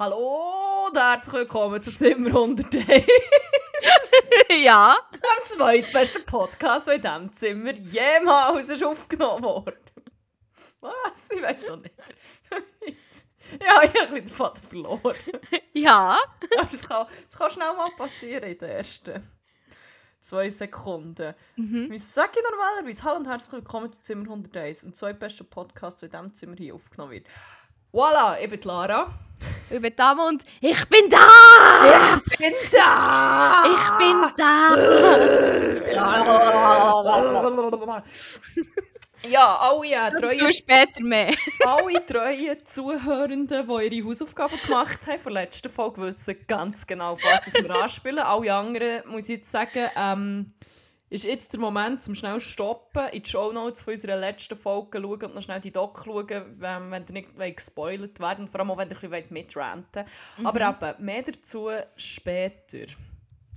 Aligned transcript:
Hallo 0.00 0.86
und 0.86 0.96
herzlich 0.96 1.34
willkommen 1.34 1.82
zu 1.82 1.94
Zimmer 1.94 2.28
101. 2.28 3.04
ja. 4.64 4.96
Am 5.12 5.44
zweitbesten 5.44 6.24
Podcast, 6.24 6.86
der 6.86 6.94
in 6.94 7.02
diesem 7.02 7.32
Zimmer 7.34 7.74
jemals 7.74 8.70
ist 8.70 8.82
aufgenommen 8.82 9.44
wurde. 9.44 9.76
Was? 10.80 11.30
Ich 11.32 11.42
weiß 11.42 11.68
auch 11.68 11.76
nicht. 11.76 11.94
ja, 13.60 13.82
ich 13.82 13.90
habe 13.90 13.90
ein 13.90 13.90
bisschen 13.90 14.14
den 14.14 14.26
Faden 14.26 14.62
verloren. 14.62 15.16
Ja. 15.74 16.18
Aber 16.58 16.68
das 16.72 16.88
kann, 16.88 17.06
das 17.26 17.38
kann 17.38 17.50
schnell 17.50 17.74
mal 17.74 17.90
passieren 17.94 18.44
in 18.44 18.56
den 18.56 18.70
ersten 18.70 19.22
zwei 20.18 20.48
Sekunden. 20.48 21.34
Mhm. 21.56 21.90
Wie 21.90 21.98
sage 21.98 22.32
ich 22.36 22.50
normalerweise? 22.50 23.04
Hallo 23.04 23.18
und 23.18 23.28
herzlich 23.28 23.52
willkommen 23.52 23.92
zu 23.92 24.00
Zimmer 24.00 24.30
101, 24.30 24.80
dem 24.80 24.94
zweitbesten 24.94 25.50
Podcast, 25.50 26.00
der 26.00 26.06
in 26.06 26.12
diesem 26.12 26.32
Zimmer 26.32 26.56
hier 26.56 26.74
aufgenommen 26.74 27.12
wird. 27.12 27.26
Voilà, 27.92 28.38
ich 28.40 28.48
bin 28.48 28.60
Lara. 28.62 29.08
Ich 29.68 29.80
bin 29.80 29.92
da 29.96 30.12
und 30.12 30.44
ich 30.60 30.88
bin 30.88 31.10
da! 31.10 31.18
Ich 31.84 32.22
bin 32.38 32.54
da! 32.70 33.64
Ich 33.66 33.98
bin 33.98 34.22
da! 34.36 34.76
Ja, 39.22 39.56
alle, 39.56 39.86
äh, 39.86 40.10
treue, 40.16 40.50
später 40.52 41.02
mehr. 41.02 41.34
alle 41.66 42.06
treuen 42.06 42.64
Zuhörenden, 42.64 43.68
die 43.68 43.96
ihre 43.98 44.08
Hausaufgaben 44.08 44.58
gemacht 44.64 45.00
haben, 45.06 45.18
von 45.18 45.34
der 45.34 45.42
letzten 45.42 45.68
Folge 45.68 46.00
wissen 46.00 46.36
ganz 46.48 46.86
genau, 46.86 47.18
was 47.22 47.42
das 47.42 47.52
wir 47.62 47.70
anspielen. 47.70 48.20
Alle 48.20 48.54
anderen, 48.54 49.02
muss 49.08 49.28
ich 49.28 49.36
jetzt 49.36 49.50
sagen, 49.50 49.90
ähm, 49.94 50.54
ist 51.10 51.24
jetzt 51.24 51.52
der 51.52 51.60
Moment, 51.60 52.00
zum 52.00 52.14
schnell 52.14 52.40
stoppen, 52.40 53.08
in 53.08 53.22
die 53.22 53.28
Shownotes 53.28 53.82
von 53.82 53.92
unserer 53.94 54.16
letzten 54.16 54.56
Folge 54.56 55.00
schauen 55.00 55.22
und 55.24 55.34
noch 55.34 55.42
schnell 55.42 55.60
die 55.60 55.72
Doc 55.72 56.02
schauen, 56.04 56.26
wenn, 56.28 56.90
wenn 56.90 57.04
ihr 57.08 57.12
nicht 57.12 57.38
wollt 57.38 57.56
gespoilert 57.56 58.20
werden 58.20 58.48
vor 58.48 58.60
allem 58.60 58.70
auch, 58.70 58.78
wenn 58.78 58.88
ihr 58.90 59.02
ein 59.02 59.10
bisschen 59.10 59.32
mitranten 59.32 60.04
wollt. 60.36 60.46
Aber 60.46 60.88
eben, 60.92 61.04
mehr 61.04 61.22
dazu 61.22 61.70
später. 61.96 62.86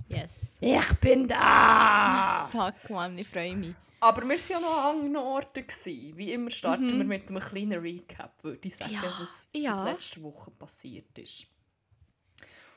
Yes. 0.08 0.30
Ich 0.60 0.92
bin 1.00 1.28
da! 1.28 2.48
Fuck, 2.52 2.90
man, 2.90 3.16
ich 3.16 3.28
freue 3.28 3.56
mich. 3.56 3.74
Aber 4.00 4.22
wir 4.22 4.30
waren 4.30 4.50
ja 4.50 4.60
noch 4.60 4.76
an 4.84 4.96
anderen 4.96 5.16
Orten. 5.16 5.66
Gewesen. 5.66 6.16
Wie 6.16 6.32
immer 6.32 6.50
starten 6.50 6.90
wir 6.90 7.04
mit 7.04 7.30
einem 7.30 7.40
kleinen 7.40 7.80
Recap, 7.80 8.42
würde 8.42 8.68
ich 8.68 8.76
sagen, 8.76 8.92
Ja, 8.92 9.02
was 9.18 9.48
ja. 9.54 9.78
seit 9.78 9.94
letzter 9.94 10.22
Woche 10.22 10.50
passiert 10.50 11.16
ist. 11.18 11.46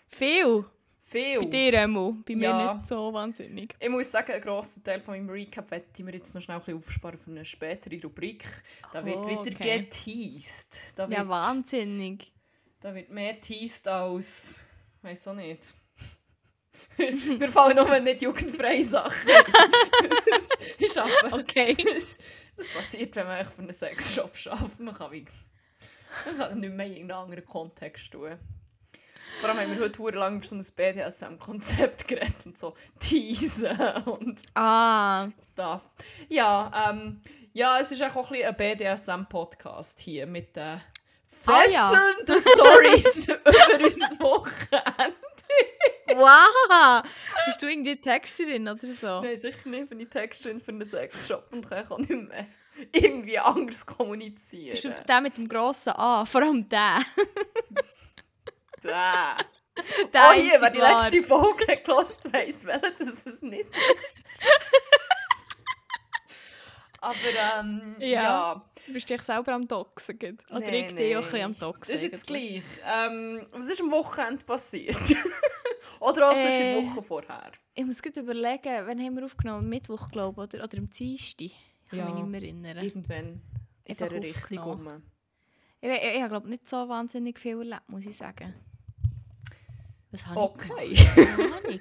Viel. 0.08 0.66
Viel. 1.10 1.40
Bei 1.40 1.46
dir, 1.46 1.74
Emo. 1.76 2.18
Bei 2.28 2.36
mir 2.36 2.50
Ja. 2.50 2.74
nicht 2.74 2.90
so 2.90 3.14
wahnsinnig. 3.14 3.74
Ich 3.80 3.88
muss 3.88 4.12
sagen, 4.12 4.34
einen 4.34 4.42
grossen 4.42 4.84
Teil 4.84 5.00
von 5.00 5.14
meinem 5.16 5.30
Recap 5.30 5.72
ich 5.72 6.04
mir 6.04 6.14
jetzt 6.14 6.36
noch 6.36 6.42
schnell 6.42 6.58
ein 6.58 6.62
bisschen 6.64 6.78
aufsparen 6.80 7.18
für 7.18 7.32
eine 7.32 7.46
spätere 7.46 8.02
Rubrik. 8.04 8.44
Da 8.92 9.06
wird 9.06 9.16
Oh, 9.20 9.30
wieder 9.30 9.40
okay. 9.40 9.80
geteased. 9.80 11.00
Da 11.00 11.08
wird, 11.10 11.18
Ja, 11.18 11.28
wahnsinnig. 11.30 12.34
da 12.82 12.94
wird 12.94 13.10
mehr 13.10 13.36
geteased 13.36 13.88
als... 13.88 14.66
weiß 15.02 15.30
auch 15.30 15.36
nicht. 15.36 15.76
Wir 16.98 17.48
fallen 17.50 17.78
nur 17.78 18.00
nicht 18.02 18.22
jugendfreie 18.22 18.84
Sachen. 18.84 19.30
das 20.30 20.50
ist 20.78 20.98
aber... 20.98 21.40
Okay. 21.40 21.74
das, 21.86 22.20
das 22.58 22.70
passiert, 22.70 23.16
wenn 23.16 23.28
man 23.28 23.46
für 23.46 23.62
einen 23.62 23.72
Sexshop 23.72 24.34
arbeitet. 24.48 24.80
Man 24.82 24.94
kann, 24.94 25.12
wie, 25.14 25.26
man 26.26 26.38
kann 26.38 26.60
nicht 26.60 26.74
mehr 26.74 26.86
in 26.86 26.92
irgendeinen 26.96 27.22
anderen 27.24 27.46
Kontext 27.46 28.12
tun. 28.12 28.38
Vor 29.40 29.50
allem 29.50 29.60
haben 29.60 29.72
wir 29.72 29.80
heute 29.84 30.02
verdammt 30.02 30.16
lang 30.16 30.38
über 30.38 30.46
so 30.48 30.56
ein 30.56 30.66
BDSM-Konzept 30.76 32.08
geredet 32.08 32.46
und 32.46 32.58
so 32.58 32.74
Teasen 33.00 33.78
und 34.06 34.42
Ah, 34.56 35.28
Stuff. 35.42 35.84
Ja, 36.28 36.90
ähm, 36.90 37.22
ja, 37.54 37.80
es 37.80 37.92
ist 37.92 38.02
auch 38.04 38.16
ein 38.16 38.30
bisschen 38.32 38.48
ein 38.48 38.56
BDSM-Podcast 38.56 40.00
hier 40.00 40.26
mit 40.26 40.56
den 40.56 40.80
Ah, 41.46 41.62
ja. 41.72 41.90
fesselnden 41.90 42.42
Stories 42.42 43.28
über 43.28 43.84
unser 43.84 44.20
Wochenende. 44.22 45.16
wow! 46.16 47.04
Bist 47.46 47.62
du 47.62 47.68
irgendwie 47.68 47.96
Texterin 48.02 48.68
oder 48.68 48.88
so? 48.88 49.22
Nein, 49.22 49.38
sicher 49.38 49.70
nicht, 49.70 49.90
bin 49.90 50.00
ich 50.00 50.10
Texterin 50.10 50.60
für 50.60 50.72
einen 50.72 50.86
Sexshop 50.86 51.46
und 51.52 51.70
kann 51.70 51.86
auch 51.92 51.98
nicht 52.00 52.10
mehr 52.10 52.48
irgendwie 52.92 53.38
anders 53.40 53.86
kommunizieren. 53.86 54.72
Bist 54.72 54.84
du 54.86 54.96
der 55.08 55.22
mit 55.22 55.38
dem 55.38 55.48
grossen 55.48 55.94
A? 55.94 56.26
Vor 56.26 56.42
allem 56.42 56.68
der. 56.70 57.00
Da. 58.84 59.38
Der 60.12 60.22
oh, 60.30 60.34
hier, 60.34 60.60
wer 60.60 60.70
die 60.72 60.80
letzte 60.80 61.22
Folge 61.22 61.78
gelost 61.84 62.34
weiss, 62.34 62.66
welcher 62.66 62.92
das 62.92 63.26
es 63.28 63.42
nicht 63.44 63.66
ist. 64.08 64.42
Aber 67.00 67.16
ähm, 67.60 67.96
ja. 68.00 68.08
Ja. 68.08 68.70
Du 68.88 68.94
bist 68.94 69.10
dich 69.10 69.22
selber 69.22 69.54
am 69.54 69.68
gell? 69.68 70.38
Oder 70.50 70.60
Nee, 70.60 70.66
ich 70.80 70.86
auch 70.86 70.90
ein 70.90 70.96
nee. 70.96 71.22
bisschen 71.22 71.42
am 71.46 71.60
Doxen. 71.60 71.94
Das 71.94 72.02
ist 72.02 72.12
jetzt 72.12 72.30
eigentlich. 72.32 72.64
gleich. 72.82 73.08
Ähm, 73.08 73.46
was 73.52 73.70
ist 73.70 73.82
am 73.82 73.92
Wochenende 73.92 74.44
passiert? 74.46 74.98
Oder 76.00 76.32
auch 76.32 76.36
sonst 76.36 76.56
in 76.56 76.60
der 76.60 76.78
Äh. 76.78 76.84
Woche 76.86 77.02
vorher? 77.04 77.52
Ich 77.76 77.86
muss 77.86 78.02
gerade 78.02 78.20
überlegen, 78.20 78.88
wann 78.88 79.00
haben 79.00 79.16
wir 79.16 79.26
aufgenommen? 79.26 79.70
Mittwoch, 79.70 80.10
glaube 80.10 80.44
ich, 80.46 80.54
oder, 80.56 80.64
oder 80.64 80.78
am 80.80 80.90
Dienstag. 80.90 81.42
Ich 81.46 81.56
kann 81.90 82.00
Ja. 82.00 82.06
mich 82.06 82.16
nicht 82.16 82.28
mehr 82.28 82.42
erinnern. 82.42 82.78
Irgendwann 82.84 83.42
in 83.86 83.92
Einfach 83.92 84.08
dieser 84.08 84.22
Richtung 84.24 84.58
rum. 84.60 85.04
Ich, 85.82 85.90
ich, 85.90 86.20
habe, 86.22 86.30
glaube 86.30 86.50
nicht 86.50 86.68
so 86.68 86.88
wahnsinnig 86.90 87.40
viel 87.40 87.58
erlebt, 87.60 87.88
muss 87.90 88.06
ich 88.06 88.16
sagen. 88.18 88.54
Was 90.12 90.26
habe 90.26 90.40
Okay. 90.40 90.72
ich 90.90 91.16
gemacht? 91.16 91.64
Ahnung. 91.66 91.80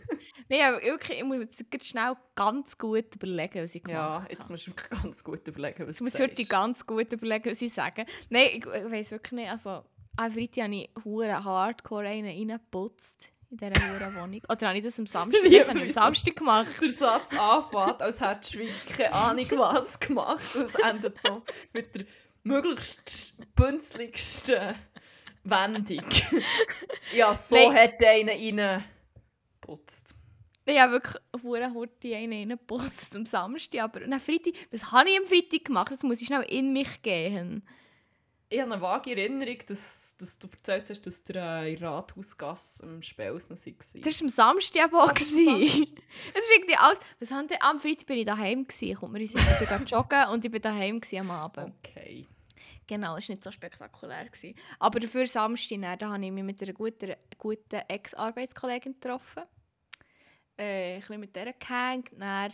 Nein, 0.48 0.60
aber 0.62 0.82
wirklich, 0.82 1.18
ich 1.18 1.24
muss 1.24 1.38
jetzt 1.40 1.70
gerade 1.70 1.84
schnell 1.84 2.14
ganz 2.34 2.76
gut 2.78 3.14
überlegen, 3.14 3.62
was 3.62 3.74
ich 3.74 3.82
gemacht 3.82 3.96
Ja, 3.98 4.20
habe. 4.22 4.32
jetzt 4.32 4.48
musst 4.50 4.66
du 4.66 4.70
wirklich 4.72 4.90
ganz 5.02 5.24
gut 5.24 5.48
überlegen, 5.48 5.86
was 5.88 5.96
Ich 5.96 6.02
muss 6.02 6.12
du 6.12 6.18
wirklich 6.20 6.46
sagst. 6.48 6.50
ganz 6.62 6.86
gut 6.86 7.12
überlegen, 7.12 7.50
was 7.50 7.62
ich 7.62 7.72
sage. 7.72 8.06
Nein, 8.30 8.48
ich, 8.52 8.56
ich 8.66 8.90
weiß 8.92 9.10
wirklich 9.12 9.32
nicht. 9.32 9.50
Also, 9.50 9.82
am 10.16 10.32
Freitag 10.32 10.64
habe 10.64 10.74
ich 10.76 10.90
hure 11.04 11.44
hardcore 11.44 12.08
einen 12.08 12.26
reingeputzt 12.50 13.28
in 13.50 13.58
dieser 13.58 13.92
hure 13.92 14.14
Wohnung. 14.14 14.40
Oder 14.48 14.68
habe 14.68 14.78
ich 14.78 14.84
das 14.84 14.98
am 14.98 15.06
Samstag? 15.06 15.42
Das 15.50 15.68
habe 15.68 15.78
ich 15.78 15.84
am? 15.84 15.90
Samstag 15.90 16.36
gemacht. 16.36 16.68
der 16.80 16.88
Satz 16.90 17.32
anfängt, 17.34 18.02
als 18.02 18.20
hättest 18.20 18.54
du 18.54 18.60
keine 18.96 19.12
Ahnung 19.12 19.46
was 19.52 19.98
gemacht. 20.00 20.54
Und 20.56 20.62
es 20.64 20.74
endet 20.76 21.20
so 21.20 21.42
mit 21.72 21.94
der 21.94 22.04
möglichst 22.46 23.34
bünzligsten 23.54 24.74
Wendung. 25.44 26.04
ja, 27.14 27.34
so 27.34 27.56
Nein. 27.56 27.74
hat 27.74 28.04
einer 28.04 28.32
reingeputzt. 28.32 30.14
Ich 30.64 30.78
habe 30.78 30.92
wirklich 30.92 31.22
hure 31.42 31.72
hurti 31.72 32.14
einen 32.14 32.32
reingeputzt 32.32 33.14
am 33.14 33.24
Samstag. 33.24 33.82
Aber 33.82 34.02
am 34.02 34.20
Freitag, 34.20 34.54
was 34.70 34.90
habe 34.92 35.10
ich 35.10 35.18
am 35.18 35.26
Freitag 35.26 35.64
gemacht? 35.64 35.90
Jetzt 35.92 36.04
muss 36.04 36.20
ich 36.20 36.26
schnell 36.26 36.42
in 36.42 36.72
mich 36.72 37.02
gehen. 37.02 37.62
Ich 38.48 38.60
habe 38.60 38.72
eine 38.72 38.80
vage 38.80 39.10
Erinnerung, 39.10 39.58
dass, 39.66 40.16
dass 40.18 40.38
du 40.38 40.46
erzählt 40.46 40.88
hast, 40.88 41.04
dass 41.04 41.24
der 41.24 41.62
äh, 41.62 41.74
in 41.74 41.84
Rathausgasse 41.84 42.84
am 42.84 43.02
Spelsen 43.02 43.56
war. 43.56 44.00
Das 44.02 44.20
war 44.20 44.22
am 44.22 44.28
Samstag 44.28 44.84
aber 44.84 45.02
auch. 45.02 45.08
Ah. 45.08 45.14
Es 45.16 45.30
ist 45.30 46.52
irgendwie 46.54 46.76
alles... 46.76 47.00
Was 47.18 47.32
haben 47.32 47.48
denn... 47.48 47.58
Am 47.60 47.80
Freitag 47.80 48.06
bin 48.06 48.18
ich 48.18 48.24
daheim 48.24 48.64
gewesen. 48.64 48.94
Kommt 48.94 49.12
mir 49.14 49.20
in 49.20 49.26
den 49.26 49.36
Sinn. 49.36 49.56
Ich 49.60 49.68
bin 49.68 49.86
joggen 49.86 50.28
und 50.28 50.44
ich 50.44 50.50
bin 50.50 50.62
daheim 50.62 51.00
am 51.18 51.30
Abend. 51.32 51.74
Okay. 51.84 52.28
Genau, 52.86 53.16
das 53.16 53.28
war 53.28 53.34
nicht 53.34 53.44
so 53.44 53.50
spektakulär. 53.50 54.26
Gewesen. 54.26 54.56
Aber 54.78 55.00
dafür 55.00 55.26
Samstag, 55.26 55.80
dann, 55.80 55.98
da 55.98 56.10
habe 56.10 56.24
ich 56.24 56.30
mich 56.30 56.44
mit 56.44 56.62
einer 56.62 56.72
guten, 56.72 57.14
guten 57.38 57.82
Ex-Arbeitskollegin 57.88 58.94
getroffen. 59.00 59.42
Äh, 60.56 60.94
ein 60.94 61.00
bisschen 61.00 61.20
mit 61.20 61.36
der 61.36 61.52
gehängt. 61.52 62.10
Dann, 62.16 62.52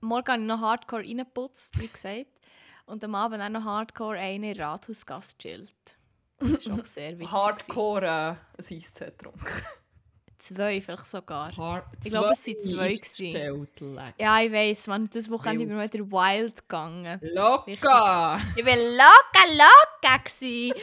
morgen 0.00 0.28
habe 0.28 0.42
ich 0.42 0.48
noch 0.48 0.60
Hardcore 0.60 1.02
reingeputzt, 1.02 1.80
wie 1.80 1.88
gesagt. 1.88 2.26
Und 2.86 3.04
am 3.04 3.14
Abend 3.14 3.40
dann 3.40 3.52
noch 3.52 3.64
Hardcore 3.64 4.18
eine 4.18 4.58
Rathausgasse 4.58 5.36
chillt. 5.38 5.98
Das 6.38 6.66
war 6.66 6.80
auch 6.80 6.86
sehr 6.86 7.12
gewesen. 7.12 7.32
Hardcore 7.32 8.06
äh, 8.06 8.62
ein 8.72 8.82
getrunken. 8.98 9.64
Zwei 10.38 10.80
vielleicht 10.80 11.06
sogar. 11.06 11.56
Hard 11.56 11.84
Ich 12.04 12.10
glaube, 12.12 12.32
es 12.32 12.46
waren 12.46 12.62
zwei 12.62 12.94
gewesen. 12.94 14.08
Ja, 14.18 14.40
ich 14.40 14.52
weiss, 14.52 14.86
man, 14.86 15.10
das 15.10 15.28
Wochenende 15.30 15.66
bin 15.66 15.76
ich 15.84 15.92
wieder 15.92 16.04
wild 16.10 16.56
gegangen. 16.68 17.18
Loca! 17.34 18.38
Ich 18.56 18.64
war 18.64 18.76
locker, 18.76 19.48
locker. 19.52 20.18
gewesen. 20.24 20.74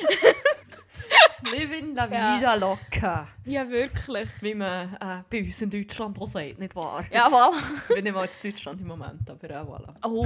Living 1.43 1.93
la 1.93 2.07
Ja. 2.07 2.35
vida 2.37 2.55
loca. 2.55 3.27
Ja, 3.45 3.69
wirklich. 3.69 4.27
Wie 4.41 4.55
man 4.55 4.93
äh, 4.95 5.21
bei 5.29 5.39
uns 5.41 5.61
in 5.61 5.69
Deutschland 5.69 6.19
auch 6.19 6.25
sagt, 6.25 6.57
nicht 6.57 6.75
wahr? 6.75 7.05
Ja, 7.11 7.27
voilà. 7.27 7.53
Ich 7.89 7.95
bin 7.95 8.03
nicht 8.03 8.13
mal 8.13 8.25
in 8.25 8.51
Deutschland 8.51 8.81
im 8.81 8.87
Moment, 8.87 9.29
aber 9.29 9.49
äh, 9.49 9.53
voilà. 9.53 9.93
Oh, 10.03 10.25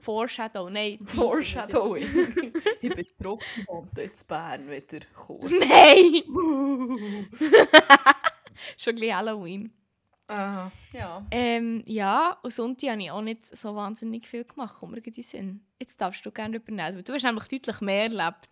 Foreshadow, 0.00 0.68
nein. 0.70 0.98
Foreshadowing. 1.06 2.52
ich 2.80 2.94
bin 2.94 3.06
zurück 3.18 3.40
und 3.66 3.96
jetzt 3.98 4.28
Bern 4.28 4.70
wieder 4.70 5.00
gekommen. 5.00 5.52
Nein! 5.58 7.26
Schon 8.78 8.94
gleich 8.96 9.14
Halloween. 9.14 9.72
Äh, 10.28 10.34
ja. 10.96 11.26
Ähm, 11.30 11.82
ja, 11.86 12.38
und 12.42 12.52
Sonntag 12.52 12.90
habe 12.90 13.02
ich 13.02 13.10
auch 13.10 13.20
nicht 13.20 13.44
so 13.56 13.74
wahnsinnig 13.76 14.26
viel 14.26 14.44
gemacht, 14.44 14.76
kommt 14.78 14.92
mir 14.92 15.06
in 15.06 15.22
Sinn. 15.22 15.66
Jetzt 15.78 16.00
darfst 16.00 16.24
du 16.24 16.30
gerne 16.30 16.56
übernehmen, 16.56 16.96
weil 16.96 17.02
du 17.02 17.12
hast 17.12 17.24
nämlich 17.24 17.44
deutlich 17.48 17.80
mehr 17.82 18.04
erlebt. 18.04 18.48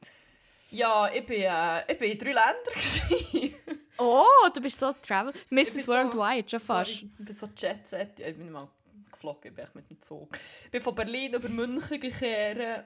Ja, 0.70 1.08
ich 1.12 1.24
bin, 1.24 1.40
äh, 1.42 1.90
ich 1.90 1.98
bin 1.98 2.12
in 2.12 2.18
drei 2.18 2.32
Ländern. 2.32 3.54
Oh, 3.98 4.24
du 4.52 4.60
bist 4.62 4.80
so 4.80 4.90
Travel... 5.06 5.32
Mrs. 5.50 5.84
so- 5.84 5.92
Worldwide, 5.92 6.48
schon 6.48 6.64
Sorry, 6.64 6.84
fast. 6.86 7.02
ich 7.02 7.12
bin 7.18 7.34
so 7.34 7.46
Jet 7.56 7.86
Set. 7.86 8.18
Ja, 8.18 8.28
Ich 8.28 8.36
bin 8.38 8.50
mal 8.50 8.66
geflogen, 9.12 9.50
ich 9.50 9.54
bin 9.54 9.66
mit 9.74 9.90
dem 9.90 10.00
Zug. 10.00 10.38
Ich 10.64 10.70
bin 10.70 10.80
von 10.80 10.94
Berlin 10.94 11.34
über 11.34 11.48
München 11.50 12.00
gekehrt, 12.00 12.84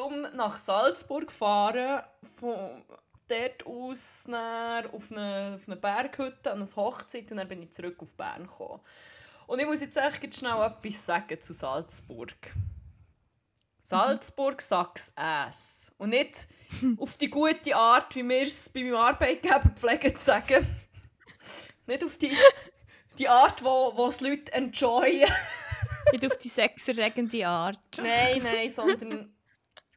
um 0.00 0.22
nach 0.36 0.56
Salzburg 0.56 1.32
fahren, 1.32 2.02
von 2.38 2.84
dort 3.28 3.66
aus 3.66 4.24
dann 4.24 4.86
auf 4.86 5.10
eine, 5.10 5.54
auf 5.56 5.68
eine 5.68 5.76
Berghütte 5.76 6.50
an 6.52 6.62
eine 6.62 6.76
Hochzeit 6.76 7.30
und 7.30 7.38
dann 7.38 7.48
bin 7.48 7.62
ich 7.62 7.72
zurück 7.72 7.96
auf 8.00 8.14
Bern 8.14 8.46
gekommen. 8.46 8.80
Und 9.46 9.60
ich 9.60 9.66
muss 9.66 9.80
jetzt 9.80 9.96
echt 9.96 10.34
schnell 10.34 10.60
etwas 10.60 11.06
sagen 11.06 11.40
zu 11.40 11.52
Salzburg. 11.52 12.34
Salzburg 13.80 14.60
sag's 14.60 15.12
ass. 15.16 15.94
Und 15.96 16.10
nicht 16.10 16.48
auf 16.98 17.16
die 17.16 17.30
gute 17.30 17.74
Art, 17.74 18.14
wie 18.14 18.28
wir 18.28 18.42
es 18.42 18.68
bei 18.68 18.82
meinem 18.82 18.96
Arbeitgeber 18.96 19.70
pflegen 19.74 20.14
zu 20.14 20.24
sagen. 20.24 20.66
nicht 21.86 22.04
auf 22.04 22.18
die, 22.18 22.36
die 23.18 23.28
Art, 23.28 23.64
wo, 23.64 23.96
wo 23.96 24.08
es 24.08 24.20
Leute 24.20 24.52
enjoyen. 24.52 25.30
nicht 26.12 26.26
auf 26.26 26.36
die 26.36 26.48
sexerregende 26.50 27.46
Art. 27.46 27.78
nein, 27.96 28.42
nein, 28.42 28.70
sondern 28.70 29.34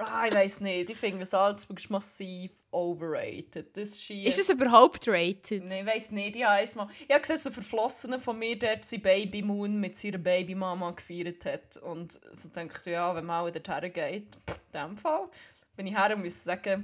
Ah, 0.03 0.25
ich 0.27 0.33
weiß 0.33 0.61
nicht. 0.61 0.89
Ich 0.89 0.97
finde, 0.97 1.25
Salzburg 1.25 1.79
ist 1.79 1.89
massiv 1.89 2.51
overrated. 2.71 3.75
Das 3.75 3.89
ist, 3.89 4.09
ist 4.09 4.39
es 4.39 4.49
überhaupt 4.49 5.07
rated? 5.07 5.63
Nein, 5.65 5.85
ich 5.85 5.93
weiß 5.93 6.11
nicht. 6.11 6.35
Ich 6.35 6.45
habe, 6.45 6.63
mal, 6.75 6.87
ich 7.07 7.09
habe 7.09 7.21
gesehen, 7.21 7.37
so 7.37 7.51
Verflossene 7.51 8.19
von 8.19 8.37
mir 8.39 8.57
dort 8.57 8.85
sein 8.85 9.01
Baby 9.01 9.41
Moon 9.41 9.79
mit 9.79 9.97
seiner 9.97 10.17
Babymama 10.17 10.91
gefeiert 10.91 11.45
hat. 11.45 11.77
Und 11.77 12.13
so 12.33 12.49
dachte 12.49 12.81
ich, 12.85 12.91
ja, 12.91 13.15
wenn 13.15 13.25
man 13.25 13.45
auch 13.45 13.51
dorthin 13.51 13.93
geht, 13.93 14.35
in 14.47 14.71
dem 14.73 14.97
Fall, 14.97 15.27
bin 15.75 15.87
ich 15.87 15.97
her 15.97 16.15
und 16.15 16.23
muss 16.23 16.43
sagen, 16.43 16.83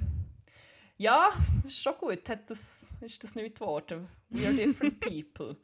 ja, 0.96 1.32
ist 1.66 1.82
schon 1.82 1.96
gut. 1.96 2.28
Hat 2.28 2.50
das, 2.50 2.98
ist 3.00 3.22
das 3.22 3.34
nicht 3.34 3.58
geworden. 3.58 4.08
We 4.30 4.46
are 4.46 4.54
different 4.54 5.00
people. 5.00 5.56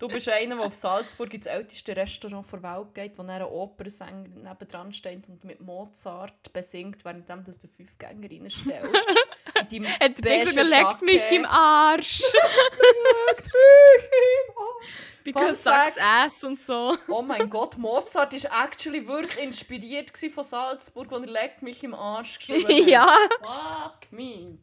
Du 0.00 0.08
bist 0.08 0.30
einer, 0.30 0.56
der 0.56 0.64
auf 0.64 0.74
Salzburg 0.74 1.34
ins 1.34 1.44
älteste 1.44 1.94
Restaurant 1.94 2.50
der 2.50 2.62
Welt 2.62 2.94
geht, 2.94 3.18
wo 3.18 3.22
ein 3.22 3.42
Opernsänger 3.42 4.28
nebendran 4.28 4.94
steht 4.94 5.28
und 5.28 5.44
mit 5.44 5.60
Mozart 5.60 6.50
besingt, 6.54 7.04
während 7.04 7.28
du 7.28 7.36
den 7.36 7.70
Fünfgänger 7.70 8.30
reinstellst. 8.30 9.08
Hat 9.54 10.24
der 10.24 10.46
so 10.46 10.60
leckt 10.62 11.02
mich 11.02 11.22
im 11.32 11.44
Arsch. 11.44 12.22
leckt 13.28 13.44
mich 13.44 14.10
im 14.48 14.56
Arsch. 14.56 14.90
Because 15.22 15.62
sucks 15.62 15.98
ass 16.00 16.44
und 16.44 16.58
so. 16.58 16.96
Oh 17.08 17.20
mein 17.20 17.50
Gott, 17.50 17.76
Mozart 17.76 18.32
war 18.32 18.64
actually 18.64 19.06
wirklich 19.06 19.44
inspiriert 19.44 20.12
von 20.16 20.44
Salzburg, 20.44 21.12
als 21.12 21.26
er 21.26 21.30
leckt 21.30 21.60
mich 21.60 21.84
im 21.84 21.92
Arsch 21.92 22.38
geschrieben 22.38 22.88
ja. 22.88 23.06
Fuck 23.38 24.10
me. 24.12 24.56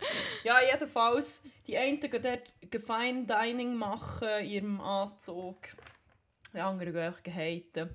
Ja, 0.44 0.58
jedenfalls, 0.62 1.42
die 1.66 1.76
einen 1.76 2.00
gehen 2.00 2.22
dort 2.22 2.82
Fine 2.82 3.26
Dining 3.26 3.74
machen 3.74 4.28
in 4.40 4.50
ihrem 4.50 4.80
Anzug. 4.80 5.56
Die 6.54 6.58
anderen 6.58 6.92
gehen 6.92 7.02
einfach 7.02 7.22
gehaten. 7.22 7.90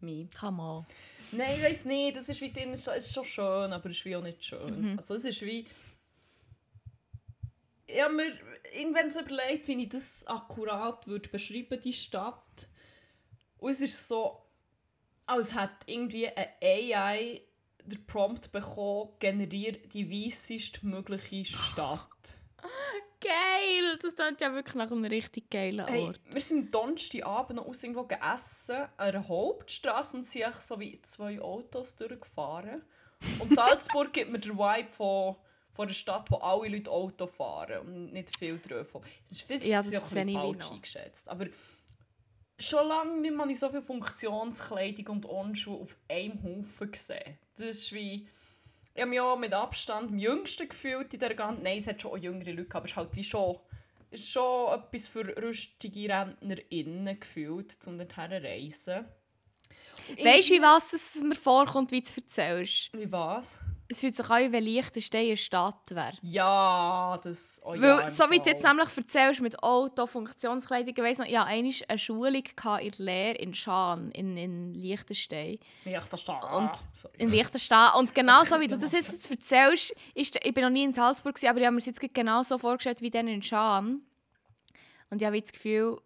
Me. 0.00 0.28
Come 0.38 0.62
on. 0.62 0.86
Nein, 1.32 1.56
ich 1.56 1.62
weiß 1.62 1.84
nicht, 1.86 2.16
das 2.16 2.28
ist 2.28 2.40
wie 2.40 2.52
drin, 2.52 2.72
es 2.72 2.86
ist 2.86 3.14
schon 3.14 3.24
schön, 3.24 3.72
aber 3.72 3.88
es 3.88 3.96
ist 3.96 4.04
wie 4.04 4.16
auch 4.16 4.22
nicht 4.22 4.44
schön. 4.44 4.92
Mhm. 4.92 4.96
Also 4.96 5.14
es 5.14 5.24
ist 5.24 5.42
wie... 5.42 5.66
Ich 7.86 8.02
habe 8.02 8.14
mir 8.14 8.38
irgendwann 8.74 9.10
so 9.10 9.20
überlegt, 9.20 9.68
wie 9.68 9.82
ich 9.82 9.88
das 9.88 10.26
akkurat 10.26 11.06
würde 11.06 11.28
beschreiben 11.28 11.80
die 11.80 11.92
Stadt. 11.92 12.68
Und 13.58 13.70
es 13.70 13.80
ist 13.80 14.08
so, 14.08 14.42
als 15.26 15.54
hätte 15.54 15.86
irgendwie 15.86 16.28
eine 16.28 16.50
AI 16.62 17.42
den 17.84 18.06
Prompt 18.06 18.52
bekommen, 18.52 19.10
generiere 19.18 19.78
die 19.78 20.10
weissest 20.10 20.82
mögliche 20.82 21.44
Stadt. 21.44 22.40
Geil! 23.20 23.98
Das 24.02 24.14
klingt 24.16 24.40
ja 24.40 24.52
wirklich 24.52 24.74
nach 24.74 24.90
einem 24.90 25.04
richtig 25.04 25.50
geilen 25.50 25.80
Ort. 25.80 25.90
Hey, 25.90 26.12
wir 26.30 26.40
sind 26.40 26.66
am 26.66 26.70
Donnerstagabend 26.70 27.56
noch 27.56 27.66
aus 27.66 27.82
irgendwo 27.82 28.04
gegessen, 28.04 28.76
an 28.76 28.90
einer 28.96 29.26
Hauptstraße 29.26 30.16
und 30.16 30.22
sind 30.22 30.54
so 30.60 30.78
wie 30.78 31.00
zwei 31.00 31.40
Autos 31.40 31.96
durchgefahren. 31.96 32.82
Und 33.38 33.54
Salzburg 33.54 34.12
gibt 34.12 34.30
mir 34.30 34.40
den 34.40 34.58
Vibe 34.58 34.88
von, 34.90 35.36
von 35.70 35.86
einer 35.86 35.94
Stadt, 35.94 36.30
wo 36.30 36.36
alle 36.36 36.68
Leute 36.68 36.90
Auto 36.90 37.26
fahren 37.26 37.80
und 37.86 38.12
nicht 38.12 38.36
viel 38.36 38.58
drauf. 38.58 38.92
Das 39.28 39.38
ist 39.38 39.42
viel 39.42 39.64
ja, 39.64 39.78
das 39.78 39.88
ist 39.88 40.14
ein 40.14 40.28
falsch 40.28 40.70
eingeschätzt. 40.70 41.28
Aber 41.30 41.46
schon 42.58 42.86
lange 42.88 43.20
nicht 43.20 43.36
mehr 43.36 43.54
so 43.54 43.68
viel 43.68 43.82
Funktionskleidung 43.82 45.08
und 45.08 45.26
Onschuhe 45.26 45.80
auf 45.80 45.96
einem 46.08 46.42
Haufen 46.42 46.90
gesehen. 46.90 47.38
Das 47.56 47.66
ist 47.66 47.92
wie... 47.92 48.28
Ich 48.96 49.00
habe 49.00 49.10
mich 49.10 49.20
auch 49.20 49.36
mit 49.36 49.52
Abstand 49.52 50.10
am 50.10 50.18
jüngsten 50.18 50.68
gefühlt 50.68 51.12
in 51.14 51.20
der 51.20 51.34
ganzen... 51.34 51.62
Nein, 51.64 51.78
es 51.78 51.86
hat 51.88 52.00
schon 52.00 52.12
auch 52.12 52.16
jüngere 52.16 52.52
Leute, 52.52 52.76
aber 52.76 52.84
es 52.84 52.92
ist 52.92 52.96
halt 52.96 53.16
wie 53.16 53.24
schon... 53.24 53.58
ist 54.10 54.30
schon 54.30 54.72
etwas 54.72 55.08
für 55.08 55.26
rüstige 55.42 56.08
RentnerInnen 56.08 57.18
gefühlt, 57.18 57.76
um 57.86 57.98
dorthin 57.98 58.30
zu 58.30 58.42
reisen. 58.42 59.04
Weißt 60.22 60.50
du, 60.50 60.54
wie 60.54 60.62
was 60.62 60.92
es 60.92 61.16
mir 61.22 61.34
vorkommt, 61.34 61.90
wie 61.90 62.02
du 62.02 62.08
es 62.08 62.16
erzählst? 62.16 62.90
Wie 62.92 63.10
was? 63.10 63.62
Es 63.94 64.00
fühlt 64.00 64.16
sich 64.16 64.28
an, 64.28 64.52
wie 64.52 64.58
Liechtenstein 64.58 65.26
eine 65.26 65.36
Stadt 65.36 65.90
wäre. 65.90 66.14
Ja, 66.22 67.16
das... 67.22 67.62
Oh, 67.64 67.74
ja, 67.74 67.80
Weil, 67.80 68.10
so 68.10 68.28
wie 68.28 68.40
du 68.40 68.50
jetzt 68.50 68.64
nämlich 68.64 68.88
erzählst, 68.96 69.40
mit 69.40 69.62
Auto, 69.62 70.08
Funktionskleidung, 70.08 70.92
ich 70.96 71.00
weiss 71.00 71.18
noch, 71.18 71.28
ja, 71.28 71.44
einmal 71.44 71.72
eine 71.86 71.98
Schulung 72.00 72.42
in 72.42 72.90
der 72.90 72.90
Lehre 72.98 73.38
in 73.38 73.54
Schaan, 73.54 74.10
in, 74.10 74.36
in 74.36 74.74
Liechtenstein. 74.74 75.60
Liechtenstein. 75.84 76.42
Und 76.42 76.72
in 77.18 77.30
Liechtenstein. 77.30 77.94
Und 77.94 78.12
genau 78.16 78.42
so, 78.42 78.58
wie 78.58 78.66
du 78.66 78.76
das 78.76 78.90
jetzt 78.90 79.30
erzählst, 79.30 79.94
ist, 80.16 80.40
ich 80.42 80.54
bin 80.54 80.64
noch 80.64 80.70
nie 80.70 80.82
in 80.82 80.92
Salzburg, 80.92 81.36
aber 81.44 81.60
ich 81.60 81.64
habe 81.64 81.70
mir 81.70 81.78
das 81.78 81.86
jetzt 81.86 82.00
genau 82.00 82.42
so 82.42 82.58
vorgestellt 82.58 83.00
wie 83.00 83.10
dann 83.10 83.28
in 83.28 83.44
Schaan. 83.44 84.02
Und 85.10 85.22
ich 85.22 85.26
habe 85.26 85.40
das 85.40 85.52
Gefühl, 85.52 86.00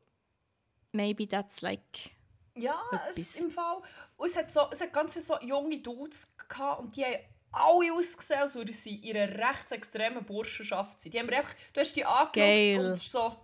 maybe 0.92 1.26
that's 1.26 1.62
like... 1.62 2.10
Ja, 2.54 2.78
es, 3.08 3.36
im 3.36 3.50
Fall. 3.50 3.78
Und 4.18 4.26
es 4.26 4.36
hat, 4.36 4.50
so, 4.50 4.68
es 4.70 4.82
hat 4.82 4.92
ganz 4.92 5.14
viele 5.14 5.22
so 5.22 5.38
junge 5.40 5.78
Dudes 5.78 6.36
gehabt 6.36 6.80
und 6.80 6.94
die 6.94 7.04
haben 7.04 7.24
alle 7.52 7.92
ausgesehen, 7.92 8.40
als 8.40 8.54
würden 8.54 8.74
sie 8.74 8.96
in 8.96 9.16
einer 9.16 9.32
rechtsextremen 9.48 10.24
Burschenschaft 10.24 11.00
sein. 11.00 11.12
Die 11.12 11.18
haben 11.18 11.30
einfach, 11.30 11.54
du 11.72 11.80
hast 11.80 11.94
die 11.94 12.04
angeschaut 12.04 12.84
und 12.84 12.98
so, 12.98 13.36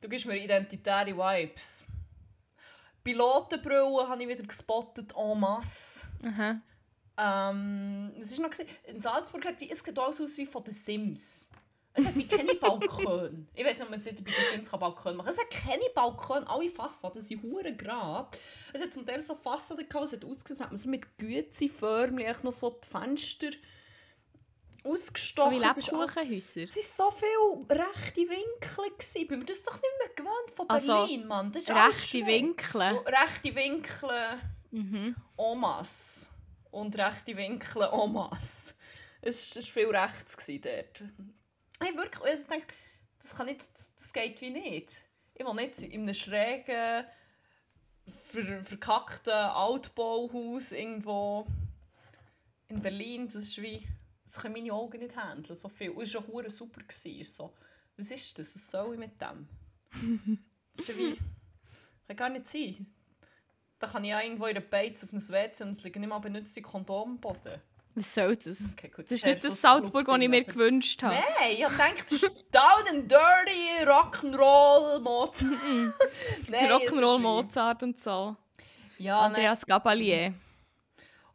du 0.00 0.08
gibst 0.08 0.26
mir 0.26 0.36
identitäre 0.36 1.16
Vibes. 1.16 1.86
Pilotenbrille 3.02 4.08
habe 4.08 4.22
ich 4.22 4.28
wieder 4.28 4.44
gespottet 4.44 5.12
en 5.16 5.38
masse. 5.38 6.06
Mhm. 6.22 6.62
Ähm, 7.16 8.12
was 8.16 8.32
ist 8.32 8.38
noch 8.40 8.50
gesehen? 8.50 8.68
In 8.84 8.98
Salzburg 8.98 9.44
hat 9.44 9.60
wie, 9.60 9.70
es 9.70 9.80
sieht 9.80 9.98
alles 9.98 10.20
aus 10.20 10.36
wie 10.38 10.46
von 10.46 10.64
den 10.64 10.74
Sims. 10.74 11.50
Es 11.96 12.06
hat 12.06 12.16
wie 12.16 12.26
keine 12.26 12.56
Balkone. 12.56 13.46
ich 13.54 13.64
weiß 13.64 13.78
nicht, 13.78 13.86
ob 13.86 13.90
man 13.90 14.04
bei 14.04 14.10
den 14.10 14.50
Sims 14.50 14.68
Balkone 14.68 15.14
machen 15.14 15.26
kann. 15.26 15.34
Es 15.34 15.40
hat 15.40 15.50
keine 15.50 15.84
Balkone, 15.94 16.48
alle 16.48 16.68
Fassaden 16.68 17.22
sind 17.22 17.42
hure 17.42 17.72
gerade. 17.72 18.36
Es 18.72 18.82
hat 18.82 18.92
zum 18.92 19.06
Teil 19.06 19.22
so 19.22 19.36
Fassaden 19.36 19.88
gehabt, 19.88 20.06
es 20.06 20.12
hat 20.12 20.24
ausgesehen, 20.24 20.68
man 20.68 20.76
so 20.76 20.90
mit 20.90 21.18
Gützi-förmlich 21.18 22.42
noch 22.42 22.52
so 22.52 22.70
die 22.70 22.88
Fenster 22.88 23.50
ausgestochen. 24.84 25.60
So 25.60 25.60
wie 25.60 25.64
Lebkuchenhäuser. 25.64 26.60
Es 26.60 26.98
waren 26.98 27.10
so 27.10 27.10
viele 27.10 27.80
rechte 27.80 28.20
Winkel. 28.20 28.90
Gewesen. 28.90 29.28
Bin 29.28 29.38
mir 29.38 29.44
das 29.44 29.62
doch 29.62 29.74
nicht 29.74 29.84
mehr 29.98 30.14
gewohnt 30.14 30.50
von 30.52 30.68
also, 30.68 30.92
Berlin, 30.92 31.20
also, 31.20 31.28
Mann. 31.28 31.52
Das 31.52 31.62
ist 31.62 31.70
rechte 31.70 32.26
Winkel? 32.26 32.82
Rechte 32.82 33.54
Winkel 33.54 34.10
mhm. 34.70 35.16
Omas. 35.36 36.30
Und 36.70 36.96
rechte 36.98 37.36
Winkel 37.36 37.88
Omas. 37.92 38.74
Es 39.22 39.56
war 39.56 39.62
viel 39.62 39.96
rechts 39.96 40.36
dort. 40.46 41.04
Hey, 41.80 41.96
wirklich, 41.96 42.22
also 42.22 42.42
ich 42.42 42.48
denke, 42.48 42.66
das, 43.18 43.36
kann 43.36 43.46
nicht, 43.46 43.60
das, 43.60 43.94
das 43.94 44.12
geht 44.12 44.40
wie 44.40 44.50
nicht. 44.50 45.06
Ich 45.34 45.44
will 45.44 45.54
nicht 45.54 45.82
in 45.82 46.02
einem 46.02 46.14
schrägen, 46.14 47.04
ver, 48.06 48.64
verkackten 48.64 49.32
Altbauhaus 49.32 50.72
irgendwo 50.72 51.46
in 52.68 52.80
Berlin. 52.80 53.26
Das 53.26 53.36
ist 53.36 53.60
wie, 53.60 53.86
das 54.24 54.40
können 54.40 54.54
meine 54.54 54.72
Augen 54.72 54.98
nicht 54.98 55.16
handeln, 55.16 55.54
so 55.54 55.68
viel. 55.68 55.90
Und 55.90 56.02
es 56.02 56.14
war 56.14 56.22
auch 56.22 56.50
super. 56.50 56.80
So, 56.88 57.52
was 57.96 58.10
ist 58.10 58.38
das? 58.38 58.54
Was 58.54 58.70
soll 58.70 58.94
ich 58.94 59.00
mit 59.00 59.20
dem? 59.20 59.48
Das 60.76 60.88
ist 60.88 60.98
wie, 60.98 61.16
kann 62.06 62.16
gar 62.16 62.28
nicht 62.28 62.46
sein. 62.46 62.86
Da 63.78 63.86
kann 63.86 64.04
ich 64.04 64.10
ja 64.10 64.20
irgendwo 64.20 64.46
in 64.46 64.54
der 64.54 64.60
Beiz 64.60 65.04
auf 65.04 65.12
einem 65.12 65.20
WC 65.20 65.64
und 65.64 65.70
es 65.70 65.82
liegen 65.82 66.00
nicht 66.00 66.08
mal 66.08 66.18
benutzte 66.18 66.62
Kondome 66.62 67.18
am. 67.22 67.60
Was 67.96 68.12
soll 68.12 68.36
das? 68.36 68.58
Okay, 68.72 68.90
das 68.96 69.10
ist 69.10 69.24
nicht 69.24 69.44
das 69.44 69.60
Salzburg, 69.60 70.06
das 70.06 70.18
ich 70.18 70.28
mir 70.28 70.42
gewünscht 70.42 71.02
habe. 71.02 71.14
Nein, 71.14 71.52
ich 71.52 71.64
habe 71.64 71.74
gedacht, 71.74 72.02
das 72.02 72.12
ist 72.12 72.24
down 72.50 72.88
and 72.90 73.10
dirty 73.10 73.84
Rock'n'Roll 73.84 75.00
Mozart. 75.00 75.52
Rock'n'Roll 76.50 77.18
Mozart 77.18 77.82
und 77.84 78.00
so. 78.00 78.36
Ja, 78.98 79.20
Andreas 79.20 79.60
nee. 79.60 79.66
Gabalier. 79.68 80.34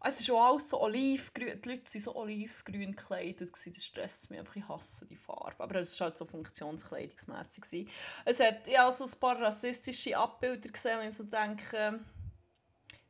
Es 0.01 0.19
ist 0.19 0.27
schon 0.27 0.37
alles 0.37 0.69
so 0.69 0.81
olivgrün. 0.81 1.61
Die 1.61 1.69
Leute 1.69 1.83
waren 1.83 1.99
so 1.99 2.15
olivgrün 2.15 2.91
gekleidet. 2.91 3.51
Das 3.51 3.83
stresst 3.83 4.29
mich 4.29 4.39
einfach. 4.39 4.55
Ich 4.55 4.67
hasse 4.67 5.05
die 5.05 5.17
Farbe. 5.17 5.61
Aber 5.61 5.75
es 5.75 5.99
war 5.99 6.07
halt 6.07 6.17
so 6.17 6.25
funktionskleidungsmässig. 6.25 7.87
Es 8.25 8.39
hat 8.39 8.67
ja 8.67 8.85
also 8.85 9.03
ein 9.03 9.19
paar 9.19 9.41
rassistische 9.41 10.17
Abbilder 10.17 10.69
gesehen 10.69 10.99
und 10.99 11.07
ich 11.07 11.15
so 11.15 11.25
denke, 11.25 11.99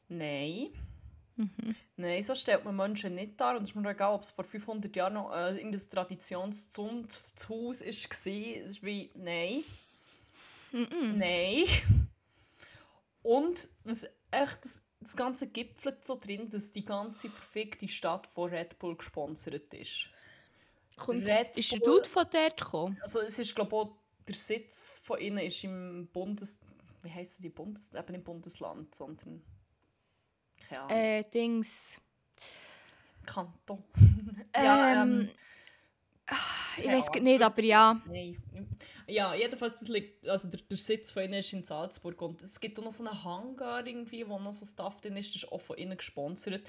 nein. 0.08 0.70
Mhm. 1.40 1.74
Nein, 1.96 2.22
so 2.22 2.36
stellt 2.36 2.66
man 2.66 2.76
Menschen 2.76 3.16
nicht 3.16 3.40
dar. 3.40 3.56
Und 3.56 3.64
es 3.64 3.70
ist 3.70 3.76
mir 3.76 3.90
egal, 3.90 4.14
ob 4.14 4.24
es 4.24 4.32
vor 4.32 4.44
500 4.44 4.94
Jahren 4.94 5.14
noch 5.14 5.34
äh, 5.34 5.58
in 5.60 5.72
das 5.72 5.88
Traditionszunfthaus 5.88 7.82
war. 7.82 7.88
Es 7.88 8.06
ist 8.06 8.84
wie, 8.84 9.10
nein. 9.16 9.64
Mhm. 10.74 11.18
Nein. 11.18 11.64
Und 13.24 13.70
was 13.86 14.04
echt, 14.32 14.66
das, 14.66 14.82
das 15.00 15.16
Ganze 15.16 15.48
gipfelt 15.48 16.04
so 16.04 16.16
drin, 16.16 16.50
dass 16.50 16.74
die 16.74 16.84
ganze 16.84 17.30
verfickte 17.30 17.88
Stadt 17.88 18.28
von 18.28 18.50
Red 18.50 18.78
Bull 18.78 18.98
gesponsert 18.98 19.74
ist. 19.74 20.10
Kommt, 20.98 21.26
Red 21.26 21.58
ist 21.58 21.72
der 21.72 21.80
Dude 21.80 22.10
von 22.10 22.26
dort 22.30 22.60
gekommen? 22.60 22.98
Also 23.02 23.22
es 23.22 23.40
ist 23.40 23.56
glaube 23.56 23.70
ich 23.70 23.82
auch, 23.82 23.96
der 24.28 24.36
Sitz 24.36 25.02
von 25.04 25.20
ihnen 25.20 25.38
ist 25.38 25.64
im 25.64 26.10
Bundes... 26.12 26.60
Wie 27.02 27.10
heisst 27.10 27.42
die 27.42 27.50
Bundes... 27.50 27.92
Eben 27.96 28.16
im 28.16 28.24
Bundesland, 28.24 28.94
sondern... 28.94 29.42
Keine 30.70 30.82
Ahnung. 30.82 30.98
Äh, 30.98 31.24
Dings. 31.34 32.00
Kanton. 33.26 33.84
Ähm, 34.52 35.30
ich 36.78 36.84
keine 36.84 36.98
weiß 36.98 37.10
Ahnung. 37.10 37.24
nicht, 37.24 37.42
aber 37.42 37.64
ja. 37.64 38.02
Nein. 38.08 38.38
Ja, 39.08 39.34
jedenfalls, 39.36 39.76
das 39.76 39.88
liegt, 39.90 40.28
also 40.28 40.50
der, 40.50 40.62
der 40.62 40.78
Sitz 40.78 41.12
von 41.12 41.24
ihnen 41.24 41.34
ist 41.34 41.54
in 41.54 41.64
Salzburg 41.64 42.20
und 42.22 42.42
es 42.42 42.60
gibt 42.60 42.80
auch 42.80 42.84
noch 42.84 42.92
so 42.92 43.06
einen 43.06 43.24
Hangar 43.24 43.86
irgendwie, 43.86 44.28
wo 44.28 44.40
noch 44.40 44.52
so 44.52 44.66
Stuff 44.66 45.02
drin 45.02 45.18
ist, 45.18 45.36
das 45.36 45.44
ist 45.44 45.52
auch 45.52 45.62
von 45.62 45.78
ihnen 45.78 45.98
gesponsert. 45.98 46.68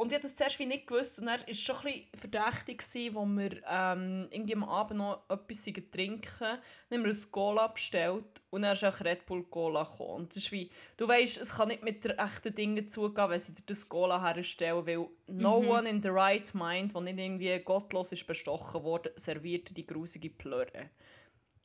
Und 0.00 0.12
ich 0.12 0.14
habe 0.14 0.22
das 0.22 0.36
zuerst 0.36 0.60
wie 0.60 0.66
nicht 0.66 0.86
gewusst 0.86 1.18
und 1.18 1.26
er 1.26 1.44
war 1.44 1.54
schon 1.54 1.76
ein 1.78 1.82
bisschen 1.82 2.06
verdächtig, 2.14 2.78
gewesen, 2.78 3.14
wo 3.16 3.26
wir 3.26 3.60
ähm, 3.68 4.28
irgendwie 4.30 4.54
am 4.54 4.62
Abend 4.62 4.98
noch 4.98 5.24
etwas 5.28 5.64
trinken. 5.64 6.22
Dann 6.38 7.00
haben 7.00 7.04
wir 7.04 7.10
ein 7.10 7.32
Cola 7.32 7.66
bestellt 7.66 8.40
und 8.50 8.62
dann 8.62 8.74
ist 8.74 8.84
auch 8.84 9.00
Red 9.00 9.26
Bull 9.26 9.42
Cola 9.50 9.82
gekommen. 9.82 10.10
Und 10.10 10.30
das 10.30 10.44
ist 10.44 10.52
wie, 10.52 10.70
du 10.98 11.08
weißt, 11.08 11.40
es 11.40 11.56
kann 11.56 11.66
nicht 11.66 11.82
mit 11.82 12.04
den 12.04 12.12
echten 12.12 12.54
Dingen 12.54 12.86
zugehen, 12.86 13.28
wenn 13.28 13.40
sie 13.40 13.54
dir 13.54 13.64
das 13.66 13.88
Cola 13.88 14.22
herstellen, 14.22 14.86
weil 14.86 15.08
no 15.26 15.56
one 15.56 15.90
in 15.90 16.00
the 16.00 16.10
right 16.10 16.54
mind, 16.54 16.94
der 16.94 17.00
nicht 17.00 17.18
irgendwie 17.18 17.58
gottlos 17.58 18.12
ist 18.12 18.24
bestochen 18.24 18.84
worden, 18.84 19.10
serviert 19.16 19.76
die 19.76 19.84
grusige 19.84 20.30
Plörre. 20.30 20.90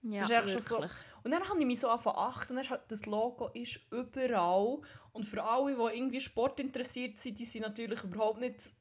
Ja 0.04 0.22
Das 0.22 0.30
ist 0.30 0.36
echt 0.36 0.50
schon 0.52 0.82
so. 0.82 0.90
Und 1.24 1.32
dann 1.32 1.48
habe 1.48 1.60
ich 1.60 1.66
mich 1.66 1.80
so 1.80 1.88
angefangen 1.88 2.18
achten 2.18 2.58
und 2.58 2.64
dann 2.64 2.70
halt, 2.70 2.82
das 2.90 3.06
Logo 3.06 3.50
ist 3.54 3.80
überall. 3.92 4.82
Und 5.14 5.26
für 5.26 5.44
alle, 5.44 5.76
die 5.76 5.98
irgendwie 5.98 6.22
Sport 6.22 6.60
interessiert 6.60 7.18
sind, 7.18 7.40
die 7.40 7.46
sind 7.46 7.62
natürlich 7.62 8.04
überhaupt 8.04 8.40
nicht 8.40 8.72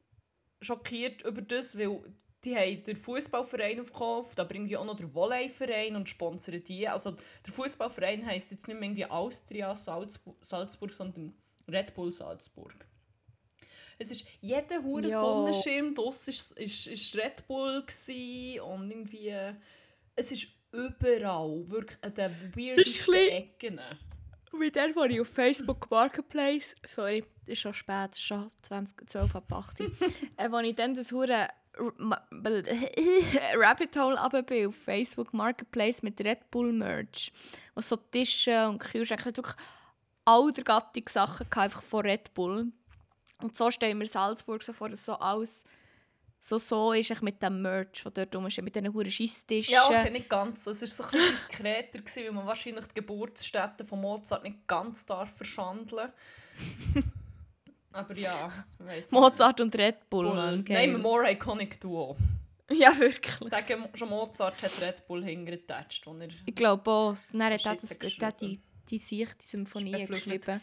schockiert 0.61 1.23
über 1.23 1.43
das, 1.43 1.79
weil 1.79 2.03
die 2.45 2.57
haben 2.57 2.83
den 2.83 2.97
Fußballverein 2.97 3.81
aufgekauft, 3.81 4.41
aber 4.41 4.55
irgendwie 4.55 4.77
auch 4.77 4.85
noch 4.85 4.97
den 4.97 5.13
Volleyverein 5.13 5.95
und 5.95 6.09
sponsern 6.09 6.63
die. 6.65 6.89
Also 6.89 7.13
der 7.47 7.53
Fußballverein 7.53 8.27
heisst 8.27 8.51
jetzt 8.51 8.67
nicht 8.67 8.79
mehr 8.79 8.89
irgendwie 8.89 9.07
Austria 9.07 9.75
Salzburg, 9.75 10.37
Salzburg 10.41 10.93
sondern 10.93 11.35
Red 11.69 11.95
Bull 11.95 12.13
Salzburg. 12.13 12.75
Es 13.99 14.11
ist 14.11 14.27
jeder 14.41 14.83
hure. 14.83 15.09
Sonnenschirm 15.09 15.95
draussen 15.95 16.31
ist, 16.31 16.53
ist, 16.59 16.87
ist 16.89 17.15
Red 17.15 17.47
Bull 17.47 17.85
und 18.65 18.91
irgendwie 18.91 19.29
äh, 19.29 19.55
es 20.17 20.33
ist 20.33 20.49
überall 20.73 21.63
wirklich 21.69 21.99
an 22.03 22.15
den 22.15 22.33
weirdesten 22.55 23.15
Ecken. 23.15 23.81
Wie 24.59 24.71
der, 24.71 24.95
wo 24.95 25.05
ich 25.05 25.21
auf 25.21 25.29
Facebook 25.29 25.91
Marketplace, 25.91 26.75
sorry, 26.87 27.25
ist 27.47 27.61
schon 27.61 27.73
spät, 27.73 28.11
ist 28.13 28.21
schon 28.21 28.51
20, 28.63 29.09
12 29.09 29.37
ab 29.37 29.53
8 29.53 29.81
äh, 30.37 30.51
wo 30.51 30.59
ich 30.59 30.75
dann 30.75 30.95
das 30.95 31.11
hure 31.11 31.49
Rabbit 33.55 33.97
Hole 33.97 34.21
runter 34.21 34.43
bin 34.43 34.69
auf 34.69 34.77
Facebook 34.77 35.33
Marketplace 35.33 36.03
mit 36.03 36.21
Red 36.21 36.51
Bull 36.51 36.71
Merch, 36.71 37.33
wo 37.75 37.81
so 37.81 37.97
Tische 37.97 38.69
und 38.69 38.79
Kühlschränke, 38.79 39.35
wirklich 39.35 39.57
all 40.27 40.53
der 40.53 40.65
Gattung 40.65 41.09
Sachen 41.09 41.47
einfach 41.51 41.83
von 41.83 42.03
Red 42.03 42.35
Bull. 42.35 42.71
Und 43.41 43.57
so 43.57 43.71
stellen 43.71 43.99
wir 43.99 44.07
Salzburg 44.07 44.63
so 44.63 44.75
vor, 44.75 44.91
dass 44.91 45.05
so 45.05 45.15
alles 45.15 45.65
so 46.45 46.59
so 46.59 46.93
ist 46.93 47.09
ich 47.09 47.23
mit 47.23 47.41
dem 47.41 47.63
Merch, 47.63 48.03
der 48.03 48.11
dort 48.11 48.35
rumsteht, 48.35 48.65
mit 48.65 48.75
diesen 48.75 48.93
huren 48.93 49.09
Scheisstischen. 49.09 49.73
Ja, 49.73 49.87
okay, 49.87 50.11
nicht 50.11 50.29
ganz. 50.29 50.65
so. 50.65 50.73
Es 50.73 50.83
war 50.83 50.89
so 50.89 51.05
ein 51.05 51.11
bisschen 51.11 51.31
diskreter, 51.35 51.99
gewesen, 52.01 52.25
weil 52.25 52.33
man 52.33 52.47
wahrscheinlich 52.47 52.87
die 52.89 52.95
Geburtsstätte 52.95 53.85
von 53.85 54.01
Mozart 54.01 54.43
nicht 54.43 54.67
ganz 54.67 55.07
darf 55.07 55.37
verschandeln 55.37 56.11
Aber 57.93 58.17
ja, 58.17 58.65
ich 58.81 58.87
weiss 58.87 59.13
nicht. 59.13 59.21
Mozart 59.21 59.61
und 59.61 59.77
Red 59.77 60.11
Bull, 60.11 60.27
Bull. 60.27 60.35
Mann. 60.35 60.65
Nein, 60.67 61.01
more 61.01 61.31
iconic 61.31 61.81
Duo. 61.81 62.17
Ja, 62.71 62.99
wirklich. 62.99 63.51
Sagen 63.51 63.85
schon 63.95 64.09
Mozart 64.09 64.63
hat 64.65 64.81
Red 64.81 65.07
Bull 65.07 65.23
hingetatscht, 65.23 66.09
als 66.09 66.21
er 66.23 66.29
Ich 66.47 66.55
glaube 66.55 66.91
auch. 66.91 67.15
Dann 67.31 67.45
hat 67.45 67.65
er, 67.65 67.77
das, 67.77 68.19
hat 68.21 68.41
die, 68.41 68.61
die 68.89 68.99
Sicht, 68.99 69.37
die 69.43 69.47
Symphonie 69.47 70.07
geschrieben. 70.07 70.59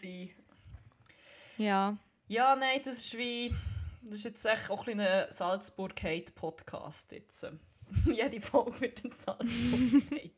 Ja. 1.57 1.98
Ja, 2.27 2.55
nein, 2.55 2.81
das 2.83 2.98
ist 2.98 3.17
wie... 3.17 3.53
Das 4.01 4.15
ist 4.15 4.24
jetzt 4.24 4.46
echt 4.46 4.70
auch 4.70 4.88
ein 4.88 4.98
bisschen 4.98 5.01
ein 5.01 5.32
Salzburg-Hate-Podcast 5.32 7.12
jetzt. 7.12 7.48
Jede 8.06 8.41
Folge 8.41 8.82
wird 8.82 9.00
in 9.03 9.12
Salzburg 9.12 10.10
gehatet. 10.10 10.34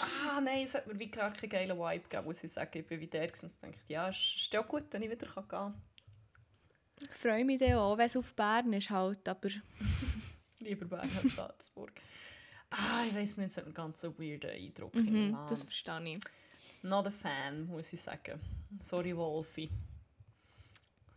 ah, 0.00 0.40
nein, 0.40 0.64
es 0.64 0.74
hat 0.74 0.86
mir 0.86 0.98
wie 0.98 1.10
gar 1.10 1.32
keinen 1.32 1.50
geilen 1.50 1.78
Vibe 1.78 2.02
gegeben, 2.02 2.24
muss 2.24 2.42
ich 2.42 2.52
sagen. 2.52 2.78
Ich 2.78 2.86
bin 2.86 3.00
wie 3.00 3.06
der 3.06 3.26
gewesen 3.26 3.46
und 3.46 3.62
dachte, 3.62 3.92
ja, 3.92 4.08
es 4.08 4.16
ist 4.36 4.52
ja 4.52 4.62
gut, 4.62 4.84
wenn 4.90 5.02
ich 5.02 5.10
wieder 5.10 5.26
gehen 5.26 5.48
kann. 5.48 5.82
Ich 7.00 7.10
freue 7.10 7.44
mich 7.44 7.58
dann 7.58 7.74
auch, 7.74 7.96
wenn 7.96 8.06
es 8.06 8.16
auf 8.16 8.34
Bern 8.34 8.72
ist 8.72 8.90
halt, 8.90 9.28
aber 9.28 9.48
Lieber 10.60 10.86
Bern 10.86 11.10
als 11.22 11.36
Salzburg. 11.36 11.92
Ah, 12.70 13.04
ich 13.08 13.14
weiß 13.14 13.36
nicht, 13.38 13.50
es 13.50 13.56
hat 13.56 13.66
mir 13.66 13.72
ganz 13.72 14.00
so 14.00 14.08
einen 14.08 14.18
weirden 14.18 14.50
Eindruck 14.50 14.94
im 14.94 15.28
mhm, 15.28 15.32
Land. 15.32 15.50
das 15.50 15.62
verstehe 15.62 16.10
ich. 16.10 16.18
Not 16.82 17.06
a 17.06 17.10
fan, 17.10 17.66
muss 17.66 17.92
ich 17.92 18.00
sagen. 18.00 18.40
Sorry, 18.82 19.16
Wolfi. 19.16 19.70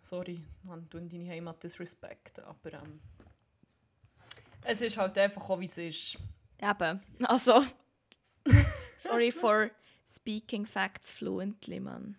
Sorry, 0.01 0.41
man 0.63 0.89
tun 0.89 1.08
deine 1.08 1.29
Heimat 1.29 1.63
disrespekten, 1.63 2.43
aber 2.43 2.74
ähm, 2.74 3.00
es 4.63 4.81
ist 4.81 4.98
halt 4.98 5.17
einfach 5.17 5.50
auch, 5.50 5.60
wie 5.60 5.65
es 5.65 5.77
ist. 5.77 6.17
Eben, 6.60 7.00
also... 7.24 7.63
sorry 8.98 9.31
for 9.31 9.72
speaking 10.08 10.65
facts 10.65 11.12
fluently, 11.12 11.79
Mann. 11.79 12.17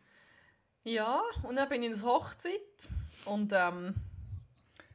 Ja, 0.84 1.20
und 1.42 1.56
dann 1.56 1.68
bin 1.68 1.82
ich 1.82 1.90
in 1.90 1.94
der 1.94 2.02
Hochzeit 2.02 2.88
und 3.24 3.52
ähm, 3.52 3.94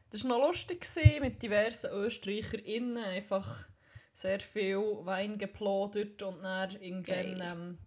das 0.09 0.23
war 0.23 0.37
noch 0.37 0.47
lustig 0.47 0.81
gewesen, 0.81 1.21
mit 1.21 1.41
diversen 1.41 1.91
ÖsterreicherInnen, 1.91 2.97
einfach 2.97 3.67
sehr 4.13 4.39
viel 4.39 4.77
Wein 5.03 5.37
geplaudert 5.37 6.21
und 6.23 6.41
dann 6.43 6.71
irgendwann 6.81 7.41
ähm, 7.41 7.77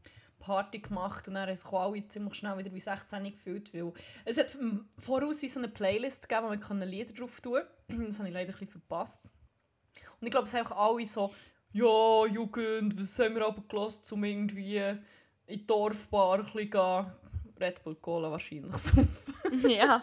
Party 0.40 0.80
gemacht 0.80 1.28
und 1.28 1.34
dann 1.34 1.48
haben 1.48 1.74
alle 1.76 2.08
ziemlich 2.08 2.34
schnell 2.34 2.58
wieder 2.58 2.72
wie 2.74 2.80
16 2.80 3.22
gefühlt, 3.30 3.72
weil 3.72 3.92
es 4.24 4.38
hat 4.38 4.58
Voraus 4.98 5.42
wie 5.42 5.48
so 5.48 5.60
eine 5.60 5.68
Playlist 5.68 6.28
gegeben, 6.28 6.48
wo 6.48 6.74
man 6.74 6.88
Lieder 6.88 7.12
drauf 7.12 7.40
tun 7.40 7.60
konnte. 7.88 8.06
Das 8.06 8.18
habe 8.18 8.28
ich 8.28 8.34
leider 8.34 8.52
ein 8.52 8.58
bisschen 8.58 8.68
verpasst. 8.68 9.22
Und 10.20 10.26
ich 10.26 10.30
glaube, 10.30 10.46
es 10.46 10.54
haben 10.54 10.66
auch 10.66 10.94
alle 10.94 11.06
so, 11.06 11.32
ja, 11.72 12.26
Jugend, 12.26 12.98
was 12.98 13.18
haben 13.18 13.36
wir 13.36 13.46
aber 13.46 13.62
gelassen, 13.68 14.14
um 14.14 14.24
irgendwie 14.24 14.78
in 14.78 14.98
die 15.58 15.66
Dorfbar 15.66 16.38
ein 16.38 16.44
bisschen 16.44 16.70
gehen. 16.70 17.12
Red 17.60 17.84
Bull 17.84 17.96
Cola 17.96 18.30
wahrscheinlich 18.30 18.72
saufen. 18.76 19.34
ja. 19.68 20.02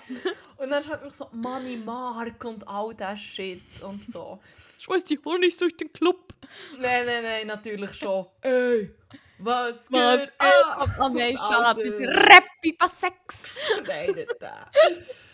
Und 0.57 0.69
dann 0.69 0.79
ist 0.79 0.89
halt 0.89 1.11
so 1.11 1.27
Money 1.31 1.75
Mark 1.77 2.43
und 2.45 2.67
all 2.67 2.93
das 2.93 3.19
Shit 3.19 3.81
und 3.81 4.05
so. 4.05 4.39
Schmeiß 4.79 5.03
die 5.05 5.19
Honig 5.25 5.57
durch 5.57 5.75
den 5.75 5.91
Club. 5.91 6.33
Nein, 6.79 7.05
nein, 7.05 7.23
nein, 7.23 7.47
natürlich 7.47 7.93
schon. 7.93 8.27
Ey, 8.41 8.93
was 9.39 9.91
Was 9.91 10.19
geht 10.19 10.33
ab? 10.39 10.89
oh 10.99 11.09
nein. 11.09 11.37
Alter. 11.37 11.83
Mit 11.83 12.07
Rappi 12.07 12.73
bei 12.77 12.87
Sex. 12.87 13.69
Nein, 13.87 14.11
nicht 14.11 14.35
da. 14.39 14.69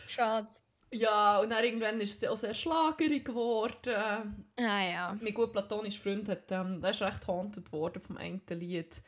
Schade. 0.08 0.48
Ja, 0.92 1.40
und 1.40 1.50
dann 1.50 1.64
irgendwann 1.64 2.00
ist 2.02 2.20
sie 2.20 2.28
auch 2.28 2.36
sehr 2.36 2.54
schlagerig 2.54 3.26
geworden. 3.26 4.46
Ah 4.58 4.84
ja. 4.84 5.18
Mein 5.20 5.34
gut 5.34 5.52
platonischer 5.52 6.04
Freund 6.04 6.30
hat, 6.30 6.52
ähm, 6.52 6.82
der 6.82 6.92
ist 6.92 7.02
recht 7.02 7.26
haunted 7.28 7.72
worden 7.72 8.00
vom 8.00 8.18
einen 8.18 8.42
Lied. 8.50 9.02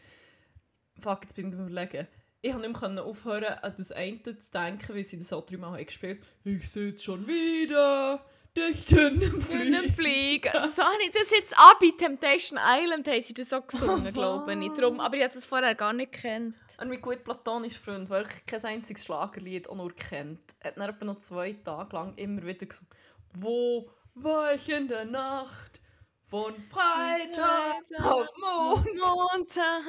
Fuck, 1.00 1.20
jetzt 1.22 1.36
bin 1.36 1.50
ich 1.50 1.54
am 1.54 1.68
überlegen. 1.68 2.08
Ich 2.42 2.52
konnte 2.52 2.70
nicht 2.70 2.82
mehr 2.82 3.04
aufhören, 3.04 3.56
an 3.62 3.74
das 3.78 3.92
eine 3.92 4.22
zu 4.22 4.52
denken, 4.52 4.96
weil 4.96 5.04
sie 5.04 5.20
das 5.20 5.34
auch 5.34 5.46
dreimal 5.46 5.84
gespielt 5.84 6.22
haben. 6.22 6.56
Ich 6.56 6.70
sitze 6.70 7.04
schon 7.04 7.28
wieder 7.28 8.26
dicht 8.56 8.92
in 8.92 8.98
einem 8.98 9.42
Fliegen. 9.42 9.42
Fliegen. 9.42 9.94
Fliegen. 9.94 10.52
So 10.70 10.84
habe 10.84 11.04
ich 11.04 11.12
das 11.12 11.30
jetzt 11.32 11.58
an 11.58 11.76
bei 11.80 11.92
Temptation 11.98 12.60
Island 12.62 13.08
haben 13.08 13.22
sie 13.22 13.34
das 13.34 13.50
so 13.50 13.62
gesungen, 13.62 14.14
glaube 14.14 14.54
ich. 14.54 14.72
Drum, 14.74 15.00
aber 15.00 15.16
ich 15.18 15.24
habe 15.24 15.34
das 15.34 15.46
vorher 15.46 15.76
gar 15.76 15.94
nicht 15.94 16.14
gekannt. 16.14 16.56
Und 16.80 16.90
mein 16.90 17.02
gut 17.02 17.24
platonischer 17.24 17.80
Freund, 17.80 18.10
der 18.10 18.18
wirklich 18.18 18.46
kein 18.46 18.64
einziges 18.66 19.06
Schlagerlied 19.06 19.70
auch 19.70 19.76
nur 19.76 19.94
kennt, 19.96 20.42
hat 20.64 20.78
dann 20.78 20.90
etwa 20.90 21.06
noch 21.06 21.18
zwei 21.18 21.54
Tage 21.54 21.96
lang 21.96 22.16
immer 22.16 22.44
wieder 22.46 22.66
gesagt, 22.66 22.96
wo 23.34 23.90
war 24.16 24.54
ich 24.54 24.70
in 24.70 24.88
der 24.88 25.06
Nacht 25.06 25.82
von 26.24 26.54
Freitag 26.60 27.76
auf 28.00 28.28
Mond? 28.38 28.88
Montag. 28.96 29.84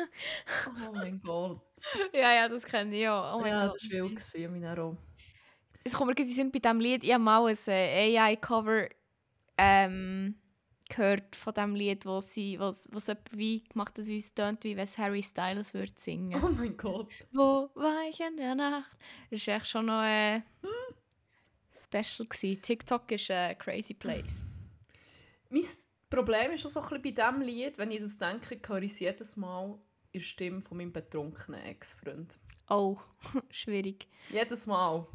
Oh 0.66 0.92
mein 0.92 1.20
Gott. 1.20 1.60
Ja, 2.12 2.32
ja, 2.32 2.48
das 2.48 2.64
kenne 2.64 2.96
ich 2.96 3.08
auch. 3.08 3.40
Oh 3.40 3.46
ja, 3.46 3.66
Gott. 3.66 3.74
das 3.74 3.90
war 3.90 4.08
wild, 4.08 4.16
gewesen, 4.16 4.60
mein 4.60 4.78
auch. 4.78 4.96
Es 5.86 5.92
kommt 5.92 6.08
mir 6.08 6.14
gerade 6.16 6.30
Sinn 6.30 6.50
bei 6.50 6.58
diesem 6.58 6.80
Lied, 6.80 7.04
ich 7.04 7.12
habe 7.12 7.22
mal 7.22 7.46
ein 7.46 7.56
äh, 7.68 8.18
AI-Cover 8.18 8.88
ähm, 9.56 10.34
gehört 10.88 11.36
von 11.36 11.54
diesem 11.54 11.74
Lied, 11.76 12.04
wo 12.04 12.20
sie, 12.20 12.56
es 12.56 12.88
jemand 12.92 13.20
wie 13.30 13.62
gemacht 13.62 13.96
hat, 13.96 14.06
wie 14.06 14.18
es 14.18 14.34
tönt, 14.34 14.64
wie 14.64 14.74
wenn 14.74 14.82
es 14.82 14.98
Harry 14.98 15.22
Styles 15.22 15.74
würde 15.74 15.92
singen. 15.96 16.40
Oh 16.42 16.48
mein 16.58 16.76
Gott. 16.76 17.12
Wo 17.30 17.70
war 17.74 18.02
ich 18.08 18.18
in 18.18 18.36
der 18.36 18.56
Nacht? 18.56 18.98
Das 19.30 19.46
war 19.46 19.54
echt 19.54 19.68
schon 19.68 19.86
noch 19.86 20.02
äh, 20.02 20.42
special. 21.80 22.26
Gewesen. 22.26 22.62
TikTok 22.62 23.12
ist 23.12 23.30
ein 23.30 23.56
crazy 23.56 23.94
place. 23.94 24.44
Mein 25.50 25.62
Problem 26.10 26.50
ist 26.50 26.66
auch 26.66 26.70
so 26.70 26.80
ein 26.80 27.00
bisschen 27.00 27.14
bei 27.14 27.30
diesem 27.30 27.40
Lied, 27.42 27.78
wenn 27.78 27.92
ich 27.92 28.00
das 28.00 28.18
denke, 28.18 28.58
höre 28.66 28.82
ich 28.82 28.90
es 28.90 28.98
jedes 28.98 29.36
Mal 29.36 29.78
in 30.10 30.18
der 30.18 30.26
Stimme 30.26 30.60
von 30.60 30.78
meinem 30.78 30.92
betrunkenen 30.92 31.62
Ex-Freund. 31.62 32.40
Oh, 32.68 32.96
schwierig. 33.50 34.08
Jedes 34.30 34.66
Mal. 34.66 35.06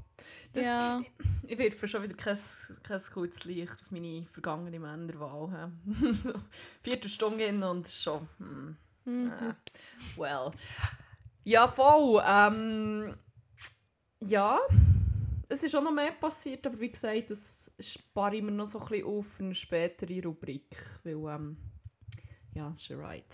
Das, 0.53 0.65
Ja. 0.65 1.01
Ich 1.47 1.57
werfe 1.57 1.87
schon 1.87 2.03
wieder 2.03 2.15
kein, 2.15 2.37
kein 2.83 2.99
gutes 3.13 3.43
Licht 3.45 3.71
auf 3.81 3.91
meine 3.91 4.25
vergangene 4.25 4.79
Männerwahl. 4.79 5.71
so, 6.13 6.33
Viertelstunde 6.81 7.45
hin 7.45 7.61
und 7.63 7.87
schon. 7.87 8.27
Hm. 8.37 8.77
Hm, 9.05 9.31
Äh. 9.31 9.53
Well. 10.17 10.51
Ja, 11.43 11.67
voll. 11.67 12.21
Ähm, 12.25 13.15
ja, 14.19 14.59
es 15.49 15.63
ist 15.63 15.75
auch 15.75 15.83
noch 15.83 15.91
mehr 15.91 16.11
passiert, 16.11 16.65
aber 16.67 16.79
wie 16.79 16.91
gesagt, 16.91 17.31
das 17.31 17.75
spare 17.79 18.35
ich 18.37 18.43
mir 18.43 18.51
noch 18.51 18.67
so 18.67 18.79
ein 18.79 18.87
bisschen 18.87 19.05
auf 19.05 19.39
eine 19.39 19.55
spätere 19.55 20.23
Rubrik, 20.23 20.77
weil, 21.03 21.13
ähm, 21.35 21.57
ja, 22.53 22.69
es 22.71 22.81
ist 22.81 22.91
Ride. 22.91 23.25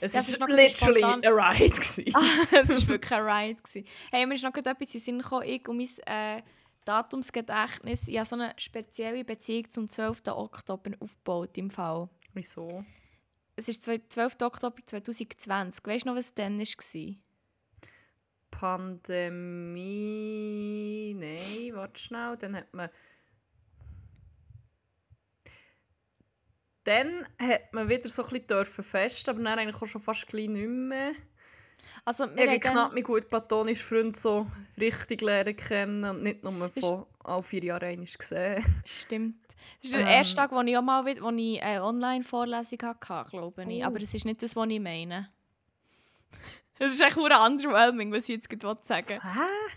Es 0.00 0.14
bisschen 0.14 0.56
literally 0.56 1.00
spontan. 1.00 1.24
a 1.24 1.50
Ride. 1.50 1.74
Ah, 2.14 2.42
es 2.42 2.52
war 2.68 2.88
wirklich 2.88 3.12
ein 3.12 3.22
Ride. 3.22 3.62
gewesen. 3.62 3.86
Hey, 4.10 4.26
mir 4.26 4.34
ist 4.34 4.42
noch 4.44 4.54
etwas 4.54 4.74
in 4.80 4.86
den 4.86 5.00
Sinn 5.00 5.18
gekommen, 5.20 5.46
ich 5.46 5.68
und 5.68 5.76
mein 5.76 5.88
äh, 6.06 6.42
Datumsgedächtnis. 6.84 8.08
Ich 8.08 8.16
habe 8.18 8.26
so 8.28 8.34
eine 8.36 8.54
spezielle 8.56 9.24
Beziehung 9.24 9.70
zum 9.70 9.88
12. 9.88 10.22
Oktober 10.28 10.90
aufgebaut 11.00 11.56
im 11.58 11.70
Fall. 11.70 12.08
Wieso? 12.32 12.84
Es 13.56 13.68
ist 13.68 13.82
zwei- 13.82 14.00
12. 14.08 14.36
Oktober 14.42 14.76
2020. 14.86 15.84
Weißt 15.86 16.04
du 16.04 16.08
noch, 16.10 16.16
was 16.16 16.32
dann 16.34 16.58
war? 16.58 17.14
Pandemie. 19.80 21.14
Nein, 21.18 21.74
warte 21.76 22.00
schnell. 22.00 22.36
Dann 22.38 22.56
hat 22.56 22.72
man. 22.74 22.88
Dann 26.84 27.26
hat 27.38 27.72
man 27.72 27.88
wieder 27.88 28.08
so 28.08 28.22
ein 28.24 28.30
bisschen 28.30 28.46
dürfen 28.46 28.84
fest, 28.84 29.28
aber 29.28 29.42
dann 29.42 29.58
eigentlich 29.58 29.80
auch 29.82 29.86
schon 29.86 30.00
fast 30.00 30.26
gleich 30.26 30.48
nicht 30.48 30.66
mehr. 30.68 31.12
Also, 32.04 32.24
Ich 32.24 32.36
wir 32.36 32.46
dann- 32.46 32.60
knapp 32.60 32.92
meinen 32.92 33.02
guten 33.04 33.28
platonischen 33.28 33.82
Freund 33.86 34.16
so 34.16 34.46
richtig 34.80 35.20
lernen 35.20 35.54
kennen 35.56 36.04
und 36.04 36.22
nicht 36.22 36.42
nur 36.42 36.70
von 36.70 37.06
alle 37.24 37.42
vier 37.42 37.64
Jahren 37.64 37.84
einmal 37.84 38.06
gesehen. 38.06 38.64
Stimmt. 38.86 39.36
Das 39.82 39.90
ist 39.90 39.94
der 39.94 40.00
Ähm. 40.00 40.06
erste 40.06 40.36
Tag, 40.36 40.52
wo 40.52 40.60
ich 40.62 40.76
auch 40.76 40.82
mal 40.82 41.04
wieder, 41.04 41.22
wo 41.22 41.30
ich 41.30 41.62
eine 41.62 41.84
Online-Vorlesung 41.84 42.78
hatte, 42.82 43.30
glaube 43.30 43.64
ich. 43.68 43.82
Oh. 43.82 43.86
Aber 43.86 44.00
es 44.00 44.14
ist 44.14 44.24
nicht 44.24 44.42
das, 44.42 44.56
was 44.56 44.68
ich 44.68 44.80
meine. 44.80 45.28
Es 46.82 46.94
ist 46.94 47.00
echt 47.02 47.16
nur 47.16 47.28
underwhelming, 47.46 48.10
was 48.10 48.24
ich 48.24 48.36
jetzt 48.36 48.48
gerade 48.48 48.80
sagen 48.82 49.20
Hä? 49.20 49.72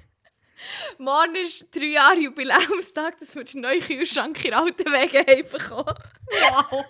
Morgen 0.97 1.35
ist 1.35 1.65
drei 1.73 1.85
Jahre 1.85 2.19
Jubiläumstag, 2.19 3.19
dass 3.19 3.35
wir 3.35 3.43
den 3.43 3.61
neuen 3.61 3.81
Kühlschrank 3.81 4.43
in 4.45 4.53
alten 4.53 4.85
Wegen 4.85 5.25
haben 5.27 5.49
bekommen. 5.49 5.95
Wow! 6.27 6.85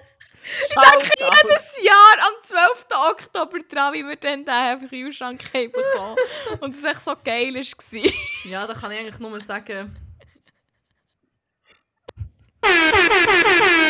Shoutout! 0.45 1.03
Jedes 1.17 1.79
Jahr 1.83 2.17
am 2.27 2.33
12. 2.43 2.85
Oktober 3.11 3.59
dran, 3.59 3.93
wie 3.93 4.03
wir 4.03 4.17
dann 4.17 4.43
den 4.45 4.89
Kühlschrank 4.89 5.41
haben 5.53 5.71
bekommen. 5.71 6.17
Und 6.59 6.75
es 6.75 6.83
war 6.83 6.91
echt 6.91 7.05
so 7.05 7.15
geil. 7.23 7.55
war. 7.55 8.13
Ja, 8.43 8.67
da 8.67 8.73
kann 8.73 8.91
ich 8.91 8.99
eigentlich 8.99 9.19
nur 9.19 9.39
sagen. 9.39 9.95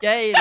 Geil! 0.00 0.34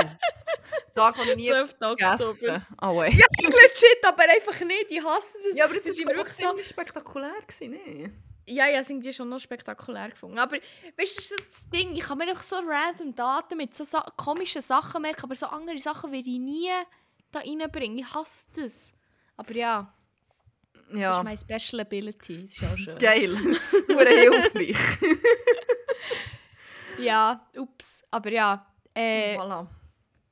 Tag, 0.96 1.16
den 1.16 1.30
ich 1.30 1.36
nie 1.36 1.48
12. 1.50 1.76
Oktober. 1.82 1.98
vergessen 1.98 2.66
Oh. 2.82 3.02
Ja, 3.04 3.10
legit, 3.10 4.06
aber 4.06 4.24
einfach 4.24 4.60
nicht. 4.66 4.88
Ich 4.90 5.04
hasse 5.04 5.38
das. 5.48 5.58
Ja, 5.58 5.66
aber 5.66 5.76
es 5.76 5.84
Das 5.84 5.98
war 6.00 6.12
ist 6.12 6.18
wirklich 6.18 6.36
so. 6.68 6.74
spektakulär, 6.74 7.34
gewesen, 7.48 7.72
ne? 7.72 8.14
Ja, 8.50 8.68
ja, 8.68 8.82
sind 8.84 9.04
die 9.04 9.12
schon 9.12 9.28
noch 9.30 9.40
spektakulär 9.40 10.10
gefunden. 10.10 10.40
Aber 10.40 10.56
weißt 10.56 10.62
du, 11.18 11.22
das 11.22 11.32
ist 11.32 11.50
das 11.52 11.70
Ding, 11.70 11.94
ich 11.96 12.00
kann 12.00 12.18
mir 12.18 12.30
einfach 12.30 12.42
so 12.44 12.56
random 12.66 13.14
Daten 13.14 13.58
mit 13.58 13.76
so 13.76 13.84
sa 13.84 14.02
komischen 14.16 14.62
Sachen 14.62 15.02
merken, 15.02 15.24
aber 15.24 15.36
so 15.36 15.48
andere 15.48 15.78
Sachen 15.80 16.12
werde 16.12 16.30
ich 16.30 16.40
nie 16.40 16.70
da 17.32 17.40
reinbringen. 17.40 17.98
Ich 18.00 18.14
hasse 18.14 18.46
das. 18.56 18.94
Aber 19.36 19.52
ja, 19.54 19.94
das 20.90 20.98
Ja. 21.00 21.18
ist 21.18 21.24
meine 21.26 21.38
Special 21.60 21.82
Ability. 21.82 22.48
Das 22.48 22.58
ist 22.58 22.74
auch 22.74 22.78
schön. 22.78 22.98
Geil. 23.00 23.30
Nur 23.90 24.06
hilfreich. 24.06 24.78
Ja, 27.00 27.48
ups. 27.56 28.04
Aber 28.10 28.32
ja, 28.32 28.66
äh, 28.98 29.38
voilà. 29.38 29.68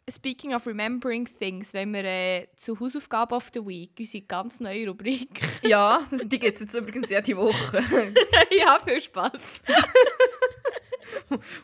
speaking 0.09 0.53
of 0.53 0.65
remembering 0.65 1.25
things, 1.25 1.73
wenn 1.73 1.93
wir 1.93 2.03
äh, 2.03 2.47
zu 2.57 2.79
Hausaufgaben 2.79 3.35
of 3.35 3.49
the 3.53 3.65
Week, 3.65 3.91
unsere 3.99 4.23
ganz 4.23 4.59
neue 4.59 4.87
Rubrik. 4.87 5.41
Ja, 5.63 6.05
die 6.11 6.37
gibt 6.37 6.55
es 6.55 6.61
jetzt 6.61 6.75
übrigens 6.75 7.09
jede 7.09 7.35
Woche. 7.37 7.83
ja, 8.51 8.79
viel 8.85 9.01
Spaß. 9.01 9.63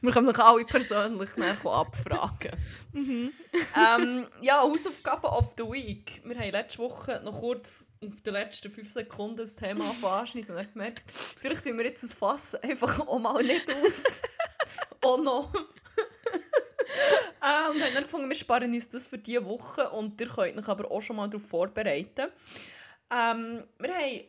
Wir 0.02 0.12
können 0.12 0.28
noch 0.28 0.40
alle 0.40 0.66
persönlich 0.66 1.30
abfragen. 1.66 2.52
ähm, 2.94 4.28
ja, 4.42 4.62
Hausaufgaben 4.62 5.30
of 5.30 5.54
the 5.58 5.64
Week. 5.64 6.22
Wir 6.24 6.38
haben 6.38 6.52
letzte 6.52 6.80
Woche 6.80 7.22
noch 7.24 7.40
kurz 7.40 7.92
auf 8.04 8.22
den 8.22 8.34
letzten 8.34 8.72
fünf 8.72 8.92
Sekunden 8.92 9.38
das 9.38 9.56
Thema 9.56 9.96
anschneiden 10.02 10.56
und 10.56 10.62
haben 10.62 10.74
gemerkt, 10.74 11.12
vielleicht 11.12 11.64
tun 11.64 11.78
wir 11.78 11.86
jetzt 11.86 12.04
das 12.04 12.14
Fass 12.14 12.56
einfach 12.56 13.00
auch 13.00 13.20
mal 13.20 13.44
nicht 13.44 13.70
auf. 13.70 14.22
auch 15.02 15.22
noch. 15.22 15.54
Äh, 17.42 17.70
und 17.72 17.82
haben 17.82 17.94
dann 17.94 18.04
gefunden, 18.04 18.30
wir 18.30 18.36
sparen 18.36 18.74
uns 18.74 18.90
das 18.90 19.08
für 19.08 19.18
diese 19.18 19.46
Woche 19.46 19.90
und 19.90 20.20
ihr 20.20 20.28
könnt 20.28 20.58
euch 20.58 20.68
aber 20.68 20.92
auch 20.92 21.02
schon 21.02 21.16
mal 21.16 21.30
darauf 21.30 21.48
vorbereiten. 21.48 22.28
Ähm, 23.12 23.64
wir 23.80 23.94
haben 23.94 24.22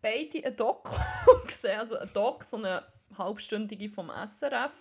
beide 0.00 0.44
ein 0.46 0.56
Doku 0.56 0.96
gesehen, 1.46 1.78
also 1.78 1.98
ein 1.98 2.10
Doc, 2.12 2.42
so 2.44 2.56
eine 2.56 2.82
halbstündige 3.16 3.88
vom 3.90 4.10
SRF 4.10 4.72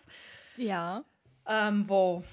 Ja. 0.57 1.03
ähm, 1.47 1.87
wo, 1.87 2.23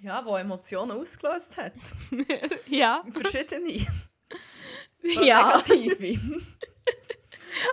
ja, 0.00 0.24
wo 0.24 0.36
Emotionen 0.36 0.92
ausgelöst 0.92 1.56
hat. 1.56 1.72
ja. 2.68 3.04
Verschiedene. 3.08 3.86
ja. 5.02 5.62
Negative. 5.66 6.20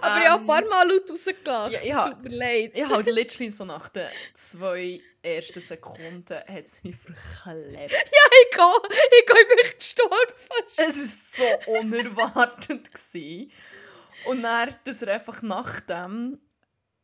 Aber 0.01 0.19
ich 0.21 0.27
habe 0.27 0.33
ein 0.35 0.39
Ähm, 0.41 0.47
paar 0.47 0.65
Mal 0.65 0.87
laut 0.89 1.09
rausgelacht. 1.09 1.71
ja, 1.73 1.79
Es 1.79 1.87
ja. 1.87 2.09
tut 2.09 2.23
mir 2.23 2.29
leid. 2.35 2.71
Ich 2.73 2.85
habe 2.89 3.11
literally 3.11 3.51
so 3.51 3.65
nach 3.65 3.89
den 3.89 4.07
zwei 4.33 5.01
ersten 5.21 5.59
Sekunden 5.59 6.37
hat 6.37 6.65
es 6.65 6.83
mich 6.83 6.95
verklebt. 6.95 7.91
Ich 7.91 8.55
gehe, 8.55 8.73
ich 9.19 9.25
gehe, 9.25 9.41
ich 9.41 9.47
bin 9.47 9.77
gestorben 9.77 10.33
fast. 10.47 10.79
Es 10.89 11.39
war 11.39 11.47
so 11.65 11.71
unerwartet. 11.73 12.93
Gewesen. 12.93 13.51
Und 14.25 14.43
dann, 14.43 14.75
dass 14.85 15.01
er 15.01 15.13
einfach 15.13 15.41
nach 15.41 15.79
dem... 15.81 16.39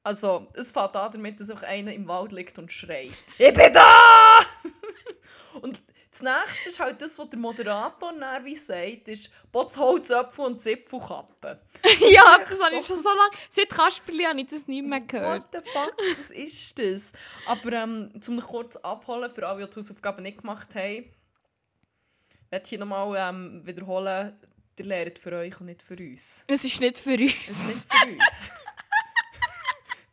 Also, 0.03 0.47
es 0.53 0.71
fängt 0.71 0.95
an 0.95 1.11
damit, 1.13 1.39
dass 1.39 1.49
einfach 1.49 1.67
einer 1.67 1.91
im 1.93 2.07
Wald 2.07 2.31
liegt 2.31 2.59
und 2.59 2.71
schreit. 2.71 3.09
Ich 3.39 3.53
bin 3.53 3.73
da! 3.73 4.39
und 5.61 5.81
das 6.15 6.21
nächste 6.21 6.69
ist 6.69 6.79
halt 6.79 7.01
das, 7.01 7.19
was 7.19 7.29
der 7.29 7.39
Moderator 7.39 8.13
wie 8.43 8.55
sagt, 8.55 9.09
ist 9.09 9.31
«Botz 9.51 9.77
Holzöpfel 9.77 10.45
und 10.45 10.61
Zipfelkappe». 10.61 11.59
ja, 11.99 12.39
das 12.49 12.63
habe 12.63 12.75
ich 12.79 12.85
schon 12.85 13.01
so 13.01 13.09
lange... 13.09 13.31
Seit 13.49 13.69
Kasperli 13.69 14.23
habe 14.23 14.39
ich 14.39 14.47
das 14.47 14.65
nicht 14.67 14.85
mehr 14.85 15.01
gehört. 15.01 15.43
What 15.43 15.63
the 15.63 15.69
fuck, 15.71 15.93
was 16.17 16.31
ist 16.31 16.79
das? 16.79 17.11
Aber 17.47 17.73
ähm, 17.73 18.13
um 18.27 18.35
mich 18.35 18.45
kurz 18.45 18.77
abholen, 18.77 19.29
für 19.29 19.45
alle, 19.45 19.65
die 19.65 19.71
die 19.71 19.77
Hausaufgaben 19.77 20.23
nicht 20.23 20.39
gemacht 20.39 20.73
haben, 20.75 21.05
werde 22.49 22.63
ich 22.63 22.69
hier 22.69 22.79
nochmal 22.79 23.13
ähm, 23.17 23.65
wiederholen, 23.65 24.39
ihr 24.79 24.85
lernt 24.85 25.19
für 25.19 25.33
euch 25.33 25.59
und 25.59 25.65
nicht 25.65 25.81
für 25.81 25.97
uns. 25.97 26.45
Es 26.47 26.63
ist 26.63 26.79
nicht 26.79 26.99
für 26.99 27.17
uns. 27.17 27.33
Es 27.43 27.57
ist 27.57 27.67
nicht 27.67 27.79
für 27.79 28.07
uns. 28.07 28.51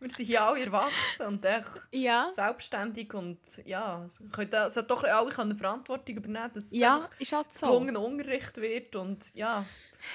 Wir 0.02 0.10
sind 0.10 0.26
hier 0.26 0.42
alle 0.42 0.64
erwachsen 0.64 1.26
und 1.26 1.44
echt 1.44 1.68
Ja. 1.92 2.28
selbstständig 2.32 3.14
und 3.14 3.38
ja, 3.64 4.04
es 4.04 4.20
könnt- 4.32 4.52
es 4.52 4.74
sollten 4.74 4.88
doch 4.88 5.04
alle 5.04 5.30
können 5.30 5.56
Verantwortung 5.56 6.16
übernehmen, 6.16 6.50
dass 6.52 6.66
es 6.66 6.72
Ja, 6.78 7.08
ist 7.20 7.32
halt 7.32 7.54
so. 7.54 7.66
Unterricht 7.96 8.56
wird 8.56 8.96
und 8.96 9.32
ja. 9.34 9.64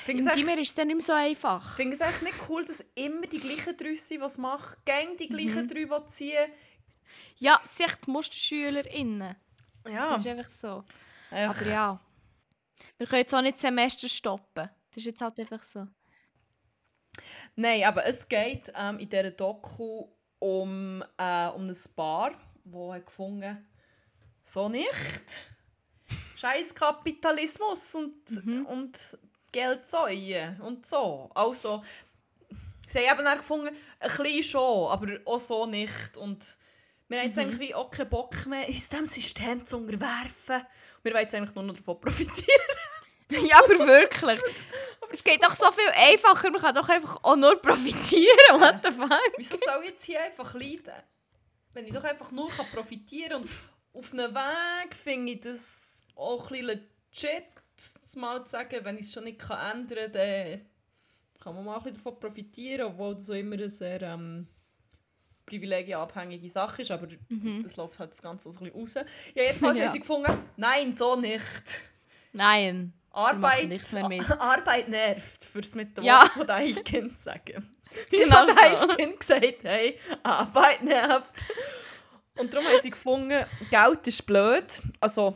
Im 0.06 0.20
es 0.20 0.26
Gimmer 0.36 0.58
ist 0.58 0.70
es 0.70 0.76
dann 0.76 0.88
nicht 0.88 0.98
mehr 0.98 1.06
so 1.06 1.14
einfach. 1.14 1.70
ich 1.72 1.76
finde 1.78 1.94
es 1.94 2.02
echt 2.02 2.22
nicht 2.22 2.36
cool, 2.50 2.66
dass 2.66 2.84
immer 2.96 3.22
die 3.28 3.40
gleichen 3.40 3.78
drei 3.78 3.96
sind, 3.96 4.20
die 4.22 4.26
es 4.26 4.38
machen. 4.38 4.76
Gang 4.86 5.16
die 5.18 5.30
gleichen 5.30 5.64
Mhm. 5.64 5.68
drei, 5.70 5.86
die 5.86 6.06
ziehen. 6.08 6.52
Ja, 7.38 7.58
es 7.64 7.78
sind 7.78 7.88
echt 7.88 8.06
die 8.06 8.12
MusterschülerInnen. 8.12 9.36
Ja, 9.88 10.12
Das 10.12 10.22
ist 10.22 10.28
einfach 10.28 10.50
so. 10.50 10.84
echt. 11.32 11.50
Aber 11.50 11.66
ja. 11.68 12.00
Wir 12.98 13.08
können 13.08 13.20
jetzt 13.22 13.34
auch 13.34 13.42
nicht 13.42 13.54
das 13.56 13.62
Semester 13.62 14.10
stoppen. 14.10 14.70
Das 14.90 14.98
ist 14.98 15.06
jetzt 15.06 15.22
halt 15.22 15.40
einfach 15.40 15.64
so. 15.64 15.88
Nein, 17.56 17.84
aber 17.84 18.06
es 18.06 18.28
geht 18.28 18.72
ähm, 18.76 19.00
in 19.00 19.10
dieser 19.10 19.32
Doku 19.32 20.08
um, 20.40 21.04
äh, 21.18 21.48
um 21.48 21.68
ein 21.68 21.78
Paar, 21.96 22.32
das 22.64 22.92
hat 22.94 23.06
gefunden 23.06 23.66
so 24.44 24.70
nicht. 24.70 25.52
Scheiß 26.36 26.74
Kapitalismus 26.76 27.96
und, 27.96 28.46
Mhm. 28.46 28.66
und 28.66 29.18
Geldsäuen 29.52 30.62
und 30.62 30.86
so. 30.86 31.30
Also, 31.34 31.84
sie 32.88 33.00
haben 33.00 33.16
eben 33.18 33.26
dann 33.26 33.38
gefunden, 33.40 33.76
ein 34.00 34.10
bisschen 34.10 34.44
schon, 34.44 34.90
aber 34.92 35.08
auch 35.26 35.40
so 35.40 35.66
nicht. 35.66 36.16
Und 36.18 36.58
wir 37.08 37.18
haben 37.20 37.26
jetzt 37.28 37.38
Mhm. 37.38 37.44
eigentlich 37.44 37.60
wie 37.60 37.76
auch 37.76 37.90
keinen 37.92 38.10
Bock 38.10 38.46
mehr, 38.46 38.68
uns 38.68 38.88
diesem 38.90 39.06
System 39.06 39.66
zu 39.66 39.78
unterwerfen. 39.78 40.62
Wir 41.04 41.14
wollen 41.14 41.24
jetzt 41.24 41.36
eigentlich 41.36 41.56
nur 41.56 41.64
noch 41.64 41.76
davon 41.76 42.00
profitieren. 42.00 42.48
ja, 43.50 43.60
aber 43.64 43.86
wirklich. 43.88 44.40
Es 45.12 45.24
geht 45.24 45.44
doch 45.44 45.56
so 45.56 45.72
viel 45.72 45.90
einfacher. 45.94 46.50
Man 46.52 46.62
kann 46.62 46.76
doch 46.76 46.90
einfach 46.90 47.20
auch 47.24 47.36
nur 47.36 47.62
profitieren. 47.62 48.60
What 48.60 48.80
the 48.84 48.92
fuck? 48.92 49.34
Wieso 49.38 49.56
soll 49.58 49.82
ich 49.84 49.90
jetzt 49.92 50.04
hier 50.06 50.22
einfach 50.24 50.54
leiden? 50.54 50.94
Wenn 51.74 51.86
ich 51.86 51.94
doch 51.94 52.04
einfach 52.04 52.32
nur 52.32 52.50
kann 52.50 52.66
profitieren 52.74 53.42
und 53.44 53.50
auf 53.94 54.12
einem 54.14 54.34
Weg 54.34 54.96
finde 54.96 55.34
ich 55.34 55.42
das 55.42 56.06
auch 56.16 56.52
ein 56.52 56.66
bisschen 56.66 56.68
legit, 57.12 57.44
mal 58.16 58.44
zu 58.44 58.52
sagen, 58.52 58.80
wenn 58.84 58.96
ich 58.96 59.02
es 59.06 59.14
schon 59.14 59.24
nicht 59.26 59.40
kann 59.40 59.80
ändern 59.80 60.12
kann, 60.12 60.12
dann 60.14 60.62
kann 61.40 61.56
man 61.56 61.66
mal 61.66 61.78
ein 61.78 61.84
bisschen 61.84 61.98
davon 61.98 62.20
profitieren, 62.20 62.88
obwohl 62.88 63.14
das 63.16 63.28
so 63.28 63.34
immer 63.34 63.54
eine 63.56 63.70
sehr 63.70 64.02
ähm, 64.02 64.48
privilegienabhängige 65.46 66.50
Sache 66.50 66.82
ist, 66.82 66.92
aber 66.92 67.08
Mhm. 67.30 67.64
das 67.64 67.76
läuft 67.78 68.00
halt 68.00 68.12
das 68.12 68.22
Ganze 68.22 68.52
so 68.52 68.60
ein 68.60 68.72
bisschen 68.72 68.82
raus. 69.04 69.32
Ja, 69.36 69.44
jedenfalls 69.44 69.78
Ja. 69.78 69.86
haben 69.86 69.94
sie 69.94 70.00
gefunden, 70.00 70.38
nein, 70.58 70.92
so 70.94 71.16
nicht. 71.16 71.82
Nein. 72.34 72.94
Arbeit. 73.12 73.72
Arbeit 74.40 74.90
nervt, 74.90 75.44
fürs 75.44 75.76
mit 75.76 75.98
dem 75.98 76.04
Ja. 76.04 76.22
Wort 76.22 76.32
von 76.34 76.48
Deichkind 76.48 77.18
zu 77.18 77.24
sagen. 77.24 77.70
Wie 78.10 78.18
Genau 78.18 78.38
schon 78.38 78.48
so. 78.50 78.56
Deichkind 78.56 79.20
gesagt, 79.20 79.64
hey, 79.64 80.00
Arbeit 80.24 80.84
nervt. 80.84 81.46
Und 82.38 82.54
darum 82.54 82.68
haben 82.68 82.82
sie 82.82 82.90
gefunden, 82.92 83.46
Geld 83.72 84.08
ist 84.08 84.26
blöd. 84.26 84.82
Also, 85.00 85.34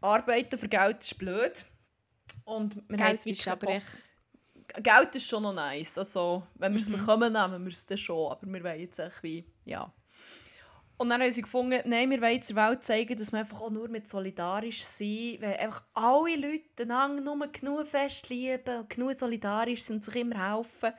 Arbeiten 0.00 0.58
für 0.58 0.68
Geld 0.68 1.02
ist 1.02 1.18
blöd. 1.18 1.66
Und 2.44 2.76
wir 2.88 2.96
Geld 2.96 3.26
ist 3.26 3.48
aber 3.48 3.68
echt... 3.68 3.86
Geld 4.82 5.14
ist 5.14 5.28
schon 5.28 5.42
noch 5.42 5.52
nice. 5.52 5.98
Also, 5.98 6.46
wenn 6.54 6.72
wir 6.72 6.80
es 6.80 6.88
Mhm. 6.88 6.96
bekommen, 6.98 7.32
nehmen 7.32 7.64
wir 7.64 7.72
es 7.72 7.86
dann 7.86 7.98
schon. 7.98 8.30
Aber 8.32 8.46
wir 8.46 8.64
wollen 8.64 8.80
jetzt 8.80 9.00
wie, 9.22 9.44
ja. 9.64 9.92
Und 10.98 11.10
dann 11.10 11.20
haben 11.20 11.30
sie 11.30 11.42
gefunden, 11.42 11.80
nein, 11.84 12.08
wir 12.08 12.20
wollen 12.22 12.34
jetzt 12.34 12.48
der 12.48 12.56
Welt 12.56 12.82
zeigen, 12.82 13.18
dass 13.18 13.30
wir 13.30 13.40
einfach 13.40 13.60
auch 13.60 13.70
nur 13.70 13.88
mit 13.88 14.08
solidarisch 14.08 14.82
sein. 14.82 15.36
Wenn 15.40 15.54
einfach 15.54 15.82
alle 15.92 16.36
Leute 16.36 16.86
nur 17.22 17.52
genug 17.52 17.86
fest 17.86 18.30
lieben 18.30 18.78
und 18.78 18.88
genug 18.90 19.12
solidarisch 19.12 19.82
sind 19.82 19.96
und 19.96 20.04
sich 20.04 20.16
immer 20.16 20.56
helfen, 20.56 20.92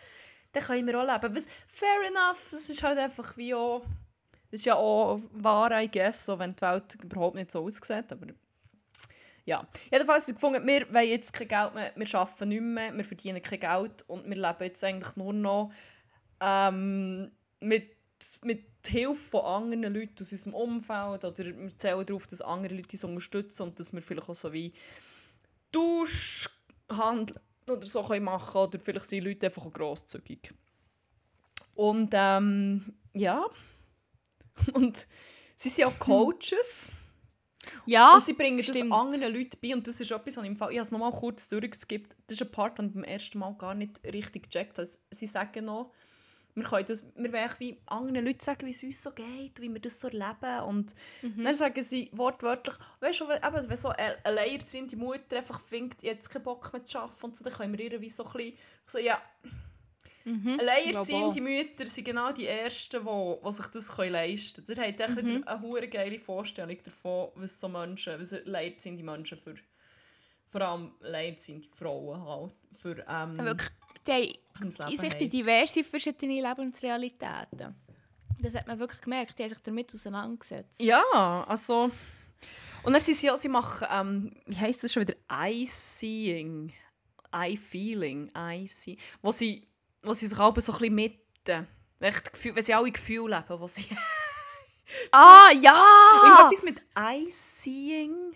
dann 0.53 0.63
können 0.63 0.87
wir 0.87 0.99
auch 0.99 1.21
leben. 1.21 1.35
Was, 1.35 1.47
fair 1.67 2.07
enough, 2.09 2.47
das 2.51 2.69
ist 2.69 2.83
halt 2.83 2.99
einfach 2.99 3.35
wie 3.37 3.53
auch... 3.53 3.83
Das 4.49 4.61
ist 4.61 4.65
ja 4.65 4.75
auch 4.75 5.19
wahr, 5.31 5.71
I 5.81 5.89
guess, 5.89 6.25
so, 6.25 6.39
wenn 6.39 6.55
die 6.55 6.61
Welt 6.61 6.95
überhaupt 7.03 7.35
nicht 7.35 7.51
so 7.51 7.65
aussieht. 7.65 8.11
Aber 8.11 8.27
ja, 9.43 9.67
jedenfalls 9.91 10.23
haben 10.23 10.27
sie 10.27 10.33
gefunden, 10.33 10.65
wir 10.65 10.93
wollen 10.93 11.09
jetzt 11.09 11.33
kein 11.33 11.47
Geld 11.47 11.73
mehr, 11.73 11.91
wir 11.95 12.15
arbeiten 12.19 12.49
nicht 12.49 12.61
mehr, 12.61 12.95
wir 12.95 13.03
verdienen 13.03 13.41
kein 13.41 13.59
Geld 13.59 14.03
und 14.07 14.25
wir 14.25 14.35
leben 14.35 14.63
jetzt 14.63 14.83
eigentlich 14.83 15.15
nur 15.17 15.33
noch 15.33 15.71
ähm, 16.39 17.31
mit, 17.59 17.97
mit 18.43 18.76
Hilfe 18.87 19.15
von 19.15 19.45
anderen 19.45 19.93
Leuten 19.93 20.21
aus 20.21 20.31
unserem 20.31 20.53
Umfeld 20.53 21.25
oder 21.25 21.45
wir 21.45 21.77
zählen 21.77 22.05
darauf, 22.05 22.27
dass 22.27 22.41
andere 22.41 22.75
Leute 22.75 22.89
uns 22.91 23.03
unterstützen 23.03 23.63
und 23.63 23.79
dass 23.79 23.93
wir 23.93 24.01
vielleicht 24.01 24.29
auch 24.29 24.35
so 24.35 24.51
wie 24.53 24.73
Tauschhandel 25.71 27.41
oder 27.67 27.85
so 27.85 28.03
können 28.03 28.25
machen 28.25 28.57
oder 28.57 28.79
vielleicht 28.79 29.07
sind 29.07 29.23
Leute 29.23 29.47
einfach 29.47 29.65
auch 29.65 29.73
grosszügig. 29.73 30.53
Und 31.75 32.09
ähm, 32.13 32.93
ja, 33.13 33.45
und 34.73 35.07
sie 35.55 35.69
sind 35.69 35.85
auch 35.85 35.99
Coaches. 35.99 36.91
Ja, 37.85 38.15
Und 38.15 38.25
sie 38.25 38.33
bringen 38.33 38.63
stimmt. 38.63 38.91
das 38.91 38.97
anderen 38.97 39.33
Leuten 39.33 39.57
bei. 39.61 39.73
Und 39.73 39.85
das 39.87 39.99
ist 39.99 40.11
etwas, 40.11 40.37
was 40.37 40.43
ich 40.43 40.49
im 40.49 40.55
Fall... 40.55 40.71
Ich 40.71 40.77
habe 40.77 40.85
es 40.85 40.91
nochmal 40.91 41.11
kurz 41.11 41.49
durchgeskippt. 41.49 42.15
Das 42.27 42.35
ist 42.35 42.41
ein 42.41 42.51
Part, 42.51 42.77
den 42.77 42.87
ich 42.87 42.93
beim 42.93 43.03
ersten 43.03 43.39
Mal 43.39 43.53
gar 43.57 43.75
nicht 43.75 43.99
richtig 44.05 44.43
gecheckt 44.43 44.77
habe. 44.77 44.87
Sie 45.11 45.25
sagen 45.25 45.65
noch, 45.65 45.91
wir 46.57 46.63
können 46.63 46.85
das... 46.87 47.05
Wir 47.15 47.31
wollen 47.31 47.49
wie 47.59 47.77
anderen 47.85 48.25
Leuten 48.25 48.39
sagen, 48.39 48.65
wie 48.65 48.71
es 48.71 48.83
uns 48.83 49.01
so 49.01 49.11
geht, 49.11 49.61
wie 49.61 49.71
wir 49.71 49.79
das 49.79 49.99
so 49.99 50.07
erleben. 50.07 50.63
Und 50.67 50.95
Mhm. 51.21 51.43
dann 51.43 51.55
sagen 51.55 51.81
sie 51.83 52.09
wortwörtlich, 52.13 52.75
weißt 52.99 53.19
du, 53.21 53.27
wenn, 53.27 53.37
eben, 53.43 53.69
wenn 53.69 53.77
so 53.77 53.89
eine 53.89 54.17
alleinerziehende 54.25 54.95
Mutter 54.95 55.37
einfach 55.37 55.59
findet, 55.59 56.03
jetzt 56.03 56.29
keinen 56.29 56.43
Bock 56.43 56.73
mehr 56.73 56.83
zu 56.83 56.99
arbeiten 56.99 57.25
und 57.25 57.37
so, 57.37 57.43
dann 57.45 57.53
können 57.53 57.77
wir 57.77 57.91
ihr 57.91 58.01
wie 58.01 58.09
so 58.09 58.25
ein 58.25 58.31
bisschen... 58.33 58.57
So, 58.85 58.97
ja, 58.99 59.21
Mhm. 60.25 60.59
Alleinerziehende 60.59 61.39
Mütter 61.39 61.87
sind 61.87 62.03
genau 62.03 62.33
die 62.33 62.47
Ersten, 62.47 63.01
die, 63.05 63.35
die 63.45 63.51
sich 63.53 63.67
das 63.67 63.95
können 63.95 64.11
leisten 64.11 64.65
können. 64.65 64.77
Ihr 64.79 64.87
habt 64.87 64.99
echt 64.99 65.09
Mhm. 65.23 65.27
wieder 65.37 65.47
eine 65.47 65.61
hure 65.61 65.87
geile 65.87 66.19
Vorstellung 66.19 66.77
davon, 66.83 67.29
was 67.35 67.57
so 67.57 67.69
Menschen, 67.69 68.19
was 68.19 68.33
alleinerziehende 68.33 69.03
Menschen 69.05 69.37
für, 69.37 69.53
vor 70.47 70.61
allem 70.61 70.91
alleinerziehende 71.01 71.69
Frauen 71.69 72.21
halt, 72.25 72.53
für 72.73 73.05
ähm, 73.07 73.37
Wirklich, 73.37 73.69
die 74.07 74.39
haben 74.55 74.91
in 74.91 74.97
sich 74.97 75.13
die 75.15 75.29
diverse 75.29 75.83
verschiedene 75.83 76.41
Lebensrealitäten. 76.41 77.75
Das 78.39 78.53
hat 78.53 78.67
man 78.67 78.79
wirklich 78.79 79.01
gemerkt, 79.01 79.37
die 79.37 79.43
haben 79.43 79.49
sich 79.49 79.59
damit 79.59 79.93
auseinandergesetzt. 79.93 80.79
Ja, 80.79 81.03
also... 81.47 81.91
Und 82.83 82.93
dann 82.93 83.01
sind 83.01 83.17
sie 83.17 83.27
ja, 83.27 83.35
sie 83.35 83.49
machen, 83.49 83.87
ähm, 83.91 84.31
wie 84.45 84.55
heisst 84.55 84.83
das 84.83 84.93
schon 84.93 85.01
wieder, 85.01 85.15
Eye-Seeing, 85.27 86.71
Eye-Feeling, 87.33 88.31
Eye-See, 88.33 88.97
wo 89.21 89.31
sie, 89.31 89.67
wo 90.03 90.13
sie 90.13 90.27
sich 90.27 90.37
alle 90.37 90.61
so 90.61 90.71
ein 90.71 90.77
bisschen 90.77 90.95
mitten, 90.95 91.67
Gefühl, 92.31 92.55
wenn 92.55 92.63
sie 92.63 92.73
alle 92.73 92.91
Gefühle 92.91 93.35
leben, 93.35 93.59
wo 93.59 93.67
sie... 93.67 93.85
Ah, 95.11 95.51
ja! 95.59 95.83
Irgendetwas 96.23 96.63
mit 96.63 96.81
Eye-Seeing. 96.95 98.33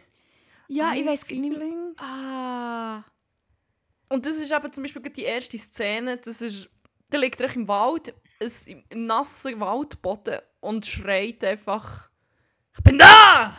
Ja, 0.68 0.94
ich 0.94 1.06
weiß 1.06 1.30
nicht 1.30 1.58
mehr. 1.58 1.94
Ah. 1.98 3.04
Und 4.12 4.26
das 4.26 4.40
ist 4.40 4.52
eben 4.52 4.74
zum 4.74 4.84
Beispiel 4.84 5.02
die 5.04 5.24
erste 5.24 5.58
Szene. 5.58 6.18
Das 6.18 6.42
ist, 6.42 6.70
da 7.10 7.18
liegt 7.18 7.40
er 7.40 7.56
im 7.56 7.70
Wald, 7.70 8.14
im 8.66 9.06
nassen 9.06 9.58
Waldboden 9.62 10.40
und 10.60 10.86
schreit 10.86 11.42
einfach 11.46 12.10
«Ich 12.76 12.84
bin 12.84 12.98
da!» 12.98 13.56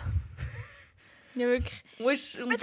Ja, 1.34 1.46
wirklich. 1.46 1.84
Und, 1.98 2.12
ist, 2.12 2.36
und, 2.36 2.52
und 2.52 2.62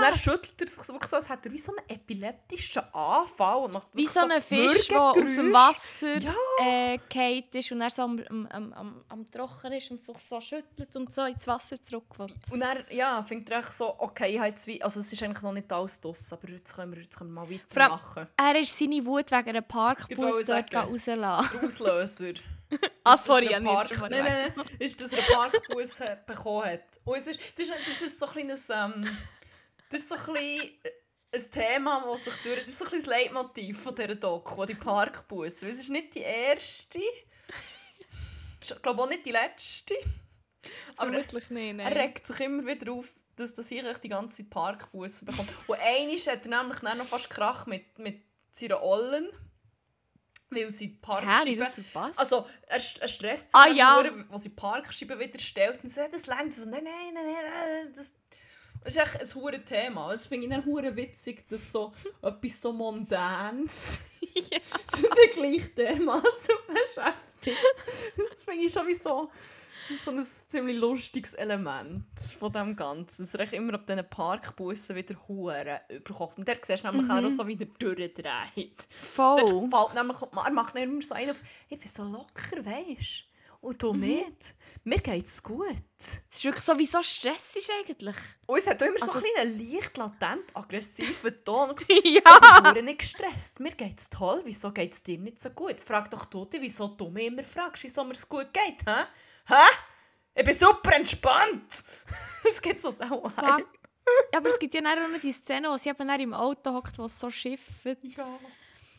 dann 0.00 0.14
schüttelt 0.14 0.60
er 0.60 0.68
sich 0.68 0.82
so, 0.82 0.92
wirklich 0.92 1.10
so, 1.10 1.16
als 1.16 1.28
hätte 1.28 1.48
er 1.48 1.52
wie 1.52 1.58
so 1.58 1.72
einen 1.76 1.88
epileptischen 1.88 2.82
Anfall. 2.92 3.64
Und 3.64 3.72
macht 3.72 3.88
Wie 3.94 4.06
so 4.06 4.20
ein 4.20 4.42
Fisch, 4.42 4.88
der 4.88 5.00
aus 5.00 5.14
dem. 5.14 5.52
Wasser 5.52 6.16
Ja. 6.16 6.32
äh, 6.60 6.98
gefallen 6.98 7.44
ist 7.52 7.72
und 7.72 7.80
er 7.80 7.90
so 7.90 8.02
am, 8.02 8.18
am, 8.28 8.72
am, 8.72 9.04
am, 9.08 9.30
Trocken 9.30 9.72
ist 9.72 9.90
und 9.90 10.02
sich 10.02 10.18
so 10.18 10.40
schüttelt 10.40 10.94
und 10.94 11.12
so 11.12 11.24
ins 11.24 11.46
Wasser 11.46 11.80
zurück 11.82 12.18
will. 12.18 12.28
Und 12.50 12.60
dann 12.60 12.84
ja, 12.90 13.22
findet 13.22 13.50
er 13.50 13.62
so, 13.62 13.94
okay, 13.98 14.32
ich 14.32 14.38
habe 14.38 14.48
jetzt 14.48 14.66
wie, 14.66 14.82
also 14.82 15.00
es 15.00 15.12
ist 15.12 15.22
eigentlich 15.22 15.42
noch 15.42 15.52
nicht 15.52 15.72
alles 15.72 16.00
draussen, 16.00 16.38
aber 16.38 16.52
jetzt 16.52 16.74
können 16.74 16.92
wir, 16.92 17.02
jetzt 17.02 17.18
können 17.18 17.32
wir 17.32 17.42
mal 17.42 17.50
weitermachen. 17.50 18.28
Er 18.36 18.60
ist 18.60 18.78
seine 18.78 19.04
Wut 19.04 19.30
wegen 19.30 19.48
einem 19.48 19.64
Parkbus 19.64 20.46
dort 20.46 20.74
rauslassen. 20.74 21.60
Auslöser. 21.64 22.34
Ah, 23.04 23.16
sorry, 23.16 23.48
Park... 23.62 23.90
nicht 23.90 24.00
nein, 24.00 24.10
nein, 24.10 24.52
nein, 24.56 24.66
ist, 24.78 25.00
dass 25.00 25.12
er 25.12 25.18
einen 25.18 25.28
Parkbus 25.28 26.00
hat 26.00 26.26
bekommen 26.26 26.64
hat. 26.64 27.00
Und 27.04 27.16
es 27.16 27.28
ist, 27.28 27.58
das, 27.58 27.68
ist, 27.68 27.86
das 27.86 28.02
ist 28.02 28.18
so 28.18 28.26
ein 28.26 28.32
kleines, 28.32 28.70
ähm, 28.70 29.18
das 29.90 30.00
ist 30.00 30.08
so 30.08 30.16
ein 30.16 30.32
bisschen 30.32 30.70
ein 31.32 31.50
Thema, 31.50 32.04
das 32.10 32.24
sich 32.24 32.34
durch... 32.42 32.60
Das 32.62 32.70
ist 32.70 32.78
so 32.78 32.84
ein 32.86 32.90
bisschen 32.90 33.10
das 33.10 33.18
Leitmotiv 33.18 33.82
von 33.82 33.94
dieser 33.94 34.14
Doku, 34.14 34.64
die 34.64 34.74
Parkbus. 34.74 35.62
Es 35.62 35.78
ist 35.78 35.90
nicht 35.90 36.14
die 36.14 36.20
erste, 36.20 36.98
ich 36.98 38.82
glaube 38.82 39.02
auch 39.02 39.08
nicht 39.08 39.24
die 39.24 39.32
letzte, 39.32 39.94
aber 40.96 41.12
er, 41.12 41.24
Vermutlich 41.24 41.50
nicht, 41.50 41.78
er 41.78 41.94
regt 41.94 42.26
sich 42.26 42.40
immer 42.40 42.66
wieder 42.66 42.92
auf, 42.92 43.08
dass, 43.36 43.54
dass 43.54 43.70
ich 43.70 43.82
die 43.98 44.08
ganze 44.08 44.42
Zeit 44.42 44.50
Parkbussen 44.50 45.26
bekommt. 45.26 45.50
Und 45.66 45.78
einmal 45.78 46.16
hat 46.16 46.46
er 46.46 46.62
nämlich 46.62 46.82
noch 46.82 47.06
fast 47.06 47.30
Krach 47.30 47.66
mit, 47.66 47.98
mit 47.98 48.22
seiner 48.50 48.82
Ollen, 48.82 49.28
weil 50.50 50.70
sie 50.70 50.88
die 50.88 50.96
Parkscheibe... 50.96 51.66
Also, 52.16 52.46
er, 52.66 52.76
er 53.00 53.08
stresst 53.08 53.52
sich 53.52 53.54
Ah, 53.54 53.68
ja. 53.68 54.02
nur, 54.02 54.24
wo 54.30 54.36
sie 54.36 54.50
die 54.50 54.54
Parkscheibe 54.54 55.18
wieder 55.18 55.38
stellt 55.38 55.82
und 55.82 55.90
sagt, 55.90 56.14
das 56.14 56.26
längt. 56.26 56.54
So, 56.54 56.64
nein, 56.66 56.84
nein, 56.84 57.14
nein, 57.14 57.24
nein, 57.24 57.92
das... 57.94 58.12
Das 58.84 58.94
ist 58.94 59.02
echt 59.02 59.20
ein 59.20 59.42
hohes 59.42 59.64
Thema. 59.64 60.10
Das 60.10 60.26
finde 60.28 60.46
ich 60.46 60.52
dann 60.52 60.64
hure 60.64 60.94
witzig, 60.94 61.48
dass 61.48 61.72
so 61.72 61.92
etwas 62.22 62.60
so 62.60 62.72
Mondänes 62.72 64.00
ja. 64.20 64.60
zu 64.86 65.02
den 65.10 65.30
gleich 65.32 65.74
dermaßen 65.74 66.54
beschäftigt. 66.68 67.58
Das 67.84 68.44
finde 68.44 68.64
ich 68.64 68.72
schon 68.72 68.86
wie 68.86 68.94
so, 68.94 69.28
so 69.94 70.10
ein 70.10 70.22
ziemlich 70.22 70.76
lustiges 70.76 71.34
Element 71.34 72.04
von 72.38 72.52
dem 72.52 72.76
Ganzen. 72.76 73.22
Es 73.24 73.38
recht 73.38 73.52
immer 73.52 73.74
ab 73.74 73.86
diesen 73.86 74.08
Parkbussen 74.08 74.96
wieder 74.96 75.16
hure 75.28 75.80
überkocht. 75.88 76.38
Und 76.38 76.48
der 76.48 76.58
siehst 76.62 76.84
du 76.84 76.90
nämlich 76.90 77.10
auch 77.10 77.28
so 77.28 77.46
wieder 77.46 77.66
durchdreht. 77.78 78.86
Voll. 78.90 79.40
Dort 79.40 79.70
fällt 79.70 79.94
nämlich, 79.94 80.16
er 80.22 80.52
macht 80.52 80.76
immer 80.76 81.02
so 81.02 81.14
einen 81.14 81.30
auf, 81.30 81.42
ich 81.68 81.78
bin 81.78 81.88
so 81.88 82.04
locker, 82.04 82.64
weisst 82.64 83.25
Und 83.66 83.82
du 83.82 83.94
nicht. 83.94 84.54
Mir 84.84 84.98
geht's 85.00 85.42
gut. 85.42 85.74
Es 85.98 86.22
ist 86.32 86.44
wirklich 86.44 86.64
so, 86.64 86.78
wie 86.78 86.86
so 86.86 87.02
Stress 87.02 87.56
ist 87.56 87.68
eigentlich. 87.68 88.14
Und 88.46 88.58
es 88.58 88.68
hat 88.68 88.80
auch 88.80 88.86
immer 88.86 88.98
so 88.98 89.06
Also- 89.10 89.18
ein 89.18 89.24
bisschen 89.24 89.40
einen 89.40 89.72
leicht 89.74 89.96
latent 89.96 90.44
aggressiven 90.56 91.44
Ton. 91.44 91.74
ja. 92.04 92.62
Ich 92.68 92.72
bin 92.74 92.84
nicht 92.84 93.00
gestresst. 93.00 93.58
Mir 93.58 93.72
geht's 93.72 94.08
toll. 94.08 94.40
Wieso 94.44 94.70
geht's 94.70 95.02
dir 95.02 95.18
nicht 95.18 95.40
so 95.40 95.50
gut? 95.50 95.80
Frag 95.80 96.08
doch 96.12 96.26
du 96.26 96.44
dich, 96.44 96.60
wieso 96.60 96.86
du 96.86 97.08
mich 97.10 97.26
immer 97.26 97.42
fragst, 97.42 97.82
wieso 97.82 98.04
mir 98.04 98.12
es 98.12 98.28
gut 98.28 98.54
geht. 98.54 98.86
Hä? 98.86 99.02
Hä? 99.48 99.54
Ich 100.36 100.44
bin 100.44 100.54
super 100.54 100.94
entspannt. 100.94 101.82
Es 102.48 102.62
geht 102.62 102.80
so 102.80 102.92
dauernd. 102.92 103.34
Ja, 103.36 103.58
aber 104.38 104.50
es 104.50 104.60
gibt 104.60 104.74
ja 104.74 104.80
auch 104.80 105.08
noch 105.12 105.20
die 105.20 105.32
Szene, 105.32 105.68
wo 105.70 105.76
sie 105.76 105.88
eben 105.88 106.08
im 106.08 106.34
Auto 106.34 106.72
hockt, 106.72 106.96
wo 106.98 107.06
es 107.06 107.18
so 107.18 107.28
schifft. 107.28 107.84
Ja. 108.02 108.38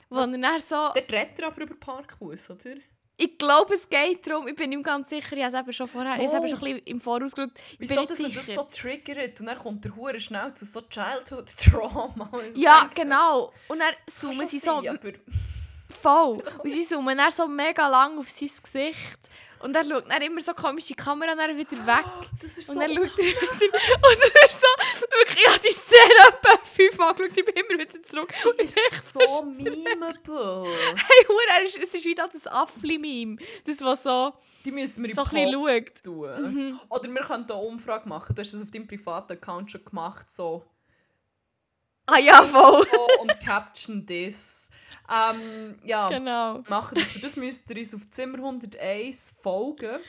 Wo 0.10 0.18
er 0.20 0.28
dann 0.28 0.60
so... 0.60 0.92
Der 0.94 1.10
redet 1.10 1.40
er 1.40 1.48
aber 1.48 1.62
über 1.62 1.76
Parkbus, 1.76 2.50
oder? 2.50 2.76
Ich 3.20 3.38
glaube, 3.38 3.74
es 3.74 3.90
geht 3.90 4.28
darum. 4.28 4.48
Ich 4.48 4.56
bin 4.56 4.70
nicht 4.70 4.84
ganz 4.84 5.10
sicher. 5.10 5.36
Ich 5.36 5.44
habe 5.44 5.56
es 5.56 5.60
eben 5.60 5.74
schon 5.74 5.88
vorher... 5.88 6.16
Ich 6.22 6.32
habe 6.32 6.46
Oh. 6.46 6.48
schon 6.50 6.60
ein 6.60 6.64
bisschen 6.64 6.78
im 6.86 7.02
Voraus 7.02 7.34
geschaut. 7.34 7.50
Ich 7.72 7.80
Wieso 7.80 8.06
dass 8.06 8.20
nicht 8.20 8.30
er 8.30 8.36
das 8.36 8.46
sicher. 8.46 8.62
so 8.62 8.68
triggert 8.70 9.40
und 9.40 9.46
dann 9.48 9.58
kommt 9.58 9.84
der 9.84 9.96
Hure 9.96 10.20
schnell 10.20 10.54
zu 10.54 10.66
so 10.66 10.82
Childhood-Trauma. 10.82 12.30
Ja, 12.56 12.82
denke, 12.82 13.02
genau. 13.02 13.52
Und 13.68 13.80
dann 13.80 13.94
zoomen 14.08 14.48
sie 14.48 14.60
so 14.60 14.82
sein, 14.82 14.90
aber 14.90 15.12
voll. 16.02 16.44
Und 16.64 16.70
sie 16.70 16.86
zoomen 16.86 17.18
dann 17.18 17.32
so 17.32 17.48
mega 17.48 17.88
lang 17.88 18.20
auf 18.20 18.30
sein 18.30 18.52
Gesicht. 18.62 19.20
Und 19.60 19.76
er 19.76 19.84
schaut 19.84 20.10
dann 20.10 20.22
immer 20.22 20.42
so 20.42 20.54
komisch 20.54 20.86
die 20.86 20.96
Kamera 20.96 21.36
dann 21.36 21.58
wieder 21.58 21.72
weg. 21.72 22.06
Das 22.42 22.58
ist 22.58 22.70
Und 22.70 22.76
so... 22.76 22.80
dann 22.82 22.96
schaut 22.96 23.18
er 23.18 23.26
wieder. 23.26 23.78
Und 23.96 24.36
er 24.36 24.48
ist 24.48 24.62
so, 24.62 24.68
wirklich, 25.18 25.38
ich 25.46 25.48
habe 25.48 25.60
die 25.60 25.74
Szene 25.74 26.14
etwa 26.30 26.60
fünfmal 26.76 27.14
geschaut, 27.14 27.38
ich 27.38 27.46
bin 27.46 27.56
immer 27.56 27.80
wieder 27.80 28.04
zurück. 28.04 28.30
Und 28.46 28.60
ich 28.60 28.66
ist 28.76 29.14
so 29.14 29.44
memeable. 29.44 30.68
hey, 30.96 31.26
Hure, 31.28 31.64
es 31.66 31.76
ist 31.76 32.06
wieder 32.06 32.30
das 32.32 32.48
Affli-Meme. 32.48 33.38
Das, 33.66 33.82
was 33.82 34.04
so, 34.04 34.34
Die 34.66 34.72
müssen 34.72 35.04
wir 35.06 35.16
so 35.16 35.22
im 35.24 35.52
schaut. 35.52 36.04
tun. 36.04 36.54
Mhm. 36.54 36.80
Oder 36.90 37.10
wir 37.10 37.22
können 37.22 37.44
eine 37.50 37.54
Umfrage 37.56 38.08
machen. 38.08 38.36
Du 38.36 38.42
hast 38.42 38.54
das 38.54 38.62
auf 38.62 38.72
deinem 38.72 38.88
privaten 38.88 39.34
Account 39.34 39.72
schon 39.72 39.84
gemacht, 39.84 40.30
so... 40.30 40.64
Ah 42.08 42.20
ja, 42.20 42.42
voll. 42.44 42.86
Und 43.22 43.40
caption 43.40 44.06
this. 44.06 44.72
Ähm, 45.10 45.78
ja, 45.84 46.10
Genau. 46.10 46.64
machen 46.70 46.96
das. 46.96 47.12
Für 47.12 47.20
das 47.20 47.36
müsst 47.36 47.70
ihr 47.70 47.78
uns 47.78 47.94
auf 47.94 48.10
Zimmer 48.10 48.38
101 48.38 49.36
folgen. 49.42 50.00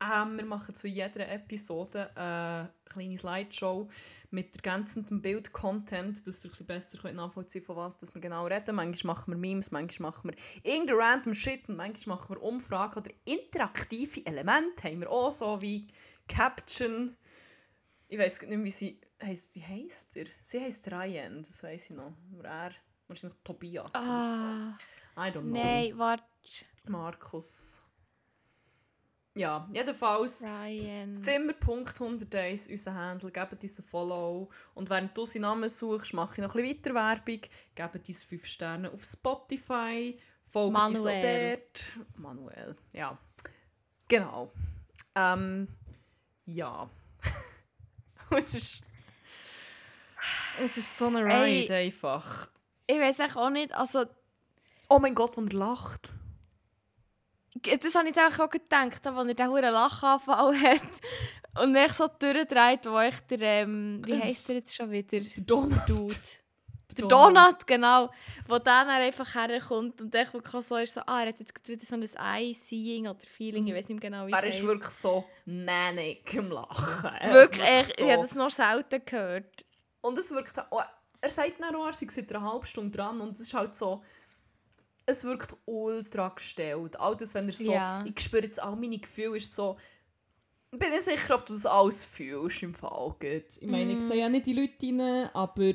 Ähm, 0.00 0.36
wir 0.36 0.44
machen 0.44 0.74
zu 0.74 0.86
jeder 0.88 1.28
Episode 1.28 2.10
eine 2.16 2.72
kleine 2.84 3.16
Slideshow 3.18 3.88
mit 4.30 4.54
ergänzendem 4.56 5.22
Bild-Content, 5.22 6.26
dass 6.26 6.44
ihr 6.44 6.50
ein 6.58 6.66
besser 6.66 6.98
könnt 6.98 7.14
nachvollziehen 7.16 7.62
könnt, 7.62 7.66
von 7.66 7.84
was 7.84 7.96
dass 7.96 8.14
wir 8.14 8.20
genau 8.20 8.46
reden. 8.46 8.74
Manchmal 8.74 9.14
machen 9.14 9.32
wir 9.32 9.38
Memes, 9.38 9.70
manchmal 9.70 10.10
machen 10.10 10.30
wir 10.30 10.70
irgendein 10.72 10.96
random 10.96 11.34
Shit 11.34 11.68
und 11.68 11.76
manchmal 11.76 12.16
machen 12.16 12.36
wir 12.36 12.42
Umfragen 12.42 12.98
oder 13.00 13.10
interaktive 13.24 14.24
Elemente 14.26 14.88
haben 14.88 15.00
wir 15.00 15.10
auch 15.10 15.32
so 15.32 15.60
wie 15.62 15.86
Caption. 16.28 17.16
Ich 18.08 18.18
weiß 18.18 18.42
nicht 18.42 18.50
mehr, 18.50 18.64
wie 18.64 18.70
sie 18.70 19.00
heisst. 19.24 19.54
Wie 19.54 19.62
heisst 19.64 20.16
er? 20.16 20.26
Sie 20.42 20.60
heisst 20.60 20.90
Ryan, 20.90 21.42
das 21.42 21.62
weiß 21.62 21.90
ich 21.90 21.96
noch. 21.96 22.12
Aber 22.32 22.48
er 22.48 22.70
wahrscheinlich 23.08 23.38
Tobias 23.42 23.90
Ah, 23.92 24.72
so. 24.72 25.20
I 25.20 25.26
don't 25.28 25.42
know. 25.42 25.62
nein, 25.62 25.98
warte. 25.98 26.24
Markus. 26.86 27.80
Ja, 29.36 29.68
jedenfalls. 29.72 30.44
Ryan. 30.44 31.20
Zimmer.101, 31.20 32.70
unser 32.70 32.94
Handle, 32.94 33.32
gebt 33.32 33.62
uns 33.62 33.78
ein 33.78 33.84
Follow. 33.84 34.48
Und 34.74 34.88
während 34.90 35.16
du 35.16 35.26
seinen 35.26 35.42
Namen 35.42 35.68
suchst, 35.68 36.14
mache 36.14 36.34
ich 36.34 36.38
noch 36.46 36.54
ein 36.54 36.62
bisschen 36.62 36.94
weiter 36.94 37.16
Werbung. 37.26 37.40
Gebt 37.74 38.08
uns 38.08 38.22
5 38.22 38.46
Sterne 38.46 38.92
auf 38.92 39.04
Spotify. 39.04 40.16
Folgt 40.44 40.76
uns 40.78 41.02
Manuel. 41.02 41.56
dort. 41.56 41.86
Manuel, 42.16 42.76
ja. 42.92 43.18
Genau. 44.06 44.52
Ähm, 45.16 45.66
ja. 46.46 46.88
es 48.30 48.54
ist... 48.54 48.84
Es 50.62 50.76
ist 50.76 50.96
so 50.98 51.06
eine 51.06 51.20
Ey. 51.20 51.60
Ride 51.62 51.74
einfach. 51.76 52.48
Ich 52.86 52.98
weiß 52.98 53.20
echt 53.20 53.36
auch 53.36 53.50
nicht, 53.50 53.72
also 53.74 54.04
Oh 54.88 54.98
mein 54.98 55.14
Gott, 55.14 55.36
wenn 55.36 55.48
er 55.48 55.54
lacht. 55.54 56.12
das 57.62 57.94
habe 57.94 58.08
ich 58.08 58.14
jetzt 58.16 58.40
auch 58.40 58.50
gedacht, 58.50 59.06
als 59.06 59.16
er 59.16 59.24
diesen 59.34 59.48
hohen 59.50 59.62
Lachanfall 59.62 60.54
hat 60.62 61.62
und 61.62 61.74
er 61.74 61.88
so 61.92 62.06
durchdreht, 62.08 62.84
wo 62.86 63.00
ich 63.00 63.18
der, 63.30 63.40
ähm, 63.62 64.02
wie 64.04 64.12
Es- 64.12 64.24
heisst 64.24 64.48
er 64.50 64.56
jetzt 64.56 64.74
schon 64.74 64.90
wieder? 64.90 65.20
Der 65.20 65.44
Donut. 65.44 65.88
Dude. 65.88 66.14
Der 66.96 67.08
Donut, 67.08 67.66
genau. 67.66 68.08
Wo 68.46 68.58
dann 68.58 68.88
er 68.88 68.96
einfach 69.04 69.34
herkommt 69.34 70.00
und 70.00 70.14
ich 70.14 70.32
wirklich 70.32 70.64
so 70.66 70.76
ist, 70.76 70.94
so, 70.94 71.00
ah, 71.06 71.22
er 71.22 71.28
hat 71.28 71.40
jetzt 71.40 71.52
gerade 71.54 71.68
wieder 71.72 71.84
so 71.84 71.94
ein 71.96 72.02
Eye-Seeing 72.36 73.08
oder 73.08 73.18
Feeling, 73.26 73.66
ich 73.66 73.74
weiß 73.74 73.88
nicht 73.88 74.00
genau, 74.00 74.26
wie 74.26 74.30
es 74.32 74.36
Er 74.38 74.44
ist 74.46 74.62
wirklich 74.62 74.90
so 74.90 75.24
manic 75.46 76.34
im 76.34 76.50
Lachen. 76.52 77.32
Wirklich, 77.32 77.66
ich, 77.66 77.98
ich 78.00 78.10
habe 78.12 78.22
das 78.22 78.34
noch 78.34 78.50
selten 78.50 79.02
gehört. 79.04 79.64
Und 80.04 80.18
es 80.18 80.30
wirkt 80.32 80.58
auch, 80.70 80.82
er 81.22 81.30
sagt 81.30 81.54
dann 81.60 81.74
auch, 81.76 81.86
er 81.86 81.94
sei 81.94 82.06
seit 82.10 82.30
einer 82.34 82.50
halben 82.52 82.66
Stunde 82.66 82.96
dran 82.96 83.20
und 83.22 83.32
es 83.32 83.40
ist 83.40 83.54
halt 83.54 83.74
so, 83.74 84.02
es 85.06 85.24
wirkt 85.24 85.56
ultra 85.64 86.28
gestellt. 86.28 87.00
All 87.00 87.16
das, 87.16 87.32
wenn 87.34 87.46
er 87.46 87.54
so, 87.54 87.72
Ja. 87.72 88.04
ich 88.04 88.20
spüre 88.20 88.42
jetzt 88.44 88.60
all 88.62 88.76
meine 88.76 88.98
Gefühle, 88.98 89.38
ist 89.38 89.54
so, 89.54 89.78
ich 90.70 90.78
bin 90.78 90.90
nicht 90.90 91.04
sicher, 91.04 91.36
ob 91.36 91.46
du 91.46 91.54
das 91.54 91.64
alles 91.66 92.04
fühlst 92.04 92.62
im 92.62 92.74
Fall. 92.74 93.10
gut. 93.18 93.56
Ich 93.60 93.62
meine, 93.66 93.94
Mm. 93.94 93.98
ich 93.98 94.04
sehe 94.04 94.20
ja 94.20 94.28
nicht 94.28 94.44
die 94.46 94.52
Leute 94.52 94.86
rein, 94.86 95.30
aber 95.32 95.72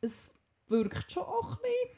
es 0.00 0.38
wirkt 0.68 1.10
schon 1.10 1.24
auch 1.24 1.56
ein 1.56 1.62
bisschen, 1.62 1.96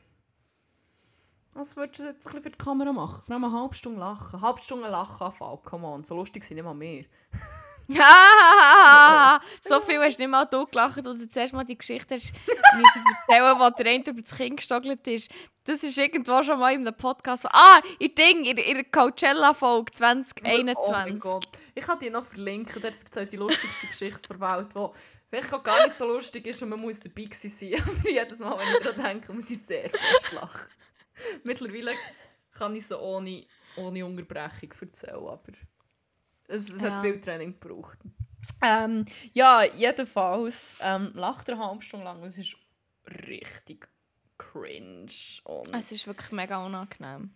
als 1.55 1.77
würdest 1.77 2.01
du 2.01 2.05
jetzt 2.05 2.27
ein 2.27 2.33
bisschen 2.33 2.43
für 2.45 2.51
die 2.51 2.59
Kamera 2.59 2.93
machen. 2.93 3.23
Vor 3.27 3.35
allem 3.35 3.45
eine 3.45 3.53
halbe 3.61 3.75
Stunde 3.75 4.01
lachen. 4.01 4.37
Eine 4.39 4.43
halbe 4.47 4.63
Stunde 4.63 4.89
Lachanfall, 4.89 5.59
come 5.65 5.87
on, 5.87 6.03
so 6.05 6.15
lustig 6.17 6.45
sind 6.45 6.57
nicht 6.57 6.65
mal 6.65 6.75
mehr. 6.75 7.05
so 9.63 9.81
viel 9.81 10.01
hast 10.01 10.17
du 10.17 10.23
nicht 10.23 10.31
mal 10.31 10.47
du 10.47 10.65
gelacht, 10.65 11.07
als 11.07 11.19
du 11.19 11.29
zuerst 11.29 11.53
mal 11.53 11.65
die 11.65 11.77
Geschichte 11.77 12.15
hast 12.15 12.33
müssen 12.77 13.05
erzählen, 13.29 13.59
wo 13.59 13.71
der 13.71 13.93
eine 13.93 14.05
über 14.05 14.23
das 14.23 14.37
Kind 14.37 14.57
gestogelt 14.57 15.07
ist. 15.07 15.31
Das 15.65 15.83
ist 15.83 15.97
irgendwo 15.99 16.43
schon 16.43 16.59
mal 16.59 16.73
in 16.75 16.87
einem 16.87 16.97
Podcast. 16.97 17.47
Ah, 17.47 17.81
ich 17.99 18.15
Ding, 18.15 18.45
in, 18.45 18.57
der 18.57 18.85
Coachella-Folge 18.85 19.93
Oh 19.97 20.01
mein 20.01 20.25
2021. 20.25 21.21
Gott. 21.21 21.49
Ich 21.75 21.85
kann 21.85 21.99
die 21.99 22.11
noch 22.11 22.25
verlinken. 22.25 22.81
Dort 22.81 22.97
erzählt 23.03 23.33
die 23.33 23.37
lustigste 23.37 23.87
Geschichte 23.87 24.29
der 24.29 24.41
Welt, 24.41 24.75
die 24.75 24.89
vielleicht 25.31 25.65
gar 25.65 25.85
nicht 25.85 25.97
so 25.97 26.07
lustig 26.07 26.47
ist 26.47 26.63
und 26.63 26.69
man 26.71 26.81
muss 26.81 27.01
dabei 27.01 27.29
sein. 27.33 27.75
Aber 27.83 28.09
jedes 28.09 28.41
Mal, 28.41 28.59
wenn 28.59 28.77
ich 28.77 28.85
daran 28.85 29.03
denke, 29.03 29.33
muss 29.33 29.51
ich 29.51 29.63
sehr 29.63 29.91
fest 29.91 30.33
lachen. 30.33 30.71
Mittlerweile 31.45 31.93
kann 32.53 32.75
ich 32.77 32.87
so 32.87 32.99
ohne, 32.99 33.45
ohne 33.77 34.05
Unterbrechung 34.05 34.73
erzählen, 34.81 35.17
aber 35.17 35.53
es, 36.49 36.71
es 36.73 36.83
Ja. 36.83 36.91
hat 36.93 37.01
viel 37.03 37.21
Training 37.21 37.59
gebraucht. 37.59 37.99
Ähm, 38.63 39.05
ja, 39.33 39.63
jedenfalls 39.65 40.77
ähm, 40.81 41.13
lacht 41.15 41.49
er 41.49 41.55
eine 41.57 41.67
halbe 41.67 41.83
Stunde 41.83 42.05
lang 42.05 42.23
es 42.25 42.39
ist 42.39 42.57
richtig 43.29 43.89
cringe. 44.39 45.07
Und 45.45 45.75
Es 45.75 45.93
ist 45.93 46.07
wirklich 46.07 46.31
mega 46.33 46.65
unangenehm. 46.65 47.31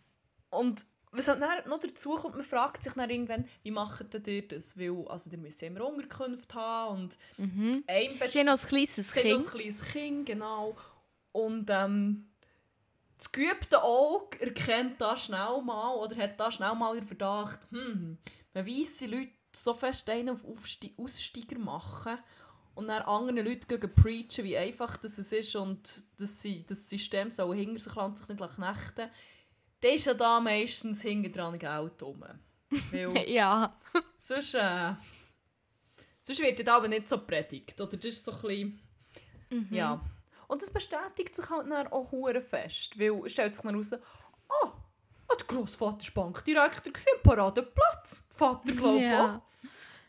und 0.50 0.86
was 1.10 1.26
halt 1.26 1.40
dann 1.40 1.66
noch 1.70 1.78
dazu 1.78 2.16
kommt, 2.16 2.34
man 2.36 2.44
fragt 2.44 2.82
sich 2.82 2.92
dann 2.92 3.08
irgendwann, 3.08 3.46
wie 3.62 3.70
macht 3.70 4.14
ihr 4.28 4.46
das? 4.46 4.78
Weil, 4.78 5.06
also, 5.08 5.30
ihr 5.30 5.38
müsst 5.38 5.62
ja 5.62 5.68
immer 5.68 5.86
Unterkunft 5.86 6.54
haben 6.54 6.98
und 7.04 7.18
Mhm. 7.38 7.82
ein 7.86 8.20
haben 8.20 8.44
noch 8.46 8.60
ein 8.62 8.68
kleines 8.68 9.12
Kind. 9.14 9.40
ein 9.40 9.46
kleines 9.46 9.84
Kind, 9.90 10.26
genau. 10.26 10.76
Und 11.32 11.70
ähm, 11.70 12.28
das 13.16 13.32
geübte 13.32 13.82
Auge 13.82 14.38
erkennt 14.42 15.00
da 15.00 15.16
schnell 15.16 15.62
mal 15.64 15.94
oder 15.96 16.14
hat 16.16 16.38
da 16.38 16.52
schnell 16.52 16.74
mal 16.74 16.94
den 16.94 17.06
Verdacht, 17.06 17.60
hm, 17.70 18.18
wenn 18.64 18.80
weisse 18.80 19.06
Leute 19.06 19.32
so 19.54 19.74
fest 19.74 20.08
einen 20.10 20.30
auf 20.30 20.44
Aufste 20.44 20.90
Aussteiger 20.96 21.58
machen 21.58 22.18
und 22.74 22.88
dann 22.88 23.02
anderen 23.02 23.44
Leuten 23.46 23.94
preachen, 23.94 24.44
wie 24.44 24.56
einfach 24.56 24.96
das 24.96 25.18
es 25.18 25.32
ist 25.32 25.56
und 25.56 26.04
dass 26.18 26.40
sie 26.42 26.64
das 26.66 26.88
System 26.88 27.30
so 27.30 27.52
hinter 27.52 27.78
sich 27.78 27.94
lassen 27.94 28.16
sich 28.16 28.28
nicht 28.28 28.54
knechten 28.54 29.10
dann 29.80 29.94
ist 29.94 30.06
ja 30.06 30.14
da 30.14 30.40
meistens 30.40 31.02
hinten 31.02 31.32
dran 31.32 31.56
Geld 31.56 32.02
rum. 32.02 32.24
Weil 32.90 33.28
Ja. 33.30 33.78
sonst, 34.18 34.54
äh, 34.54 34.92
sonst 36.20 36.40
wird 36.40 36.58
das 36.58 36.66
aber 36.66 36.88
nicht 36.88 37.08
so 37.08 37.18
predigt. 37.18 37.80
Oder 37.80 37.96
das 37.96 38.04
ist 38.04 38.24
so 38.24 38.32
ein 38.32 38.40
bisschen... 38.40 38.80
Mhm. 39.50 39.68
Ja. 39.70 40.04
Und 40.48 40.62
das 40.62 40.72
bestätigt 40.72 41.36
sich 41.36 41.48
halt 41.48 41.70
dann 41.70 41.86
auch 41.88 42.10
fest, 42.42 42.98
weil 42.98 43.24
es 43.24 43.32
stellt 43.32 43.54
sich 43.54 43.64
dann 43.64 43.76
raus, 43.76 43.92
ah, 43.92 44.72
ah, 45.28 45.34
der 45.36 45.46
Grossvater 45.46 46.06
war 46.14 46.24
Bankdirektor 46.24 46.92
am 47.14 47.22
Paradeplatz. 47.22 48.28
Vater, 48.30 48.72
glaube 48.72 48.96
ich 48.98 49.02
Ja. 49.04 49.36
auch. 49.36 49.42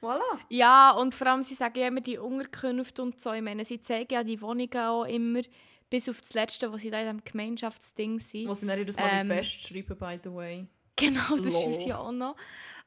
Voilà. 0.01 0.39
ja, 0.47 0.91
und 0.91 1.13
vor 1.13 1.27
allem, 1.27 1.43
sie 1.43 1.55
sagen 1.55 1.77
ja 1.77 1.87
immer 1.87 1.99
die 1.99 2.17
Unterkünfte 2.17 3.01
und 3.01 3.19
so. 3.19 3.33
Ich 3.33 3.41
meine, 3.41 3.65
sie 3.65 3.81
zeigen 3.81 4.13
ja 4.13 4.23
die 4.23 4.41
Wohnungen 4.41 4.77
auch 4.77 5.03
immer, 5.03 5.41
bis 5.89 6.07
auf 6.07 6.21
das 6.21 6.33
Letzte, 6.33 6.71
was 6.71 6.81
sie 6.81 6.89
da 6.89 6.99
in 7.01 7.05
diesem 7.05 7.23
Gemeinschaftsding 7.25 8.19
sind. 8.19 8.47
Wo 8.47 8.53
sie 8.53 8.65
dann 8.65 8.79
Mal 8.79 9.23
Manifest 9.25 9.67
schreiben, 9.67 9.97
by 9.97 10.17
the 10.23 10.33
way. 10.33 10.67
Genau, 10.95 11.35
das 11.35 11.53
ist 11.65 11.85
ja 11.85 11.97
auch 11.97 12.11
noch. 12.11 12.35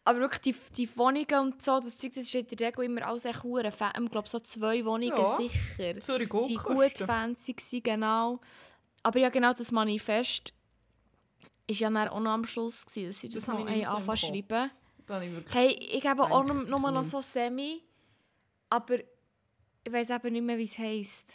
Aber 0.04 0.20
wirklich, 0.20 0.40
die, 0.40 0.56
die 0.76 0.96
Wohnungen 0.98 1.52
und 1.52 1.62
so, 1.62 1.78
das 1.78 1.96
Zeug, 1.96 2.12
das 2.14 2.24
ist 2.24 2.34
in 2.34 2.46
der 2.46 2.68
Regel 2.68 2.84
immer 2.84 3.06
alles 3.06 3.24
echt 3.24 3.42
hure 3.44 3.68
Ich 3.68 4.10
glaube, 4.10 4.28
so 4.28 4.40
zwei 4.40 4.84
Wohnungen 4.84 5.16
Ja. 5.16 5.36
sicher. 5.36 6.00
Zürich 6.00 6.28
Sie 6.32 6.56
waren 6.56 6.74
gut 6.76 6.98
fancy, 6.98 7.80
genau. 7.80 8.40
Aber 9.02 9.18
ja, 9.18 9.28
genau, 9.28 9.52
das 9.52 9.70
Manifest 9.70 10.52
ist 11.72 11.80
ja 11.80 11.90
dann 11.90 12.08
auch 12.08 12.20
noch 12.20 12.30
am 12.32 12.46
Schluss, 12.46 12.86
gewesen, 12.86 13.08
dass 13.08 13.20
sie 13.20 13.28
das, 13.28 13.44
Das 13.44 13.48
noch 13.48 13.60
ich 13.60 13.64
nicht 13.74 13.88
anfangen 13.88 14.18
zu 14.18 14.26
schreiben. 14.26 14.70
Ich. 15.48 15.54
Hey, 15.54 15.68
ich 15.72 16.06
habe 16.06 16.22
auch 16.22 16.44
nur, 16.44 16.62
noch 16.64 16.90
nicht. 16.90 17.10
so 17.10 17.20
semi, 17.20 17.82
aber 18.70 18.98
ich 19.84 19.92
weiß 19.92 20.10
eben 20.10 20.32
nicht 20.32 20.42
mehr, 20.44 20.56
wie 20.56 20.64
es 20.64 20.78
heisst. 20.78 21.26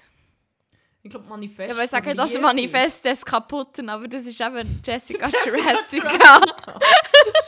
Ich 1.03 1.11
glaube, 1.11 1.27
Manifest 1.27 1.71
Ich 1.71 1.77
will 1.77 1.87
sagen, 1.87 2.05
von 2.05 2.17
das. 2.17 2.39
Manifest 2.39 3.05
des 3.05 3.23
Kaputten, 3.23 3.89
aber 3.89 4.07
das 4.07 4.25
ist 4.25 4.41
eben 4.41 4.81
Jessica, 4.83 5.27
Jessica 5.45 5.57
Jurassica. 5.57 6.41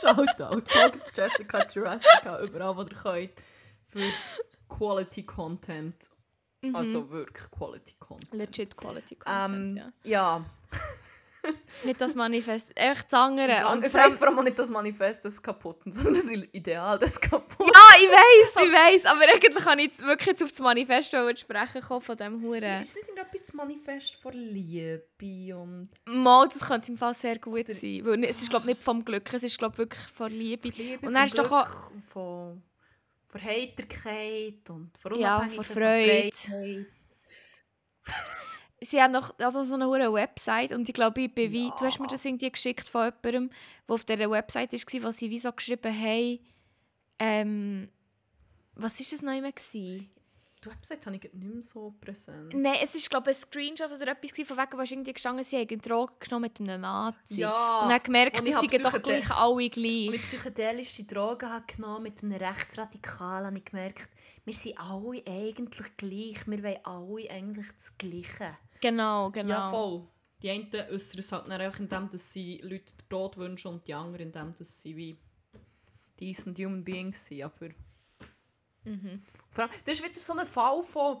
Shoutout. 0.00 0.62
Folgt 0.70 1.16
Jessica 1.16 1.66
Jurassica 1.66 2.42
überall, 2.42 2.76
wo 2.76 2.82
ihr 2.82 2.88
könnt. 2.88 3.32
Für 3.88 4.08
Quality 4.68 5.24
Content. 5.24 6.10
Mhm. 6.62 6.76
Also 6.76 7.10
wirklich 7.10 7.50
Quality 7.50 7.94
Content. 7.98 8.32
Legit 8.34 8.76
Quality 8.76 9.16
Content, 9.16 9.56
Ähm, 9.56 9.76
ja. 9.76 9.88
ja. 10.04 10.44
nicht 11.84 12.00
das 12.00 12.14
Manifest, 12.14 12.76
einfach 12.76 13.02
das 13.04 13.12
andere. 13.20 13.66
Und 13.68 13.78
Und 13.78 13.84
es 13.84 13.94
heisst 13.94 14.18
vor 14.18 14.28
allem 14.28 14.44
nicht 14.44 14.58
das 14.58 14.68
Manifest 14.70 15.24
des 15.24 15.42
Kaputten, 15.42 15.90
sondern 15.92 16.14
das 16.14 16.24
Ideal 16.30 16.98
des 16.98 17.20
Kaputten. 17.20 17.66
Ja, 17.72 17.96
ich 17.98 18.08
weiß, 18.08 18.64
ich 18.64 18.72
weiß, 18.72 19.06
aber 19.06 19.20
eigentlich 19.22 19.54
kann 19.64 19.78
ich 19.78 19.98
wirklich 20.00 20.26
jetzt 20.28 20.42
auf 20.42 20.50
das 20.50 20.60
Manifest 20.60 21.12
sprechen 21.40 21.80
kommen 21.82 22.00
von 22.02 22.16
dem 22.16 22.42
Huren. 22.42 22.80
Ist 22.80 22.96
nicht 22.96 23.08
irgendetwas 23.08 23.40
das 23.40 23.52
Manifest 23.54 24.16
von 24.16 24.32
Liebe 24.32 25.56
und 25.56 25.88
Mal, 26.06 26.48
das 26.48 26.60
könnte 26.66 26.92
im 26.92 26.98
Fall 26.98 27.14
sehr 27.14 27.38
gut 27.38 27.66
sein, 27.68 28.00
weil 28.04 28.24
es 28.24 28.40
ist 28.42 28.50
glaube 28.50 28.66
nicht 28.66 28.82
vom 28.82 29.04
Glück, 29.04 29.32
es 29.32 29.42
ist 29.42 29.58
glaube 29.58 29.78
wirklich 29.78 30.02
von 30.12 30.30
Liebe. 30.30 30.68
Liebe 30.68 31.06
Und 31.06 31.14
dann 31.14 31.26
ist 31.26 31.38
doch 31.38 31.50
auch- 31.50 31.90
von, 32.12 32.62
von 33.28 33.42
Heiterkeit 33.42 34.68
und 34.68 34.90
von 34.98 35.18
Ja, 35.20 35.36
Unabhängigkeit, 35.38 35.66
von 35.66 35.74
Freude. 35.74 36.86
Sie 38.82 39.00
haben 39.02 39.12
noch 39.12 39.38
also 39.38 39.62
so 39.62 39.74
eine 39.74 39.86
hure 39.86 40.12
Website 40.12 40.72
und 40.72 40.88
ich 40.88 40.94
glaube, 40.94 41.20
ich 41.22 41.34
bin 41.34 41.52
Ja. 41.52 41.74
du 41.78 41.84
hast 41.84 42.00
mir 42.00 42.06
das 42.06 42.24
irgendwie 42.24 42.50
geschickt 42.50 42.88
von 42.88 43.12
jemandem, 43.22 43.50
der 43.86 43.94
auf 43.94 44.04
dieser 44.04 44.30
Website 44.30 44.72
war, 44.72 45.02
wo 45.02 45.10
sie 45.10 45.28
wie 45.30 45.38
so 45.38 45.52
geschrieben 45.52 45.92
haben, 45.94 46.38
ähm, 47.18 47.88
was 48.74 48.98
war 48.98 49.06
das 49.10 49.22
noch 49.22 49.36
immer? 49.36 49.52
Gewesen? 49.52 50.08
Die 50.62 50.68
Website 50.70 51.06
habe 51.06 51.16
ich 51.16 51.22
nicht 51.22 51.34
mehr 51.34 51.62
so 51.62 51.94
präsent. 52.02 52.52
Nein, 52.54 52.76
es 52.82 52.94
ist 52.94 53.08
glaube 53.08 53.30
ich 53.30 53.36
ein 53.36 53.40
Screenshot 53.40 53.92
oder 53.92 54.08
etwas 54.08 54.30
von 54.46 54.56
wegen, 54.58 54.78
wo 54.78 54.82
irgendwie 54.82 55.12
gestanden, 55.14 55.42
sie 55.44 55.56
haben 55.58 55.80
Drogen 55.80 56.12
genommen 56.20 56.42
mit 56.42 56.60
einem 56.60 56.80
Nazi. 56.82 57.40
Ja, 57.40 57.80
und 57.82 57.88
dann 57.90 58.02
gemerkt, 58.02 58.38
und 58.40 58.46
ich 58.46 58.56
sie 58.58 58.66
doch 58.82 58.92
Psychode- 58.92 59.00
gleich 59.00 59.30
alle 59.30 59.54
Als 59.54 59.64
ich 59.64 59.72
gleich. 59.72 60.22
psychedelische 60.22 61.04
Drogen 61.04 61.48
habe 61.50 61.64
genommen 61.66 62.02
mit 62.02 62.22
einem 62.22 62.32
Rechtsradikal, 62.32 63.46
habe 63.46 63.56
ich 63.56 63.64
gemerkt, 63.64 64.10
wir 64.44 64.52
sind 64.54 64.78
alle 64.78 65.22
eigentlich 65.26 65.96
gleich. 65.96 66.46
Wir 66.46 66.62
wollen 66.62 66.84
alle 66.84 67.30
eigentlich 67.30 67.72
das 67.72 67.96
Gleiche. 67.96 68.56
Genau, 68.80 69.30
genau. 69.30 69.50
Ja, 69.50 69.70
voll. 69.70 70.08
Die 70.42 70.50
einen 70.50 70.70
äußern 70.90 71.18
es 71.20 71.32
halt 71.32 71.44
dann 71.48 71.60
einfach 71.60 71.80
indem, 71.80 72.08
dass 72.10 72.32
sie 72.32 72.58
Leute 72.62 72.94
den 72.96 73.08
Tod 73.10 73.36
wünschen 73.36 73.68
und 73.68 73.86
die 73.86 73.92
anderen 73.94 74.26
indem, 74.26 74.54
dass 74.58 74.80
sie 74.80 74.96
wie 74.96 75.18
decent 76.18 76.58
human 76.58 76.82
beings 76.84 77.26
sind. 77.26 77.44
Aber 77.44 77.68
Mhm. 78.84 79.22
vor 79.50 79.64
allem, 79.64 79.72
das 79.84 79.98
ist 79.98 80.04
wieder 80.04 80.18
so 80.18 80.32
ein 80.32 80.46
Fall 80.46 80.82
von 80.82 81.18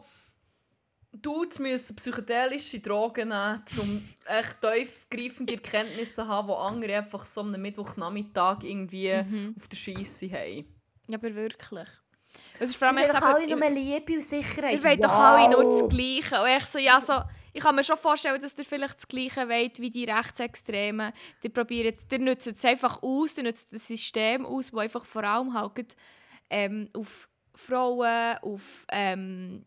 Dudes 1.12 1.58
müssen 1.58 1.96
psychedelische 1.96 2.78
Drogen 2.80 3.28
nehmen, 3.30 3.62
um 3.78 4.02
echt 4.26 4.58
tiefgreifende 4.62 5.54
Erkenntnisse 5.54 6.14
zu 6.22 6.28
haben, 6.28 6.48
die 6.48 6.54
andere 6.54 6.96
einfach 6.98 7.24
so 7.26 7.40
am 7.42 7.50
Mittwochnachmittag 7.50 8.62
irgendwie 8.62 9.12
Mhm. 9.12 9.54
auf 9.58 9.66
der 9.68 9.76
Scheisse 9.76 10.30
haben. 10.30 10.64
Ja, 11.08 11.18
aber 11.18 11.34
wirklich. 11.34 11.88
Es 12.60 12.70
ist 12.70 12.76
vor 12.76 12.88
allem 12.88 12.98
echt 12.98 13.08
wollen 13.08 13.16
eben- 13.16 13.24
alle 13.24 13.46
nur 13.48 13.70
Liebe 13.70 14.12
und 14.14 14.22
Sicherheit. 14.22 14.74
Ihr 14.76 14.84
wollt 14.84 15.02
doch 15.02 15.10
alle 15.10 15.50
nur 15.50 15.80
das 15.80 15.88
Gleiche. 15.90 16.40
Und 16.40 16.48
ich, 16.48 16.66
so, 16.66 16.78
ja, 16.78 17.00
so, 17.00 17.20
ich 17.52 17.62
kann 17.62 17.74
mir 17.74 17.84
schon 17.84 17.96
vorstellen, 17.96 18.40
dass 18.40 18.56
ihr 18.56 18.64
vielleicht 18.64 18.96
das 18.96 19.08
Gleiche 19.08 19.48
wollt 19.48 19.80
wie 19.80 19.90
die 19.90 20.04
Rechtsextremen. 20.04 21.12
Die 21.42 21.48
probieren, 21.48 21.94
die 22.10 22.18
nutzen 22.18 22.54
es 22.54 22.64
einfach 22.64 23.02
aus, 23.02 23.34
die 23.34 23.42
nutzen 23.42 23.66
das 23.72 23.86
System 23.86 24.46
aus, 24.46 24.70
das 24.70 24.80
einfach 24.80 25.04
vor 25.04 25.24
allem 25.24 25.52
halt 25.54 25.96
ähm, 26.48 26.88
auf 26.92 27.28
Frauen, 27.54 28.38
auf 28.42 28.86
ähm, 28.90 29.64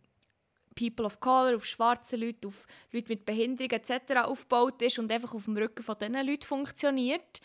People 0.76 1.06
of 1.06 1.20
Color, 1.20 1.56
auf 1.56 1.66
schwarze 1.66 2.16
Leute, 2.16 2.48
auf 2.48 2.66
Leute 2.92 3.10
mit 3.10 3.26
Behinderung 3.26 3.72
etc. 3.72 4.16
aufgebaut 4.24 4.82
ist 4.82 5.00
und 5.00 5.12
einfach 5.12 5.34
auf 5.34 5.46
dem 5.46 5.58
Rücken 5.58 5.84
von 5.84 5.98
diesen 6.00 6.26
Leuten 6.26 6.44
funktioniert. 6.44 7.40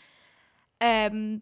Ähm, 0.79 1.41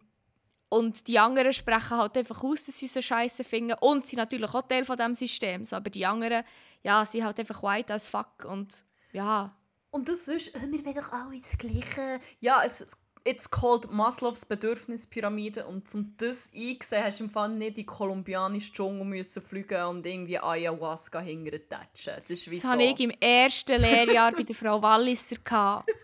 und 0.70 1.08
die 1.08 1.18
anderen 1.18 1.52
sprechen 1.52 1.96
halt 1.96 2.16
einfach 2.18 2.44
aus, 2.44 2.66
dass 2.66 2.78
sie 2.78 2.88
so 2.88 3.00
scheiße 3.00 3.42
finden. 3.42 3.76
Und 3.80 4.06
sind 4.06 4.18
natürlich 4.18 4.52
auch 4.52 4.66
Teil 4.68 4.84
von 4.84 4.96
diesem 4.96 5.14
System. 5.14 5.64
So, 5.64 5.76
aber 5.76 5.88
die 5.88 6.04
anderen, 6.04 6.44
ja, 6.82 7.06
sind 7.06 7.24
halt 7.24 7.40
einfach 7.40 7.62
white 7.62 7.94
as 7.94 8.10
fuck. 8.10 8.44
Und 8.44 8.84
ja, 9.12 9.56
Und 9.90 10.08
das 10.08 10.28
ist, 10.28 10.54
wir 10.54 10.84
wollen 10.84 10.94
doch 10.94 11.12
alle 11.12 11.40
das 11.40 11.56
Gleiche. 11.58 12.20
Ja, 12.40 12.62
es 12.64 12.86
it's 13.28 13.50
called 13.50 13.90
Maslows 13.90 14.44
Bedürfnispyramide 14.46 15.66
und 15.66 15.92
um 15.94 16.14
das 16.16 16.50
eingesehen 16.54 17.04
hast 17.04 17.20
du 17.20 17.24
im 17.24 17.30
Fall 17.30 17.50
nicht 17.50 17.78
in 17.78 17.86
kolumbianischen 17.86 18.74
Dschungel 18.74 19.04
müssen 19.04 19.42
fliegen 19.42 19.82
und 19.84 20.06
irgendwie 20.06 20.38
Ayahuasca 20.38 21.20
hintertatschen. 21.20 22.14
Das 22.20 22.30
ist 22.30 22.50
wie 22.50 22.56
das 22.56 22.64
so. 22.64 22.70
hatte 22.70 22.82
ich 22.84 23.00
im 23.00 23.10
ersten 23.10 23.80
Lehrjahr 23.80 24.32
bei 24.32 24.42
der 24.42 24.54
Frau 24.54 24.80
Walliser. 24.80 25.36
gehabt. 25.36 25.90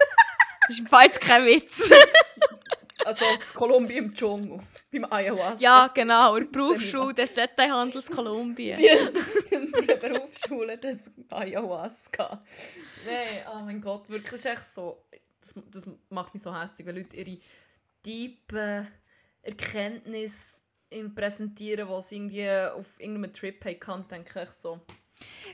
Das 0.66 0.78
ist 0.78 0.80
im 0.80 0.86
Fall 0.86 1.04
jetzt 1.04 1.20
kein 1.20 1.44
Witz. 1.44 1.90
Also 3.04 3.24
das 3.38 3.52
Kolumbien 3.52 4.06
im 4.06 4.14
Dschungel, 4.14 4.58
beim 4.90 5.04
Ayahuasca. 5.10 5.62
ja, 5.62 5.86
genau. 5.88 6.38
Die 6.38 6.44
Seminar. 6.44 6.68
Berufsschule 6.68 7.14
des 7.14 7.34
Detailhandels 7.34 8.10
Kolumbien. 8.10 8.78
der 9.88 9.96
Berufsschule 9.96 10.78
des 10.78 11.12
Ayahuasca. 11.30 12.42
Nein, 13.04 13.44
oh 13.52 13.60
mein 13.64 13.80
Gott, 13.80 14.08
wirklich, 14.08 14.30
das 14.30 14.40
ist 14.40 14.46
echt 14.46 14.64
so. 14.64 15.04
Das, 15.40 15.54
das 15.70 15.86
macht 16.08 16.32
mich 16.32 16.42
so 16.42 16.58
hässlich, 16.58 16.86
wenn 16.86 16.96
Leute 16.96 17.16
ihre 17.16 17.38
tiefen 18.02 18.88
Erkenntnisse 19.42 20.62
präsentieren, 21.14 21.88
die 21.88 22.00
sie 22.00 22.16
irgendwie 22.16 22.50
auf 22.50 22.98
irgendeinem 22.98 23.32
Trip 23.32 23.86
haben, 23.86 24.08
denke 24.08 24.42
ich 24.42 24.50
so. 24.50 24.80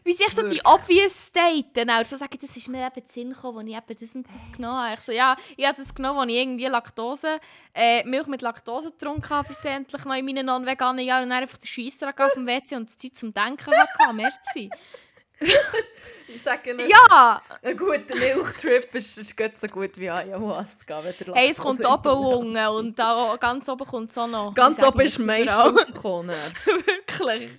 Wie 0.05 0.13
sich 0.13 0.31
so 0.33 0.49
die 0.49 0.61
obvious 0.65 1.31
daten, 1.33 1.91
auch 1.91 2.05
so 2.05 2.17
sagen, 2.17 2.39
das 2.41 2.57
ist 2.57 2.69
mir 2.69 2.87
eben 2.87 3.07
Sinn 3.13 3.33
gekommen, 3.33 3.59
als 3.59 3.69
ich 3.69 3.77
eben 3.77 4.01
das 4.01 4.15
und 4.15 4.27
das 4.27 4.53
genommen 4.53 4.79
habe. 4.79 4.95
Ich 4.95 5.01
so, 5.01 5.13
ja, 5.13 5.37
ich 5.57 5.67
habe 5.67 5.77
das 5.77 5.95
genommen, 5.95 6.21
als 6.21 6.31
ich 6.31 6.37
irgendwie 6.37 6.67
Laktose, 6.67 7.39
äh, 7.75 8.03
Milch 8.05 8.27
mit 8.27 8.43
Laktose 8.43 8.91
getrunken 8.91 9.29
habe, 9.29 9.47
versehentlich 9.47 10.05
noch 10.05 10.15
in 10.15 10.25
meinen 10.25 10.47
non-veganen 10.47 11.05
Jahren 11.05 11.25
und 11.25 11.31
dann 11.31 11.43
einfach 11.43 11.59
den 11.59 11.67
Scheissdreck 11.67 12.19
auf 12.21 12.33
dem 12.33 12.47
WC 12.47 12.77
und 12.77 12.91
die 12.91 13.09
Zeit 13.11 13.19
zum 13.19 13.35
Denken 13.35 13.67
hatte. 13.67 13.89
Merci. 14.15 14.71
Ich 16.29 16.43
sage 16.43 16.75
nicht, 16.75 16.89
Ja! 16.89 17.43
ein 17.63 17.77
guter 17.77 18.15
Milchtrip 18.15 18.95
ist, 18.95 19.19
ist 19.19 19.37
gut 19.37 19.59
so 19.59 19.67
gut 19.67 19.97
wie 19.97 20.09
Ayahuasca. 20.09 21.03
Hey, 21.33 21.51
es 21.51 21.59
kommt 21.59 21.85
oben 21.85 22.09
unten 22.11 22.67
und 22.69 22.99
da 22.99 23.37
ganz 23.41 23.69
oben 23.69 23.85
kommt 23.85 24.11
es 24.13 24.19
auch 24.19 24.29
noch. 24.29 24.55
Ganz 24.55 24.83
oben 24.83 25.01
ist 25.01 25.19
nicht 25.19 25.27
meist 25.27 25.55
überall. 25.55 25.71
rausgekommen. 25.71 26.37
Wirklich. 26.87 27.51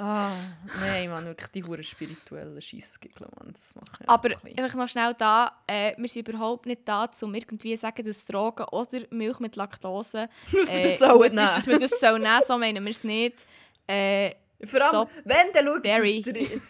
Ah, 0.00 0.30
nein, 0.78 1.10
man, 1.10 1.24
wirklich 1.24 1.48
die 1.48 1.64
hure 1.64 1.82
spirituellen 1.82 2.60
Scheissgegel, 2.60 3.26
man, 3.36 3.52
das 3.52 3.74
mich 3.74 4.08
Aber 4.08 4.28
ein 4.28 4.58
einfach 4.58 4.76
noch 4.76 4.88
schnell 4.88 5.12
da, 5.18 5.50
äh, 5.66 5.92
wir 5.96 6.08
sind 6.08 6.28
überhaupt 6.28 6.66
nicht 6.66 6.82
da, 6.86 7.10
um 7.20 7.34
irgendwie 7.34 7.74
zu 7.74 7.80
sagen, 7.80 8.06
dass 8.06 8.24
Drogen 8.24 8.64
oder 8.70 9.00
Milch 9.10 9.40
mit 9.40 9.56
Laktose 9.56 10.28
äh, 10.52 10.82
das 10.82 11.00
sollt 11.00 11.14
gut 11.14 11.24
ist, 11.24 11.32
nehmen. 11.32 11.46
dass 11.46 11.66
wir 11.66 11.80
das 11.80 11.98
soll 11.98 12.20
nehmen 12.20 12.42
so 12.46 12.56
meinen 12.56 12.84
wir 12.84 12.92
es 12.92 13.02
nicht. 13.02 13.44
Äh, 13.88 14.34
Vor 14.64 14.80
allem, 14.82 15.08
Stop. 15.08 15.10
wenn 15.24 15.52
dann 15.54 15.66
schaut, 15.66 15.82
Barry. 15.84 16.20
dass 16.22 16.34
ihr, 16.34 16.60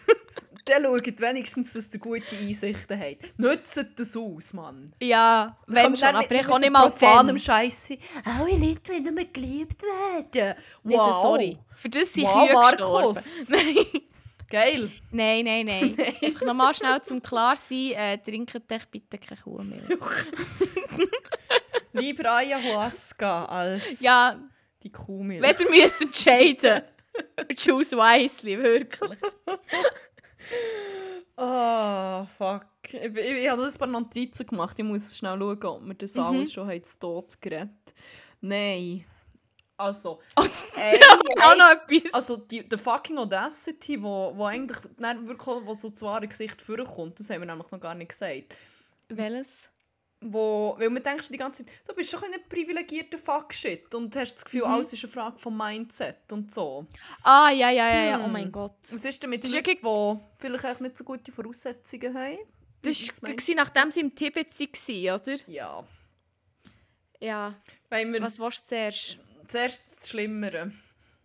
dann 0.65 0.85
schaut 0.85 1.21
wenigstens, 1.21 1.73
dass 1.73 1.91
ihr 1.93 1.99
gute 1.99 2.37
Einsichten 2.37 2.99
habt. 2.99 3.39
Nutzt 3.39 3.83
das 3.95 4.15
aus, 4.15 4.53
Mann. 4.53 4.93
ja, 5.01 5.57
wenn 5.65 5.97
schon, 5.97 6.07
aber 6.09 6.31
ich 6.31 6.47
auch 6.47 6.59
nicht 6.59 6.71
mal 6.71 6.89
profanem. 6.89 7.39
Scheiß 7.39 7.89
wie 7.89 7.99
«Alle 8.25 8.51
Leute 8.57 8.91
wollen 8.91 9.15
nur 9.15 9.25
geliebt 9.25 9.81
werden». 9.81 10.53
Also, 10.53 10.59
Wow. 10.83 11.21
sorry. 11.23 11.57
Für 11.75 11.89
das 11.89 12.13
sind 12.13 12.25
Wow, 12.25 12.45
Kühe 12.47 12.53
Markus. 12.53 13.51
Geil. 14.51 14.91
nein, 15.11 15.45
nein. 15.45 15.65
nein. 15.65 15.95
Einfach 16.23 16.45
nochmal 16.45 16.73
schnell 16.75 17.01
zum 17.01 17.21
klar 17.21 17.55
sein, 17.55 17.91
äh, 17.91 18.17
trinkt 18.17 18.55
euch 18.55 18.87
bitte 18.89 19.17
keine 19.17 19.39
Kuhmilch. 19.41 19.83
Lieber 21.93 22.31
Ayahuasca 22.31 23.45
als 23.45 24.01
ja, 24.01 24.39
die 24.83 24.91
Kuhmilch. 24.91 25.59
ihr 25.59 25.69
müsst 25.69 26.01
entscheiden. 26.01 26.83
Choose 27.55 27.95
wisely, 27.97 28.57
wirklich. 28.61 29.19
Ah, 31.35 32.25
fuck. 32.25 32.65
Ich, 32.91 32.95
ich, 32.95 33.15
ich 33.15 33.49
habe 33.49 33.63
ein 33.65 33.73
paar 33.73 33.87
Notizen 33.87 34.45
gemacht. 34.47 34.77
Ich 34.77 34.83
muss 34.85 35.17
schnell 35.17 35.37
schauen, 35.39 35.63
ob 35.63 35.85
wir 35.85 35.93
das 35.93 36.15
Mhm. 36.15 36.21
alles 36.21 36.51
schon 36.51 36.83
zu 36.83 36.99
Tod 36.99 37.41
geredet 37.41 37.69
Nein. 38.41 39.05
Also, 39.77 40.19
Und 40.35 40.51
ey, 40.75 40.99
auch 41.41 41.55
noch 41.57 41.69
etwas. 41.71 42.13
also 42.13 42.35
die, 42.37 42.67
der 42.67 42.77
fucking 42.77 43.17
Audacity, 43.17 44.01
wo, 44.03 44.33
wo 44.35 44.45
eigentlich 44.45 44.79
dann 44.97 45.25
wirklich 45.25 45.47
wo 45.65 45.73
so 45.73 45.89
das 45.89 46.01
wahre 46.01 46.27
Gesicht 46.27 46.61
vorkommt, 46.61 47.17
das 47.17 47.29
haben 47.29 47.39
wir 47.41 47.45
nämlich 47.47 47.71
noch 47.71 47.79
gar 47.79 47.95
nicht 47.95 48.09
gesagt. 48.09 48.57
Welches? 49.07 49.69
Wo, 50.21 50.75
weil 50.77 50.89
man 50.89 51.01
denkt 51.01 51.33
die 51.33 51.37
ganze 51.37 51.65
Zeit, 51.65 51.81
du 51.87 51.93
bist 51.95 52.13
doch 52.13 52.21
ein 52.21 52.31
privilegierter 52.49 53.17
Fuck-Shit 53.17 53.95
und 53.95 54.13
hast 54.17 54.35
das 54.35 54.43
Gefühl, 54.43 54.61
Mhm. 54.65 54.73
alles 54.73 54.91
ist 54.91 55.03
eine 55.05 55.13
Frage 55.13 55.37
vom 55.37 55.55
Mindset 55.57 56.31
und 56.33 56.51
so. 56.51 56.87
Ah, 57.23 57.49
ja, 57.51 57.69
ja, 57.69 57.87
ja, 57.93 58.03
ja. 58.11 58.19
Oh 58.19 58.25
Hm. 58.25 58.31
mein 58.33 58.51
Gott. 58.51 58.75
Was 58.91 59.05
ist 59.05 59.23
denn 59.23 59.29
mit 59.29 59.45
Das 59.45 59.53
Leuten, 59.53 59.77
die 59.81 60.19
vielleicht 60.37 60.65
auch 60.65 60.79
nicht 60.81 60.97
so 60.97 61.05
gute 61.05 61.31
Voraussetzungen 61.31 62.13
haben? 62.17 62.37
Das 62.81 63.21
war, 63.21 63.55
nachdem 63.55 63.91
sie 63.91 64.01
im 64.01 64.13
Tibet 64.13 64.47
waren, 64.59 65.19
oder? 65.21 65.35
Ja. 65.47 65.83
Ja. 67.19 67.55
Wir 67.89 68.21
Was 68.21 68.39
willst 68.39 68.63
du 68.63 68.67
zuerst? 68.67 69.17
zuerst 69.47 69.87
das 69.89 70.09
Schlimmere. 70.09 70.71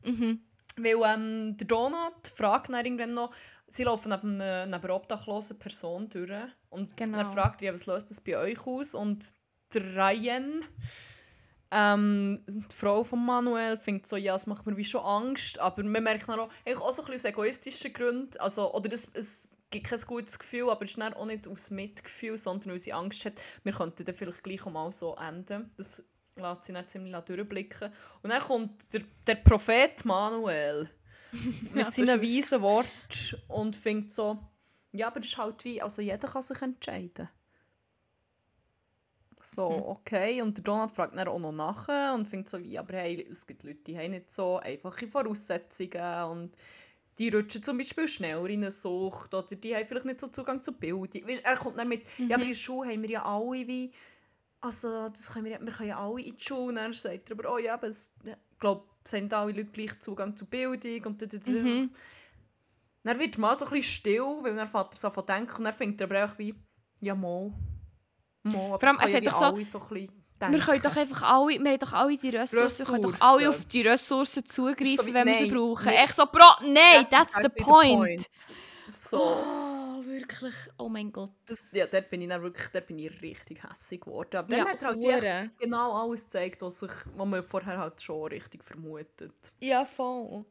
Mhm. 0.05 0.41
Weil 0.77 0.97
ähm, 1.05 1.57
der 1.57 1.67
Donut 1.69 2.29
fragt 2.35 2.69
dann 2.69 2.85
irgendwann 2.85 3.15
noch, 3.15 3.33
sie 3.69 3.85
laufen 3.85 4.11
neben 4.11 4.41
einer, 4.41 4.67
neben 4.67 4.83
einer 4.85 4.95
obdachlosen 4.95 5.59
Person 5.59 6.09
durch 6.09 6.31
und 6.75 6.97
Genau. 6.97 7.19
dann 7.19 7.33
fragt 7.33 7.63
er, 7.63 7.73
was 7.73 7.87
löst 7.87 8.11
das 8.11 8.21
bei 8.21 8.37
euch 8.37 8.67
aus? 8.67 8.95
Und 8.95 9.35
Ryan, 9.75 10.63
ähm, 11.71 12.43
die 12.47 12.77
Frau 12.77 13.03
von 13.03 13.25
Manuel, 13.25 13.77
findet 13.77 14.07
so, 14.07 14.17
ja, 14.17 14.35
es 14.35 14.47
macht 14.47 14.67
mir 14.67 14.77
wie 14.77 14.85
schon 14.85 15.05
Angst, 15.05 15.59
aber 15.59 15.83
man 15.83 16.03
merkt 16.05 16.29
dann 16.29 16.39
auch, 16.39 16.51
eigentlich 16.65 16.81
auch 16.81 16.93
so 16.93 17.03
ein 17.03 17.07
bisschen 17.07 17.15
aus 17.15 17.25
egoistischen 17.25 17.93
Gründen, 17.93 18.39
also, 18.39 18.73
oder 18.73 18.93
es, 18.93 19.11
es 19.15 19.49
gibt 19.71 19.89
kein 19.89 20.01
gutes 20.07 20.39
Gefühl, 20.39 20.71
aber 20.71 20.85
es 20.85 20.91
ist 20.91 20.99
dann 21.01 21.15
auch 21.15 21.27
nicht 21.27 21.49
aus 21.49 21.71
Mitgefühl, 21.71 22.39
sondern 22.39 22.73
weil 22.73 22.79
sie 22.79 22.93
Angst 22.93 23.25
hat, 23.25 23.41
wir 23.65 23.73
könnten 23.73 24.05
dann 24.05 24.15
vielleicht 24.15 24.45
gleich 24.45 24.65
mal 24.67 24.93
so 24.93 25.17
enden. 25.17 25.71
Das 25.77 26.05
lässt 26.37 26.65
sie 26.65 26.73
dann 26.73 26.87
ziemlich 26.87 27.17
durchblicken. 27.17 27.91
Und 28.23 28.31
dann 28.31 28.43
kommt 28.43 28.93
der, 28.93 29.03
der 29.27 29.37
Prophet 29.37 30.05
Manuel 30.05 30.89
mit 31.73 31.91
seinen 31.91 32.23
weisen 32.23 32.63
Worten 32.63 32.89
und 33.49 33.75
findet 33.75 34.13
so, 34.13 34.39
ja, 34.95 35.09
aber 35.09 35.21
das 35.21 35.31
ist 35.31 35.39
halt 35.39 35.65
wie, 35.65 35.83
also 35.83 36.01
jeder 36.03 36.29
kann 36.29 36.43
sich 36.43 36.63
entscheiden. 36.63 37.29
So, 39.43 39.71
Mhm. 39.71 39.83
okay. 39.83 40.41
Und 40.43 40.57
der 40.57 40.65
Donald 40.65 40.91
fragt 40.93 41.15
dann 41.17 41.29
auch 41.29 41.39
noch 41.39 41.53
nach 41.53 42.15
und 42.15 42.27
findet 42.27 42.49
so 42.49 42.59
wie, 42.63 42.79
aber 42.79 42.95
hey, 42.97 43.27
es 43.31 43.47
gibt 43.47 43.63
Leute, 43.63 43.81
die 43.87 43.99
haben 43.99 44.13
nicht 44.13 44.31
so 44.31 44.59
einfache 44.59 45.07
Voraussetzungen 45.07 46.25
und 46.31 46.57
die 47.19 47.29
rutschen 47.29 47.63
zum 47.63 47.77
Beispiel 47.79 48.09
schneller 48.09 48.47
in 48.47 48.63
eine 48.63 48.71
Sucht 48.71 49.35
oder 49.35 49.55
die 49.55 49.75
haben 49.77 49.87
vielleicht 49.87 50.07
nicht 50.07 50.21
so 50.21 50.29
Zugang 50.29 50.63
zur 50.63 50.75
Bildung. 50.75 51.09
Er 51.43 51.57
kommt 51.59 51.79
dann 51.79 51.89
mit, 51.89 52.07
ja, 52.27 52.37
aber 52.37 52.45
in 52.45 52.51
der 52.51 52.57
Schule 52.57 52.91
haben 52.91 53.03
wir 53.03 53.11
ja 53.11 53.25
alle 53.25 53.67
wie, 53.69 53.93
also 54.61 55.09
das 55.11 55.33
können 55.33 55.45
wir, 55.47 55.61
wir 55.61 55.73
können 55.73 55.91
ja 55.91 55.99
alle 55.99 56.23
in 56.23 56.37
die 56.37 56.43
Schule. 56.43 56.69
Und 56.71 56.75
dann 56.77 56.93
sagt 56.95 57.31
er 57.31 57.39
aber, 57.39 57.53
oh 57.55 57.59
ja, 57.59 57.75
aber 57.75 57.89
es, 57.89 58.15
ich 58.25 58.59
glaube, 58.59 58.85
es 59.05 59.13
haben 59.13 59.31
alle 59.33 59.53
Leute 59.53 59.71
gleich 59.73 60.01
Zugang 60.01 60.37
zur 60.37 60.49
Bildung 60.49 61.05
und 61.05 61.23
da, 61.23 61.27
da, 61.27 61.39
da. 61.39 61.51
Mhm. 61.51 61.91
Dann 63.05 63.19
wird 63.19 63.39
mal 63.39 63.55
so 63.55 63.65
ein 63.67 63.71
bisschen 63.71 63.93
still, 63.93 64.39
weil 64.43 64.57
dann 64.57 64.67
fährt 64.67 64.95
er 64.95 64.97
so 64.99 65.11
von 65.11 65.27
denken 65.27 65.57
und 65.59 65.65
dann 65.65 65.73
fängt 65.73 66.01
er 66.01 66.07
aber 66.11 66.25
auch 66.25 66.39
wie, 66.39 66.55
ja 67.01 67.15
mal, 67.15 67.53
mal, 68.43 68.73
aber 68.73 68.79
Vor 68.81 68.89
allem, 69.01 69.13
er 69.15 69.23
ja 69.23 69.31
doch 69.31 69.39
so, 69.39 69.45
alle 69.45 69.65
so 69.65 69.79
ein 69.79 69.85
bisschen 69.89 70.09
Wir 70.53 70.59
können 70.61 70.83
doch 70.83 70.97
einfach 70.97 71.23
alle, 71.23 71.49
wir 71.63 71.71
haben 71.71 71.79
doch 71.79 71.93
alle 71.93 72.17
die 72.17 72.31
Ressourcen, 72.31 72.79
wir 72.79 72.93
können 72.93 73.03
doch 73.13 73.21
alle 73.21 73.51
auf 73.51 73.65
die 73.67 73.83
Ressourcen 73.83 74.45
zugreifen, 74.47 74.97
So 74.97 75.07
wie- 75.07 75.13
wenn 75.15 75.27
wir 75.27 75.35
sie 75.35 75.41
nein, 75.51 75.55
brauchen. 75.55 75.87
nicht- 75.87 75.99
Echt 76.03 76.15
so, 76.15 76.25
bro, 76.27 76.45
nein, 76.63 77.07
that's, 77.11 77.29
the 77.35 77.39
exactly 77.39 77.63
point. 77.65 78.27
So, 78.87 79.19
Oh, 79.19 80.05
wirklich, 80.05 80.55
oh 80.79 80.89
mein 80.91 81.11
Gott. 81.11 81.31
das, 81.47 81.65
ja, 81.73 81.87
dort 81.87 82.11
bin 82.11 82.21
ich 82.23 82.29
dann 82.29 82.43
wirklich, 82.43 82.69
dort 82.69 82.87
bin 82.87 82.99
ich 82.99 83.23
richtig 83.23 83.63
hässig 83.65 84.03
geworden. 84.03 84.37
Aber 84.37 84.49
dann 84.49 84.67
Ja, 84.67 84.73
hat 84.73 84.83
er 84.83 84.89
halt 84.89 85.05
echt 85.05 85.59
genau 85.59 85.93
alles 85.95 86.25
gezeigt, 86.25 86.61
was, 86.61 86.81
sich, 86.81 86.91
was 87.17 87.27
man 87.27 87.43
vorher 87.43 87.79
halt 87.79 88.01
schon 88.03 88.29
richtig 88.29 88.63
vermutet. 88.63 89.53
Ja, 89.61 89.85
voll. 89.87 90.45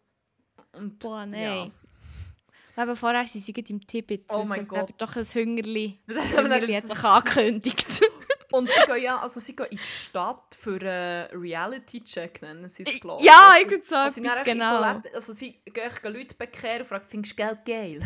Und, 0.72 0.98
Boah, 1.00 1.26
Ja. 1.28 1.70
Aber 2.76 2.96
vorher 2.96 3.26
sind 3.26 3.46
sie 3.46 3.54
gerade 3.54 3.70
im 3.70 3.86
Tibet. 3.86 4.26
Oh 4.30 4.44
mein 4.46 4.68
Gott. 4.68 4.94
doch 4.98 5.16
ein 5.16 5.24
Hüngerli. 5.26 6.00
Das 6.08 6.18
haben 6.18 6.50
wir 6.50 6.82
doch 6.82 7.04
angekündigt. 7.04 7.86
Und 8.52 8.70
sie 8.70 8.82
gehen 8.86 9.02
ja, 9.04 9.18
also 9.18 9.40
sie 9.40 9.56
gehen 9.56 9.66
in 9.72 9.78
die 9.78 9.84
Stadt 9.86 10.56
für 10.60 10.80
einen 10.80 11.42
Reality-Check, 11.42 12.44
nennen 12.44 12.70
sie 12.70 12.84
es, 12.84 13.00
glaube 13.00 13.24
ja, 13.24 13.56
irgendwie 13.60 13.84
so 13.84 13.96
Also 13.96 14.22
sie, 14.22 14.30
genau. 14.44 14.70
so 14.70 14.84
Läden- 14.84 15.16
also 15.16 15.34
sie 15.34 15.60
gehen 15.66 16.14
Leute 16.14 16.36
bekehren 16.36 16.82
und 16.82 16.86
fragen, 16.88 17.04
findest 17.06 17.32
du 17.32 17.44
Geld 17.44 17.66
geil? 17.66 18.02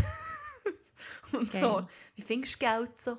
und 1.34 1.52
so, 1.52 1.74
Geil. 1.76 1.86
wie 2.16 2.22
findest 2.22 2.56
du 2.56 2.60
Geld 2.66 2.92
so? 2.98 3.18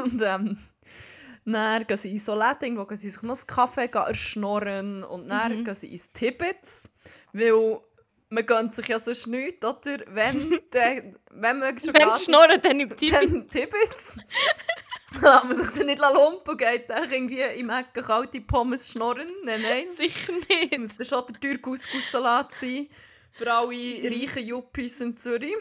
und 0.00 0.22
ähm, 0.22 0.58
dann 1.44 1.86
gehen 1.86 1.96
sie 1.96 2.10
in 2.12 2.18
so 2.18 2.34
Läden, 2.34 2.62
irgendwo 2.62 2.84
gehen 2.86 2.96
sie 2.96 3.10
sich 3.10 3.22
noch 3.22 3.36
einen 3.36 3.46
Kaffee 3.46 3.86
erschnorren 3.92 5.02
und 5.02 5.28
dann 5.28 5.58
Mhm. 5.58 5.64
gehen 5.64 5.74
sie 5.74 5.90
ins 5.90 6.12
Tibbets, 6.12 6.90
weil 7.32 7.80
man 8.30 8.46
gönnt 8.46 8.74
sich 8.74 8.88
ja 8.88 8.98
sonst 8.98 9.26
nichts, 9.26 9.64
oder? 9.64 9.98
Wenn, 10.08 10.58
der, 10.72 11.14
wenn 11.30 11.58
man 11.58 11.78
schon 11.78 11.94
Wenn 11.94 12.12
schnorren, 12.12 12.60
dann 12.62 12.80
im 12.80 12.96
Tibet. 12.96 13.14
dann 13.32 13.48
Tibbets. 13.48 14.16
Dann 15.22 15.22
lässt 15.22 15.44
man 15.44 15.56
sich 15.56 15.70
dann 15.70 15.86
nicht 15.86 16.00
lumpen 16.00 16.50
und 16.50 16.58
geht 16.58 16.90
dann 16.90 17.10
irgendwie 17.10 17.40
im 17.40 17.70
Ecken 17.70 18.04
kalte 18.04 18.42
Pommes 18.42 18.92
schnorren. 18.92 19.26
Nein, 19.42 19.62
nein. 19.62 19.84
Sicher 19.96 20.32
nicht. 20.50 20.78
muss 20.78 20.94
dann 20.96 21.06
schon 21.06 21.24
der 21.28 21.40
teure 21.40 21.58
Couscous-Salat 21.58 22.52
sein. 22.52 22.88
Für 23.32 23.50
alle 23.54 23.68
reichen 23.70 24.44
Yuppies 24.46 25.00
in 25.00 25.16
Zürich. 25.16 25.54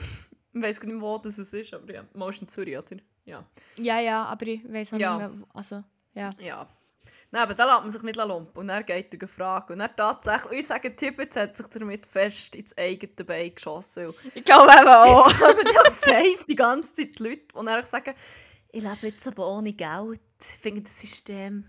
Ich 0.51 0.61
weiß 0.61 0.81
gar 0.81 0.87
nicht, 0.89 0.99
wo 0.99 1.17
das 1.19 1.37
ist, 1.39 1.73
aber 1.73 1.93
ja, 1.93 2.03
meist 2.13 2.41
in 2.41 2.49
Zürich, 2.49 2.77
oder? 2.77 2.97
Ja. 3.23 3.41
Ja, 3.77 3.99
ja, 4.01 4.25
aber 4.25 4.47
ich 4.47 4.61
weiß 4.69 4.93
auch 4.93 4.97
Ja. 4.99 5.17
nicht 5.17 5.37
mehr. 5.37 5.47
Also, 5.53 5.81
ja. 6.13 6.29
ja. 6.39 6.67
Nein, 7.31 7.41
aber 7.43 7.53
dann 7.53 7.67
lässt 7.67 7.81
man 7.81 7.91
sich 7.91 8.01
nicht 8.03 8.15
lumpen. 8.17 8.57
Und 8.57 8.67
dann 8.67 8.85
geht 8.85 9.13
er 9.13 9.17
gefragt. 9.19 9.71
Und 9.71 9.79
dann 9.79 9.95
tatsächlich, 9.95 10.51
und 10.51 10.57
ich 10.57 10.67
sage, 10.67 10.95
Tibbets 10.95 11.35
hat 11.35 11.57
sich 11.57 11.67
damit 11.67 12.05
fest 12.05 12.55
ins 12.55 12.77
eigene 12.77 13.25
Bein 13.25 13.53
geschossen. 13.53 14.13
Ich 14.33 14.43
glaube 14.43 14.71
eben 14.71 14.87
auch. 14.87 15.29
Jetzt 15.29 15.41
haben 15.43 15.67
ja 15.73 15.89
safe 15.89 16.45
die 16.47 16.55
ganze 16.55 16.93
Zeit 16.93 17.19
die 17.19 17.23
Leute, 17.23 17.41
die 17.59 17.65
dann 17.65 17.85
sagen, 17.85 18.13
ich 18.69 18.83
lebe 18.83 19.07
jetzt 19.07 19.27
aber 19.27 19.47
ohne 19.47 19.73
Geld. 19.73 20.21
Ich 20.39 20.59
finde 20.59 20.81
das 20.81 20.99
System 20.99 21.65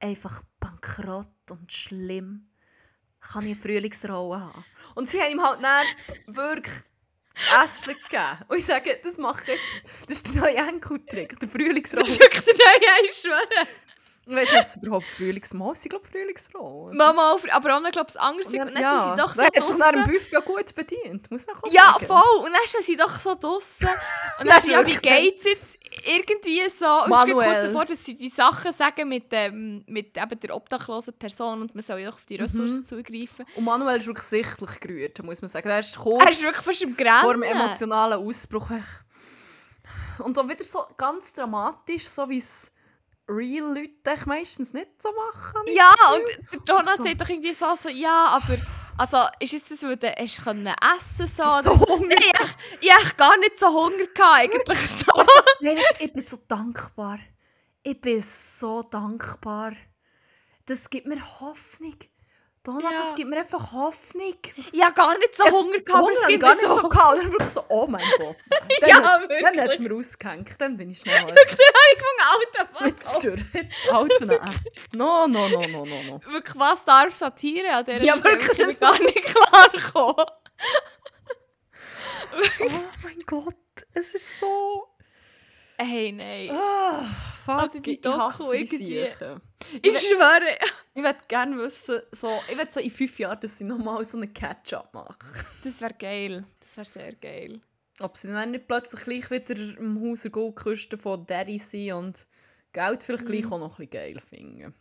einfach 0.00 0.42
bankrott 0.60 1.26
und 1.50 1.72
schlimm. 1.72 2.50
Kann 3.20 3.44
ich 3.44 3.52
eine 3.52 3.56
Frühlingsrolle 3.60 4.40
haben? 4.40 4.64
Und 4.94 5.08
sie 5.08 5.20
haben 5.20 5.32
ihm 5.32 5.42
halt 5.42 5.58
dann 5.62 6.34
wirklich 6.34 6.74
Essen 7.62 7.94
gegeben. 7.94 8.38
Und 8.48 8.58
ich 8.58 8.66
sage, 8.66 8.98
das 9.02 9.18
mache 9.18 9.52
ich 9.52 9.58
jetzt. 9.84 10.08
Das 10.08 10.16
ist 10.20 10.34
der 10.34 10.42
neue 10.42 10.56
Enkeltrick, 10.56 11.38
der 11.38 11.48
Das 11.48 11.50
Frühlingsrolle. 11.50 12.06
ist 12.06 12.20
wirklich 12.20 12.44
der 12.44 12.54
neue, 12.54 13.10
ich 13.10 13.16
schwöre. 13.16 13.66
Ich 14.30 14.34
weiß 14.36 14.48
nicht, 14.50 14.58
ob 14.58 14.64
es 14.64 14.76
überhaupt 14.76 15.06
Frühlingsmal 15.06 15.72
ist. 15.72 15.86
Ich 15.86 15.90
glaube 15.90 16.06
Frühlingsrolle. 16.06 16.94
Mama, 16.94 17.36
aber 17.50 17.76
auch 17.76 17.80
noch, 17.80 17.90
glaube 17.90 18.10
ich, 18.10 18.20
anders. 18.20 18.46
Und 18.46 18.58
Und 18.60 18.74
dann, 18.74 18.82
ja, 18.82 19.00
sind 19.04 19.16
sie 19.16 19.22
doch 19.22 19.34
so 19.34 19.42
hat 19.42 19.66
sich 19.68 19.78
nach 19.78 19.90
dem. 19.92 20.04
Buffet 20.04 20.32
ja 20.32 20.40
gut 20.40 20.74
bedient, 20.74 21.30
muss 21.30 21.46
man 21.46 21.56
auch 21.56 21.62
Ja, 21.72 21.92
sagen. 21.98 22.06
voll. 22.06 22.38
Und 22.44 22.52
dann 22.52 22.60
stehen 22.66 22.82
sie 22.82 22.96
doch 22.96 23.18
so 23.18 23.34
draussen. 23.34 23.88
Und 24.40 24.46
dann 24.48 24.60
sind 24.62 24.72
ja, 24.72 24.84
wie 24.86 24.94
geht's 24.96 25.44
jetzt 25.44 25.78
irgendwie 26.06 26.68
so? 26.68 27.04
Und 27.04 27.08
Manuel. 27.10 27.46
kurz 27.48 27.62
davor, 27.62 27.84
dass 27.86 28.04
sie 28.04 28.14
die 28.16 28.28
Sachen 28.28 28.70
sagen 28.72 29.08
mit, 29.08 29.24
ähm, 29.30 29.82
mit 29.86 30.16
eben 30.18 30.40
der 30.40 30.54
obdachlosen 30.54 31.14
Person 31.14 31.62
und 31.62 31.74
man 31.74 31.82
soll 31.82 32.00
ja 32.00 32.10
doch 32.10 32.16
auf 32.18 32.24
die 32.26 32.36
Ressourcen 32.36 32.84
zugreifen. 32.84 33.46
Und 33.56 33.64
Manuel 33.64 33.96
ist 33.96 34.06
wirklich 34.06 34.26
sichtlich 34.26 34.78
gerührt, 34.80 35.22
muss 35.22 35.40
man 35.40 35.48
sagen. 35.48 35.68
Er 35.70 35.78
ist 35.80 35.98
kurz 35.98 36.22
Er 36.22 36.30
ist 36.30 36.42
wirklich 36.44 36.64
fast 36.64 36.82
im 36.82 36.94
vor 37.22 37.32
dem 37.32 37.42
emotionalen 37.42 38.22
Ausbruch. 38.24 38.68
Und 40.18 40.36
dann 40.36 40.48
wieder 40.48 40.64
so 40.64 40.84
ganz 40.96 41.32
dramatisch, 41.32 42.06
so 42.06 42.28
wie 42.28 42.38
es 42.38 42.72
real 43.28 43.74
Leute 43.74 44.26
meistens 44.26 44.72
nicht 44.72 45.00
so 45.02 45.10
machen. 45.12 45.62
Ja, 45.74 45.94
und 46.14 46.68
Donald 46.68 46.96
So. 46.96 47.04
sagt 47.04 47.20
doch 47.20 47.28
irgendwie 47.28 47.52
so, 47.52 47.66
so, 47.80 47.88
ja, 47.88 48.28
aber 48.28 48.56
also, 48.96 49.18
ist 49.38 49.52
es 49.52 49.68
das, 49.68 49.82
weil 49.84 49.96
du 49.96 50.08
hast 50.10 50.42
können 50.42 50.66
essen 50.96 51.26
so? 51.28 51.42
Oder- 51.44 51.62
so 51.62 51.70
Hunger 51.78 52.08
Nein, 52.08 52.18
ich, 52.80 52.88
ich 52.88 52.92
hab 52.92 53.16
gar 53.16 53.36
nicht 53.38 53.58
so 53.60 53.68
Hunger 53.68 54.06
gehabt, 54.12 54.18
eigentlich 54.40 54.90
so. 54.90 55.12
Du, 55.12 55.24
nein, 55.60 55.78
ich 56.00 56.12
bin 56.12 56.26
so 56.26 56.38
dankbar. 56.48 57.18
Ich 57.84 58.00
bin 58.00 58.20
so 58.20 58.82
dankbar. 58.82 59.72
Das 60.66 60.90
gibt 60.90 61.06
mir 61.06 61.20
Hoffnung. 61.40 61.94
Donald, 62.68 62.84
Ja. 62.92 62.98
das 62.98 63.14
gibt 63.14 63.30
mir 63.30 63.38
einfach 63.38 63.72
Hoffnung. 63.72 64.34
Ich 64.72 64.82
hab 64.84 64.94
gar 64.94 65.16
nicht 65.16 65.34
so 65.34 65.44
Hunger 65.44 65.78
gehabt, 65.78 66.02
Hunger 66.04 66.22
habe 66.22 66.32
ich 66.32 66.38
gar 66.40 66.50
nicht 66.54 66.60
so... 66.68 66.74
so 66.74 66.88
gehabt. 66.88 67.18
Dann 67.18 67.32
wirklich 67.32 67.48
so, 67.48 67.64
oh 67.68 67.86
mein 67.88 68.04
Gott. 68.18 68.36
Dann, 68.80 68.88
Ja, 68.90 69.00
Dann 69.00 69.28
wirklich. 69.30 69.60
hat 69.62 69.70
es 69.70 69.80
mir 69.80 69.94
ausgehängt. 69.94 70.50
Dann 70.60 70.76
bin 70.76 70.90
ich 70.90 70.98
schnell 70.98 71.14
Ich 71.34 71.98
von 71.98 72.66
Alter, 72.66 72.86
Jetzt 72.86 73.10
fuck 73.12 73.22
stört. 73.22 73.40
Jetzt 73.54 73.90
halten 73.92 74.30
echt. 74.30 74.94
No, 74.94 75.26
no, 75.26 75.48
no, 75.48 75.66
no, 75.66 75.84
no, 75.86 76.02
no. 76.02 76.20
Wirklich, 76.30 76.58
was 76.58 76.84
darf 76.84 77.14
Satire 77.14 77.72
an 77.72 77.84
dieser 77.86 78.02
Ja, 78.02 78.16
Stelle? 78.18 78.34
wirklich, 78.34 78.68
Ich 78.68 78.80
gar 78.80 78.98
nicht 78.98 79.24
klar 79.24 79.68
gekommen. 79.70 80.26
Oh 82.60 82.70
mein 83.02 83.20
Gott. 83.26 83.54
Es 83.94 84.14
ist 84.14 84.38
so... 84.40 84.86
Hey, 85.80 86.12
nein. 86.12 86.50
Ah, 86.50 87.04
Alter, 87.46 87.72
fuck, 87.72 87.82
die 87.82 87.90
ich 87.92 88.00
Doku 88.00 88.52
die 88.52 88.56
irgendwie. 88.58 88.76
Siechen. 88.76 89.40
Ich 89.82 89.98
schwöre. 90.00 90.58
Ich 90.94 91.02
würde 91.02 91.18
gerne 91.28 91.56
wissen, 91.58 92.00
so, 92.10 92.40
ich 92.50 92.56
würde 92.56 92.70
so 92.70 92.80
in 92.80 92.90
fünf 92.90 93.18
Jahren, 93.18 93.38
dass 93.40 93.58
sie 93.58 93.64
nochmal 93.64 94.02
so 94.04 94.16
einen 94.18 94.32
Catch-up 94.34 94.92
machen. 94.92 95.16
Das 95.62 95.80
wäre 95.80 95.94
geil. 95.94 96.44
Das 96.60 96.76
wäre 96.76 96.86
sehr 96.88 97.14
geil. 97.14 97.60
Ob 98.00 98.16
sie 98.16 98.28
dann 98.28 98.50
nicht 98.52 98.66
plötzlich 98.66 99.02
gleich 99.02 99.30
wieder 99.30 99.54
im 99.78 100.00
Haus 100.02 100.22
der 100.22 100.30
Goldküste 100.32 100.98
von 100.98 101.24
Daddy 101.26 101.58
sind 101.58 101.92
und 101.92 102.26
Geld 102.72 103.04
vielleicht 103.04 103.24
Mhm. 103.24 103.28
gleich 103.32 103.46
auch 103.46 103.58
noch 103.58 103.78
ein 103.78 103.86
bisschen 103.86 103.90
geil 103.90 104.18
finden. 104.20 104.74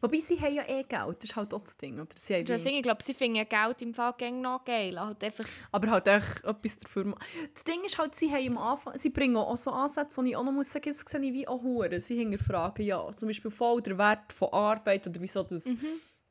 Wobei 0.00 0.18
sie 0.18 0.40
haben 0.40 0.54
ja 0.54 0.62
eh 0.66 0.82
Geld, 0.82 1.16
das 1.18 1.24
ist 1.24 1.36
halt 1.36 1.52
auch 1.52 1.60
das 1.60 1.76
Ding. 1.76 2.00
Oder? 2.00 2.06
Sie 2.14 2.34
haben 2.34 2.44
Deswegen, 2.44 2.74
wie, 2.74 2.78
ich 2.78 2.82
glaube, 2.82 3.02
sie 3.02 3.14
finden 3.14 3.46
Geld 3.48 3.82
im 3.82 3.94
Fall 3.94 4.14
gäng 4.16 4.40
noch 4.40 4.64
geil. 4.64 4.98
Halt 4.98 5.22
einfach... 5.22 5.44
aber 5.72 5.90
halt 5.90 6.08
echt 6.08 6.44
etwas 6.44 6.78
dafür 6.78 7.14
Das 7.52 7.64
Ding 7.64 7.82
ist 7.84 7.98
halt, 7.98 8.14
sie 8.14 8.30
haben 8.30 8.56
am 8.56 8.58
Anfang, 8.58 8.96
sie 8.96 9.10
bringen 9.10 9.36
auch 9.36 9.56
so 9.56 9.70
Ansätze, 9.70 10.22
die 10.22 10.30
ich 10.30 10.36
auch 10.36 10.44
noch 10.44 10.52
muss 10.52 10.72
sagen, 10.72 10.90
das 10.90 11.00
sehe 11.06 11.20
ich 11.20 11.32
wie 11.32 11.48
auch 11.48 11.62
Huren. 11.62 12.00
Sie 12.00 12.16
hinterfragen 12.16 12.84
ja 12.84 13.10
zum 13.14 13.28
Beispiel 13.28 13.50
voll 13.50 13.82
der 13.82 13.98
Wert 13.98 14.32
von 14.32 14.52
Arbeit 14.52 15.06
oder 15.06 15.20
wieso 15.20 15.42
das 15.42 15.66
Mhm. 15.66 15.86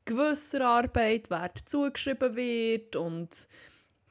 gewisser 0.05 0.61
Arbeit 0.65 1.29
Wert 1.29 1.59
zugeschrieben 1.65 2.35
wird 2.35 2.95
und 2.95 3.47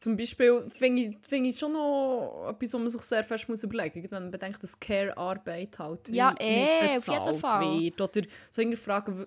zum 0.03 0.16
Beispiel 0.16 0.66
finde 0.68 1.03
ich, 1.03 1.18
find 1.26 1.46
ich 1.46 1.59
schon 1.59 1.72
noch 1.72 2.48
etwas, 2.50 2.74
was 2.74 2.80
man 2.80 2.88
sich 2.90 3.03
sehr 3.03 3.24
fest 3.24 3.48
muss 3.48 3.62
überlegen 3.62 4.03
muss, 4.03 4.11
wenn 4.11 4.22
man 4.24 4.30
bedenkt, 4.30 4.62
dass 4.62 4.78
Care-Arbeit 4.78 5.78
halt 5.78 6.09
wie 6.11 6.16
Ja, 6.16 6.34
eh, 6.38 6.66
nicht 6.66 6.94
bezahlt 6.94 7.36
Fall. 7.36 7.80
wird. 7.80 8.00
Oder 8.00 8.26
so 8.50 8.61
irgendwie 8.61 8.76
fragen, 8.76 9.26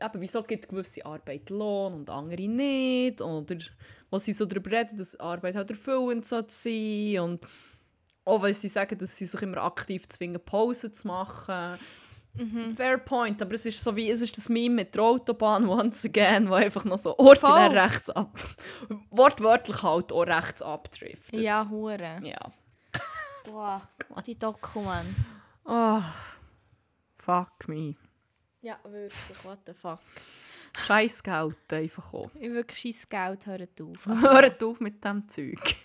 eben, 0.00 0.20
wieso 0.20 0.42
gibt 0.42 0.68
gewisse 0.68 1.04
Arbeit 1.04 1.50
Lohn 1.50 1.94
und 1.94 2.10
andere 2.10 2.48
nicht? 2.48 3.20
Oder 3.20 3.56
was 4.10 4.24
sie 4.24 4.32
so 4.32 4.46
darüber 4.46 4.70
reden, 4.70 4.96
dass 4.96 5.18
Arbeit 5.20 5.54
halt 5.54 5.70
erfüllend 5.70 6.24
sein 6.24 6.44
soll 6.48 7.18
und 7.20 7.46
auch 8.24 8.42
weil 8.42 8.54
sie 8.54 8.68
sagen, 8.68 8.98
dass 8.98 9.16
sie 9.16 9.26
sich 9.26 9.40
immer 9.42 9.58
aktiv 9.58 10.08
zwingen, 10.08 10.40
Pausen 10.44 10.92
zu 10.92 11.06
machen. 11.06 11.78
Fair 12.74 12.98
point, 12.98 13.40
aber 13.40 13.54
es 13.54 13.64
ist 13.66 13.82
so 13.82 13.96
wie, 13.96 14.10
es 14.10 14.20
ist 14.20 14.36
das 14.36 14.48
Meme 14.48 14.76
mit 14.76 14.94
der 14.94 15.02
Autobahn 15.02 15.68
once 15.68 16.04
again, 16.04 16.48
wo 16.48 16.54
einfach 16.54 16.84
noch 16.84 16.98
so 16.98 17.16
ordinär 17.18 17.70
Voll. 17.70 17.78
rechts 17.78 18.10
ab, 18.10 18.38
wortwörtlich 19.10 19.82
halt 19.82 20.12
auch 20.12 20.26
rechts 20.26 20.62
abdriftet. 20.62 21.38
Ja, 21.40 21.68
hure. 21.68 22.18
Ja. 22.22 22.38
Boah, 23.44 23.82
die 24.26 24.38
Dokument. 24.38 25.06
Oh, 25.64 26.00
fuck 27.16 27.68
me. 27.68 27.94
Ja, 28.60 28.78
wirklich, 28.84 29.44
what 29.44 29.58
the 29.66 29.72
fuck. 29.72 30.00
Scheiß 30.76 31.22
Geld 31.22 31.72
einfach 31.72 32.12
auch. 32.12 32.30
Ich 32.34 32.50
wirklich 32.50 32.94
scheiß 32.94 33.08
Geld, 33.08 33.46
hört 33.46 33.80
auf. 33.80 34.06
Hört 34.22 34.62
auf 34.62 34.80
mit 34.80 35.02
dem 35.04 35.26
Zeug. 35.28 35.76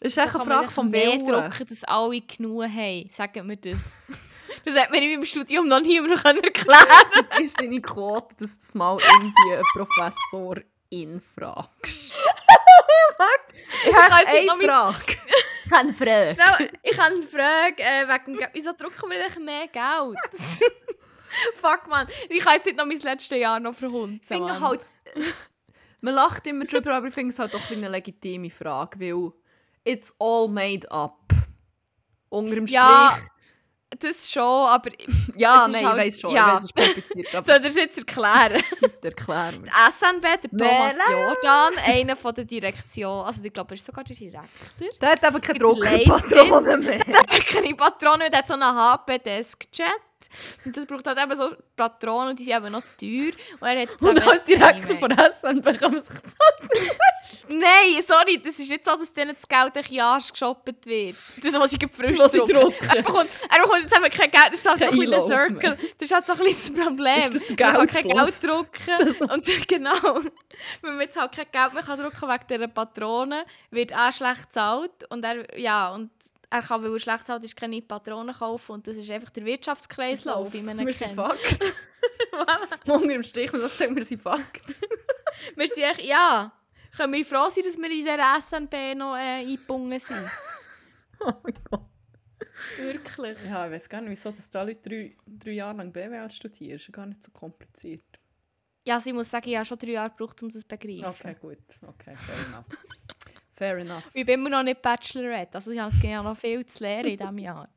Das 0.00 0.12
ist 0.12 0.18
echt 0.18 0.34
eine 0.34 0.44
Frage 0.44 0.70
vom 0.70 0.92
Willen. 0.92 1.26
drucken, 1.26 1.66
dass 1.66 1.84
alle 1.84 2.20
genug 2.20 2.64
haben. 2.64 3.10
Sagen 3.16 3.48
wir 3.48 3.56
das. 3.56 3.78
Das 4.74 4.76
hat 4.84 4.90
mir 4.90 5.02
in 5.02 5.10
meinem 5.10 5.24
Studium 5.26 5.66
noch 5.66 5.80
niemand 5.80 6.24
erklären. 6.24 6.86
Das 7.14 7.30
ist 7.38 7.60
deine 7.60 7.80
Quote, 7.80 8.34
dass 8.36 8.58
du 8.58 8.78
mal 8.78 8.98
irgendwie 8.98 9.54
einen 9.54 9.62
Professor 9.72 10.56
fragst. 11.34 12.14
Ich 13.86 13.94
habe 13.94 14.26
eine 14.26 14.46
noch 14.46 14.56
mein- 14.56 14.66
Frage. 14.68 15.16
Keine 15.70 15.92
Frage. 15.92 16.34
Schnell, 16.34 16.70
ich 16.82 16.98
habe 16.98 17.14
eine 17.14 17.22
Frage 17.26 17.82
äh, 17.82 18.08
wegen. 18.08 18.46
Wieso 18.52 18.72
drucken 18.72 19.10
wir 19.10 19.22
nicht 19.24 19.38
mehr 19.38 19.68
Geld? 19.68 20.18
Fuck, 21.60 21.86
man. 21.88 22.08
Ich 22.30 22.40
kann 22.40 22.54
jetzt 22.54 22.64
nicht 22.66 22.76
noch 22.78 22.86
mein 22.86 22.98
letztes 22.98 23.38
Jahr 23.38 23.60
noch 23.60 23.74
verhunzen. 23.74 24.20
Ich 24.22 24.28
finde 24.28 24.60
halt, 24.60 24.80
man 26.00 26.14
lacht 26.14 26.46
immer 26.46 26.64
drüber, 26.64 26.94
aber 26.94 27.08
ich 27.08 27.14
finde 27.14 27.32
es 27.32 27.38
halt 27.38 27.52
doch 27.54 27.70
eine 27.70 27.88
legitime 27.88 28.50
Frage, 28.50 28.98
weil 28.98 29.32
it's 29.84 30.14
all 30.18 30.48
made 30.48 30.90
up. 30.90 31.18
Unter 32.30 32.54
dem 32.54 32.66
Strich. 32.66 32.80
Ja, 32.82 33.18
Das 33.98 34.30
schon, 34.30 34.42
aber... 34.42 34.90
ja 35.36 35.66
nein, 35.66 35.86
halt- 35.86 35.98
ich 35.98 36.04
weiß 36.04 36.20
schon, 36.20 36.34
ja. 36.34 36.58
ich 36.62 36.76
weiß, 36.76 36.96
es 36.98 36.98
ist 37.14 37.34
aber 37.34 37.46
Soll 37.46 37.56
ich 37.56 37.62
das 37.62 37.76
jetzt 37.76 37.98
erklären? 37.98 38.62
bitte 38.80 39.08
erklär 39.08 39.52
mir. 39.58 39.70
SNB, 39.90 40.22
der 40.42 40.50
Thomas? 40.50 40.94
Jordan, 41.10 41.84
einer 41.84 42.16
von 42.16 42.34
der 42.34 42.44
Direktion, 42.44 43.24
also 43.24 43.40
ich 43.42 43.52
glaube, 43.52 43.70
er 43.70 43.74
ist 43.76 43.86
sogar 43.86 44.04
der 44.04 44.14
Direktor. 44.14 44.50
Der 45.00 45.10
hat 45.10 45.24
eben 45.24 45.40
keine. 45.40 45.58
Druckerpatronen 45.58 46.80
mehr. 46.84 46.98
Der 46.98 47.16
hat 47.18 47.46
keine 47.46 47.74
Patronen, 47.74 48.30
der 48.30 48.38
hat 48.40 48.48
so 48.48 48.54
einen 48.54 48.64
HP-Desk-Chat. 48.64 49.86
Und 50.64 50.76
das 50.76 50.86
braucht 50.86 51.06
halt 51.06 51.18
eben 51.18 51.36
so 51.36 51.50
Patronen 51.76 52.36
die 52.36 52.44
sind 52.44 52.56
eben 52.56 52.72
noch 52.72 52.82
teuer. 52.98 53.32
Und 53.60 53.68
er 53.68 53.82
hat 53.82 54.02
Und 54.02 54.26
als 54.28 54.44
Direktor 54.44 54.98
von. 54.98 55.10
SNB 55.12 55.78
kann 55.78 55.92
man 55.92 56.02
sich 56.02 56.18
das 56.20 57.46
Nein, 57.50 58.02
sorry, 58.06 58.40
das 58.42 58.58
ist 58.58 58.70
nicht 58.70 58.84
so, 58.84 58.96
dass 58.96 59.12
denen 59.12 59.34
das 59.34 59.46
Geld 59.46 59.76
ein 59.76 59.94
Jahr 59.94 60.20
geshoppt 60.20 60.86
wird. 60.86 61.16
Das, 61.42 61.54
was 61.54 61.72
ich 61.72 61.78
drucke. 61.78 62.12
drucken. 62.12 62.88
Er 62.88 63.02
bekommt, 63.02 63.30
er 63.50 63.62
bekommt 63.62 63.82
jetzt 63.82 63.96
eben 63.96 64.10
kein 64.10 64.30
Geld, 64.30 64.52
das 64.52 64.60
ist 64.60 64.68
halt 64.68 64.78
so 64.78 64.84
ein 64.84 64.90
Kein 64.90 64.98
bisschen 64.98 65.14
Einlauf 65.14 65.28
mehr. 65.28 65.38
Circle. 65.38 65.78
Das 65.98 66.10
ist 66.10 66.14
halt 66.14 66.26
so 66.26 66.32
ein 66.32 66.38
bisschen 66.38 66.76
das 66.76 66.86
Problem. 66.86 67.18
Ist 67.18 67.34
das 67.34 67.46
der 67.46 67.72
Man 67.72 67.86
kann 67.86 67.86
kein? 67.88 68.08
Geld 68.08 68.44
drucken. 68.44 69.30
Und 69.30 69.68
genau, 69.68 70.20
wenn 70.82 70.92
man 70.92 71.00
jetzt 71.00 71.16
halt 71.18 71.32
kein 71.32 71.46
Geld 71.52 71.74
mehr 71.74 71.82
kann 71.82 72.00
drucken 72.00 72.28
wegen 72.28 72.46
dieser 72.48 72.68
Patronen, 72.68 73.44
wird 73.70 73.90
er 73.90 74.12
schlecht 74.12 74.44
gezahlt. 74.46 75.10
Und 75.10 75.24
er, 75.24 75.58
ja, 75.58 75.90
und 75.90 76.10
er 76.50 76.62
kann, 76.62 76.82
weil 76.82 76.92
er 76.92 76.98
schlecht 76.98 77.26
zahlt, 77.26 77.44
ist 77.44 77.56
keine 77.56 77.82
Patronen 77.82 78.34
kaufen. 78.34 78.72
Und 78.72 78.86
das 78.86 78.96
ist 78.96 79.10
einfach 79.10 79.30
der 79.30 79.44
Wirtschaftskreislauf, 79.44 80.52
wie 80.52 80.62
man 80.62 80.78
ihn 80.78 80.86
Wir 80.86 80.92
sind 80.92 81.14
kennt. 81.14 81.20
Fakt. 81.20 81.74
Unter 82.88 83.08
dem 83.08 83.22
Strich 83.22 83.52
muss 83.52 83.64
ich 83.64 83.72
sagen, 83.72 83.94
wir 83.94 84.02
sind 84.02 84.20
Fakt. 84.20 84.80
Wir 85.56 85.68
sind 85.68 85.82
echt, 85.82 86.04
ja, 86.04 86.52
können 86.96 87.12
wir 87.12 87.24
froh 87.24 87.48
sein, 87.50 87.64
dass 87.64 87.76
wir 87.76 87.90
in 87.90 88.04
dieser 88.04 88.40
SNP 88.40 88.94
noch 88.96 89.16
äh, 89.16 89.40
eingebunden 89.40 89.98
sind. 89.98 90.28
Oh 91.20 91.32
mein 91.42 91.54
Gott. 91.68 91.80
Wirklich. 92.76 93.36
Ja, 93.48 93.66
ich 93.66 93.72
weiß 93.72 93.88
gar 93.88 94.00
nicht, 94.00 94.10
wieso 94.10 94.30
dass 94.30 94.48
da 94.48 94.62
Leute 94.62 94.88
drei, 94.88 95.16
drei 95.26 95.50
Jahre 95.50 95.78
lang 95.78 95.92
BWL 95.92 96.28
ja 96.60 96.76
gar 96.92 97.06
nicht 97.06 97.24
so 97.24 97.32
kompliziert. 97.32 98.04
Ja, 98.86 98.94
also 98.94 99.10
ich 99.10 99.14
muss 99.14 99.28
sagen, 99.28 99.48
ich 99.48 99.56
habe 99.56 99.64
schon 99.64 99.78
drei 99.78 99.90
Jahre 99.90 100.10
gebraucht, 100.10 100.42
um 100.42 100.48
das 100.48 100.62
zu 100.62 100.68
begreifen. 100.68 101.04
Okay, 101.04 101.36
gut. 101.40 101.58
Okay, 101.86 102.16
fair 102.16 102.46
enough. 102.46 102.66
Fair 103.58 103.78
enough. 103.78 104.04
Ich 104.14 104.24
bin 104.24 104.34
immer 104.40 104.50
noch 104.50 104.62
nicht 104.62 104.80
Bachelorette, 104.80 105.56
also 105.56 105.72
ich 105.72 105.80
habe 105.80 105.92
ja 106.02 106.22
noch 106.22 106.36
viel 106.36 106.64
zu 106.64 106.84
lernen 106.84 107.08
in 107.08 107.16
diesem 107.18 107.38
Jahr. 107.38 107.68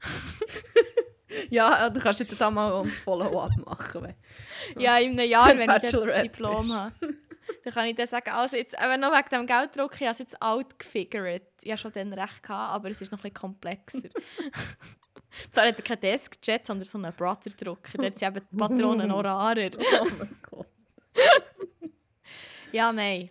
Ja, 1.50 1.90
du 1.90 2.00
kannst 2.00 2.20
jetzt 2.20 2.40
da 2.40 2.50
mal 2.50 2.72
uns 2.72 3.00
Follow-up 3.00 3.52
machen. 3.66 4.14
Ja, 4.78 4.96
in 4.98 5.10
einem 5.12 5.28
Jahr, 5.28 5.48
wenn 5.56 5.70
ich 5.70 5.82
das 5.82 5.90
Diplom 5.90 6.72
habe. 6.72 6.94
Dann 7.64 7.72
kann 7.72 7.86
ich 7.86 7.96
dann 7.96 8.06
sagen, 8.06 8.30
also 8.30 8.56
jetzt, 8.56 8.74
eben 8.74 9.00
noch 9.00 9.12
wegen 9.12 9.28
dem 9.30 9.46
Gelddruck, 9.46 9.94
ich 9.94 10.02
habe 10.02 10.12
es 10.12 10.18
jetzt 10.18 10.42
alt 10.42 10.78
gefigured. 10.78 11.42
Ich 11.60 11.70
hatte 11.70 11.82
schon 11.82 11.92
dann 11.92 12.12
recht, 12.12 12.42
gehabt, 12.42 12.74
aber 12.74 12.88
es 12.88 13.00
ist 13.00 13.12
noch 13.12 13.18
ein 13.18 13.22
bisschen 13.22 13.34
komplexer. 13.34 14.08
Zwar 15.50 15.66
hat 15.66 15.76
er 15.76 15.84
keinen 15.84 16.00
Desk-Jet, 16.00 16.66
sondern 16.66 16.84
so 16.86 16.98
einen 16.98 17.12
Brother-Drucker. 17.12 17.98
Dort 17.98 18.18
sind 18.18 18.36
eben 18.36 18.46
die 18.50 18.56
Patronen 18.56 19.08
noch 19.08 19.24
rarer. 19.24 19.70
Oh 20.00 20.06
mein 20.18 20.36
Gott. 20.50 20.66
Ja, 22.72 22.92
nein. 22.92 23.30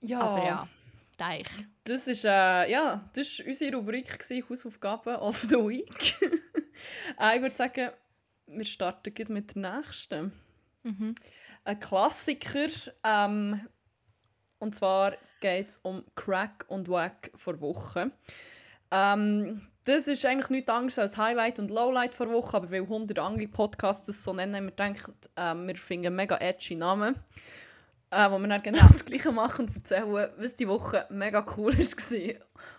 Ja, 0.00 0.20
Aber 0.20 0.44
ja, 0.44 0.68
Teich. 1.16 1.44
das 1.84 2.08
ist, 2.08 2.24
äh, 2.24 2.70
ja, 2.70 3.08
das 3.14 3.38
war 3.38 3.46
unsere 3.46 3.76
Rubrik 3.76 4.18
gewesen, 4.18 4.44
Hausaufgaben 4.48 5.16
of 5.16 5.38
the 5.42 5.56
Week. 5.56 6.14
äh, 7.20 7.36
ich 7.36 7.42
würde 7.42 7.56
sagen, 7.56 7.90
wir 8.46 8.64
starten 8.64 9.14
gleich 9.14 9.28
mit 9.28 9.54
der 9.54 9.76
nächsten. 9.76 10.32
Mhm. 10.82 11.14
Ein 11.64 11.80
Klassiker. 11.80 12.68
Ähm, 13.04 13.60
und 14.58 14.74
zwar 14.74 15.16
geht 15.40 15.68
es 15.68 15.76
um 15.78 16.04
Crack 16.14 16.64
und 16.68 16.88
Wack 16.88 17.30
vor 17.34 17.60
Woche. 17.60 18.10
Ähm, 18.90 19.66
das 19.84 20.08
ist 20.08 20.24
eigentlich 20.24 20.50
nichts 20.50 20.70
anderes 20.70 20.98
als 20.98 21.18
Highlight 21.18 21.58
und 21.58 21.70
Lowlight 21.70 22.14
vor 22.14 22.30
Woche, 22.30 22.56
aber 22.56 22.70
weil 22.70 22.82
100 22.82 23.18
andere 23.18 23.48
Podcasts 23.48 24.06
das 24.06 24.24
so 24.24 24.32
nennen, 24.32 24.56
haben 24.56 24.64
wir 24.64 24.70
gedacht, 24.70 25.30
ähm, 25.36 25.66
wir 25.66 25.76
finden 25.76 26.16
mega 26.16 26.38
edgy 26.38 26.74
Namen, 26.74 27.16
äh, 28.14 28.30
wo 28.30 28.38
wir 28.38 28.48
dann 28.48 28.62
genau 28.62 28.86
das 28.90 29.04
Gleiche 29.04 29.32
machen 29.32 29.66
und 29.66 29.74
erzählen, 29.76 30.30
was 30.38 30.54
die 30.54 30.68
Woche 30.68 31.06
mega 31.10 31.44
cool 31.56 31.76
war 31.76 32.34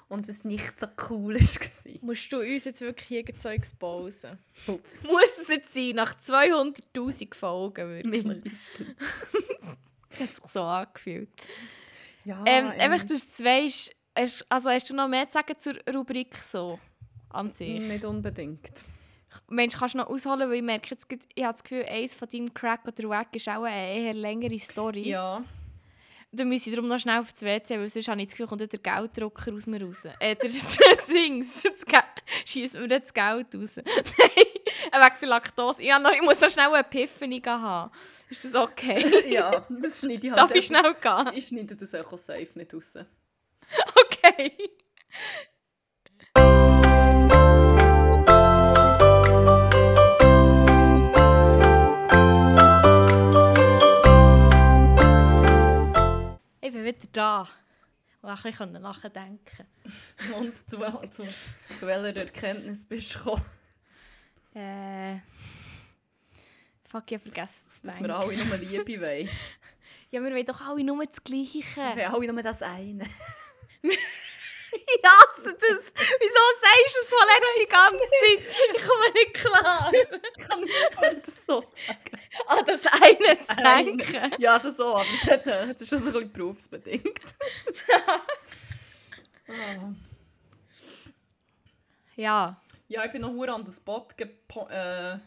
und 0.07 0.27
was 0.27 0.43
nicht 0.45 0.79
so 0.79 0.87
cool 1.09 1.35
war. 1.35 1.93
Musst 2.01 2.31
du 2.31 2.39
uns 2.39 2.63
jetzt 2.63 2.81
wirklich 2.81 3.11
irgend 3.11 3.41
so 3.41 3.49
exposen? 3.49 4.39
Ups. 4.67 5.03
Muss 5.03 5.37
es 5.41 5.47
jetzt 5.49 5.73
sein, 5.73 5.91
nach 5.95 6.15
200'000 6.19 7.35
Folgen 7.35 7.89
wirklich? 7.89 8.25
Mindestens. 8.25 8.87
Das 8.99 9.21
hat 10.19 10.27
sich 10.27 10.51
so 10.51 10.61
angefühlt. 10.63 11.29
Ja, 12.23 12.41
Ähm, 12.45 12.67
einfach, 12.67 13.05
dass 13.05 13.35
du 13.35 13.43
weißt, 13.43 13.95
hast, 14.17 14.45
also 14.49 14.69
hast 14.69 14.89
du 14.89 14.95
noch 14.95 15.07
mehr 15.07 15.27
zu 15.27 15.33
sagen 15.33 15.53
zur 15.59 15.75
Rubrik 15.93 16.37
so 16.37 16.79
an 17.29 17.51
sich? 17.51 17.79
Nicht 17.79 18.05
unbedingt. 18.05 18.85
Mensch, 19.49 19.75
kannst 19.77 19.95
du 19.95 19.99
noch 19.99 20.07
ausholen, 20.07 20.49
weil 20.49 20.57
ich 20.57 20.63
merke 20.63 20.89
jetzt, 20.91 21.05
ich 21.09 21.43
habe 21.43 21.53
das 21.53 21.63
Gefühl, 21.63 21.85
eins 21.85 22.15
von 22.15 22.29
deinem 22.29 22.53
Crack 22.53 22.81
oder 22.87 23.09
Wack 23.09 23.35
ist 23.35 23.47
auch 23.47 23.63
eine 23.63 24.05
eher 24.05 24.13
längere 24.13 24.59
Story. 24.59 25.09
Ja. 25.09 25.43
Dann 26.31 26.49
muss 26.49 26.67
ich 26.67 26.73
darum 26.73 26.89
noch 26.89 26.99
schnell 26.99 27.19
auf 27.19 27.31
das 27.31 27.43
WC, 27.43 27.79
weil 27.79 27.87
sonst 27.87 28.07
habe 28.09 28.19
ich 28.19 28.27
das 28.27 28.33
Gefühl, 28.35 28.47
kommt 28.47 28.61
der 28.61 28.67
Gelddrucker 28.67 29.53
aus 29.53 29.65
mir 29.65 29.81
raus. 29.81 30.03
Äh, 30.19 30.35
der 30.35 30.49
Dings, 31.07 31.63
schiesst 32.45 32.75
mir 32.75 32.87
das 32.87 33.13
Geld 33.13 33.55
raus. 33.55 33.75
Nein, 33.77 33.85
wegen 34.91 35.15
der 35.21 35.29
Laktose. 35.29 35.81
Ich, 35.81 35.89
noch, 35.99 36.11
ich 36.11 36.21
muss 36.21 36.41
noch 36.41 36.49
schnell 36.49 36.67
eine 36.67 36.79
Epiphany 36.79 37.41
haben. 37.41 37.91
Ist 38.29 38.43
das 38.43 38.55
okay? 38.55 39.31
Ja, 39.31 39.65
das 39.69 40.01
schneide 40.01 40.27
ich 40.27 40.33
halt 40.33 40.41
Darf 40.41 40.55
ich 40.55 40.65
schnell 40.65 40.93
gehen? 41.01 41.31
Ich 41.33 41.47
schneide 41.47 41.75
das 41.75 41.95
auch 41.95 42.17
safe 42.17 42.49
nicht 42.55 42.73
raus. 42.73 42.97
Okay. 43.95 44.51
Bin 56.75 56.85
wieder 56.85 57.07
da. 57.13 57.47
Und 58.21 58.29
ein 58.29 58.41
bisschen 58.41 58.81
nachdenken. 58.81 59.67
Und 60.37 60.69
zu, 60.69 60.79
wel 60.79 61.09
zu, 61.09 61.25
zu 61.73 61.87
welcher 61.87 62.19
Erkenntnis 62.19 62.85
bist 62.85 63.15
du 63.15 63.19
gekommen? 63.19 63.45
Äh. 64.55 65.19
Fuck, 66.89 67.11
ich 67.11 67.19
habe 67.19 67.31
vergessen 67.31 67.59
zu 67.71 67.81
Dass 67.83 67.93
denken. 67.95 68.09
wir 68.09 68.15
alle 68.15 68.45
nur 68.45 68.57
Liebe 68.57 69.01
wollen. 69.01 69.29
Ja, 70.11 70.21
wir 70.23 70.31
wollen 70.31 70.45
doch 70.45 70.61
alle 70.61 70.83
nur 70.83 71.05
das 71.05 71.23
Gleiche. 71.23 71.61
Wir 71.75 72.11
wollen 72.11 72.13
alle 72.13 72.33
nur 72.33 72.43
das 72.43 72.61
eine. 72.61 73.05
Ich 74.87 75.03
hasse 75.03 75.53
das. 75.53 75.79
Wieso 76.19 76.43
sagst 76.61 76.95
du 76.95 77.01
es 77.01 77.09
von 77.09 77.27
letzter 77.27 77.55
die 77.59 77.71
ganze 77.71 78.05
Zeit? 78.19 78.39
Ich 78.75 78.83
komme 78.87 79.11
nicht 79.13 79.33
klar. 79.33 79.91
Ich 80.37 80.47
kann 80.47 80.59
nicht 80.59 81.25
das 81.25 81.45
so 81.45 81.61
sagen. 81.61 82.19
Ah, 82.47 82.61
das 82.61 82.85
eine 82.85 83.45
zu 83.45 83.55
denken. 83.55 84.41
Ja, 84.41 84.59
das 84.59 84.77
so, 84.77 84.95
aber 84.95 85.05
es 85.13 85.25
hat, 85.29 85.45
äh, 85.47 85.67
das 85.67 85.81
ist 85.81 85.89
schon 85.89 85.99
so 85.99 86.07
ein 86.07 86.13
bisschen 86.13 86.33
berufsbedingt. 86.33 87.35
Ah. 87.93 88.21
Ja. 92.17 92.57
Ja, 92.87 93.03
ich 93.03 93.11
bin 93.11 93.21
noch 93.21 93.53
an 93.53 93.65
den 93.65 93.73
Spot 93.73 94.07
gepo 94.15 94.67
äh, 94.69 95.19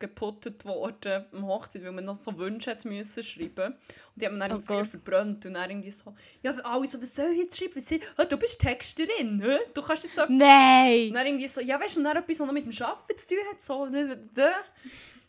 geputtet 0.00 0.64
worden 0.64 1.26
am 1.32 1.46
Hochzeit, 1.46 1.84
weil 1.84 1.92
man 1.92 2.04
noch 2.04 2.16
so 2.16 2.36
Wünsche 2.38 2.72
hat 2.72 2.84
müssen 2.84 3.22
schreiben. 3.22 3.74
Und 3.74 3.76
die 4.16 4.26
haben 4.26 4.40
dann 4.40 4.52
Oh 4.52 4.58
Feuer 4.58 4.84
verbrannt 4.84 5.46
und 5.46 5.54
dann 5.54 5.70
irgendwie 5.70 5.90
so, 5.90 6.14
ja, 6.42 6.52
alle 6.52 6.86
so, 6.86 7.00
was 7.00 7.14
soll 7.14 7.32
ich 7.32 7.42
jetzt 7.42 7.58
schreiben? 7.58 7.80
Sie, 7.80 8.00
«Ah, 8.16 8.24
du 8.24 8.36
bist 8.36 8.60
Texterin, 8.60 9.36
ne? 9.36 9.60
du 9.72 9.82
kannst 9.82 10.04
jetzt 10.04 10.16
so... 10.16 10.22
Und 10.22 10.38
Nein! 10.38 11.12
dann 11.12 11.26
irgendwie 11.26 11.48
so, 11.48 11.60
ja, 11.60 11.78
weißt 11.80 11.96
du, 11.96 12.00
und 12.00 12.04
dann 12.04 12.16
etwas, 12.16 12.40
was 12.40 12.46
noch 12.46 12.52
mit 12.52 12.64
dem 12.64 12.84
Arbeiten 12.84 13.18
zu 13.18 13.28
tun 13.28 13.38
hat, 13.52 13.62
so, 13.62 13.86
ne, 13.86 14.28
ne. 14.34 14.50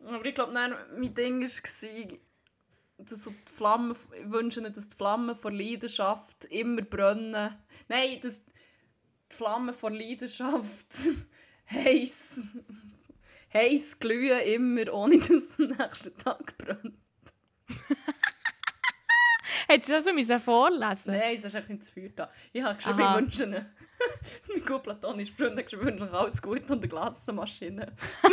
Aber 0.07 0.25
ich 0.25 0.33
glaube, 0.33 0.53
dann 0.53 0.73
mein 0.97 1.13
Ding 1.13 1.41
war, 1.41 2.17
dass 3.05 3.23
so 3.23 3.31
die 3.31 3.51
Flammen, 3.51 3.95
ich 4.19 4.31
wünsche 4.31 4.61
nicht, 4.61 4.77
dass 4.77 4.87
die 4.87 4.95
Flammen 4.95 5.35
vor 5.35 5.51
Leidenschaft 5.51 6.45
immer 6.45 6.81
brennen. 6.81 7.55
Nein, 7.87 8.19
dass 8.21 8.41
die 8.45 9.35
Flammen 9.35 9.73
vor 9.73 9.91
Leidenschaft 9.91 10.87
heiß, 11.71 12.57
heiß 13.53 13.99
glühen 13.99 14.39
immer, 14.41 14.93
ohne 14.93 15.17
dass 15.19 15.29
es 15.29 15.59
am 15.59 15.67
nächsten 15.67 16.17
Tag 16.17 16.57
brennt. 16.57 16.97
Hättest 19.67 19.89
du 19.89 19.93
das 19.93 20.05
so 20.05 20.13
müssen 20.13 20.39
vorlesen 20.39 21.11
Nein, 21.11 21.35
das 21.35 21.45
ist 21.45 21.55
eigentlich 21.55 21.69
nicht 21.69 21.83
zu 21.83 21.91
viel 21.93 22.09
da. 22.09 22.29
Ich 22.51 22.63
habe 22.63 22.75
geschrieben, 22.75 23.01
Aha. 23.01 23.19
ich 23.19 23.25
wünsche 23.25 23.43
ihnen, 23.43 23.73
mein 24.49 24.65
gut 24.65 24.83
platonischer 24.83 25.33
Freund 25.33 25.57
hat 25.57 25.65
geschrieben, 25.65 25.87
ich 25.87 25.93
wünsche 25.93 26.05
euch 26.05 26.13
alles 26.13 26.41
Gute 26.41 26.73
und 26.73 26.79
eine 26.79 26.87
Glassenmaschine. 26.87 27.93
Ich 28.23 28.29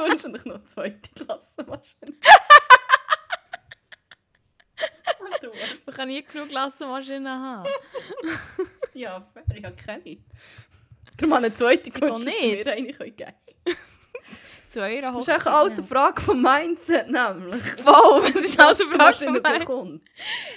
wünsche 0.00 0.30
euch 0.30 0.44
noch 0.44 0.54
eine 0.56 0.64
zweite 0.64 1.10
Glassenmaschine. 1.14 2.12
Und 5.18 5.42
du, 5.42 5.50
Man 5.86 5.94
kann 5.94 6.08
nie 6.08 6.22
genug 6.22 6.48
Glassenmaschinen 6.48 7.28
haben. 7.28 7.68
ja, 8.94 9.20
fair, 9.20 9.44
ich 9.54 9.64
habe 9.64 9.76
keine. 9.76 10.18
Darum 11.16 11.34
habe 11.34 11.46
eine 11.46 11.54
zweite 11.54 11.90
gewünscht, 11.90 12.26
dass 12.26 12.42
mir 12.42 12.66
eine 12.72 12.92
geben 12.92 13.16
können. 13.16 13.34
Zu 14.76 14.82
eurer 14.82 15.10
Das 15.10 15.20
ist 15.20 15.28
eigentlich 15.30 15.46
alles 15.46 15.78
eine 15.78 15.86
Frage 15.86 16.20
vom 16.20 16.42
Mindset, 16.42 17.10
nämlich. 17.10 17.62
Wow, 17.84 18.30
das 18.30 18.44
ist 18.44 18.60
alles 18.60 18.80
eine 18.82 18.90
Frage 18.90 19.30
mir. 19.30 19.40
bekommt. 19.40 20.02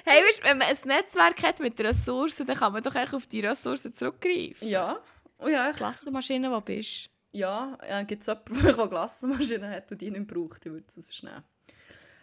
Hey, 0.03 0.21
weißt, 0.25 0.43
wenn 0.43 0.57
man 0.57 0.67
ein 0.67 0.77
Netzwerk 0.83 1.41
hat 1.41 1.61
mit 1.61 1.79
Ressourcen, 1.79 2.45
dann 2.45 2.57
kann 2.57 2.73
man 2.73 2.83
doch 2.83 2.93
eigentlich 2.95 3.13
auf 3.13 3.27
die 3.27 3.39
Ressourcen 3.39 3.95
zurückgreifen. 3.95 4.67
Ja. 4.67 4.99
Oh 5.37 5.47
ja, 5.47 5.69
ich, 5.69 5.77
Glassenmaschine, 5.77 6.51
wo 6.51 6.59
bist 6.59 7.05
du? 7.05 7.37
ja, 7.37 7.77
äh, 7.81 8.03
gibt 8.03 8.21
es 8.21 8.27
jemanden, 8.27 8.61
der 8.61 8.77
eine 8.77 8.89
Glassenmaschine 8.89 9.69
hat 9.69 9.89
und 9.89 10.01
die 10.01 10.11
nicht 10.11 10.27
braucht, 10.27 10.65
ich 10.65 10.71
würde 10.73 10.85
es 10.93 11.23
nehmen. 11.23 11.43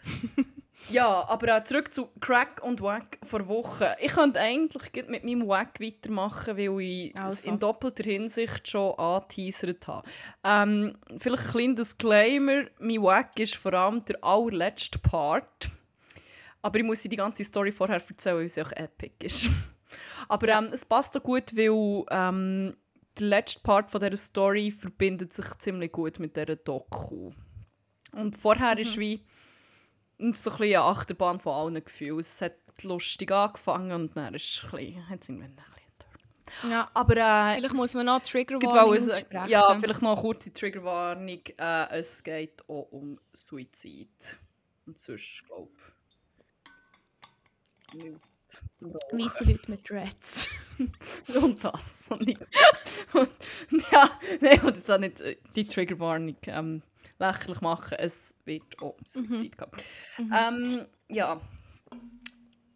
ja, 0.88 1.28
aber 1.28 1.56
auch 1.56 1.64
zurück 1.64 1.92
zu 1.92 2.08
Crack 2.20 2.62
und 2.62 2.80
Wack 2.80 3.18
vor 3.22 3.48
Wochen. 3.48 3.86
Ich 4.00 4.12
könnte 4.12 4.40
eigentlich 4.40 5.08
mit 5.08 5.24
meinem 5.24 5.48
Wack 5.48 5.80
weitermachen, 5.80 6.56
weil 6.56 6.80
ich 6.80 7.14
es 7.14 7.20
Also. 7.20 7.48
in 7.48 7.58
doppelter 7.58 8.04
Hinsicht 8.04 8.68
schon 8.68 8.94
angeteasert 8.98 9.86
habe. 9.88 10.08
Ähm, 10.44 10.96
vielleicht 11.18 11.44
ein 11.44 11.50
kleiner 11.50 11.74
Disclaimer, 11.74 12.64
mein 12.78 13.02
Wack 13.02 13.38
ist 13.38 13.56
vor 13.56 13.72
allem 13.74 14.04
der 14.04 14.22
allerletzte 14.22 14.98
Part. 14.98 15.70
Aber 16.62 16.78
ich 16.78 16.84
muss 16.84 17.02
die 17.02 17.16
ganze 17.16 17.44
Story 17.44 17.72
vorher 17.72 17.96
erzählen, 17.96 18.36
weil 18.36 18.48
sie 18.48 18.62
auch 18.62 18.72
epic 18.72 19.24
ist. 19.24 19.48
Aber 20.28 20.48
ähm, 20.48 20.68
es 20.72 20.84
passt 20.84 21.12
so 21.12 21.20
gut, 21.20 21.56
weil 21.56 22.04
ähm, 22.10 22.76
der 23.18 23.26
letzte 23.26 23.60
Part 23.60 23.90
von 23.90 24.00
dieser 24.00 24.16
Story 24.16 24.70
verbindet 24.70 25.32
sich 25.32 25.46
ziemlich 25.58 25.92
gut 25.92 26.18
mit 26.18 26.36
dieser 26.36 26.56
Doku. 26.56 27.30
Und 28.12 28.36
vorher 28.36 28.78
ist 28.78 28.98
wie 28.98 29.24
so 30.18 30.24
ein 30.24 30.32
bisschen 30.32 30.62
eine 30.62 30.80
Achterbahn 30.82 31.40
von 31.40 31.52
allen 31.54 31.84
Gefühlen. 31.84 32.20
Es 32.20 32.40
hat 32.40 32.54
lustig 32.82 33.30
angefangen 33.32 33.92
und 33.92 34.16
dann 34.16 34.34
ist 34.34 34.44
es 34.44 34.64
ein 34.64 34.70
bisschen, 34.70 35.08
hat 35.08 35.22
es 35.22 35.28
irgendwann 35.28 35.50
ein 35.50 35.56
bisschen 35.56 36.70
Ja. 36.70 36.90
Aber 36.94 37.16
äh, 37.16 37.56
Vielleicht 37.56 37.74
muss 37.74 37.94
man 37.94 38.06
noch 38.06 38.22
Trigger 38.22 38.58
ich 38.60 38.66
Warning 38.66 38.86
wollte 38.86 39.04
sagen, 39.04 39.16
aussprechen. 39.16 39.48
ja, 39.50 39.78
vielleicht 39.78 40.02
noch 40.02 40.12
eine 40.12 40.20
kurze 40.20 40.52
Triggerwarnung. 40.52 41.40
Äh, 41.58 41.98
es 41.98 42.22
geht 42.22 42.62
auch 42.68 42.88
um 42.90 43.18
Suizid. 43.32 44.38
Und 44.86 44.98
sonst, 44.98 45.44
glaube 45.46 45.70
ich, 47.92 48.04
nicht. 48.04 48.16
Weisse 48.80 49.44
Leute 49.44 49.70
mit 49.70 49.88
Dreads. 49.90 50.48
Und 51.42 51.64
das. 51.64 52.08
Und 52.10 52.26
nicht. 52.26 52.46
Und, 53.12 53.30
ja, 53.92 54.08
nein, 54.40 54.60
und 54.60 54.76
jetzt 54.76 54.90
auch 54.90 54.98
nicht 54.98 55.20
äh, 55.20 55.36
die 55.54 55.66
Triggerwarnung 55.66 56.36
ähm, 56.46 56.82
lächerlich 57.18 57.60
machen. 57.60 57.96
Es 57.98 58.36
wird 58.44 58.80
auch 58.80 58.96
um 58.98 59.04
Suizid 59.04 59.56
gehen. 59.56 59.70
Ähm, 60.18 60.86
ja. 61.08 61.40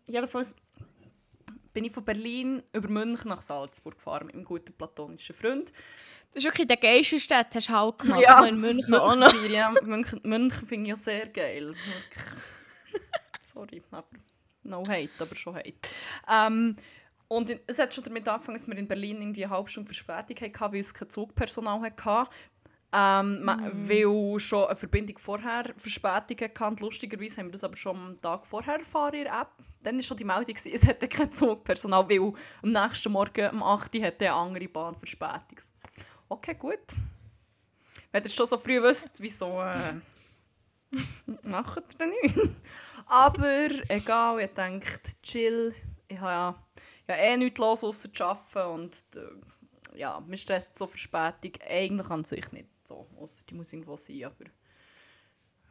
Jedenfalls 0.06 0.56
bin 1.72 1.84
ich 1.84 1.92
von 1.92 2.04
Berlin 2.04 2.62
über 2.72 2.88
München 2.88 3.28
nach 3.28 3.42
Salzburg 3.42 3.94
gefahren 3.94 4.26
mit 4.26 4.34
meinem 4.34 4.44
guten 4.44 4.72
platonischen 4.72 5.34
Freund. 5.34 5.70
Das 6.32 6.42
ist 6.42 6.44
wirklich 6.44 6.68
der 6.68 6.76
geilste 6.76 7.18
Stadt, 7.18 7.54
hast 7.54 7.68
du 7.68 7.72
halt 7.72 7.98
gemacht. 7.98 8.20
Ja, 8.22 8.44
in 8.44 8.60
München 8.60 8.94
auch 8.94 9.16
noch. 9.16 9.32
München, 9.32 9.52
ja, 9.52 9.72
München, 9.82 10.20
München 10.22 10.66
finde 10.66 10.84
ich 10.84 10.88
ja 10.90 10.96
sehr 10.96 11.26
geil. 11.28 11.74
Sorry, 13.44 13.82
aber 13.90 14.06
no 14.62 14.86
hate, 14.86 15.10
aber 15.18 15.34
schon 15.34 15.56
hate. 15.56 15.74
Ähm, 16.28 16.76
und 17.26 17.50
in, 17.50 17.60
es 17.66 17.78
hat 17.78 17.94
schon 17.94 18.04
damit 18.04 18.28
angefangen, 18.28 18.56
dass 18.56 18.66
wir 18.66 18.76
in 18.76 18.88
Berlin 18.88 19.20
irgendwie 19.20 19.44
eine 19.44 19.54
halbe 19.54 19.68
Stunde 19.68 19.92
Verspätung 19.92 20.48
hatten, 20.48 20.72
weil 20.72 20.80
es 20.80 20.94
kein 20.94 21.08
Zugpersonal 21.08 21.80
hatte. 21.80 22.30
Ähm, 22.92 23.44
ma- 23.44 23.70
Weil 23.72 24.40
schon 24.40 24.66
eine 24.66 24.74
Verbindung 24.76 25.16
vorher 25.18 25.72
Verspätung 25.76 26.48
hatte. 26.48 26.82
Lustigerweise 26.82 27.38
haben 27.38 27.46
wir 27.46 27.52
das 27.52 27.62
aber 27.64 27.76
schon 27.76 27.96
am 27.96 28.20
Tag 28.20 28.44
vorher 28.44 28.78
erfahren 28.80 29.14
in 29.14 29.24
der 29.24 29.40
App. 29.42 29.48
Dann 29.82 29.96
war 29.96 30.02
schon 30.02 30.16
die 30.16 30.24
Meldung, 30.24 30.46
gewesen, 30.46 30.72
es 30.74 30.86
hätte 30.86 31.06
kein 31.06 31.30
Zugpersonal, 31.30 32.08
weil 32.10 32.32
am 32.62 32.72
nächsten 32.72 33.12
Morgen, 33.12 33.50
um 33.50 33.62
8 33.62 33.94
Uhr, 33.94 34.02
hätte 34.02 34.24
eine 34.26 34.34
andere 34.34 34.68
Bahn 34.68 34.96
Verspätung. 34.96 35.58
Okay, 36.28 36.54
gut. 36.54 36.78
Wenn 38.12 38.24
ihr 38.24 38.30
schon 38.30 38.46
so 38.46 38.58
früh 38.58 38.82
wisst, 38.82 39.20
wieso 39.20 39.60
äh, 39.62 40.00
macht 41.42 41.96
ihr 42.00 42.06
nicht. 42.06 42.38
Aber 43.06 43.68
egal, 43.88 44.40
ich 44.40 44.50
denke, 44.54 44.98
chill. 45.22 45.74
Ich 46.08 46.18
habe 46.18 46.30
ja, 47.08 47.14
ja 47.14 47.14
eh 47.22 47.36
nichts 47.36 47.58
los, 47.60 47.84
außer 47.84 48.12
zu 48.12 48.24
arbeiten. 48.24 48.68
Und 48.72 49.04
äh, 49.14 49.20
ja, 49.94 50.20
mir 50.20 50.36
stresst 50.36 50.76
so 50.76 50.86
Verspätung 50.86 51.52
eigentlich 51.68 52.10
an 52.10 52.24
sich 52.24 52.50
nicht 52.52 52.68
so. 52.82 53.08
Außer 53.18 53.44
die 53.48 53.54
muss 53.54 53.72
irgendwo 53.72 53.96
sein. 53.96 54.24
Aber 54.24 54.44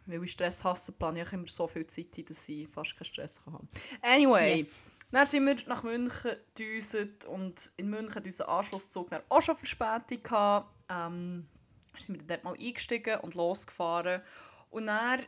weil 0.05 0.24
ich 0.24 0.32
Stress 0.32 0.63
hasse, 0.63 0.91
plane 0.91 1.22
ich 1.22 1.34
immer 1.34 1.47
so 1.47 1.67
viel 1.67 1.86
Zeit 1.86 2.17
ein, 2.17 2.26
dass 2.26 2.49
ich 2.49 2.67
fast 2.67 2.95
keinen 2.95 3.05
Stress 3.05 3.41
haben 3.45 3.70
kann. 3.70 3.70
Anyway. 4.01 4.59
Yes. 4.59 4.82
Dann 5.11 5.26
sind 5.26 5.45
wir 5.45 5.55
nach 5.67 5.84
München 5.84 6.32
gedüset 6.55 7.26
und 7.26 7.72
in 7.78 7.89
München 7.89 8.13
hat 8.13 8.26
unser 8.26 8.47
Anschlusszug 8.47 9.09
dann 9.09 9.24
auch 9.30 9.41
schon 9.41 9.55
Verspätung 9.55 10.22
gehabt. 10.22 10.72
Ähm, 10.89 11.47
dann 11.91 12.01
sind 12.01 12.20
wir 12.20 12.28
dort 12.28 12.43
mal 12.43 12.53
eingestiegen 12.53 13.20
und 13.22 13.34
losgefahren. 13.34 14.22
Und 14.70 14.86
dann, 14.86 15.26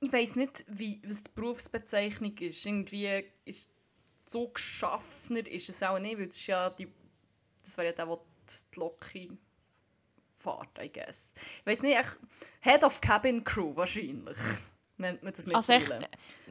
ich 0.00 0.12
weiss 0.12 0.36
nicht, 0.36 0.64
wie, 0.68 1.02
was 1.04 1.22
die 1.24 1.30
Berufsbezeichnung 1.34 2.36
ist. 2.38 2.64
Irgendwie 2.64 3.24
ist 3.44 3.74
Zugschaffner 4.24 5.46
ist 5.46 5.68
es 5.68 5.82
auch 5.82 5.98
nicht, 5.98 6.16
weil 6.16 6.28
das 6.28 6.36
ist 6.36 6.46
ja 6.46 6.70
die, 6.70 6.86
das 7.62 7.76
wäre 7.78 7.88
ja 7.88 7.92
der, 7.92 8.06
der 8.06 8.18
die 8.74 8.80
Loki 8.80 9.30
fährt, 10.38 10.78
I 10.82 10.90
guess. 10.92 11.34
Ich 11.60 11.66
weiss 11.66 11.82
nicht, 11.82 11.96
echt, 11.98 12.18
Head 12.60 12.84
of 12.84 13.00
Cabin 13.00 13.44
Crew 13.44 13.74
wahrscheinlich, 13.76 14.38
nennt 14.96 15.22
man 15.22 15.32
das 15.32 15.46
Also 15.46 15.72
echt, 15.72 15.82
mittlerweile. 15.88 16.10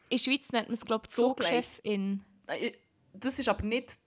in 0.10 0.18
der 0.18 0.24
Schweiz 0.24 0.52
nennt 0.52 0.68
man 0.70 0.74
es, 0.78 0.86
glaube 0.86 1.06
ich, 1.08 1.14
Zugchefin. 1.14 2.24
Nein, 2.48 2.72
Das 3.14 3.40
ist 3.40 3.50
aber 3.50 3.64
nicht 3.66 4.00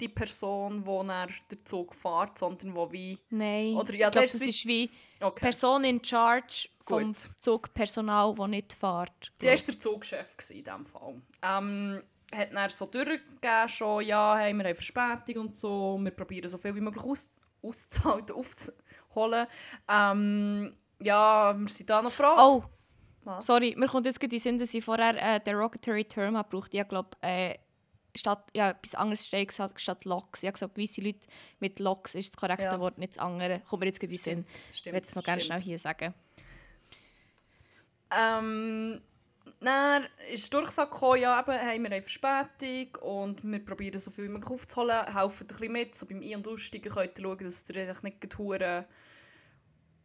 die 0.00 0.08
Person, 0.08 0.84
die 0.84 1.06
nach 1.06 1.28
der 1.50 1.64
Zug 1.64 1.92
fährt, 1.94 2.38
sondern 2.38 2.76
wo 2.76 2.90
wie... 2.92 3.18
Nein. 3.30 3.74
Oder 3.74 3.94
ja, 3.94 4.06
ich 4.08 4.12
glaube, 4.12 4.12
der 4.12 4.22
das 4.22 4.34
ist 4.34 4.40
wie- 4.42 4.48
ist 4.48 4.66
wie 4.66 4.90
Okay. 5.20 5.40
Person 5.46 5.82
in 5.82 6.04
charge 6.04 6.68
vom 6.80 7.06
Gut. 7.12 7.30
Zugpersonal, 7.40 8.32
das 8.36 8.46
nicht 8.48 8.72
fährt. 8.72 9.32
Der 9.42 9.58
war 9.58 9.64
der 9.66 9.78
Zugchef 9.80 10.36
in 10.50 10.62
diesem 10.62 10.86
Fall. 10.86 11.20
Ähm, 11.42 12.00
hat 12.34 12.52
dann 12.52 12.70
so 12.70 12.86
durchgegeben, 12.86 13.68
schon, 13.68 14.04
ja, 14.04 14.36
hey, 14.36 14.52
wir 14.52 14.64
haben 14.64 14.74
Verspätung 14.74 15.46
und 15.46 15.56
so, 15.56 15.98
wir 16.00 16.10
probieren 16.10 16.48
so 16.48 16.58
viel 16.58 16.74
wie 16.74 16.80
möglich 16.80 17.04
aus, 17.04 17.34
auszuhalten, 17.62 18.36
aufzuholen. 18.36 19.46
Ähm, 19.88 20.76
ja, 21.00 21.54
wir 21.58 21.68
sind 21.68 21.88
da 21.88 22.02
noch 22.02 22.12
froh. 22.12 22.34
Oh, 22.36 22.64
Was? 23.24 23.46
sorry, 23.46 23.74
mir 23.76 23.88
kommt 23.88 24.06
jetzt 24.06 24.20
gerade 24.20 24.34
in 24.34 24.38
den 24.38 24.42
Sinn, 24.42 24.58
dass 24.58 24.74
ich 24.74 24.84
vorher 24.84 25.16
äh, 25.36 25.40
derogatory 25.40 26.04
Term 26.04 26.36
habe 26.36 26.48
gebraucht. 26.50 26.74
Ich 26.74 26.88
glaube, 26.88 27.10
äh, 27.22 27.54
statt 28.16 28.50
ja, 28.54 28.70
etwas 28.70 28.94
anderes 28.94 29.26
steht 29.26 29.48
gesagt, 29.48 29.80
statt 29.80 30.04
Locks. 30.04 30.42
Ich 30.42 30.48
habe 30.48 30.54
gesagt, 30.54 30.76
weisse 30.76 31.00
Leute 31.00 31.26
mit 31.60 31.78
Locks 31.78 32.14
ist 32.14 32.34
das 32.34 32.40
korrekte 32.40 32.64
Ja. 32.64 32.80
Wort, 32.80 32.98
nicht 32.98 33.16
das 33.16 33.22
andere. 33.22 33.60
Kommt 33.60 33.80
mir 33.80 33.86
jetzt 33.86 34.00
gerade 34.00 34.12
in 34.12 34.18
den 34.18 34.22
Sinn. 34.24 34.46
Ich 34.70 34.76
Stimmt, 34.76 34.94
werde 34.94 35.06
es 35.06 35.14
noch 35.14 35.24
ganz 35.24 35.44
stimmt. 35.44 35.62
schnell 35.62 35.68
hier 35.68 35.78
sagen. 35.78 36.14
Ähm, 38.10 39.00
dann 39.60 40.06
ist 40.32 40.46
die 40.46 40.50
Durchsage 40.50 40.90
gekommen, 40.90 41.20
ja, 41.20 41.40
eben, 41.40 41.52
hey, 41.52 41.78
wir 41.78 41.90
haben 41.90 42.02
Verspätung 42.02 42.94
und 43.02 43.42
wir 43.42 43.64
probieren 43.64 43.98
so 43.98 44.10
viel 44.10 44.24
wie 44.24 44.28
möglich 44.28 44.50
aufzuholen, 44.50 45.12
helfen 45.12 45.44
ein 45.44 45.46
bisschen 45.48 45.72
mit, 45.72 45.94
so 45.94 46.06
beim 46.06 46.22
Ein- 46.22 46.36
und 46.36 46.48
Aussteigen 46.48 46.92
könnt 46.92 47.18
ihr 47.18 47.24
schauen, 47.24 47.38
dass 47.38 47.70
ihr 47.70 47.82
eigentlich 47.82 48.02
nicht 48.02 48.38
hure 48.38 48.86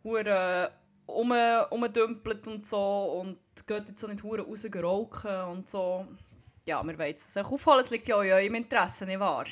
hure 0.03 0.71
um, 1.05 1.33
umdümpelt 1.69 2.47
und 2.47 2.65
so 2.65 3.19
und 3.21 3.67
geht 3.67 3.89
jetzt 3.89 3.99
so 3.99 4.07
nicht 4.07 4.23
hure 4.23 4.41
raus 4.41 4.65
rauchen 4.73 5.41
und 5.51 5.69
so. 5.69 6.07
Ja, 6.65 6.81
wir 6.83 6.97
wollen 6.97 7.13
es 7.13 7.37
auch 7.37 7.51
aufholen, 7.51 7.81
es 7.81 7.91
liegt 7.91 8.07
ja 8.07 8.15
auch 8.15 8.21
in 8.21 8.31
eurem 8.31 8.55
Interesse, 8.55 9.05
nicht 9.05 9.19
wahr? 9.19 9.45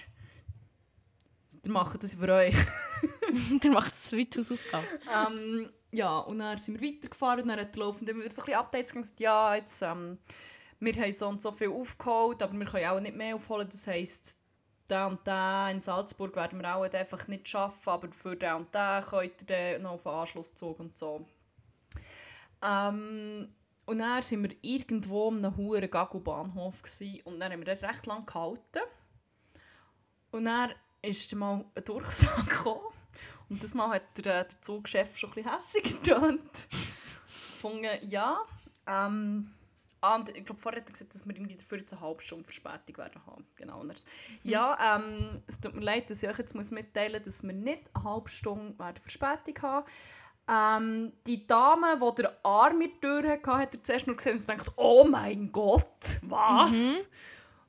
Ihr 1.63 1.71
macht 1.71 2.01
das 2.01 2.15
für 2.15 2.33
euch. 2.33 2.55
Der 3.63 3.71
macht 3.71 3.93
es 3.93 4.11
wie 4.13 4.25
die 4.25 4.39
Hausaufgabe. 4.39 4.85
Ähm, 5.13 5.69
ja, 5.91 6.19
und 6.19 6.39
dann 6.39 6.57
sind 6.57 6.79
wir 6.79 6.87
weitergefahren 6.89 7.41
und 7.41 7.47
dann 7.49 7.59
hat 7.59 7.75
der 7.75 7.83
Laufende 7.83 8.15
wieder 8.15 8.31
so 8.31 8.41
ein 8.41 8.45
bisschen 8.45 8.59
Updates 8.59 8.93
gesagt, 8.93 9.19
ja, 9.19 9.55
jetzt, 9.55 9.81
ähm, 9.81 10.17
wir 10.79 10.93
haben 10.93 11.11
so 11.11 11.37
so 11.37 11.51
viel 11.51 11.69
aufgeholt, 11.69 12.41
aber 12.41 12.53
wir 12.53 12.65
können 12.65 12.87
auch 12.87 12.99
nicht 12.99 13.15
mehr 13.15 13.35
aufholen, 13.35 13.67
das 13.69 13.87
heisst, 13.87 14.37
den 14.89 15.03
und 15.03 15.27
den 15.27 15.75
in 15.75 15.81
Salzburg 15.81 16.35
werden 16.35 16.59
wir 16.59 16.75
auch 16.75 16.83
einfach 16.83 17.27
nicht 17.27 17.47
schaffen, 17.47 17.89
aber 17.89 18.11
für 18.11 18.35
den 18.35 18.53
und 18.53 18.73
den 18.73 19.03
könnt 19.03 19.49
ihr 19.49 19.79
noch 19.79 19.91
auf 19.91 20.03
den 20.03 20.11
Anschlusszug 20.11 20.79
und 20.79 20.97
so. 20.97 21.25
Ähm, 22.61 23.53
und 23.85 23.99
dann 23.99 24.21
sind 24.21 24.43
wir 24.43 24.55
irgendwo 24.61 25.29
an 25.29 25.43
einem 25.43 25.57
hohen 25.57 25.89
Gagu-Bahnhof 25.89 26.81
gewesen, 26.81 27.21
und 27.25 27.39
dann 27.39 27.51
haben 27.51 27.65
wir 27.65 27.81
recht 27.81 28.05
lange 28.05 28.25
gehalten. 28.25 28.81
Und 30.31 30.45
dann 30.45 30.71
ist 31.01 31.33
mal 31.35 31.65
ein 31.75 31.83
Durchsage 31.83 32.45
gekommen. 32.45 32.90
Und 33.51 33.61
das 33.61 33.73
Mal 33.73 33.89
hat 33.89 34.03
der, 34.17 34.45
der 34.45 34.61
Zugchef 34.61 35.17
schon 35.17 35.29
ein 35.31 35.35
bisschen 35.35 35.53
hässig 35.53 35.83
getönt. 36.03 36.67
Gefunden, 37.27 37.89
ja, 38.03 38.39
ähm, 38.87 39.51
ah, 39.99 40.15
und 40.15 40.29
ich 40.29 40.45
glaube, 40.45 40.61
vorher 40.61 40.79
hat 40.79 40.87
er 40.87 40.93
gesagt, 40.93 41.13
dass 41.13 41.25
wir 41.25 41.35
irgendwie 41.35 41.57
dafür 41.57 41.79
jetzt 41.79 41.91
eine 41.91 42.01
halbe 42.01 42.21
Stunde 42.21 42.45
Verspätung 42.45 42.97
werden 42.97 43.21
haben. 43.27 43.45
Genau. 43.57 43.81
Und 43.81 43.89
er 43.89 43.97
so, 43.97 44.07
ja, 44.43 44.95
ähm, 44.95 45.43
es 45.47 45.59
tut 45.59 45.75
mir 45.75 45.81
leid, 45.81 46.09
dass 46.09 46.23
ich 46.23 46.29
euch 46.29 46.37
jetzt 46.37 46.55
muss 46.55 46.71
mitteilen 46.71 47.11
muss, 47.11 47.23
dass 47.25 47.43
wir 47.43 47.53
nicht 47.53 47.93
eine 47.93 48.03
halbe 48.05 48.29
Stunde 48.29 48.79
werden 48.79 49.01
Verspätung 49.01 49.61
haben. 49.61 49.85
Ähm, 50.47 51.13
die 51.27 51.45
Dame, 51.45 51.99
die 51.99 52.21
den 52.21 52.31
Arm 52.43 52.77
mit 52.77 53.03
der 53.03 53.21
Tür 53.21 53.31
hatte, 53.33 53.57
hat 53.57 53.75
er 53.75 53.83
zuerst 53.83 54.07
nur 54.07 54.15
gesehen 54.15 54.37
und 54.37 54.47
gedacht, 54.47 54.71
oh 54.77 55.03
mein 55.03 55.51
Gott, 55.51 56.21
was? 56.23 57.09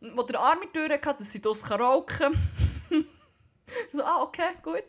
Mhm. 0.01 0.17
Wo 0.17 0.23
der 0.23 0.39
Arm 0.39 0.61
mit 0.61 0.77
der 0.77 0.87
Tür 0.87 0.95
hatte, 0.95 1.19
dass 1.19 1.33
sie 1.33 1.43
das 1.43 1.69
rauchen 1.69 2.07
kann. 2.07 2.35
so, 3.93 4.03
ah, 4.03 4.23
okay, 4.23 4.55
gut. 4.63 4.83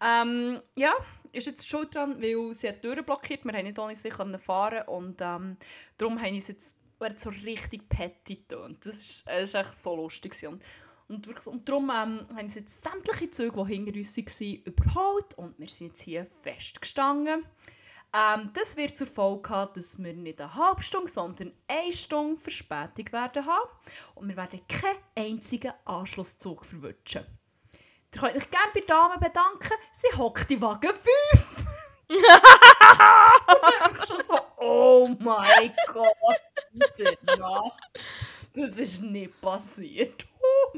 Ähm, 0.00 0.60
ja, 0.76 0.92
ist 1.32 1.46
jetzt 1.46 1.68
schuld 1.68 1.94
dran, 1.94 2.20
weil 2.20 2.54
sie 2.54 2.68
hat 2.68 2.82
die 2.82 2.88
Tür 2.88 3.02
blockiert. 3.02 3.44
Wir 3.44 3.52
haben 3.52 3.64
nicht 3.64 3.78
ohne 3.78 3.96
sie 3.96 4.10
fahren 4.10 4.88
und 4.88 5.20
ähm, 5.20 5.56
darum 5.98 6.20
haben 6.20 6.40
sie 6.40 6.52
jetzt 6.52 6.76
so 7.16 7.30
richtig 7.30 7.88
petty 7.88 8.36
getönt. 8.36 8.84
Das 8.84 8.94
ist, 8.94 9.26
das 9.26 9.42
ist 9.42 9.54
echt 9.54 9.74
so 9.74 9.96
lustig. 9.96 10.46
Und, 10.46 10.62
und, 11.08 11.26
wirklich, 11.26 11.46
und 11.46 11.68
darum 11.68 11.90
ähm, 11.90 12.26
haben 12.36 12.48
sie 12.48 12.60
jetzt 12.60 12.82
sämtliche 12.82 13.30
Züge, 13.30 13.64
die 13.64 13.74
hinter 13.74 13.94
uns 13.94 14.16
waren, 14.16 14.62
überholt 14.64 15.34
und 15.36 15.58
wir 15.58 15.68
sind 15.68 15.88
jetzt 15.88 16.02
hier 16.02 16.24
festgestanden. 16.24 17.44
Ähm, 18.14 18.50
das 18.54 18.76
wird 18.76 18.96
zur 18.96 19.06
Folge 19.06 19.50
haben, 19.50 19.74
dass 19.74 20.02
wir 20.02 20.14
nicht 20.14 20.40
eine 20.40 20.54
halbe 20.54 20.82
Stunde, 20.82 21.08
sondern 21.08 21.52
eine 21.68 21.92
Stunde 21.92 22.40
Verspätung 22.40 23.12
werden 23.12 23.44
haben 23.44 23.68
und 24.14 24.28
wir 24.28 24.36
werden 24.36 24.60
keinen 24.68 24.98
einzigen 25.14 25.72
Anschlusszug 25.84 26.64
verwünschen. 26.64 27.26
Ihr 28.14 28.20
könnt 28.20 28.36
euch 28.36 28.50
gerne 28.50 28.70
bei 28.72 28.80
der 28.80 28.86
Dame 28.88 29.18
bedanken, 29.18 29.74
sie 29.92 30.16
hockt 30.16 30.50
in 30.50 30.62
Wagen 30.62 30.90
5. 30.90 31.66
und 32.08 32.18
schon 34.06 34.22
so, 34.24 34.38
oh 34.58 35.08
mein 35.18 35.74
Gott. 35.92 36.40
Das 38.54 38.78
ist 38.78 39.02
nicht 39.02 39.40
passiert. 39.40 40.26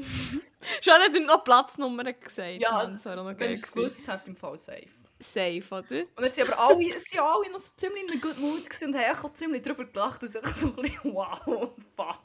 Schon 0.81 0.93
hat 0.93 1.13
er 1.13 1.19
noch 1.21 1.43
Platznummern 1.43 2.13
gesagt. 2.19 2.61
Ja, 2.61 2.85
das 2.85 3.05
Wenn 3.05 3.51
ich 3.51 3.61
es 3.61 3.71
gewusst 3.71 4.07
hätte, 4.07 4.27
im 4.27 4.35
Fall 4.35 4.57
safe. 4.57 4.87
Safe, 5.19 5.63
oder? 5.69 6.01
Und 6.01 6.09
dann 6.17 6.29
sind 6.29 6.49
aber 6.49 6.59
alle, 6.59 6.99
sind 6.99 7.19
alle 7.19 7.51
noch 7.51 7.59
so 7.59 7.73
ziemlich 7.75 8.03
in 8.03 8.11
einem 8.11 8.21
guten 8.21 8.41
Mood 8.41 8.63
und 8.83 8.95
haben 8.95 9.35
ziemlich 9.35 9.61
darüber 9.61 9.85
gelacht 9.85 10.23
und 10.23 10.29
so 10.29 10.39
ein 10.39 10.43
bisschen, 10.43 11.13
wow, 11.13 11.71
fuck. 11.95 12.19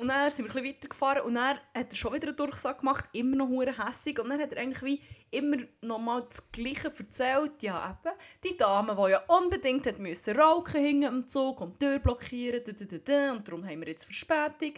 Und 0.00 0.08
dann 0.08 0.30
sind 0.30 0.46
wir 0.46 0.56
ein 0.56 0.62
bisschen 0.62 0.76
weitergefahren 0.76 1.22
und 1.24 1.34
dann 1.34 1.58
hat 1.74 1.90
er 1.90 1.96
schon 1.96 2.14
wieder 2.14 2.28
einen 2.28 2.36
Durchsage 2.36 2.78
gemacht, 2.78 3.04
immer 3.12 3.36
noch 3.36 3.48
hure 3.48 3.86
hässig. 3.86 4.18
Und 4.18 4.30
dann 4.30 4.40
hat 4.40 4.54
er 4.54 4.62
eigentlich 4.62 4.82
wie 4.82 5.02
immer 5.30 5.58
noch 5.82 5.98
mal 5.98 6.22
das 6.22 6.50
Gleiche 6.50 6.90
erzählt. 6.96 7.62
Ja, 7.62 7.98
eben, 8.02 8.16
die 8.42 8.56
Dame, 8.56 8.96
die 8.96 9.10
ja 9.10 9.22
unbedingt 9.26 9.86
hat 9.86 9.98
müssen 9.98 10.38
rauchen 10.38 10.80
hinten 10.80 11.04
am 11.04 11.28
Zug 11.28 11.60
und 11.60 11.82
die 11.82 11.84
Tür 11.84 11.98
blockieren, 11.98 12.62
und 12.64 13.46
darum 13.46 13.62
haben 13.62 13.80
wir 13.80 13.88
jetzt 13.88 14.04
Verspätung. 14.04 14.72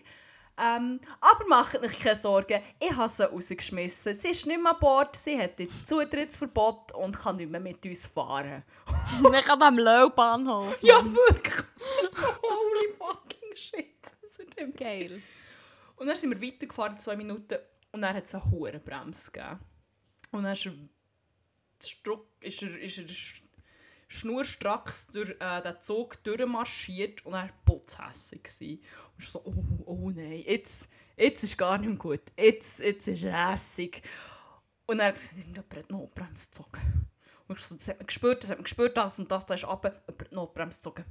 Ähm, 0.60 1.00
aber 1.20 1.46
macht 1.48 1.78
euch 1.78 1.98
keine 2.00 2.16
Sorgen, 2.16 2.60
ich 2.80 2.94
habe 2.94 3.08
sie 3.08 3.24
rausgeschmissen. 3.24 4.14
Sie 4.14 4.28
ist 4.28 4.44
nicht 4.46 4.60
mehr 4.60 4.72
an 4.72 4.80
Bord, 4.80 5.14
sie 5.14 5.38
hat 5.40 5.60
jetzt 5.60 5.86
Zutrittsverbot 5.86 6.92
und 6.94 7.16
kann 7.16 7.36
nicht 7.36 7.50
mehr 7.50 7.60
mit 7.60 7.86
uns 7.86 8.08
fahren. 8.08 8.64
Wir 9.20 9.40
kann 9.40 9.62
am 9.62 9.78
Low-Bahnhof. 9.78 10.78
Ja, 10.82 11.02
wirklich. 11.04 11.64
holy 12.42 12.92
fucking 12.98 13.56
shit 13.56 14.16
zu 14.32 14.44
dem. 14.46 14.72
Geil. 14.72 15.22
Und 15.96 16.06
dann 16.06 16.16
sind 16.16 16.30
wir 16.30 16.42
weitergefahren, 16.42 16.98
zwei 16.98 17.16
Minuten, 17.16 17.58
und 17.92 18.00
dann 18.00 18.14
hat 18.14 18.24
es 18.24 18.34
eine 18.34 18.50
hohe 18.50 18.78
Bremse 18.78 19.30
gegeben. 19.30 19.60
Und 20.30 20.44
dann 20.44 20.52
ist 20.52 20.66
er, 20.66 20.72
Struck, 21.82 22.26
ist 22.40 22.62
er, 22.62 22.78
ist 22.80 22.98
er 22.98 23.04
schnurstracks 24.08 25.08
durch 25.08 25.30
äh, 25.40 25.62
den 25.62 25.80
Zug 25.80 26.22
durchmarschiert 26.22 27.24
und 27.24 27.34
er 27.34 27.42
war 27.42 27.50
putzhässig. 27.64 28.48
Und 29.16 29.22
ich 29.22 29.28
so, 29.28 29.42
oh, 29.44 29.64
oh 29.84 30.10
nein, 30.10 30.42
jetzt, 30.46 30.90
jetzt 31.16 31.44
ist 31.44 31.58
gar 31.58 31.78
nicht 31.78 31.88
mehr 31.88 31.98
gut. 31.98 32.20
Jetzt, 32.38 32.80
jetzt 32.80 33.08
ist 33.08 33.24
er 33.24 33.52
hässig. 33.52 34.02
Und 34.86 35.00
er 35.00 35.08
hat 35.08 35.14
gesagt, 35.16 35.38
jemand 35.38 35.58
hat 35.58 35.88
die 35.88 35.92
Notbremse 35.92 36.46
gezogen. 36.46 37.08
Und 37.48 37.58
ich 37.58 37.64
so, 37.64 37.74
das 37.74 37.88
hat 37.88 37.98
man 37.98 38.06
gespürt, 38.06 38.42
das 38.42 38.50
hat 38.50 38.58
man 38.58 38.64
gespürt, 38.64 38.96
das 38.96 39.18
und 39.18 39.30
das, 39.30 39.46
da 39.46 39.54
ist 39.54 39.66
runter, 39.66 40.02
jemand 40.06 40.30
die 40.30 40.34
Notbremse 40.34 40.78
gezogen. 40.78 41.04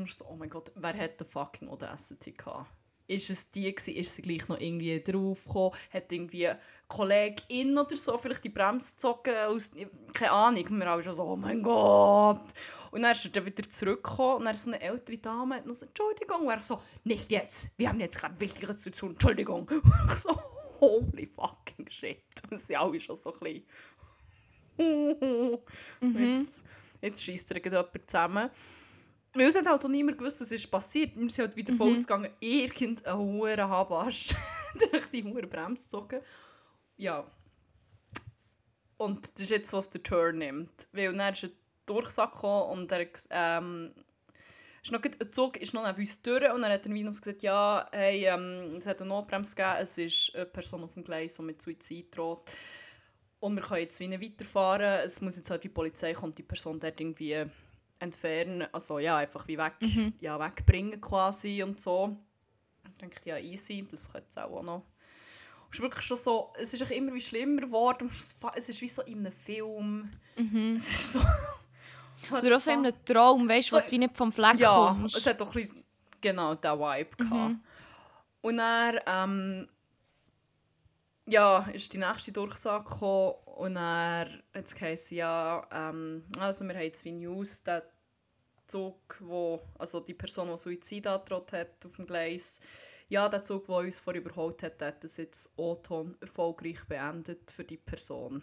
Und 0.00 0.08
ich 0.08 0.14
so, 0.14 0.26
oh 0.26 0.36
mein 0.36 0.48
Gott, 0.48 0.72
wer 0.74 0.96
hat 0.96 1.20
den 1.20 1.26
fucking 1.26 1.68
Audacity 1.68 2.32
gehabt? 2.32 2.70
Ist 3.06 3.28
es 3.28 3.50
die 3.50 3.74
gewesen, 3.74 3.96
ist 3.96 4.14
sie 4.14 4.22
gleich 4.22 4.48
noch 4.48 4.60
irgendwie 4.60 5.02
draufgekommen, 5.02 5.72
hat 5.92 6.12
irgendwie 6.12 6.46
eine 6.46 6.60
Kollegin 6.86 7.76
oder 7.76 7.96
so 7.96 8.16
vielleicht 8.16 8.44
die 8.44 8.50
Bremse 8.50 8.94
gezogen, 8.94 9.34
aus, 9.36 9.72
keine 10.14 10.30
Ahnung, 10.30 10.64
und 10.68 10.78
wir 10.78 10.86
alle 10.86 11.02
schon 11.02 11.14
so, 11.14 11.24
oh 11.24 11.36
mein 11.36 11.60
Gott. 11.60 12.40
Und 12.92 13.02
dann 13.02 13.10
ist 13.10 13.24
er 13.24 13.32
dann 13.32 13.46
wieder 13.46 13.68
zurückgekommen 13.68 14.36
und 14.36 14.44
dann 14.44 14.54
so 14.54 14.70
eine 14.70 14.80
ältere 14.80 15.18
Dame 15.18 15.60
noch 15.64 15.74
so, 15.74 15.86
Entschuldigung, 15.86 16.42
und 16.42 16.50
er 16.50 16.62
so, 16.62 16.80
nicht 17.02 17.32
jetzt, 17.32 17.70
wir 17.76 17.88
haben 17.88 17.98
jetzt 17.98 18.18
gerade 18.18 18.38
Wichtigeres 18.38 18.78
zu 18.78 18.92
tun, 18.92 19.10
Entschuldigung. 19.10 19.68
Und 19.68 19.82
ich 20.06 20.12
so, 20.12 20.40
holy 20.80 21.26
fucking 21.26 21.90
shit. 21.90 22.22
Und 22.50 22.60
sie 22.60 22.76
alle 22.76 23.00
schon 23.00 23.16
so 23.16 23.32
ein 23.32 23.64
bisschen, 24.76 25.58
mhm. 26.00 26.34
jetzt, 26.36 26.64
jetzt 27.02 27.24
schießt 27.24 27.50
er 27.50 27.64
jemand 27.64 27.90
zusammen. 28.08 28.50
Weil 29.32 29.46
es 29.46 29.56
hat 29.56 29.66
halt 29.66 29.84
auch 29.84 29.88
niemand 29.88 30.18
gewusst, 30.18 30.40
was 30.40 30.50
ist 30.50 30.70
passiert. 30.70 31.16
Wir 31.16 31.30
sind 31.30 31.46
halt 31.46 31.56
wieder 31.56 31.72
mhm. 31.72 31.82
ausgegangen, 31.82 32.30
irgendein 32.40 33.16
hoher 33.16 33.68
Habasch 33.68 34.34
durch 34.92 35.06
die 35.06 35.22
hohe 35.22 35.46
Bremse 35.46 35.84
gezogen. 35.84 36.20
Ja. 36.96 37.24
Und 38.96 39.32
das 39.34 39.44
ist 39.44 39.50
jetzt, 39.50 39.72
was 39.72 39.90
der 39.90 40.02
Turn 40.02 40.38
nimmt. 40.38 40.88
Weil 40.92 41.14
dann 41.14 41.32
ist 41.32 41.44
ein 41.44 41.52
Durchsack 41.86 42.34
gekommen 42.34 42.70
und 42.70 42.92
er, 42.92 43.06
ähm, 43.30 43.94
ist 44.82 44.92
noch, 44.92 45.02
ein 45.02 45.32
Zug 45.32 45.56
ist 45.58 45.74
noch 45.74 45.86
neben 45.86 46.00
uns 46.00 46.22
durch 46.22 46.52
und 46.52 46.62
dann 46.62 46.72
hat 46.72 46.86
er 46.86 46.92
noch 46.92 47.10
gesagt, 47.10 47.42
ja, 47.42 47.88
hey, 47.92 48.26
ähm, 48.26 48.76
es 48.78 48.86
hat 48.86 49.00
eine 49.00 49.10
Notbremse 49.10 49.54
gegeben, 49.54 49.76
es 49.80 49.98
ist 49.98 50.34
eine 50.34 50.46
Person 50.46 50.82
auf 50.82 50.94
dem 50.94 51.04
Gleis, 51.04 51.36
die 51.36 51.42
mit 51.42 51.62
Suizid 51.62 52.16
droht. 52.16 52.50
Und 53.38 53.54
wir 53.56 53.62
können 53.62 53.80
jetzt 53.80 54.00
wieder 54.00 54.20
weiterfahren. 54.20 55.00
Es 55.04 55.20
muss 55.20 55.36
jetzt 55.36 55.50
halt 55.50 55.64
die 55.64 55.68
Polizei 55.70 56.12
kommen, 56.12 56.34
die 56.34 56.42
Person 56.42 56.78
dort 56.78 57.00
irgendwie 57.00 57.46
entfernen, 58.00 58.66
also 58.72 58.98
ja, 58.98 59.18
einfach 59.18 59.46
wie 59.46 59.58
weg, 59.58 59.74
mhm. 59.80 60.14
ja, 60.20 60.38
wegbringen 60.40 61.00
quasi 61.00 61.62
und 61.62 61.80
so. 61.80 62.16
Ich 62.84 62.96
denke, 62.96 63.20
ja, 63.24 63.38
easy, 63.38 63.86
das 63.88 64.10
könnte 64.10 64.26
es 64.28 64.38
auch 64.38 64.62
noch. 64.62 64.84
Es 65.70 65.78
ist 65.78 65.82
wirklich 65.82 66.04
schon 66.04 66.16
so, 66.16 66.52
es 66.58 66.74
ist 66.74 66.90
immer 66.90 67.14
wie 67.14 67.20
schlimmer 67.20 67.60
geworden, 67.60 68.10
es 68.10 68.68
ist 68.68 68.80
wie 68.80 68.88
so 68.88 69.02
in 69.02 69.20
einem 69.20 69.32
Film. 69.32 70.10
Mhm. 70.36 70.74
Es 70.74 70.88
ist 70.88 71.12
so... 71.12 71.20
Oder 72.32 72.56
auch 72.56 72.60
so 72.60 72.70
in 72.70 72.84
einem 72.84 73.04
Traum, 73.04 73.48
weißt 73.48 73.72
du, 73.72 73.76
so, 73.76 73.82
wo 73.82 73.88
du 73.88 73.98
nicht 73.98 74.16
vom 74.16 74.32
Fleck 74.32 74.58
ja, 74.58 74.74
kommst. 74.74 75.14
Ja, 75.14 75.18
es 75.18 75.26
hat 75.26 75.40
doch 75.40 75.54
ein 75.54 75.62
bisschen, 75.62 75.84
genau 76.20 76.54
diesen 76.54 76.78
Vibe 76.78 77.10
mhm. 77.18 77.30
gehabt. 77.30 77.54
Und 78.42 78.56
dann, 78.56 79.00
ähm, 79.06 79.68
ja, 81.30 81.68
ist 81.72 81.92
die 81.92 81.98
nächste 81.98 82.32
Durchsage 82.32 82.84
gekommen 82.84 83.34
und 83.44 83.76
er 83.76 84.28
hat 84.52 84.82
es 84.82 85.10
ja, 85.10 85.66
ähm, 85.72 86.24
also 86.38 86.64
wir 86.66 86.74
haben 86.74 86.82
jetzt 86.82 87.04
wie 87.04 87.12
News, 87.12 87.62
der 87.62 87.84
Zug, 88.66 89.16
wo, 89.20 89.60
also 89.78 90.00
die 90.00 90.14
Person, 90.14 90.48
die 90.50 90.56
Suizid 90.56 91.06
angedroht 91.06 91.52
hat 91.52 91.86
auf 91.86 91.96
dem 91.96 92.06
Gleis, 92.06 92.60
ja, 93.08 93.28
der 93.28 93.42
Zug, 93.42 93.66
der 93.66 93.76
uns 93.76 93.98
vor 93.98 94.14
überholt 94.14 94.62
hat, 94.62 94.82
hat 94.82 95.02
das 95.02 95.16
jetzt 95.16 95.52
O-Ton 95.56 96.16
erfolgreich 96.20 96.84
beendet 96.88 97.50
für 97.50 97.64
die 97.64 97.76
Person. 97.76 98.42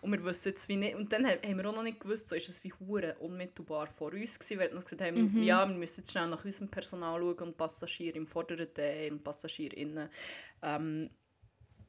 Und 0.00 0.12
wir 0.12 0.24
wissen 0.24 0.48
jetzt 0.48 0.68
wie 0.68 0.76
nicht, 0.76 0.94
und 0.94 1.12
dann 1.12 1.26
haben 1.26 1.56
wir 1.58 1.68
auch 1.68 1.74
noch 1.74 1.82
nicht 1.82 2.00
gewusst, 2.00 2.28
so 2.28 2.34
ist 2.34 2.48
es 2.48 2.64
wie 2.64 2.72
Hure 2.72 3.16
unmittelbar 3.18 3.86
vor 3.86 4.12
uns 4.12 4.38
gewesen, 4.38 4.58
weil 4.58 4.72
wir 4.72 4.80
gesagt 4.80 5.02
haben, 5.02 5.32
mhm. 5.32 5.42
ja, 5.42 5.68
wir 5.68 5.76
müssen 5.76 6.00
jetzt 6.00 6.12
schnell 6.12 6.28
nach 6.28 6.44
unserem 6.44 6.70
Personal 6.70 7.20
schauen 7.20 7.38
und 7.48 7.56
Passagiere 7.56 8.16
im 8.16 8.26
vorderen 8.26 8.72
Teil 8.72 9.12
und 9.12 9.22
Passagierinnen, 9.22 10.08
ähm, 10.62 11.10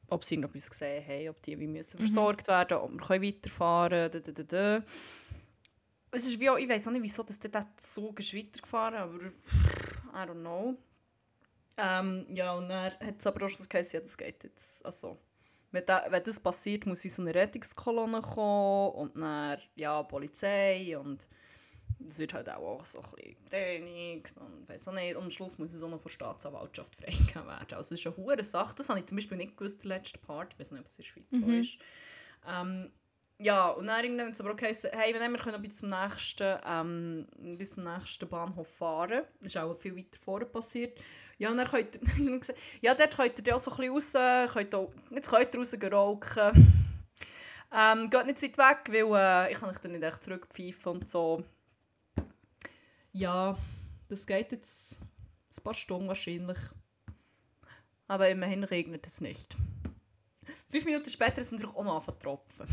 ob 0.09 0.25
sie 0.25 0.35
noch 0.35 0.49
etwas 0.49 0.69
gesehen 0.69 1.07
haben, 1.07 1.29
ob 1.29 1.41
die 1.41 1.57
wie 1.57 1.67
müssen 1.67 1.97
mhm. 1.97 2.03
versorgt 2.03 2.47
werden, 2.49 2.77
ob 2.79 2.91
wir 2.91 2.99
können 2.99 3.23
weiterfahren 3.23 4.11
können. 4.11 4.83
Es 6.13 6.27
ist 6.27 6.37
wie 6.37 6.49
auch, 6.49 6.57
ich 6.57 6.67
weiß 6.67 6.87
auch 6.87 6.91
nicht, 6.91 7.03
wieso 7.03 7.23
dass 7.23 7.39
der 7.39 7.65
Zug 7.77 8.19
ist 8.19 8.35
weitergefahren 8.35 8.95
aber 8.95 9.23
I 9.23 10.29
don't 10.29 10.41
know. 10.41 10.75
Ähm, 11.77 12.25
ja, 12.29 12.53
und 12.53 12.67
dann 12.67 12.91
hat 12.99 13.19
es 13.19 13.25
aber 13.25 13.45
auch 13.45 13.49
schon 13.49 13.69
geheißen, 13.69 13.99
ja, 13.99 14.01
das 14.01 14.17
geht 14.17 14.43
jetzt, 14.43 14.85
also 14.85 15.17
wenn, 15.71 15.85
da, 15.85 16.05
wenn 16.09 16.23
das 16.23 16.39
passiert, 16.39 16.85
muss 16.85 17.03
wie 17.03 17.09
so 17.09 17.21
eine 17.21 17.33
Rettungskolonne 17.33 18.21
kommen 18.21 18.93
und 18.93 19.15
dann, 19.15 19.59
ja, 19.75 20.03
Polizei 20.03 20.97
und 20.97 21.27
es 22.07 22.19
wird 22.19 22.33
halt 22.33 22.49
auch 22.49 22.85
so 22.85 22.99
ein 22.99 23.05
bisschen 23.15 23.45
gereinigt 23.49 24.35
und 24.37 24.67
weiss 24.67 24.87
auch 24.87 24.93
nicht. 24.93 25.15
Und 25.15 25.25
am 25.25 25.31
Schluss 25.31 25.57
muss 25.57 25.73
es 25.73 25.83
auch 25.83 25.89
noch 25.89 26.01
von 26.01 26.09
der 26.09 26.15
Staatsanwaltschaft 26.15 26.95
freigegeben 26.97 27.47
werden. 27.47 27.73
Also 27.73 27.91
das 27.93 27.99
ist 27.99 28.07
eine 28.07 28.17
hohe 28.17 28.43
Sache. 28.43 28.75
Das 28.75 28.89
habe 28.89 28.99
ich 28.99 29.05
zum 29.05 29.17
Beispiel 29.17 29.37
nicht 29.37 29.57
gewusst, 29.57 29.83
der 29.83 29.89
letzte 29.89 30.19
Part. 30.19 30.53
Ich 30.53 30.59
weiß 30.59 30.71
nicht, 30.71 30.79
ob 30.79 30.85
es 30.87 30.97
in 30.97 31.03
der 31.03 31.09
Schweiz 31.09 31.25
so 31.29 31.45
ist. 31.47 31.79
Ähm, 32.47 32.91
ja, 33.43 33.69
und 33.69 33.87
dann 33.87 34.03
irgendwann 34.03 34.27
hat 34.27 34.33
es 34.33 34.41
aber 34.41 34.51
auch 34.51 34.55
geheißen, 34.57 34.91
hey, 34.93 35.13
wir 35.13 35.37
können 35.39 35.61
bis 35.61 35.77
zum 35.77 35.89
nächsten, 35.89 36.59
ähm, 36.65 37.27
bis 37.57 37.71
zum 37.71 37.83
nächsten 37.83 38.29
Bahnhof 38.29 38.67
fahren. 38.67 39.23
Das 39.39 39.47
ist 39.47 39.57
auch 39.57 39.75
viel 39.75 39.95
weiter 39.95 40.19
vorne 40.23 40.45
passiert. 40.45 40.99
Ja, 41.41 41.49
und 41.49 41.57
dann 41.57 41.67
könnt 41.67 41.95
ihr, 41.95 42.55
ja, 42.81 42.93
dort 42.93 43.15
könnt 43.15 43.47
ihr 43.47 43.55
auch 43.55 43.59
so 43.59 43.71
ein 43.71 43.91
bisschen 43.91 44.21
raus, 44.21 44.53
könnt 44.53 44.75
auch, 44.75 44.93
jetzt 45.09 45.31
könnt 45.31 45.55
ihr 45.55 45.91
rausrauchen. 45.91 46.83
Ähm, 47.73 48.09
geht 48.11 48.25
nicht 48.27 48.37
zu 48.37 48.45
weit 48.45 48.89
weg, 48.89 49.09
weil 49.09 49.47
äh, 49.47 49.51
ich 49.51 49.57
kann 49.57 49.71
euch 49.71 49.79
dann 49.79 49.93
nicht 49.93 50.03
echt 50.03 50.21
zurückpfeifen 50.21 50.91
und 50.91 51.09
so. 51.09 51.43
Ja, 53.11 53.57
das 54.07 54.27
geht 54.27 54.51
jetzt 54.51 55.01
ein 55.01 55.63
paar 55.63 55.73
Stunden 55.73 56.09
wahrscheinlich. 56.09 56.59
Aber 58.07 58.29
immerhin 58.29 58.63
regnet 58.63 59.07
es 59.07 59.19
nicht. 59.19 59.57
Fünf 60.69 60.85
Minuten 60.85 61.09
später 61.09 61.41
sind 61.41 61.59
natürlich 61.59 61.75
auch 61.75 61.83
noch 61.83 62.07
angefangen 62.07 62.19
tropfen. 62.19 62.67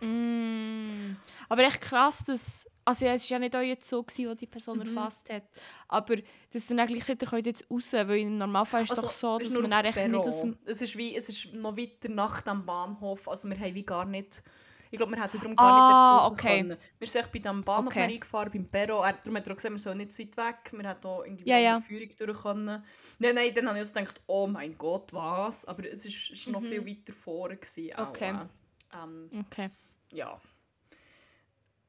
Mm. 0.00 1.16
Aber 1.48 1.62
echt 1.64 1.80
krass, 1.80 2.22
dass. 2.24 2.64
Also, 2.84 3.06
ja, 3.06 3.14
es 3.14 3.30
war 3.30 3.40
ja 3.40 3.60
nicht 3.62 3.84
so, 3.84 4.02
gewesen, 4.02 4.30
wo 4.30 4.34
die 4.34 4.46
Person 4.46 4.78
Mhm. 4.78 4.96
erfasst 4.96 5.30
hat. 5.30 5.44
Aber 5.88 6.16
dass 6.52 6.66
dann 6.66 6.78
eigentlich 6.80 7.06
wieder 7.08 7.26
könnt 7.26 7.46
jetzt 7.46 7.70
raus, 7.70 7.92
weil 7.92 8.18
im 8.18 8.36
Normalfall 8.38 8.84
ist 8.84 8.92
es 8.92 8.98
Also, 8.98 9.08
doch 9.08 9.12
so, 9.14 9.38
dass 9.38 9.50
man 9.50 9.70
das 9.70 9.86
echt 9.86 10.08
nicht 10.08 10.14
aus 10.26 10.40
dem. 10.40 10.58
Es 10.64 10.82
ist, 10.82 10.96
wie, 10.96 11.16
es 11.16 11.28
ist 11.28 11.54
noch 11.54 11.76
weiter 11.76 12.08
nach 12.10 12.42
dem 12.42 12.64
Bahnhof. 12.66 13.28
Also 13.28 13.48
wir 13.48 13.58
haben 13.58 13.74
wie 13.74 13.84
gar 13.84 14.04
nicht... 14.04 14.42
Ich 14.90 14.98
glaube, 14.98 15.16
wir 15.16 15.20
hätten 15.24 15.38
darum 15.40 15.56
gar 15.56 15.72
Ah, 15.72 16.28
nicht 16.30 16.32
okay. 16.38 16.58
können. 16.60 16.78
Wir 17.00 17.08
sind 17.08 17.32
bei 17.32 17.38
diesem 17.40 17.64
Bahnhof 17.64 17.86
Okay. 17.92 18.04
reingefahren, 18.04 18.52
beim 18.52 18.64
Perron. 18.68 19.04
Er, 19.04 19.14
darum 19.14 19.36
hat 19.36 19.46
er 19.48 19.52
auch 19.52 19.56
gesagt, 19.56 19.74
wir 19.74 19.78
sollen 19.80 19.98
nicht 19.98 20.12
zu 20.12 20.22
weit 20.22 20.36
weg. 20.36 20.72
Wir 20.72 20.88
hätten 20.88 21.06
auch 21.08 21.24
irgendwie 21.24 21.48
Ja, 21.50 21.58
ja. 21.58 21.80
Führung 21.80 22.08
durch 22.16 22.42
können. 22.42 22.84
Nein, 23.18 23.34
nein, 23.34 23.52
dann 23.56 23.66
habe 23.68 23.78
ich 23.78 23.82
also 23.86 23.94
gedacht, 23.94 24.20
oh 24.28 24.46
mein 24.46 24.78
Gott, 24.78 25.12
was? 25.12 25.64
Aber 25.64 25.84
es 25.90 26.06
ist, 26.06 26.30
ist 26.30 26.46
noch 26.46 26.62
viel 26.62 26.86
weiter 26.86 27.12
vorne. 27.12 27.56
Gewesen, 27.56 27.92
auch, 27.96 28.04
Mhm. 28.04 28.10
Okay. 28.10 28.30
äh, 28.30 28.96
ähm, 29.02 29.30
Okay. 29.50 29.68
ja. 30.12 30.40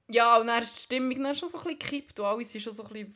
Ja, 0.08 0.38
und 0.38 0.48
dann 0.48 0.62
ist 0.62 0.76
die 0.76 0.82
Stimmung 0.82 1.22
dann 1.22 1.36
schon 1.36 1.50
so 1.50 1.58
ein 1.58 1.64
bisschen 1.64 1.80
gekippt 1.80 2.20
und 2.20 2.26
alle 2.26 2.44
sind 2.46 2.62
schon 2.62 2.74
so 2.74 2.84
ein 2.84 2.90
bisschen... 2.90 3.14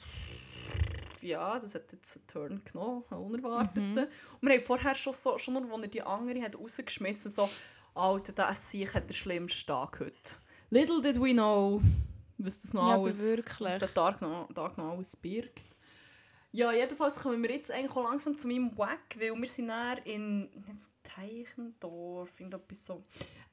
Ja, 1.21 1.59
das 1.59 1.75
hat 1.75 1.91
jetzt 1.91 2.15
einen 2.15 2.27
Turn 2.27 2.61
genommen, 2.63 3.03
einen 3.09 3.19
unerwarteten. 3.21 3.97
Und 3.97 4.47
wir 4.47 4.53
haben 4.53 4.61
vorher 4.61 4.95
schon 4.95 5.11
so, 5.11 5.37
schon 5.37 5.55
nur, 5.55 5.71
als 5.73 5.83
er 5.83 5.87
die 5.89 6.01
andere 6.01 6.41
hat 6.41 6.55
rausgeschmissen 6.55 7.29
so 7.29 7.49
«Alter, 7.93 8.31
der 8.31 8.55
Sieg 8.55 8.93
hat 8.93 9.09
den 9.09 9.13
schlimmsten 9.13 9.67
Tag 9.67 9.99
heute.» 9.99 10.37
Little 10.69 11.01
did 11.01 11.19
we 11.19 11.33
know, 11.33 11.81
was 12.37 12.61
das 12.61 12.73
noch 12.73 12.87
Ja, 12.87 12.97
alles... 12.97 13.21
wirklich. 13.21 13.67
Was 13.73 13.79
der 13.79 13.93
Tag 13.93 14.21
noch, 14.21 14.47
Tag 14.53 14.77
noch 14.77 14.91
alles 14.91 15.17
birgt. 15.17 15.68
Ja, 16.51 16.71
jedenfalls 16.71 17.19
kommen 17.19 17.43
wir 17.43 17.51
jetzt 17.51 17.71
eigentlich 17.71 17.91
auch 17.91 18.09
langsam 18.09 18.35
zu 18.35 18.47
meinem 18.47 18.75
Wack, 18.75 19.15
weil 19.19 19.35
wir 19.35 19.47
sind 19.47 19.67
dann 19.67 19.99
in 19.99 20.49
jetzt 20.67 20.91
Teichendorf, 21.03 22.39
irgendetwas 22.39 22.85
so. 22.87 23.03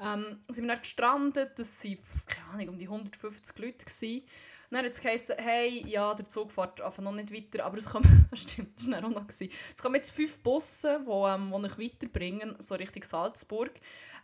Ähm, 0.00 0.40
sind 0.48 0.64
wir 0.64 0.72
dann 0.72 0.80
gestrandet, 0.80 1.58
das 1.58 1.84
waren, 1.84 1.98
keine 2.26 2.48
Ahnung, 2.48 2.68
um 2.70 2.78
die 2.78 2.86
150 2.86 3.58
Leute. 3.58 3.84
Gewesen. 3.84 4.22
Dann 4.70 4.84
hat 4.84 4.92
es 4.92 5.00
geheißen, 5.00 5.36
hey, 5.38 5.84
ja, 5.86 6.14
der 6.14 6.24
Zug 6.24 6.50
fährt 6.50 6.80
einfach 6.80 7.02
noch 7.02 7.12
nicht 7.12 7.32
weiter, 7.32 7.66
aber 7.66 7.76
es 7.76 7.88
kommen, 7.88 8.28
stimmt, 8.32 8.78
das 8.78 8.90
war 8.90 9.04
auch 9.04 9.10
noch. 9.10 9.26
Gewesen. 9.26 9.52
Es 9.74 9.82
kommen 9.82 9.96
jetzt 9.96 10.10
fünf 10.10 10.38
Busse, 10.40 10.98
die 11.06 11.10
ähm, 11.10 11.52
weiterbringen, 11.52 12.56
so 12.60 12.76
Richtung 12.76 13.02
Salzburg. 13.02 13.72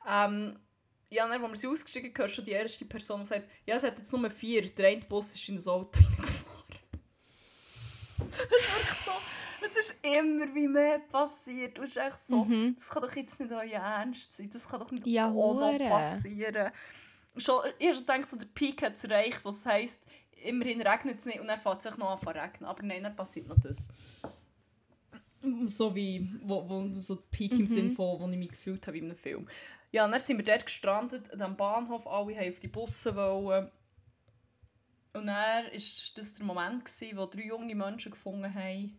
Ähm, 0.09 0.59
ja, 1.11 1.29
dann, 1.29 1.43
als 1.43 1.53
wir 1.53 1.57
sie 1.57 1.69
ausgestiegen 1.69 2.09
sind, 2.09 2.19
hörst 2.19 2.39
du 2.39 2.43
die 2.43 2.53
erste 2.53 2.87
Person, 2.87 3.21
die 3.21 3.27
sagt, 3.27 3.47
ja, 3.67 3.77
es 3.77 3.85
hat 3.85 3.99
jetzt 3.99 4.13
nur 4.13 4.31
vier, 4.31 4.63
der 4.71 4.89
eine 4.89 5.03
Bus 5.03 5.35
ist 5.35 5.47
in 5.51 5.57
das 5.57 5.69
Auto 5.69 6.01
reingefahren. 6.01 6.52
Das 8.33 8.61
ist 8.61 8.75
wirklich 8.75 8.99
so. 9.05 9.13
Es 9.65 9.77
ist 9.77 9.95
immer 10.03 10.53
wie 10.55 10.67
mehr 10.67 10.99
passiert. 10.99 11.79
Du 11.79 11.83
bist 11.83 11.97
echt 11.97 12.19
so, 12.21 12.47
das 12.75 12.91
kann 12.91 13.03
doch 13.03 13.15
jetzt 13.15 13.39
nicht 13.39 13.53
euer 13.53 13.81
Ernst 13.81 14.33
sein. 14.33 14.51
Das 14.53 14.67
kann 14.67 14.81
doch 14.81 14.91
nicht 14.91 15.07
Ja, 15.07 15.29
auch 15.29 15.55
noch 15.55 15.79
passieren. 15.79 16.73
Schon, 17.37 17.63
ich 17.79 17.87
habe 17.87 17.95
schon 17.95 18.07
gedacht, 18.07 18.29
so 18.29 18.37
der 18.37 18.47
Peak 18.47 18.83
hat 18.83 18.95
es 18.95 19.05
erreicht, 19.05 19.45
was 19.45 19.65
heisst, 19.65 20.07
immerhin 20.45 20.83
regnet 20.83 21.19
es 21.19 21.27
nicht 21.27 21.41
und 21.41 21.47
dann 21.47 21.59
fängt 21.59 21.79
es 21.79 21.85
sich 21.85 21.97
noch 21.97 22.11
an 22.11 22.19
zu 22.19 22.27
regnen. 22.27 22.69
Aber 22.69 22.83
nein, 22.83 23.05
dann 23.05 23.17
passiert 23.17 23.47
noch 23.47 23.61
das. 23.61 23.89
So 25.67 25.95
wie 25.95 26.29
wo, 26.43 26.69
wo, 26.69 27.01
so 27.01 27.15
der 27.15 27.25
Peak 27.31 27.53
im 27.53 27.67
Sinn 27.67 27.93
von, 27.93 28.21
wo 28.21 28.29
ich 28.29 28.37
mich 28.37 28.51
gefühlt 28.51 28.87
habe 28.87 28.99
in 28.99 29.05
einem 29.05 29.17
Film. 29.17 29.49
Ja, 29.93 30.05
und 30.05 30.13
dann 30.13 30.21
sind 30.21 30.39
wir 30.39 30.45
dort 30.45 30.67
gestrandet, 30.67 31.31
an 31.33 31.39
dem 31.39 31.57
Bahnhof, 31.57 32.07
alle 32.07 32.27
wollten 32.27 32.49
auf 32.49 32.61
die 32.61 32.69
Busse. 32.69 33.15
Wollen. 33.15 33.71
Und 35.15 35.27
dann 35.27 35.65
war 35.65 35.71
das 35.71 36.35
der 36.35 36.47
Moment, 36.47 36.85
gewesen, 36.85 37.17
wo 37.17 37.27
drei 37.27 37.47
junge 37.47 37.75
Menschen 37.75 38.13
gefunden 38.13 38.53
haben, 38.53 38.99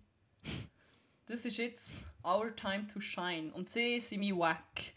das 1.25 1.45
ist 1.45 1.57
jetzt 1.57 2.07
our 2.23 2.55
time 2.55 2.85
to 2.87 2.99
shine. 2.99 3.51
Und 3.53 3.69
sie 3.69 3.99
sind 3.99 4.19
mein 4.19 4.37
Wack. 4.37 4.93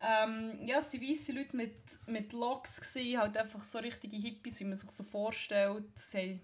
Ähm, 0.00 0.66
ja, 0.66 0.78
es 0.78 0.92
waren 0.92 1.08
weisse 1.08 1.32
Leute 1.32 1.56
mit, 1.56 1.74
mit 2.06 2.32
Locks, 2.32 2.80
gewesen, 2.80 3.18
halt 3.18 3.36
einfach 3.36 3.64
so 3.64 3.78
richtige 3.78 4.16
Hippies, 4.16 4.60
wie 4.60 4.64
man 4.64 4.76
sich 4.76 4.90
so 4.90 5.02
vorstellt. 5.02 5.86
Sie 5.98 6.40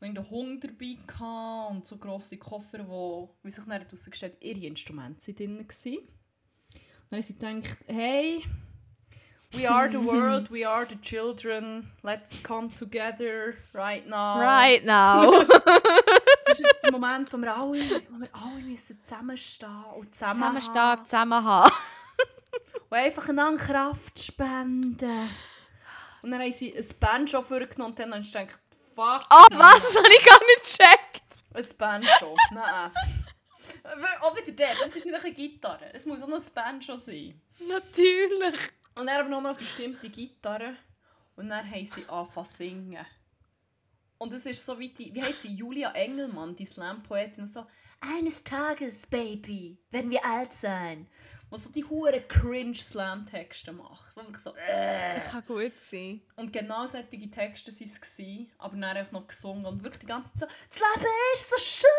hatten 0.00 0.18
einen 0.18 0.30
Hund 0.30 0.64
dabei 0.64 1.68
und 1.68 1.86
so 1.86 1.98
grosse 1.98 2.38
Koffer, 2.38 2.88
wo, 2.88 3.36
wie 3.42 3.50
sich 3.50 3.64
dann 3.64 3.80
herausgestellt 3.80 4.38
ihre 4.40 4.66
Instrumente 4.66 5.28
waren 5.28 5.36
drin. 5.36 5.68
Gewesen. 5.68 5.98
Dann 7.10 7.18
haben 7.18 7.22
sie 7.22 7.34
gedacht, 7.34 7.78
hey, 7.86 8.42
we 9.54 9.66
are 9.68 9.88
the 9.90 9.98
world, 9.98 10.50
we 10.50 10.64
are 10.66 10.86
the 10.86 10.96
children, 11.00 11.90
let's 12.02 12.40
come 12.42 12.70
together 12.74 13.54
right 13.74 14.06
now. 14.08 14.40
Right 14.40 14.84
now. 14.84 15.44
Das 16.44 16.60
ist 16.60 16.66
jetzt 16.66 16.84
der 16.84 16.92
Moment, 16.92 17.32
wo 17.32 17.38
wir 17.38 17.56
alle, 17.56 17.80
wo 18.10 18.20
wir 18.20 18.28
alle 18.34 18.60
müssen 18.62 19.02
zusammenstehen 19.02 19.84
und 19.96 20.14
zusammen 20.14 20.34
Zusammenstehen, 20.40 21.06
zusammen 21.06 21.44
haben. 21.44 21.72
und 22.90 22.98
einfach 22.98 23.28
einander 23.30 23.62
Kraft 23.64 24.22
spenden. 24.22 25.30
Und 26.20 26.30
dann 26.30 26.42
haben 26.42 26.52
sie 26.52 26.76
ein 26.76 26.84
Banjo 27.00 27.40
vorgenommen 27.40 27.92
und 27.92 27.98
dann 27.98 28.10
habe 28.12 28.20
ich 28.20 28.30
gedacht, 28.32 28.60
fuck, 28.94 29.22
Oh, 29.30 29.46
was? 29.52 29.82
Das 29.82 29.96
habe 29.96 30.08
ich 30.08 30.24
gar 30.26 30.40
nicht 30.44 30.78
gecheckt. 30.78 31.22
ein 31.54 31.78
Banjo. 31.78 32.36
Nein. 32.50 32.90
Aber 33.84 34.26
Auch 34.26 34.36
wieder 34.36 34.52
der, 34.52 34.74
das 34.82 34.94
ist 34.94 35.06
nicht 35.06 35.24
eine 35.24 35.32
Gitarre, 35.32 35.86
es 35.94 36.04
muss 36.04 36.22
auch 36.22 36.28
noch 36.28 36.36
ein 36.36 36.54
Banjo 36.54 36.96
sein. 36.96 37.40
Natürlich. 37.66 38.60
Und 38.94 39.06
dann 39.06 39.20
aber 39.20 39.28
noch 39.28 39.38
eine 39.38 39.54
verstimmte 39.54 40.08
Gitarre. 40.08 40.76
Und 41.36 41.48
dann 41.48 41.68
haben 41.68 41.84
sie 41.84 42.06
angefangen 42.08 42.46
zu 42.46 42.54
singen. 42.54 43.06
Und 44.18 44.32
es 44.32 44.46
ist 44.46 44.64
so 44.64 44.78
wie 44.78 44.90
die, 44.90 45.12
wie 45.14 45.22
heißt 45.22 45.40
sie, 45.40 45.52
Julia 45.52 45.90
Engelmann, 45.92 46.54
die 46.54 46.64
Slam-Poetin, 46.64 47.40
und 47.40 47.46
so, 47.48 47.66
eines 48.00 48.44
Tages, 48.44 49.06
Baby, 49.06 49.78
werden 49.90 50.10
wir 50.10 50.24
alt 50.24 50.52
sein. 50.52 51.08
Was 51.50 51.64
so 51.64 51.72
die 51.72 51.84
hure 51.84 52.20
cringe 52.22 52.74
Slam-Texte 52.74 53.72
macht. 53.72 54.16
Wo 54.16 54.20
wirklich 54.20 54.38
so, 54.38 54.54
äh. 54.54 55.16
Das 55.16 55.32
kann 55.32 55.44
gut 55.44 55.72
sein. 55.90 56.22
Und 56.36 56.52
genau 56.52 56.86
solche 56.86 57.30
Texte 57.30 57.72
waren 57.72 57.88
es, 57.88 58.00
gewesen, 58.00 58.52
aber 58.58 58.76
dann 58.76 58.96
einfach 58.96 59.12
noch 59.12 59.26
gesungen 59.26 59.66
und 59.66 59.82
wirklich 59.82 60.00
die 60.00 60.06
ganze 60.06 60.34
Zeit 60.34 60.50
so, 60.50 60.56
das 60.70 60.78
Leben 60.78 61.10
ist 61.34 61.50
so 61.50 61.58
schön, 61.58 61.90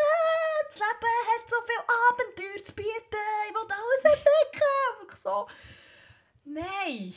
das 0.66 0.76
Leben 0.76 1.14
hat 1.28 1.50
so 1.50 1.56
viel 1.66 1.82
Abenteuer 2.08 2.64
zu 2.64 2.74
bieten, 2.74 3.24
ich 3.48 3.54
will 3.54 3.68
alles 3.70 4.04
entdecken. 4.04 5.00
Wirklich 5.00 5.20
so, 5.20 5.46
nein. 6.44 7.14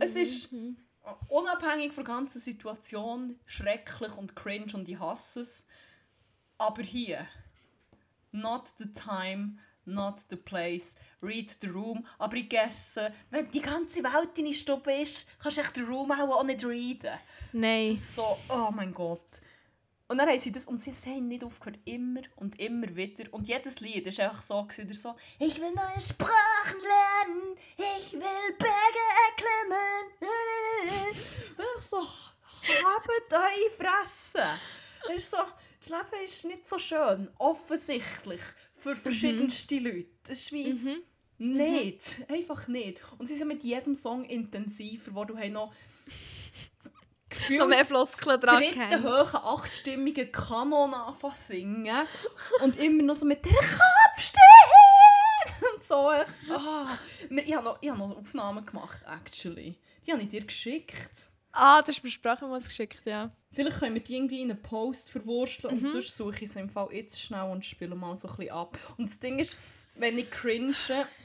Es 0.00 0.16
ist 0.16 0.50
unabhängig 1.28 1.92
von 1.92 2.04
der 2.04 2.14
ganzen 2.14 2.38
Situation 2.38 3.38
schrecklich 3.46 4.16
und 4.16 4.36
cringe 4.36 4.74
und 4.74 4.88
ich 4.88 4.98
hasse 4.98 5.40
es. 5.40 5.66
Aber 6.58 6.82
hier, 6.82 7.26
not 8.32 8.68
the 8.78 8.92
time, 8.92 9.58
not 9.84 10.20
the 10.30 10.36
place, 10.36 10.96
read 11.22 11.50
the 11.60 11.68
room. 11.68 12.06
Aber 12.18 12.36
ich 12.36 12.48
guesse, 12.48 13.12
wenn 13.30 13.50
die 13.50 13.60
ganze 13.60 14.02
Welt 14.02 14.38
in 14.38 14.52
Stube 14.52 14.92
ist, 14.92 15.26
kannst 15.38 15.58
du 15.58 15.62
echt 15.62 15.76
den 15.76 15.84
Room 15.84 16.10
auch, 16.12 16.38
auch 16.38 16.44
nicht 16.44 16.64
readen. 16.64 17.18
Nein. 17.52 17.96
So, 17.96 18.38
oh 18.48 18.70
mein 18.70 18.94
Gott. 18.94 19.40
Und 20.06 20.18
dann 20.18 20.28
haben 20.28 20.38
sie 20.38 20.52
das, 20.52 20.66
und 20.66 20.78
sie 20.78 20.92
sie 20.92 21.10
haben 21.10 21.28
nicht 21.28 21.44
aufgehört, 21.44 21.80
immer 21.86 22.20
und 22.36 22.60
immer 22.60 22.94
wieder. 22.94 23.32
Und 23.32 23.48
jedes 23.48 23.80
Lied 23.80 24.06
ist 24.06 24.20
einfach 24.20 24.42
so, 24.42 24.66
wieder 24.68 24.94
so, 24.94 25.14
ich 25.38 25.60
will 25.60 25.72
neue 25.72 26.00
Sprachen 26.00 26.80
lernen, 26.80 27.56
ich 27.76 28.12
will 28.12 28.56
Berge 28.58 29.04
erklimmen. 29.28 30.12
Und 31.56 31.64
ich 31.78 31.86
so, 31.86 32.02
habt 32.02 33.32
eure 33.32 33.70
Fresse. 33.70 34.60
Es 35.10 35.18
ist 35.20 35.30
so, 35.30 35.38
das 35.80 35.88
Leben 35.88 36.24
ist 36.24 36.44
nicht 36.44 36.68
so 36.68 36.78
schön, 36.78 37.30
offensichtlich, 37.38 38.40
für 38.72 38.96
verschiedenste 38.96 39.78
Leute. 39.78 40.08
Das 40.22 40.38
ist 40.38 40.52
wie, 40.52 41.02
nicht, 41.38 42.24
einfach 42.28 42.68
nicht. 42.68 43.00
Und 43.18 43.26
sie 43.26 43.36
sind 43.36 43.48
mit 43.48 43.64
jedem 43.64 43.94
Song 43.94 44.24
intensiver, 44.24 45.14
wo 45.14 45.24
du 45.24 45.36
hey 45.36 45.50
noch 45.50 45.72
gefühlt 47.34 47.60
Noch 47.60 47.68
mehr 47.68 47.84
Floskeln 47.86 48.40
dran 48.40 48.56
dritten 48.60 49.02
hohen, 49.02 49.34
achtstimmigen 49.36 50.30
Kanon 50.32 50.94
anfangen 50.94 51.34
singen. 51.34 52.06
Und 52.62 52.76
immer 52.78 53.02
noch 53.02 53.14
so 53.14 53.26
mit 53.26 53.44
der 53.44 53.52
Kopf 53.52 54.18
stehen! 54.18 54.40
Und 55.74 55.82
so. 55.84 56.10
Ich. 56.12 57.30
Wir- 57.30 57.44
Ich 57.46 57.54
habe 57.54 57.64
noch, 57.64 57.78
ich 57.80 57.90
habe 57.90 57.98
noch 57.98 58.16
Aufnahmen 58.16 58.64
gemacht, 58.64 59.00
actually. 59.06 59.78
Die 60.06 60.12
habe 60.12 60.22
ich 60.22 60.28
dir 60.28 60.44
geschickt. 60.44 61.30
Ah, 61.52 61.80
du 61.82 61.88
hast 61.88 62.02
mir 62.02 62.10
Sprachmemos 62.10 62.64
geschickt, 62.64 63.00
ja. 63.04 63.30
Vielleicht 63.52 63.78
können 63.78 63.94
wir 63.94 64.02
die 64.02 64.16
irgendwie 64.16 64.42
in 64.42 64.50
einen 64.50 64.60
Post 64.60 65.12
verwursteln 65.12 65.74
und 65.78 65.86
sonst 65.86 66.16
suche 66.16 66.42
ich 66.42 66.50
sie 66.50 66.58
im 66.58 66.68
Fall 66.68 66.88
jetzt 66.92 67.20
schnell 67.20 67.44
und 67.50 67.64
spiele 67.64 67.94
mal 67.94 68.16
so 68.16 68.26
ein 68.28 68.36
bisschen 68.36 68.52
ab. 68.52 68.76
Und 68.98 69.08
das 69.08 69.20
Ding 69.20 69.38
ist, 69.38 69.56
wenn 69.96 70.18
ich 70.18 70.30
cringe, 70.30 70.72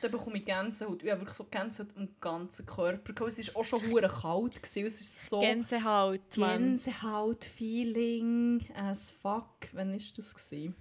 dann 0.01 0.11
bekomme 0.11 0.37
ich 0.37 0.45
Gänsehaut. 0.45 1.01
Ich 1.03 1.09
habe 1.09 1.21
wirklich 1.21 1.35
so 1.37 1.45
Gänsehaut 1.45 1.89
am 1.97 2.07
ganzen 2.21 2.65
Körper. 2.65 3.25
Es 3.25 3.47
war 3.53 3.61
auch 3.61 3.65
schon 3.65 3.81
hure 3.89 4.07
kalt. 4.07 4.61
Gewesen. 4.61 4.85
Es 4.85 5.01
ist 5.01 5.29
so 5.29 5.39
Gänsehaut. 5.39 6.21
Gänsehaut-Feeling 6.31 8.65
as 8.75 9.11
fuck. 9.11 9.69
Wann 9.73 9.91
war 9.91 9.97
das? 10.15 10.35
Gewesen? 10.35 10.75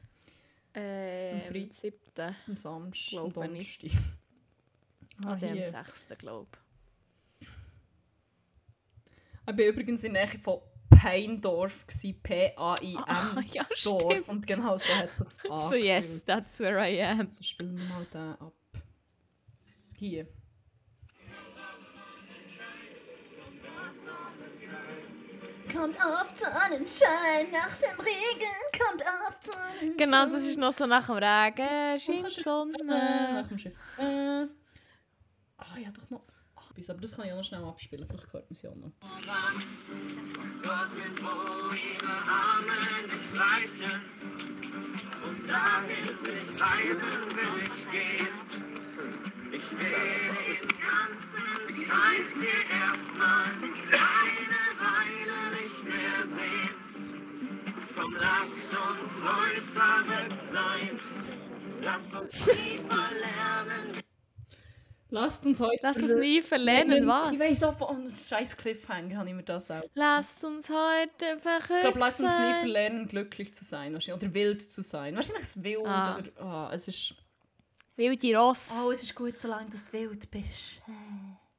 Äh, 0.75 1.31
Am 1.33 1.39
am 1.39 1.41
Freitag. 1.41 1.75
siebten. 1.75 2.37
Am 2.47 2.57
Samstag, 2.57 3.19
am 3.21 3.27
ich. 3.29 3.33
Donnerstag. 3.33 3.91
Ah, 5.25 5.33
am 5.33 5.39
hier. 5.39 5.71
sechsten, 5.73 6.17
glaube 6.17 6.47
Ich 7.41 7.49
war 9.47 9.59
übrigens 9.65 10.05
in 10.05 10.15
der 10.15 10.27
Nähe 10.27 10.39
von 10.39 10.61
Peindorf, 10.91 11.87
gewesen, 11.87 12.21
P-A-I-M. 12.23 13.05
Ah, 13.07 13.41
ja, 13.53 13.67
Dorf. 13.85 14.29
Und 14.29 14.47
genau 14.47 14.77
so 14.77 14.93
hat 14.95 15.11
es 15.13 15.19
sich 15.19 15.43
So, 15.43 15.75
yes, 15.75 16.23
that's 16.25 16.59
where 16.61 16.79
I 16.79 17.03
am. 17.03 17.29
So 17.29 17.43
spielen 17.43 17.77
wir 17.77 17.85
mal 17.87 18.07
den 18.07 18.35
ab. 18.41 18.53
Hier. 19.99 20.29
Kommt 25.73 25.97
auf 26.01 26.33
Sonnenschein, 26.35 27.51
nach 27.53 27.77
dem 27.77 28.01
Regen 28.01 28.59
kommt 28.79 29.03
auf 29.03 29.37
Sonnenschein. 29.41 29.97
Genau, 29.99 30.25
das 30.27 30.43
ist 30.45 30.57
noch 30.57 30.73
so 30.73 30.87
nach 30.87 31.07
dem 31.07 31.17
Regen, 31.17 32.01
scheint 32.01 32.31
Sonne. 32.33 32.73
Nach 32.85 33.47
dem 33.47 33.59
Schiff. 33.59 33.75
Äh. 33.99 34.47
Ah, 35.59 35.77
ja, 35.79 35.91
doch 35.91 36.09
noch. 36.11 36.28
Bis, 36.79 36.89
aber 36.91 37.01
das 37.01 37.17
kann 37.17 37.27
ich 37.27 37.33
auch 37.33 37.39
noch 37.39 37.45
schnell 37.45 37.65
abspielen. 37.65 38.07
Vielleicht 38.07 38.33
hört 38.33 38.49
man 38.49 38.57
sie 38.57 38.69
auch 38.69 38.77
noch. 38.77 38.93
Dorthin, 40.63 41.13
wo 41.19 41.75
ihre 41.75 42.15
Arme 42.23 42.79
dich 43.03 43.35
reichen. 43.35 44.01
Und 45.27 45.51
dahin 45.51 46.07
will 46.23 46.39
ich 46.41 46.55
reisen, 46.61 47.25
will 47.35 47.57
ich 47.67 47.91
gehen. 47.91 48.35
Ich 49.51 49.73
will 49.73 49.91
den 50.39 50.69
ganzen 50.79 51.51
Scheiß 51.83 52.31
hier 52.39 52.63
erstmal 52.79 53.51
eine 53.91 54.63
Weile 54.79 55.39
nicht 55.59 55.83
mehr 55.83 56.21
sehen. 56.29 56.75
Komm, 57.97 58.15
lass 58.21 58.55
uns 58.79 59.11
verrückt 59.75 60.39
sein. 60.53 60.95
Lass 61.83 62.15
uns 62.15 62.35
Lasst 65.11 65.47
uns 65.47 65.61
heute. 65.61 65.79
Lass 65.83 65.97
uns 65.97 66.13
nie 66.13 66.43
verlernen, 66.43 67.07
was? 67.07 67.33
Ich 67.33 67.41
weiss 67.41 67.63
auch 67.63 67.77
von 67.77 67.97
einem 67.97 68.11
scheiß 68.11 68.57
Cliffhanger, 68.57 69.17
habe 69.17 69.29
ich 69.29 69.35
mir 69.35 69.43
das 69.43 69.71
auch. 69.71 69.83
Lasst 69.95 70.45
uns 70.45 70.69
heute 70.69 71.39
verrückt 71.41 71.71
Ich 71.71 71.81
glaube, 71.81 71.99
lass 71.99 72.21
uns 72.21 72.37
nie 72.37 72.53
verlernen, 72.61 73.09
glücklich 73.09 73.55
zu 73.55 73.65
sein. 73.65 73.95
Wahrscheinlich. 73.95 74.23
Oder 74.23 74.35
wild 74.35 74.61
zu 74.61 74.83
sein. 74.83 75.17
Wahrscheinlich 75.17 75.45
ist 75.45 75.57
es 75.57 75.65
wild. 75.65 75.87
Ah. 75.87 76.19
Oder, 76.19 76.43
ah, 76.45 76.71
es 76.73 76.89
ist. 76.89 77.15
Wilde 77.97 78.37
Ross, 78.37 78.69
Oh, 78.71 78.93
es 78.93 79.03
ist 79.03 79.15
gut, 79.15 79.39
solange 79.39 79.71
du 79.71 79.93
wild 79.93 80.31
bist. 80.31 80.83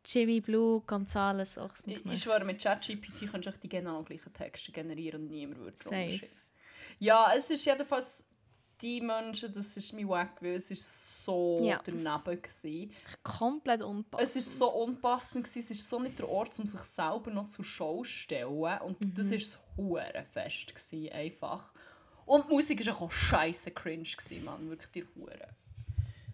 Jimmy 0.05 0.39
Blue, 0.39 0.81
Gonzales, 0.87 1.57
auch 1.57 1.71
Ich, 1.85 2.05
ich 2.05 2.19
schwöre, 2.21 2.45
mit 2.45 2.63
ChatGPT 2.63 3.29
kannst 3.29 3.47
du 3.47 3.51
die 3.61 3.67
genau 3.67 4.03
gleichen 4.03 4.31
Texte 4.31 4.71
generieren 4.71 5.23
und 5.23 5.31
niemand 5.31 5.59
würde 5.59 5.77
Safe. 5.83 6.29
Ja, 6.97 7.31
es 7.35 7.49
ist 7.49 7.65
jedenfalls 7.65 8.28
die 8.81 9.01
Menschen, 9.01 9.51
das 9.53 9.75
ist 9.77 9.93
mein 9.93 10.07
Wack, 10.07 10.41
weil 10.41 10.55
es 10.55 10.71
ist 10.71 11.23
so 11.25 11.59
Ja. 11.63 11.79
daneben 11.83 12.41
gewesen. 12.41 12.91
komplett 13.23 13.81
unpassend. 13.83 14.27
Es 14.29 14.35
ist 14.35 14.57
so 14.57 14.69
unpassend 14.71 15.43
gewesen, 15.43 15.59
es 15.59 15.71
ist 15.71 15.89
so 15.89 15.99
nicht 15.99 16.17
der 16.19 16.29
Ort, 16.29 16.57
um 16.59 16.65
sich 16.65 16.79
selber 16.81 17.31
noch 17.31 17.47
zur 17.47 17.65
Show 17.65 17.97
zu 17.99 18.03
stellen 18.05 18.79
und 18.81 18.99
Mhm. 19.03 19.13
das 19.15 19.31
ist 19.31 19.59
hure 19.77 20.23
fest 20.31 20.73
gewesen, 20.73 21.09
einfach. 21.11 21.73
Und 22.25 22.47
die 22.47 22.53
Musik 22.53 22.85
war 22.85 23.01
auch 23.01 23.11
scheiße 23.11 23.71
cringe 23.71 24.03
gewesen, 24.03 24.43
Mann, 24.45 24.69
wirklich 24.69 24.91
die 24.91 25.05
Hure. 25.15 25.49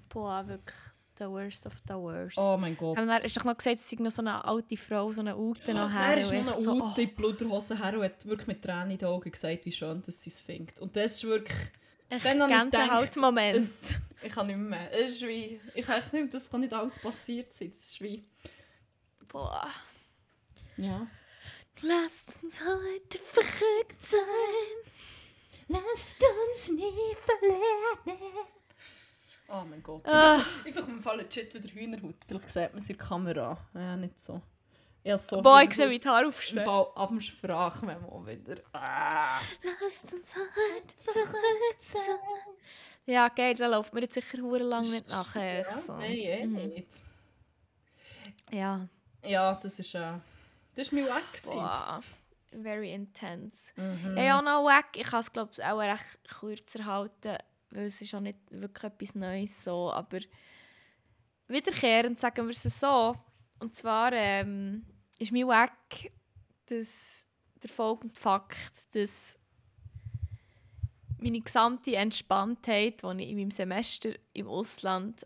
Boah, 0.09 0.45
wirklich 0.47 0.75
the 1.17 1.25
worst 1.25 1.65
of 1.65 1.73
the 1.87 1.93
worst. 1.93 2.37
Oh 2.37 2.57
mein 2.59 2.75
Gott. 2.75 2.97
Und 2.99 3.09
hast 3.09 3.23
du 3.25 3.29
doch 3.29 3.45
noch 3.45 3.57
gesagt, 3.57 3.79
es 3.79 3.89
sei 3.89 3.95
noch 4.01 4.11
so 4.11 4.21
eine 4.21 4.43
alte 4.43 4.75
Frau, 4.75 5.13
so 5.13 5.21
eine 5.21 5.37
Ute 5.37 5.73
noch 5.73 5.89
her. 5.93 6.07
Er 6.15 6.17
ist 6.17 6.33
noch 6.33 6.53
eine 6.53 6.61
so, 6.61 6.71
oh. 6.71 6.89
Ute 6.89 7.01
in 7.01 7.07
die 7.07 7.13
Bluterhose 7.15 7.81
her 7.81 7.97
und 7.97 8.03
hat 8.03 8.25
wirklich 8.25 8.47
mit 8.47 8.61
Tränen 8.61 8.91
in 8.91 8.97
den 8.97 9.07
Augen 9.07 9.31
gesagt, 9.31 9.65
wie 9.65 9.71
schön 9.71 10.01
dass 10.01 10.21
sie 10.23 10.29
es 10.29 10.41
findet. 10.41 10.79
Und 10.81 10.95
das 10.95 11.15
ist 11.15 11.23
wirklich... 11.23 11.71
Echt 12.09 12.25
Dann 12.25 12.37
ich 12.39 12.45
gedacht, 12.45 12.71
Gänsehaut-Moment. 12.71 13.57
Es, 13.57 13.89
ich 14.21 14.33
kann 14.33 14.47
nicht 14.47 14.57
mehr. 14.57 14.91
Es 14.91 15.11
ist 15.11 15.27
wie... 15.27 15.59
Ich 15.73 15.85
kann 15.85 16.01
nicht, 16.11 16.33
das 16.33 16.49
kann 16.49 16.61
nicht 16.61 16.73
alles 16.73 16.99
passiert 16.99 17.53
sein. 17.53 17.69
Das 17.69 17.79
ist 17.79 18.01
wie... 18.01 18.25
Boah. 19.27 19.69
Ja. 20.77 21.07
Lasst 21.81 22.29
uns 22.41 22.59
heute 22.61 23.19
verrückt 23.19 24.05
sein. 24.05 24.19
Lasst 25.67 26.23
uns 26.47 26.71
nie 26.71 27.15
verlernen. 27.17 28.21
Oh 29.47 29.63
mein 29.67 29.83
Gott. 29.83 30.05
Ah. 30.07 30.43
Ich 30.63 30.73
bekomme 30.73 30.93
im 30.93 31.01
Fall 31.01 31.17
legit 31.17 31.53
wieder 31.53 31.69
Hühnerhaut. 31.69 32.15
Vielleicht 32.25 32.49
sieht 32.49 32.69
man 32.71 32.77
es 32.77 32.89
in 32.89 32.97
der 32.97 33.05
Kamera. 33.05 33.57
Ja, 33.73 33.95
nicht 33.97 34.19
so. 34.19 34.41
Ja, 35.05 35.17
so 35.19 35.39
Boah, 35.41 35.61
ich 35.61 35.73
sehe, 35.75 35.87
die 35.99 36.07
Haare 36.09 36.23
Im 36.23 36.29
aufstehen. 36.29 36.63
Fall 36.63 36.87
ab 36.95 37.09
dem 37.09 37.21
Sprachmemo 37.21 38.25
wieder. 38.25 38.55
Ah. 38.73 39.39
Lasst 39.81 40.11
uns 40.11 40.33
heute 40.35 40.95
verrückt 40.97 41.79
sein. 41.81 42.01
Ja, 43.05 43.27
geil, 43.29 43.53
da 43.55 43.67
läuft 43.67 43.93
mir 43.93 44.01
jetzt 44.01 44.15
sicher 44.15 44.39
hure 44.41 44.63
lang 44.63 44.81
nicht 44.89 45.07
nachher. 45.09 45.61
Ja, 45.61 45.79
so. 45.79 45.93
Nein, 45.93 46.11
eh 46.11 46.45
Mhm. 46.47 46.53
nicht. 46.69 46.87
Ja, 48.51 48.87
Ja, 49.23 49.53
das 49.53 49.77
ist... 49.79 49.93
Äh, 49.93 50.13
das 50.75 50.91
war 50.91 50.99
mein 50.99 51.09
Wack. 51.09 51.23
boah. 51.53 51.99
Very 52.51 52.91
intense. 52.93 53.73
Mhm. 53.75 54.17
Ja, 54.17 54.41
noch 54.41 54.65
weg. 54.65 54.85
Ich 54.95 55.03
kann 55.07 55.19
es, 55.19 55.31
glaube 55.31 55.51
ich, 55.53 55.63
auch 55.63 55.77
recht 55.79 56.19
kürzer 56.39 56.83
halten, 56.85 57.37
weil 57.69 57.85
es 57.85 58.01
ist 58.01 58.13
auch 58.15 58.21
nicht 58.21 58.39
wirklich 58.49 58.83
etwas 58.91 59.13
Neues 59.13 59.63
so. 59.63 59.91
Aber 59.91 60.17
wiederkehrend 61.47 62.19
sagen 62.19 62.45
wir 62.47 62.51
es 62.51 62.63
so. 62.63 63.15
Und 63.59 63.75
zwar 63.75 64.11
ähm, 64.13 64.85
ist 65.19 65.31
mein 65.31 65.47
Weg 65.47 66.11
dass 66.67 67.25
der 67.61 67.69
folgende 67.69 68.19
Fakt, 68.19 68.73
dass 68.93 69.37
meine 71.19 71.41
gesamte 71.41 71.95
Entspanntheit, 71.95 73.01
die 73.01 73.23
ich 73.23 73.29
in 73.29 73.37
meinem 73.37 73.51
Semester 73.51 74.11
im 74.33 74.47
Ausland 74.47 75.25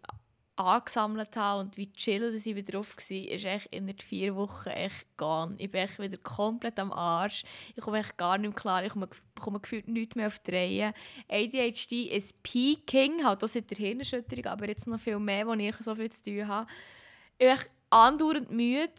angesammelt 0.56 1.38
habe 1.38 1.62
und 1.62 1.78
wie 1.78 1.92
chill 1.94 2.34
dass 2.34 2.46
ich 2.46 2.56
wieder 2.56 2.74
drauf 2.74 2.96
war, 2.96 3.18
ist 3.18 3.46
echt 3.46 3.68
in 3.68 3.98
vier 3.98 4.36
Wochen 4.36 4.70
echt 4.70 5.06
gone. 5.16 5.56
Ich 5.58 5.72
bin 5.72 5.82
echt 5.82 5.98
wieder 6.00 6.18
komplett 6.18 6.78
am 6.80 6.92
Arsch. 6.92 7.46
Ich 7.76 7.84
komme 7.84 8.00
echt 8.00 8.18
gar 8.18 8.38
nicht 8.38 8.50
mehr 8.50 8.60
klar. 8.60 8.84
Ich 8.84 8.92
komme, 8.92 9.60
gefühlt 9.62 9.88
nichts 9.88 10.16
mehr 10.16 10.28
auf 10.28 10.40
die 10.40 10.52
Reihe. 10.52 10.94
ADHD 11.30 12.12
ist 12.12 12.44
peaking, 12.44 13.24
halt 13.24 13.42
auch 13.42 13.48
seit 13.48 13.70
der 13.70 13.78
Hirnerschütterung, 13.78 14.46
aber 14.48 14.68
jetzt 14.68 14.86
noch 14.86 15.00
viel 15.00 15.20
mehr, 15.20 15.48
wo 15.48 15.54
ich 15.54 15.76
so 15.78 15.96
viel 15.96 16.12
zu 16.12 16.24
tun 16.24 16.48
habe. 16.48 16.70
Ich 17.34 17.38
bin 17.40 17.48
echt 17.48 17.72
andauernd 17.90 18.52
müde. 18.52 18.92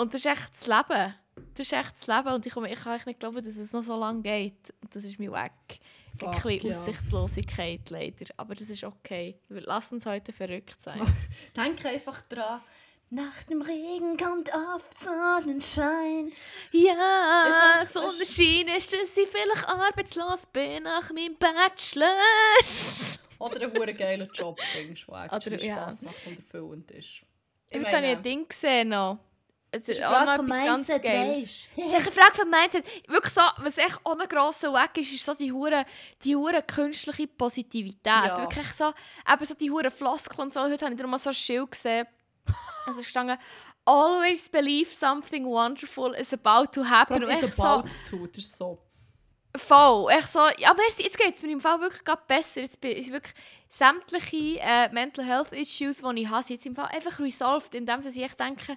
Und 0.00 0.14
das 0.14 0.24
ist 0.24 0.26
echt 0.26 0.52
das 0.52 0.66
Leben. 0.66 1.14
Das 1.54 1.66
ist 1.66 1.72
echt 1.74 1.92
das 1.98 2.06
Leben 2.06 2.34
und 2.34 2.46
ich, 2.46 2.52
komme, 2.54 2.72
ich 2.72 2.80
kann 2.80 2.96
echt 2.96 3.06
nicht 3.06 3.20
glauben, 3.20 3.44
dass 3.44 3.56
es 3.56 3.72
noch 3.72 3.82
so 3.82 3.96
lange 3.96 4.22
geht. 4.22 4.72
Und 4.80 4.94
das 4.94 5.04
ist 5.04 5.18
mein 5.18 5.30
Weg. 5.30 5.52
Ein 6.12 6.18
Fuck, 6.18 6.42
bisschen 6.42 6.70
ja. 6.70 6.76
Aussichtslosigkeit 6.78 7.90
leider. 7.90 8.26
Aber 8.38 8.54
das 8.54 8.70
ist 8.70 8.82
okay. 8.82 9.38
Lassen 9.48 9.96
uns 9.96 10.06
heute 10.06 10.32
verrückt 10.32 10.80
sein. 10.82 11.00
Denk 11.56 11.84
einfach 11.84 12.22
dran. 12.22 12.62
Nach 13.10 13.42
dem 13.44 13.60
Regen 13.60 14.16
kommt 14.16 14.50
oft 14.74 14.98
Sonnenschein. 14.98 16.32
Ja, 16.72 17.82
Ist 17.82 17.92
so 17.92 18.00
auch- 18.00 18.14
eine 18.14 18.24
Schiene 18.24 18.76
ist, 18.78 18.92
dass 18.92 19.16
ich 19.16 19.28
vielleicht 19.28 19.68
arbeitslos 19.68 20.46
bin 20.46 20.84
nach 20.84 21.10
meinem 21.12 21.36
Bachelor. 21.36 22.16
Oder 23.38 23.62
einen 23.62 23.76
hure 23.76 23.94
geilen 23.94 24.30
Job 24.32 24.58
findest, 24.60 25.08
der 25.08 25.58
ja. 25.58 25.82
Spass 25.82 26.02
macht 26.04 26.26
und 26.26 26.38
erfüllend 26.38 26.90
ist. 26.92 27.22
Ich 27.68 27.84
habe 27.84 27.96
ein 27.96 28.22
Ding 28.22 28.48
gesehen 28.48 28.88
noch. 28.88 29.18
Es 29.72 29.88
ist 29.88 30.02
eine 30.02 30.14
Frage 30.14 30.36
von 30.36 30.46
Mindset, 30.46 31.04
weisst. 31.04 31.68
Es 31.76 31.88
ist 31.88 31.94
eine 31.94 32.10
Frage 32.10 32.34
von 32.34 32.50
Mindset. 32.50 32.84
Wirklich 33.08 33.32
so, 33.32 33.42
was 33.58 33.78
echt 33.78 34.00
auch 34.04 34.18
ein 34.18 34.28
grosser 34.28 34.72
Weg 34.72 34.96
ist, 34.98 35.12
ist 35.12 35.24
so 35.24 35.34
die 35.34 35.52
hure, 35.52 35.84
die 36.24 36.34
hure 36.34 36.62
künstliche 36.62 37.28
Positivität. 37.28 38.04
Ja. 38.04 38.36
Wirklich 38.38 38.70
so, 38.72 38.92
eben 39.32 39.44
so 39.44 39.54
die 39.54 39.70
hure 39.70 39.90
Floskeln 39.90 40.40
und 40.40 40.54
so. 40.54 40.62
Heute 40.62 40.84
habe 40.84 40.94
ich 40.94 41.06
mal 41.06 41.18
so 41.18 41.30
ein 41.30 41.34
Schild 41.34 41.70
gesehen. 41.70 42.06
Es 42.88 42.96
ist 42.96 43.04
gestanden, 43.04 43.38
always 43.84 44.48
believe 44.48 44.92
something 44.92 45.44
wonderful 45.46 46.14
is 46.14 46.32
about 46.32 46.66
to 46.72 46.84
happen. 46.84 47.22
Ist 47.22 47.42
echt 47.42 47.54
so, 47.54 47.62
about 47.62 47.88
to. 48.08 48.26
Das 48.26 48.38
ist 48.38 48.56
so. 48.56 48.78
Voll. 49.56 50.10
Echt 50.12 50.28
so, 50.28 50.46
ja, 50.58 50.72
merci, 50.74 51.02
jetzt 51.02 51.18
geht 51.18 51.36
es 51.36 51.42
mir 51.42 51.52
im 51.52 51.60
Fall 51.60 51.80
wirklich 51.80 52.04
grad 52.04 52.26
besser. 52.26 52.60
Jetzt 52.60 52.80
bin 52.80 52.96
ich 52.96 53.10
wirklich 53.10 53.34
sämtliche 53.68 54.60
äh, 54.60 54.88
Mental 54.92 55.24
Health 55.24 55.52
Issues, 55.52 55.98
die 55.98 56.22
ich 56.22 56.28
habe, 56.28 56.44
sind 56.44 56.56
jetzt 56.56 56.66
im 56.66 56.74
Fall 56.74 56.86
einfach 56.86 57.18
resolved, 57.18 57.74
indem 57.74 58.00
echt 58.00 58.38
denken, 58.38 58.76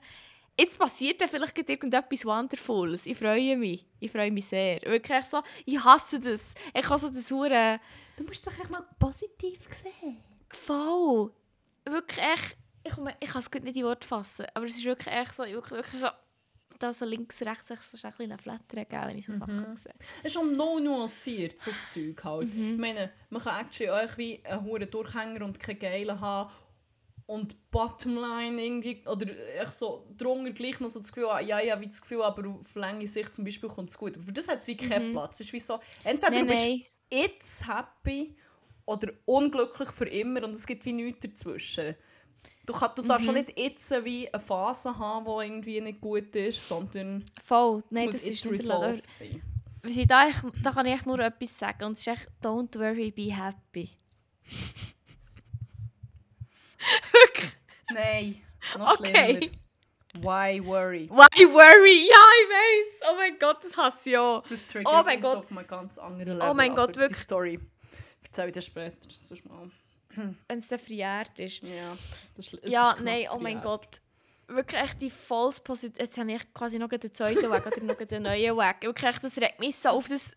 jetzt 0.59 0.77
passiert 0.77 1.21
da 1.21 1.27
vielleicht 1.27 1.57
irgendetwas 1.57 2.25
Wonderfules. 2.25 3.05
Ich 3.05 3.17
freue 3.17 3.57
mich. 3.57 3.85
Ich 3.99 4.11
freue 4.11 4.31
mich 4.31 4.45
sehr. 4.45 4.81
Wirklich 4.83 5.25
so, 5.25 5.41
ich 5.65 5.83
hasse 5.83 6.19
das. 6.19 6.53
Ich 6.73 6.87
habe 6.87 6.99
so 6.99 7.09
das 7.09 7.31
hure 7.31 7.79
Du 8.15 8.23
musst 8.23 8.45
doch 8.45 8.53
echt 8.53 8.69
mal 8.69 8.85
positiv 8.99 9.59
sehen. 9.69 10.17
Voll. 10.49 11.31
Wirklich 11.85 12.19
echt. 12.19 12.57
Ich, 12.83 12.93
ich 13.19 13.29
kann 13.29 13.41
es 13.41 13.63
nicht 13.63 13.77
in 13.77 13.85
Worte 13.85 14.07
fassen, 14.07 14.45
aber 14.53 14.65
es 14.65 14.77
ist 14.77 14.83
wirklich 14.83 15.13
echt 15.13 15.35
so, 15.35 15.43
wirklich, 15.43 15.71
wirklich 15.71 16.01
so, 16.01 16.09
da 16.79 16.91
so 16.91 17.05
links, 17.05 17.41
rechts, 17.41 17.69
so 17.69 17.73
ein 17.75 18.13
bisschen 18.17 18.37
Flattern, 18.37 18.85
gell, 18.89 19.07
wenn 19.07 19.17
ich 19.17 19.25
so 19.25 19.33
Sachen 19.33 19.77
sehe. 19.77 19.93
Es 19.99 20.19
ist 20.19 20.33
schon 20.33 20.51
no 20.51 20.79
nuanciert, 20.79 21.57
so 21.57 21.71
Zeug 21.85 22.21
halt. 22.25 22.53
Mhm. 22.53 22.73
Ich 22.73 22.77
meine, 22.77 23.11
man 23.29 23.41
kann 23.41 23.61
actually 23.65 23.89
auch 23.89 24.17
wie 24.17 24.43
einen 24.45 24.65
hohen 24.65 24.91
Durchhänger 24.91 25.45
und 25.45 25.59
keine 25.59 25.79
Geile 25.79 26.19
haben 26.19 26.51
und 27.25 27.55
Bottomline 27.71 28.61
irgendwie, 28.61 29.03
oder 29.07 29.27
echt 29.61 29.73
so 29.73 30.05
drunter 30.17 30.51
gleich 30.51 30.79
noch 30.79 30.89
so 30.89 30.99
das 30.99 31.11
Gefühl 31.13 31.29
haben, 31.31 31.47
ja, 31.47 31.59
ich 31.61 31.71
habe 31.71 31.85
das 31.85 32.01
Gefühl, 32.01 32.21
aber 32.23 32.47
auf 32.49 32.75
lange 32.75 33.07
Sicht 33.07 33.33
zum 33.33 33.45
Beispiel 33.45 33.69
kommt 33.69 33.89
es 33.89 33.97
gut. 33.97 34.15
Aber 34.15 34.25
für 34.25 34.33
das 34.33 34.47
hat 34.47 34.59
es 34.59 34.67
wie 34.67 34.77
keinen 34.77 35.13
Platz. 35.13 35.39
Es 35.39 35.47
ist 35.47 35.53
wie 35.53 35.59
so, 35.59 35.79
entweder 36.03 36.31
Mhm. 36.31 36.37
Nein, 36.37 36.47
du 36.47 36.51
bist 36.53 36.65
nein. 36.65 36.83
jetzt 37.11 37.67
happy 37.67 38.35
oder 38.85 39.13
unglücklich 39.25 39.89
für 39.89 40.07
immer 40.09 40.43
und 40.43 40.51
es 40.51 40.67
gibt 40.67 40.85
wie 40.85 40.93
nichts 40.93 41.21
dazwischen. 41.21 41.95
Du, 42.65 42.73
kannst, 42.73 42.97
du 42.97 43.01
darfst 43.03 43.23
Mhm. 43.27 43.31
schon 43.31 43.35
nicht 43.35 43.59
jetzt 43.59 43.91
wie 44.05 44.33
eine 44.33 44.41
Phase 44.43 44.97
haben, 44.97 45.25
die 45.25 45.45
irgendwie 45.45 45.81
nicht 45.81 46.01
gut 46.01 46.35
ist, 46.35 46.65
sondern 46.67 47.25
Voll. 47.45 47.83
Nein, 47.89 48.05
muss 48.05 48.15
das 48.15 48.25
jetzt 48.25 48.45
ist 48.45 48.51
resolved 48.51 49.11
sein. 49.11 49.41
Da, 50.07 50.29
da 50.61 50.71
kann 50.71 50.85
ich 50.85 50.93
echt 50.93 51.05
nur 51.05 51.19
etwas 51.19 51.59
sagen 51.59 51.83
und 51.85 51.93
es 51.93 51.99
ist 52.01 52.07
echt 52.07 52.27
«Don't 52.41 52.73
worry, 52.79 53.11
be 53.11 53.35
happy». 53.35 53.89
Nein, 57.93 58.41
noch 58.77 58.99
Okay. 58.99 59.37
schlimmer. 59.39 59.55
Why 60.15 60.63
worry? 60.63 61.09
Why 61.09 61.45
worry? 61.53 62.07
Ja, 62.07 62.23
ich 62.41 62.49
weiß. 62.49 63.09
Oh 63.11 63.15
mein 63.15 63.37
Gott, 63.39 63.63
das 63.63 63.75
hasse 63.75 64.09
ich 64.11 64.17
auch. 64.17 64.43
Das 64.47 64.65
triggert 64.67 64.93
Oh 64.93 65.03
mein 65.03 65.19
Gott. 65.19 65.37
auf 65.37 65.51
einem 65.51 65.65
ganz 65.67 65.97
anderen 65.97 66.37
Level. 66.37 66.49
Oh 66.49 66.53
mein 66.53 66.75
Gott, 66.75 66.95
Die 66.95 66.99
wirklich. 66.99 67.17
Story 67.19 67.59
erzähle 68.23 68.47
ich 68.49 68.53
dir 68.53 68.61
später. 68.61 68.95
Sonst 69.09 69.45
mal. 69.45 69.71
Wenn 70.47 70.59
es 70.59 70.67
dann 70.67 70.77
verjährt 70.79 71.39
ist. 71.39 71.63
Ja, 71.63 71.97
das, 72.35 72.53
ist- 72.53 72.71
Ja, 72.71 72.95
nein, 73.03 73.25
oh 73.33 73.39
mein. 73.39 73.59
Gott. 73.61 74.01
Wirklich 74.47 74.81
echt 74.81 75.01
die 75.01 75.09
volles 75.09 75.59
Position. 75.61 75.95
Jetzt 76.05 76.17
habe 76.17 76.31
ich 76.33 76.53
quasi 76.53 76.77
noch 76.77 76.89
den 76.89 77.13
zweiten 77.15 77.41
Weg 77.41 77.65
oder 77.65 77.83
noch 77.83 77.95
den 77.95 78.21
neuen 78.23 78.57
Weg. 78.57 78.75
Wirklich 78.81 79.09
echt, 79.09 79.23
das 79.23 79.37
regt 79.37 79.59
mich 79.59 79.75
so 79.77 79.89
auf 79.89 80.07
das... 80.07 80.35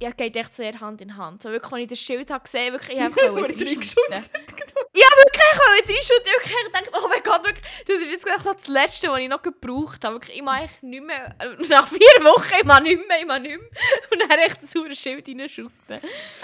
Ja, 0.00 0.10
geht 0.10 0.36
echt 0.36 0.54
sehr 0.54 0.78
Hand 0.80 1.00
in 1.00 1.16
Hand. 1.16 1.42
So 1.42 1.50
wirklich, 1.50 1.72
als 1.72 1.82
ich 1.82 1.88
das 1.88 1.98
Schild 1.98 2.30
habe 2.30 2.44
gesehen, 2.44 2.72
wirklich, 2.72 2.96
ich 2.96 3.02
habe 3.04 3.14
reinschütten. 3.16 3.66
reingeschaut 3.66 4.10
Ja, 4.10 5.06
wirklich, 5.16 5.42
ich 5.52 5.58
wollte 5.58 5.88
reinschütten. 5.92 6.24
Wirklich, 6.32 6.54
ich 6.66 6.72
dachte, 6.72 6.90
oh 6.94 7.08
mein 7.08 7.22
Gott, 7.24 7.44
wirklich, 7.44 7.64
das 7.86 7.96
ist 7.96 8.12
jetzt 8.12 8.24
gleich 8.24 8.42
das 8.42 8.66
Letzte, 8.68 9.08
was 9.10 9.18
ich 9.18 9.28
noch 9.28 9.42
gebraucht 9.42 10.04
habe. 10.04 10.14
Wirklich, 10.16 10.36
ich 10.36 10.42
mache 10.42 10.64
echt 10.64 10.82
nicht 10.84 11.02
mehr... 11.04 11.34
äh, 11.40 11.48
Nach 11.68 11.88
vier 11.88 11.98
Wochen, 12.24 12.54
ich 12.58 12.64
mache 12.64 12.82
nicht 12.82 13.08
mehr, 13.08 13.20
ich 13.20 13.26
mache 13.26 13.40
nicht 13.40 13.58
mehr. 13.60 13.70
Und 14.12 14.20
dann 14.30 14.38
echt 14.38 14.62
das 14.62 14.70
saure 14.70 14.94
Schild 14.94 15.26
reinschütten. 15.26 15.70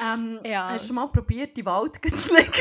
Ähm, 0.05 0.41
Ja. 0.45 0.71
Hast 0.71 0.91
du 0.91 0.95
mal 0.95 1.07
probiert, 1.07 1.57
den 1.57 1.67
Wald 1.67 1.95
zu 1.95 2.35
legen? 2.35 2.53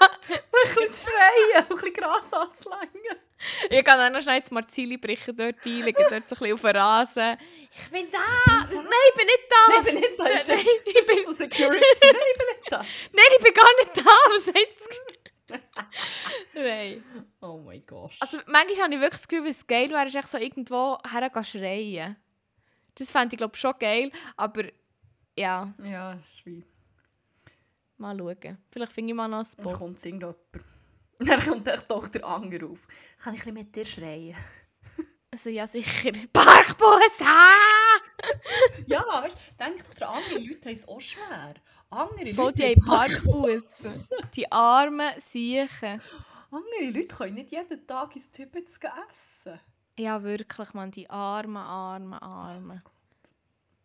ein 0.00 0.38
bisschen 0.64 0.92
zu 0.92 1.10
schreien, 1.10 1.62
ein 1.64 1.68
bisschen 1.68 1.92
Gras 1.94 2.32
anzulängen. 2.34 3.17
Ich 3.70 3.84
kann 3.84 4.00
auch 4.00 4.12
noch 4.12 4.22
schnell 4.22 4.40
das 4.40 4.50
Marzili 4.50 4.96
brechen, 4.96 5.36
dort 5.36 5.64
einlegen, 5.64 6.04
dort 6.10 6.10
so 6.10 6.14
ein 6.14 6.22
bisschen 6.22 6.52
auf 6.52 6.60
den 6.62 6.76
Rasen. 6.76 7.36
Ich 7.70 7.90
bin 7.90 8.06
da! 8.10 8.18
Nein, 8.18 8.82
ich 9.08 9.14
bin 9.16 9.26
nicht 9.26 9.46
da! 9.48 9.56
Nein, 9.68 9.78
ich 9.78 9.86
bin 9.86 9.94
nicht 9.94 10.18
da. 10.18 10.26
Ist 10.26 10.48
Nein, 10.48 10.66
ich 10.86 11.06
bin, 11.06 11.24
so 11.24 11.32
Security. 11.32 11.78
Nein, 11.78 12.14
ich 12.32 12.38
bin 12.38 12.46
nicht 12.56 12.72
da. 12.72 12.78
nein, 12.78 13.26
ich 13.36 13.44
bin 13.44 13.54
gar 13.54 13.76
nicht 13.76 13.96
da! 13.96 14.10
Was 14.30 14.46
das? 14.46 14.98
Nein. 16.54 17.04
Oh 17.40 17.58
mein 17.64 17.82
Gott. 17.86 18.12
Also 18.20 18.38
manchmal 18.46 18.84
habe 18.84 18.94
ich 18.94 19.00
wirklich 19.00 19.20
das 19.20 19.28
Gefühl, 19.28 19.48
was 19.48 19.66
geil 19.66 19.90
wäre, 19.90 20.06
ist 20.06 20.14
echt 20.14 20.28
so 20.28 20.38
irgendwo 20.38 20.98
hergehen 21.10 21.44
schreien. 21.44 22.16
Das 22.94 23.12
fände 23.12 23.34
ich 23.34 23.38
glaube 23.38 23.56
schon 23.56 23.74
geil, 23.78 24.10
aber 24.36 24.64
ja, 25.36 25.72
ja, 25.84 26.14
ist 26.14 26.44
wie... 26.44 26.64
mal 27.96 28.16
schauen. 28.18 28.58
Vielleicht 28.70 28.92
finde 28.92 29.12
ich 29.12 29.16
mal 29.16 29.28
noch 29.28 29.44
Dann 29.44 29.46
Spot. 29.46 29.72
kommt 29.72 30.04
irgendjemand. 30.04 30.36
Dann 31.26 31.40
kommt 31.44 31.66
doch 31.88 32.08
der 32.08 32.24
Anger 32.24 32.68
auf. 32.70 32.86
Kann 33.18 33.34
ich 33.34 33.40
ein 33.40 33.54
bisschen 33.54 33.54
mit 33.54 33.74
dir 33.76 33.84
schreien? 33.84 34.36
Also 35.30 35.50
ja, 35.50 35.66
sicher. 35.66 36.10
Parkbus! 36.32 37.20
Ah! 37.20 37.54
Ja, 38.86 39.04
weißt 39.06 39.36
du, 39.36 39.64
denk 39.64 39.84
doch, 39.84 39.94
dran, 39.94 40.14
andere 40.16 40.38
Leute 40.38 40.68
haben 40.70 40.74
es 40.76 40.88
auch 40.88 41.00
schwer. 41.00 41.54
Andere 41.90 42.34
Voll 42.34 42.46
Leute 42.46 42.74
die 42.74 42.74
haben 42.74 42.86
Parkbusse. 42.86 44.08
Die 44.34 44.50
armen 44.50 45.12
Siechen. 45.20 46.00
Andere 46.50 46.90
Leute 46.90 47.14
können 47.14 47.34
nicht 47.34 47.50
jeden 47.52 47.86
Tag 47.86 48.16
ins 48.16 48.30
Tibet 48.30 48.68
essen. 49.10 49.60
Ja, 49.98 50.22
wirklich, 50.22 50.72
man, 50.72 50.90
die 50.90 51.08
armen, 51.10 51.58
armen, 51.58 52.14
armen. 52.14 52.82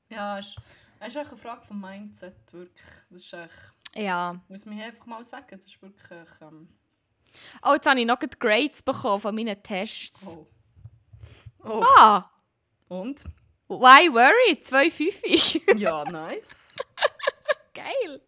Ja, 0.09 0.39
es 0.39 0.47
ist, 0.47 0.57
es 1.01 1.07
ist 1.09 1.15
echt 1.17 1.27
eine 1.29 1.37
Frage 1.37 1.65
vom 1.65 1.81
Mindset, 1.81 2.53
wirklich. 2.53 2.87
Das 3.09 3.21
ist 3.21 3.33
echt, 3.33 3.73
Ja. 3.95 4.41
muss 4.47 4.65
man 4.65 4.79
einfach 4.79 5.05
mal 5.07 5.23
sagen, 5.25 5.47
das 5.51 5.65
ist 5.65 5.81
wirklich... 5.81 6.29
Ähm, 6.41 6.69
Oh, 7.63 7.73
jetzt 7.73 7.87
habe 7.87 7.99
ich 7.99 8.05
noch 8.05 8.19
die 8.19 8.27
Grades 8.39 8.81
bekommen 8.81 9.19
von 9.19 9.35
meinen 9.35 9.61
Tests. 9.63 10.27
oh. 10.35 10.47
Oh, 11.65 11.83
Ah! 11.97 12.29
und? 12.89 13.23
Why 13.69 14.09
worry? 14.11 14.59
2,5. 14.61 15.77
Ja, 15.79 16.03
nice. 16.03 16.77
Geil! 17.73 18.21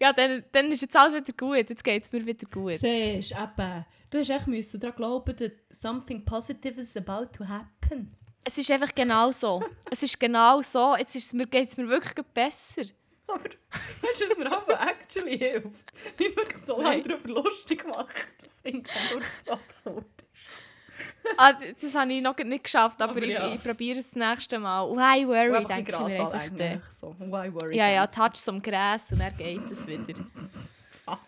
Ja, 0.00 0.12
dann, 0.12 0.44
dann 0.52 0.70
ist 0.72 0.82
jetzt 0.82 0.96
alles 0.96 1.14
wieder 1.14 1.32
gut. 1.36 1.70
Jetzt 1.70 1.82
geht 1.82 2.02
es 2.02 2.12
mir 2.12 2.24
wieder 2.26 2.46
gut. 2.50 2.76
Siehst 2.78 3.30
du, 3.32 3.36
eben, 3.36 3.84
du 4.10 4.18
hast 4.18 4.30
echt 4.30 4.46
müssen 4.46 4.80
daran 4.80 4.96
glauben, 4.96 5.36
dass 5.36 5.50
something 5.80 6.24
positive 6.24 6.78
is 6.80 6.96
about 6.96 7.26
to 7.36 7.46
happen. 7.48 8.14
Es 8.44 8.58
ist 8.58 8.70
einfach 8.70 8.94
genau 8.94 9.32
so. 9.32 9.62
es 9.90 10.02
ist 10.02 10.20
genau 10.20 10.60
so. 10.62 10.96
Jetzt 10.96 11.14
geht 11.14 11.68
es 11.68 11.76
mir 11.76 11.88
wirklich 11.88 12.26
besser. 12.34 12.82
Aber 13.28 13.40
weißt 13.44 14.20
du, 14.20 14.30
was 14.30 14.38
mir 14.38 14.52
aber 14.52 14.80
actually 14.80 15.36
hilft? 15.38 15.92
Ich 16.18 16.26
habe 16.26 16.36
wirklich 16.36 16.62
so 16.62 16.80
lange 16.80 17.02
darüber 17.02 17.42
lustig 17.42 17.82
gemacht, 17.82 18.14
dass 18.42 18.62
es 18.64 18.72
nur 18.72 18.82
so 19.44 19.50
absurd 19.52 20.04
ist. 20.32 20.62
Ah, 21.36 21.52
das 21.52 21.94
habe 21.94 22.12
ich 22.12 22.22
noch 22.22 22.38
nicht 22.38 22.64
geschafft, 22.64 23.02
aber, 23.02 23.10
Aber 23.12 23.22
ich, 23.22 23.28
ja. 23.30 23.52
ich 23.54 23.62
probiere 23.62 23.98
es 23.98 24.06
das 24.10 24.16
nächste 24.16 24.58
Mal. 24.58 24.88
Why 24.90 25.26
worry, 25.26 25.54
Und 25.56 25.68
denke 25.68 25.92
bisschen 25.92 26.06
ich 26.08 26.16
Gras 26.16 26.18
mir 26.18 26.40
anlängen. 26.40 26.82
So. 26.88 27.14
Why 27.18 27.52
worry? 27.52 27.76
Ja, 27.76 27.88
ja, 27.88 28.06
touch 28.06 28.34
zum 28.36 28.62
Gras 28.62 29.12
und 29.12 29.18
dann 29.18 29.36
geht 29.36 29.70
es 29.70 29.86
wieder. 29.86 30.14
Fuck. 31.04 31.18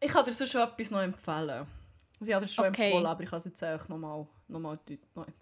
Ich 0.00 0.10
kann 0.12 0.24
dir 0.24 0.32
so 0.32 0.46
schon 0.46 0.60
etwas 0.62 0.90
noch 0.90 1.00
empfehlen. 1.02 1.66
Ich 2.20 2.32
habe 2.32 2.44
dir 2.44 2.50
schon 2.50 2.66
Okay. 2.68 2.84
empfohlen, 2.86 3.06
aber 3.06 3.22
ich 3.22 3.28
kann 3.30 3.38
es 3.38 3.44
jetzt 3.44 3.62
einfach 3.62 3.88
nochmal 3.88 4.26
noch 4.48 4.60
mal, 4.60 4.78
noch 5.14 5.26
mal- 5.26 5.32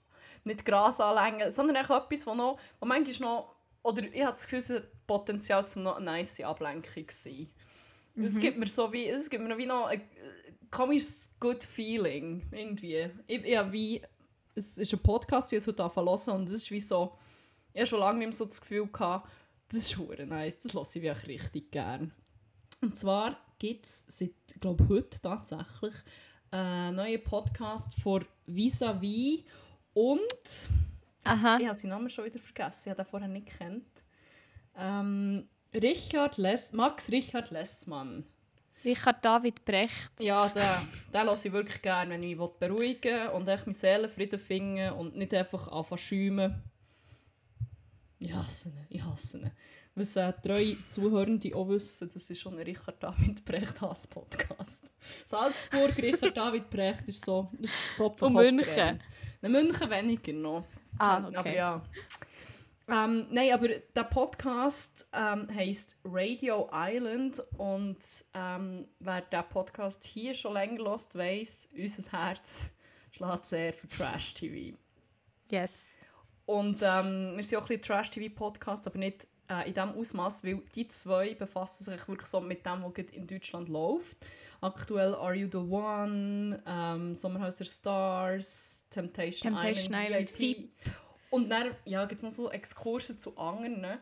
nicht 0.44 0.64
Gras 0.64 1.00
anlängen, 1.00 1.50
sondern 1.50 1.76
einfach 1.76 2.04
etwas, 2.04 2.26
wo 2.26 2.34
noch, 2.34 2.58
wo 2.80 2.86
manchmal 2.86 3.28
noch, 3.28 3.54
oder 3.82 4.02
ich 4.02 4.22
habe 4.22 4.32
das 4.32 4.44
Gefühl, 4.44 4.58
es 4.58 4.70
hat 4.70 5.06
Potenzial 5.06 5.66
zum 5.66 5.82
noch 5.82 5.96
eine 5.96 6.06
nice 6.06 6.40
Ablenkung 6.40 7.08
zu 7.08 7.22
sein. 7.22 7.48
Es 8.16 8.38
gibt 8.38 8.58
mir 8.58 8.66
so 8.66 8.92
wie, 8.92 9.08
es 9.08 9.28
gibt 9.28 9.42
mir 9.42 9.48
noch 9.48 9.58
wie 9.58 9.66
noch 9.66 9.86
ein 9.86 10.00
äh, 10.00 10.04
komisches 10.70 11.30
good 11.40 11.62
feeling 11.64 12.46
irgendwie. 12.52 13.10
Ich, 13.26 13.44
ich 13.44 13.72
wie, 13.72 14.02
es 14.54 14.78
ist 14.78 14.92
ein 14.92 15.00
Podcast, 15.00 15.50
den 15.50 15.58
ich 15.58 15.66
heute 15.66 15.82
hören 15.82 16.36
und 16.36 16.48
es 16.48 16.54
ist 16.54 16.70
wie 16.70 16.80
so, 16.80 17.16
ich 17.72 17.80
habe 17.80 17.86
schon 17.86 18.00
lange 18.00 18.18
nicht 18.18 18.28
mehr 18.28 18.36
so 18.36 18.44
das 18.44 18.60
Gefühl 18.60 18.86
gehabt, 18.86 19.28
das 19.68 19.80
ist 19.80 19.98
hure 19.98 20.26
nice, 20.26 20.58
das 20.60 20.72
lasse 20.74 20.98
ich 20.98 21.04
wirklich 21.04 21.40
richtig 21.40 21.72
gern. 21.72 22.12
Und 22.80 22.96
zwar 22.96 23.36
gibt 23.58 23.86
es 23.86 24.04
seit, 24.06 24.60
glaube 24.60 24.88
heute 24.88 25.20
tatsächlich, 25.20 25.94
einen 26.50 26.96
neuen 26.96 27.24
Podcast 27.24 28.00
von 28.00 28.24
Vis-a-vis 28.46 29.42
und 29.94 30.70
Aha. 31.24 31.58
ich 31.58 31.66
habe 31.66 31.74
seinen 31.74 31.90
Namen 31.90 32.10
schon 32.10 32.24
wieder 32.26 32.38
vergessen, 32.38 32.82
ich 32.84 32.90
habe 32.90 33.02
den 33.02 33.10
vorher 33.10 33.28
nicht 33.28 33.46
gekannt. 33.46 34.04
Ähm, 34.76 35.48
Richard 35.72 36.36
Less, 36.36 36.72
Max 36.72 37.10
Richard 37.10 37.50
Lessmann. 37.50 38.24
Richard 38.84 39.24
David 39.24 39.64
Brecht. 39.64 40.12
Ja, 40.20 40.48
den, 40.48 40.62
den 41.12 41.26
lasse 41.26 41.48
ich 41.48 41.54
wirklich 41.54 41.80
gerne, 41.80 42.10
wenn 42.10 42.22
ich 42.22 42.36
mich 42.36 42.50
beruhigen 42.50 43.02
will 43.02 43.28
und 43.28 43.48
echt 43.48 43.66
meine 43.66 43.72
Seelenfrieden 43.72 44.38
finden 44.38 44.92
und 44.92 45.16
nicht 45.16 45.32
einfach 45.32 45.68
anfangen 45.68 45.98
zu 45.98 46.06
schäumen. 46.06 46.62
Ich 48.18 48.34
hasse 48.34 48.68
ihn, 48.68 48.86
ich 48.90 49.02
hasse 49.02 49.38
ihn. 49.38 49.50
Was 49.96 50.16
äh, 50.16 50.32
treue 50.32 50.76
Zuhörende 50.88 51.54
auch 51.54 51.68
wissen, 51.68 52.10
das 52.12 52.28
ist 52.28 52.40
schon 52.40 52.54
ein 52.58 52.64
Richard 52.64 53.00
David 53.00 53.44
Brecht 53.44 53.80
Hass-Podcast. 53.80 54.92
Salzburg, 55.24 55.96
Richard 55.98 56.36
David 56.36 56.68
Brecht 56.68 57.06
ist 57.06 57.24
so, 57.24 57.48
das 57.52 57.70
ist 57.70 57.90
das 57.90 57.96
Kopf 57.96 58.22
Und 58.22 58.32
München. 58.32 59.00
Nein, 59.40 59.52
München 59.52 59.90
weniger 59.90 60.32
noch. 60.32 60.64
Ah, 60.98 61.24
okay. 61.28 61.36
Aber 61.36 61.54
ja. 61.54 61.82
Ähm, 62.88 63.28
nein, 63.30 63.52
aber 63.52 63.68
der 63.68 64.04
Podcast 64.04 65.08
ähm, 65.12 65.46
heisst 65.54 65.96
Radio 66.04 66.68
Island 66.72 67.40
und 67.56 67.98
ähm, 68.34 68.88
wer 68.98 69.22
diesen 69.22 69.48
Podcast 69.48 70.04
hier 70.04 70.34
schon 70.34 70.54
länger 70.54 70.84
hört, 70.84 71.14
weiss, 71.14 71.68
unser 71.72 72.18
Herz 72.18 72.74
schlägt 73.12 73.46
sehr 73.46 73.72
für 73.72 73.88
Trash-TV. 73.88 74.76
Yes. 75.50 75.72
Und 76.46 76.82
ähm, 76.82 77.36
wir 77.36 77.44
sind 77.44 77.58
auch 77.58 77.62
ein 77.62 77.68
bisschen 77.68 77.82
Trash-TV-Podcast, 77.82 78.86
aber 78.86 78.98
nicht 78.98 79.28
äh, 79.48 79.68
in 79.68 79.74
diesem 79.74 79.90
Ausmaß, 79.90 80.44
weil 80.44 80.62
die 80.74 80.88
zwei 80.88 81.34
befassen 81.34 81.84
sich 81.84 82.08
wirklich 82.08 82.28
so 82.28 82.40
mit 82.40 82.64
dem, 82.64 82.82
was 82.82 83.12
in 83.12 83.26
Deutschland 83.26 83.68
läuft. 83.68 84.18
Aktuell 84.60 85.14
Are 85.14 85.34
You 85.34 85.48
The 85.50 85.58
One, 85.58 86.62
ähm, 86.66 87.14
Sommerhaus 87.14 87.56
der 87.56 87.66
Stars, 87.66 88.86
Temptation, 88.90 89.54
Temptation 89.54 89.94
Island, 89.94 90.30
Island, 90.30 90.38
VIP. 90.38 90.70
Und 91.30 91.50
dann 91.50 91.76
ja, 91.84 92.04
gibt 92.04 92.20
es 92.20 92.22
noch 92.22 92.30
so 92.30 92.50
Exkurse 92.50 93.16
zu 93.16 93.36
anderen. 93.36 93.98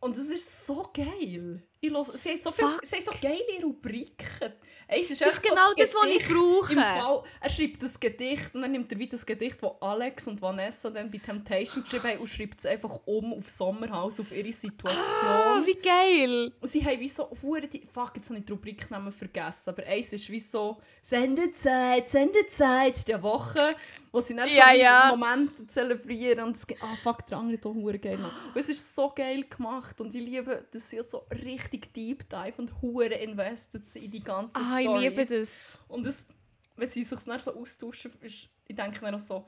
Und 0.00 0.16
das 0.16 0.30
ist 0.30 0.66
so 0.66 0.84
geil. 0.94 1.62
Ich 1.86 1.92
los, 1.92 2.08
sie, 2.14 2.30
haben 2.30 2.40
so 2.42 2.50
viel, 2.50 2.66
sie 2.82 2.96
haben 2.96 3.04
so 3.04 3.12
geile 3.20 3.62
Rubriken. 3.62 4.52
Eins 4.88 5.10
ist, 5.10 5.20
Das 5.20 5.36
ist 5.36 5.42
genau 5.42 5.66
so 5.66 5.74
das, 5.76 5.94
was 5.94 6.06
ich 6.06 6.28
brauche. 6.28 6.72
Im 6.72 6.78
Fall, 6.78 7.22
er 7.40 7.50
schreibt 7.50 7.82
das 7.82 7.98
Gedicht 7.98 8.54
und 8.54 8.62
dann 8.62 8.70
nimmt 8.70 8.90
er 8.92 8.98
wieder 8.98 9.10
das 9.12 9.26
Gedicht, 9.26 9.60
das 9.60 9.72
Alex 9.80 10.28
und 10.28 10.40
Vanessa 10.40 10.90
dann 10.90 11.10
bei 11.10 11.18
Temptation 11.18 11.82
geschrieben 11.82 12.04
haben 12.08 12.18
und 12.20 12.28
schreibt 12.28 12.60
es 12.60 12.66
einfach 12.66 13.00
um 13.04 13.34
auf 13.34 13.48
Sommerhaus, 13.50 14.20
auf 14.20 14.30
ihre 14.30 14.52
Situation. 14.52 14.96
Ah, 15.24 15.60
wie 15.64 15.74
geil! 15.74 16.52
Und 16.60 16.68
sie 16.68 16.84
haben 16.84 17.00
wie 17.00 17.08
so 17.08 17.28
hure 17.42 17.66
die 17.66 17.82
Fuck, 17.84 18.12
jetzt 18.14 18.28
habe 18.30 18.38
ich 18.38 18.44
die 18.44 18.52
Rubriknamen 18.52 19.10
vergessen, 19.10 19.70
aber 19.70 19.84
eins 19.86 20.12
ist 20.12 20.30
wie 20.30 20.38
so 20.38 20.76
Sendezeit, 21.02 22.08
Sendezeit 22.08 23.08
der 23.08 23.20
Woche, 23.22 23.74
wo 24.12 24.20
sie 24.20 24.36
dann 24.36 24.48
Ja, 24.48 24.70
so 24.72 24.78
ja. 24.80 25.16
Momente 25.16 25.66
zelebrieren 25.66 26.44
und 26.44 26.56
es 26.56 26.66
geht, 26.66 26.80
ah 26.80 26.96
fuck, 27.02 27.26
der 27.26 27.38
andere 27.38 27.56
hat 27.56 27.66
auch 27.66 27.74
hure 27.74 27.98
geil. 27.98 28.18
Und 28.22 28.60
es 28.60 28.68
ist 28.68 28.94
so 28.94 29.10
geil 29.14 29.44
gemacht 29.44 30.00
und 30.00 30.14
ich 30.14 30.24
liebe, 30.24 30.64
dass 30.70 30.90
sie 30.90 31.02
so 31.02 31.24
richtig 31.44 31.75
Deep 31.80 32.28
Dive 32.28 32.54
und 32.58 32.80
hure 32.82 33.14
invested 33.14 33.84
in 33.96 34.10
die 34.10 34.20
ganzen 34.20 34.56
Ah, 34.62 34.78
ich 34.78 34.86
Storys. 34.86 35.02
liebe 35.02 35.26
das. 35.26 35.78
Und 35.88 36.06
das, 36.06 36.28
wenn 36.76 36.88
sie 36.88 37.02
sich 37.04 37.20
dann 37.20 37.38
so 37.38 37.54
austauschen, 37.54 38.12
ist, 38.20 38.48
ich 38.66 38.76
denke 38.76 39.00
dann 39.00 39.14
auch 39.14 39.20
so, 39.20 39.46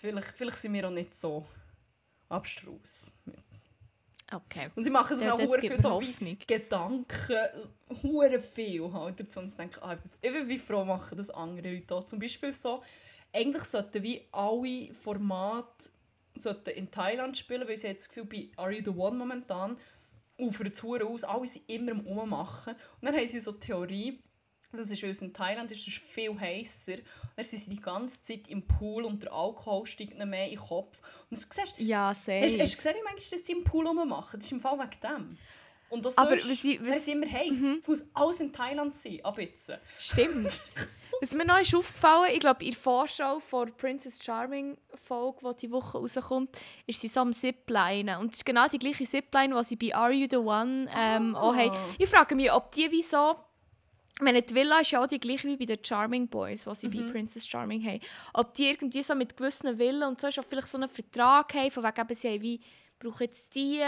vielleicht, 0.00 0.28
vielleicht 0.28 0.58
sind 0.58 0.72
wir 0.74 0.86
auch 0.88 0.92
nicht 0.92 1.14
so 1.14 1.46
abstrus. 2.28 3.10
Okay. 4.32 4.70
Und 4.76 4.84
sie 4.84 4.90
machen 4.90 5.16
sich 5.16 5.26
Ja, 5.26 5.34
auch 5.34 5.40
hure 5.40 5.60
viel 5.60 5.76
so. 5.76 6.00
Gedanken, 6.46 7.36
hure 8.02 8.40
viel 8.40 8.92
halt 8.92 9.18
dazu. 9.18 9.40
Und 9.40 9.46
ich 9.46 9.56
denke, 9.56 9.82
ah, 9.82 9.96
ich 10.22 10.32
bin 10.32 10.48
wie 10.48 10.58
froh 10.58 10.84
machen 10.84 11.18
das 11.18 11.30
andere 11.30 11.74
Leute 11.74 11.94
auch. 11.96 12.04
Zum 12.04 12.20
Beispiel 12.20 12.52
so, 12.52 12.82
eigentlich 13.32 13.64
sollten 13.64 14.02
wie 14.04 14.22
alle 14.30 14.94
Formate 14.94 15.90
sollten 16.36 16.70
in 16.70 16.88
Thailand 16.88 17.36
spielen, 17.36 17.66
weil 17.66 17.76
sie 17.76 17.88
jetzt 17.88 18.06
das 18.06 18.08
Gefühl, 18.14 18.24
bei 18.24 18.48
Are 18.62 18.70
You 18.72 18.82
The 18.84 18.90
One 18.90 19.16
momentan 19.16 19.76
ufert 20.40 20.82
hure 20.82 21.04
aus, 21.06 21.24
alle 21.24 21.46
sind 21.46 21.68
immer 21.68 21.92
am 21.92 22.06
Ummachen. 22.06 22.74
Und 22.74 23.06
dann 23.06 23.14
haben 23.16 23.26
sie 23.28 23.40
so 23.40 23.52
die 23.52 23.60
Theorie, 23.60 24.22
das 24.72 24.90
ist, 24.90 25.02
weil 25.02 25.10
es 25.10 25.20
in 25.22 25.32
Thailand 25.34 25.72
ist, 25.72 25.86
ist 25.88 25.98
viel 25.98 26.38
heißer. 26.38 26.92
Und 26.94 27.02
dann 27.36 27.44
sind 27.44 27.58
sie 27.64 27.70
die 27.70 27.80
ganze 27.80 28.22
Zeit 28.22 28.46
im 28.48 28.66
Pool 28.66 29.04
und 29.04 29.22
der 29.24 29.32
Alkohol 29.32 29.84
steigt 29.86 30.14
ihnen 30.14 30.30
mehr 30.30 30.44
in 30.44 30.50
den 30.56 30.58
Kopf. 30.60 31.00
Und 31.28 31.36
du 31.36 31.36
siehst, 31.36 31.74
Ja, 31.78 32.10
Hast, 32.10 32.24
sehr. 32.26 32.40
hast 32.42 32.52
du 32.56 32.58
gesehen, 32.76 32.94
wie 32.96 33.02
manchmal 33.02 33.30
das 33.30 33.46
sie 33.46 33.52
im 33.52 33.64
Pool 33.64 33.86
rummachen? 33.86 34.38
Das 34.38 34.46
ist 34.46 34.52
im 34.52 34.60
Fall 34.60 34.78
wegen 34.78 35.00
dem. 35.02 35.38
Und 35.90 36.06
das 36.06 36.16
Aber 36.18 36.30
sonst, 36.38 36.50
was 36.50 36.64
ich- 36.64 36.80
wenn 36.80 36.88
was- 36.88 36.96
es 36.96 37.08
immer 37.08 37.26
heisst, 37.30 37.64
es 37.64 37.88
muss 37.88 38.06
alles 38.14 38.40
in 38.40 38.52
Thailand 38.52 38.94
sein, 38.94 39.18
ab 39.24 39.38
jetzt. 39.38 39.72
Stimmt. 40.00 40.46
Was 41.20 41.34
mir 41.34 41.44
noch 41.44 41.60
ist 41.60 41.74
aufgefallen, 41.74 42.30
ich 42.32 42.40
glaube, 42.40 42.64
in 42.64 42.70
der 42.70 42.80
Vorschau 42.80 43.40
vor 43.40 43.66
Princess 43.66 44.22
Charming 44.24 44.78
Folge, 45.06 45.40
die 45.52 45.56
diese 45.62 45.72
Woche 45.74 45.98
rauskommt, 45.98 46.56
ist 46.86 47.00
sie 47.00 47.08
so 47.08 47.20
am 47.20 47.32
Ziplinen. 47.34 48.18
Und 48.20 48.30
es 48.32 48.38
ist 48.38 48.46
genau 48.46 48.66
die 48.68 48.78
gleiche 48.78 49.04
Zipline, 49.04 49.54
die 49.54 49.64
sie 49.64 49.76
bei 49.76 49.94
Are 49.94 50.12
You 50.12 50.26
The 50.30 50.36
One 50.38 50.88
ähm, 50.96 51.36
Ah. 51.36 51.40
auch 51.42 51.54
haben. 51.54 51.76
Ich 51.98 52.08
frage 52.08 52.34
mich, 52.34 52.50
ob 52.50 52.72
die 52.72 52.90
wie 52.90 53.02
so... 53.02 53.36
Ich 54.14 54.22
meine, 54.22 54.40
die 54.42 54.54
Villa 54.54 54.80
ist 54.80 54.90
ja 54.92 55.02
auch 55.02 55.06
die 55.06 55.18
gleiche 55.20 55.48
wie 55.48 55.56
bei 55.56 55.64
den 55.66 55.84
Charming 55.84 56.28
Boys, 56.28 56.64
die 56.64 56.74
sie 56.74 56.88
Mhm. 56.88 57.06
bei 57.06 57.12
Princess 57.12 57.46
Charming 57.46 57.84
haben. 57.84 58.00
Ob 58.32 58.54
die 58.54 58.68
irgendwie 58.68 59.02
so 59.02 59.14
mit 59.14 59.36
gewissen 59.36 59.76
Villen 59.76 60.02
und 60.04 60.20
so 60.20 60.30
schon 60.30 60.44
vielleicht 60.48 60.68
so 60.68 60.78
einen 60.78 60.88
Vertrag 60.88 61.52
haben, 61.52 61.70
von 61.70 61.82
wegen 61.82 62.00
eben, 62.00 62.14
sie 62.14 62.28
haben 62.28 62.42
wie 62.42 62.60
brauchen 63.00 63.24
jetzt 63.24 63.54
die 63.54 63.80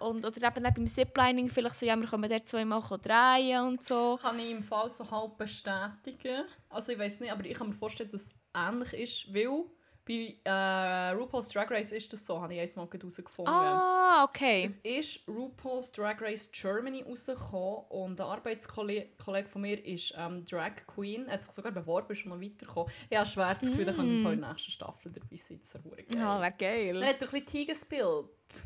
und 0.00 0.24
oder 0.24 0.46
eben 0.46 0.62
beim 0.62 0.86
Ziplining 0.86 1.50
vielleicht 1.50 1.76
so, 1.76 1.86
ja, 1.86 1.96
wir 1.96 2.06
können 2.06 2.30
dort 2.30 2.46
zweimal 2.46 2.82
drehen 3.02 3.66
und 3.66 3.82
so. 3.82 4.18
Kann 4.20 4.38
ich 4.38 4.50
im 4.50 4.62
Fall 4.62 4.88
so 4.90 5.10
halb 5.10 5.38
bestätigen. 5.38 6.44
Also 6.68 6.92
ich 6.92 6.98
weiß 6.98 7.20
nicht, 7.20 7.32
aber 7.32 7.44
ich 7.44 7.56
kann 7.56 7.68
mir 7.68 7.74
vorstellen, 7.74 8.10
dass 8.10 8.26
es 8.26 8.34
ähnlich 8.54 8.92
ist, 8.92 9.34
weil 9.34 9.64
bei 10.08 10.36
äh, 10.44 11.10
RuPaul's 11.14 11.50
Drag 11.50 11.70
Race 11.70 11.92
ist 11.92 12.10
das 12.12 12.24
so, 12.24 12.40
habe 12.40 12.54
ich 12.54 12.60
einmal 12.76 12.88
herausgefunden. 12.90 13.52
Ah, 13.54 14.24
okay. 14.24 14.62
Es 14.64 14.76
ist 14.76 15.28
RuPaul's 15.28 15.92
Drag 15.92 16.20
Race 16.22 16.50
Germany 16.50 17.02
rausgekommen 17.02 17.84
und 17.90 18.20
ein 18.20 18.26
Arbeitskollege 18.26 19.08
Kollege 19.22 19.46
von 19.48 19.60
mir 19.62 19.84
ist 19.84 20.14
ähm, 20.16 20.44
Drag 20.46 20.72
Queen. 20.86 21.26
Er 21.26 21.34
hat 21.34 21.44
sich 21.44 21.52
sogar 21.52 21.72
beworben, 21.72 22.10
ist 22.12 22.20
schon 22.20 22.30
noch 22.32 22.40
weitergekommen. 22.40 22.90
Ich 23.10 23.16
habe 23.18 23.28
schwer 23.28 23.54
das 23.54 23.68
Gefühl, 23.68 23.86
er 23.86 23.94
könnte 23.94 24.14
im 24.14 24.22
Fall 24.22 24.32
in 24.32 24.40
der 24.40 24.50
nächsten 24.50 24.70
Staffel 24.70 25.12
dabei 25.12 25.36
sein. 25.36 25.58
Das 25.58 25.66
ist 25.68 25.74
ja 25.74 25.80
verdammt 25.80 26.08
geil. 26.10 26.20
Ja, 26.20 26.40
wäre 26.40 26.50
Dann 26.50 26.58
geil. 26.58 27.06
hat 27.06 27.20
er 27.20 27.28
ein 27.28 27.30
bisschen 27.30 27.46
Tee 27.46 27.64
gespielt. 27.66 28.64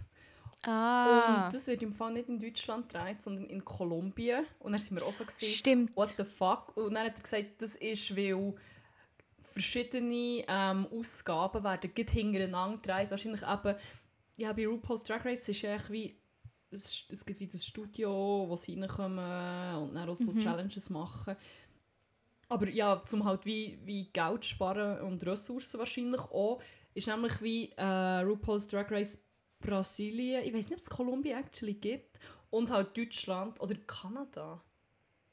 Ah, 0.64 1.46
Und 1.46 1.54
das 1.54 1.66
wird 1.66 1.82
im 1.82 1.92
Fall 1.92 2.12
nicht 2.12 2.28
in 2.28 2.38
Deutschland 2.38 2.88
gedreht, 2.88 3.20
sondern 3.20 3.46
in 3.46 3.64
Kolumbien. 3.64 4.46
Und 4.60 4.70
dann 4.72 4.80
sind 4.80 4.96
wir 4.96 5.04
auch 5.04 5.10
so 5.10 5.24
gesehen, 5.24 5.50
stimmt. 5.50 5.96
what 5.96 6.14
the 6.16 6.24
fuck? 6.24 6.76
Und 6.76 6.94
dann 6.94 7.06
hat 7.06 7.16
er 7.16 7.22
gesagt, 7.22 7.46
das 7.60 7.74
ist, 7.74 8.16
weil 8.16 8.54
verschiedene 9.52 10.44
ähm, 10.48 10.86
Ausgaben 10.92 11.62
werden 11.62 11.90
gleich 11.94 12.10
hintereinander 12.10 12.76
gedreht. 12.76 13.10
Wahrscheinlich 13.10 13.42
eben, 13.42 13.76
ja, 14.36 14.52
bei 14.52 14.66
RuPaul's 14.66 15.04
Drag 15.04 15.24
Race 15.24 15.48
ist 15.48 15.62
ja 15.62 15.76
wie, 15.88 16.16
es, 16.70 17.04
es 17.08 17.24
gibt 17.24 17.40
wie 17.40 17.46
das 17.46 17.64
Studio, 17.64 18.46
wo 18.48 18.56
sie 18.56 18.78
reinkommen 18.78 19.76
und 19.76 19.94
dann 19.94 20.08
auch 20.08 20.16
so 20.16 20.32
Challenges 20.32 20.90
machen. 20.90 21.36
Aber 22.48 22.68
ja, 22.68 23.02
zum 23.02 23.24
halt 23.24 23.46
wie, 23.46 23.78
wie 23.84 24.10
Geld 24.12 24.44
sparen 24.44 25.00
und 25.00 25.24
Ressourcen 25.26 25.78
wahrscheinlich 25.78 26.20
auch, 26.20 26.60
ist 26.94 27.06
nämlich 27.06 27.40
wie 27.40 27.72
äh, 27.76 28.20
RuPaul's 28.20 28.66
Drag 28.68 28.90
Race 28.90 29.24
Brasilien, 29.60 30.42
ich 30.44 30.52
weiß 30.52 30.64
nicht, 30.66 30.72
ob 30.72 30.78
es 30.78 30.90
Kolumbien 30.90 31.38
actually 31.38 31.74
gibt, 31.74 32.18
und 32.50 32.70
halt 32.70 32.96
Deutschland 32.96 33.60
oder 33.60 33.74
Kanada. 33.86 34.62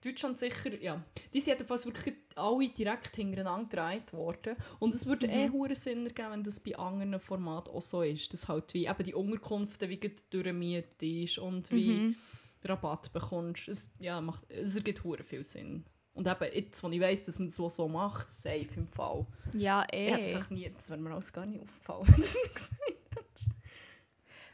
Deutschland 0.03 0.39
sicher, 0.39 0.79
ja. 0.81 1.03
Die 1.33 1.39
sind 1.39 1.53
jedenfalls 1.55 1.85
wirklich 1.85 2.15
alle 2.35 2.69
direkt 2.69 3.15
hintereinander 3.17 3.65
gedreht 3.69 4.13
worden. 4.13 4.55
Und 4.79 4.93
es 4.95 5.05
würde 5.05 5.27
eh 5.27 5.49
hure 5.49 5.75
Sinn 5.75 6.05
ergeben, 6.05 6.31
wenn 6.31 6.43
das 6.43 6.59
bei 6.61 6.75
anderen 6.77 7.19
Formaten 7.19 7.73
auch 7.73 7.81
so 7.81 8.01
ist. 8.01 8.31
Dass 8.33 8.47
halt 8.47 8.73
wie 8.73 8.85
eben 8.87 9.03
die 9.03 9.13
Unterkunft 9.13 9.81
wie 9.87 9.99
gerade 9.99 10.15
durchmietet 10.29 11.37
und 11.39 11.69
wie 11.71 11.89
Mhm. 11.89 12.15
Rabatt 12.63 13.11
bekommst. 13.13 13.67
Es, 13.67 13.93
ja, 13.99 14.21
macht, 14.21 14.49
es 14.51 14.75
ergibt 14.75 15.03
hure 15.03 15.23
viel 15.23 15.43
Sinn. 15.43 15.85
Und 16.13 16.27
eben 16.27 16.53
jetzt, 16.53 16.83
wo 16.83 16.89
ich 16.89 16.99
weiss, 16.99 17.21
dass 17.21 17.39
man 17.39 17.47
das 17.47 17.55
so 17.75 17.87
macht, 17.87 18.29
safe 18.29 18.67
im 18.75 18.87
Fall. 18.87 19.25
Ja, 19.53 19.85
Ich 19.91 19.97
eh. 19.97 20.11
hätte 20.11 20.21
es 20.23 20.35
auch 20.35 20.49
nie, 20.49 20.69
das 20.69 20.89
wäre 20.89 20.99
mir 20.99 21.11
alles 21.11 21.31
gar 21.31 21.45
nicht 21.45 21.61
aufgefallen. 21.61 22.03
wenn 22.07 22.15
du 22.15 22.21
es 22.21 22.51
gesagt 22.53 22.81
hättest. 23.15 23.49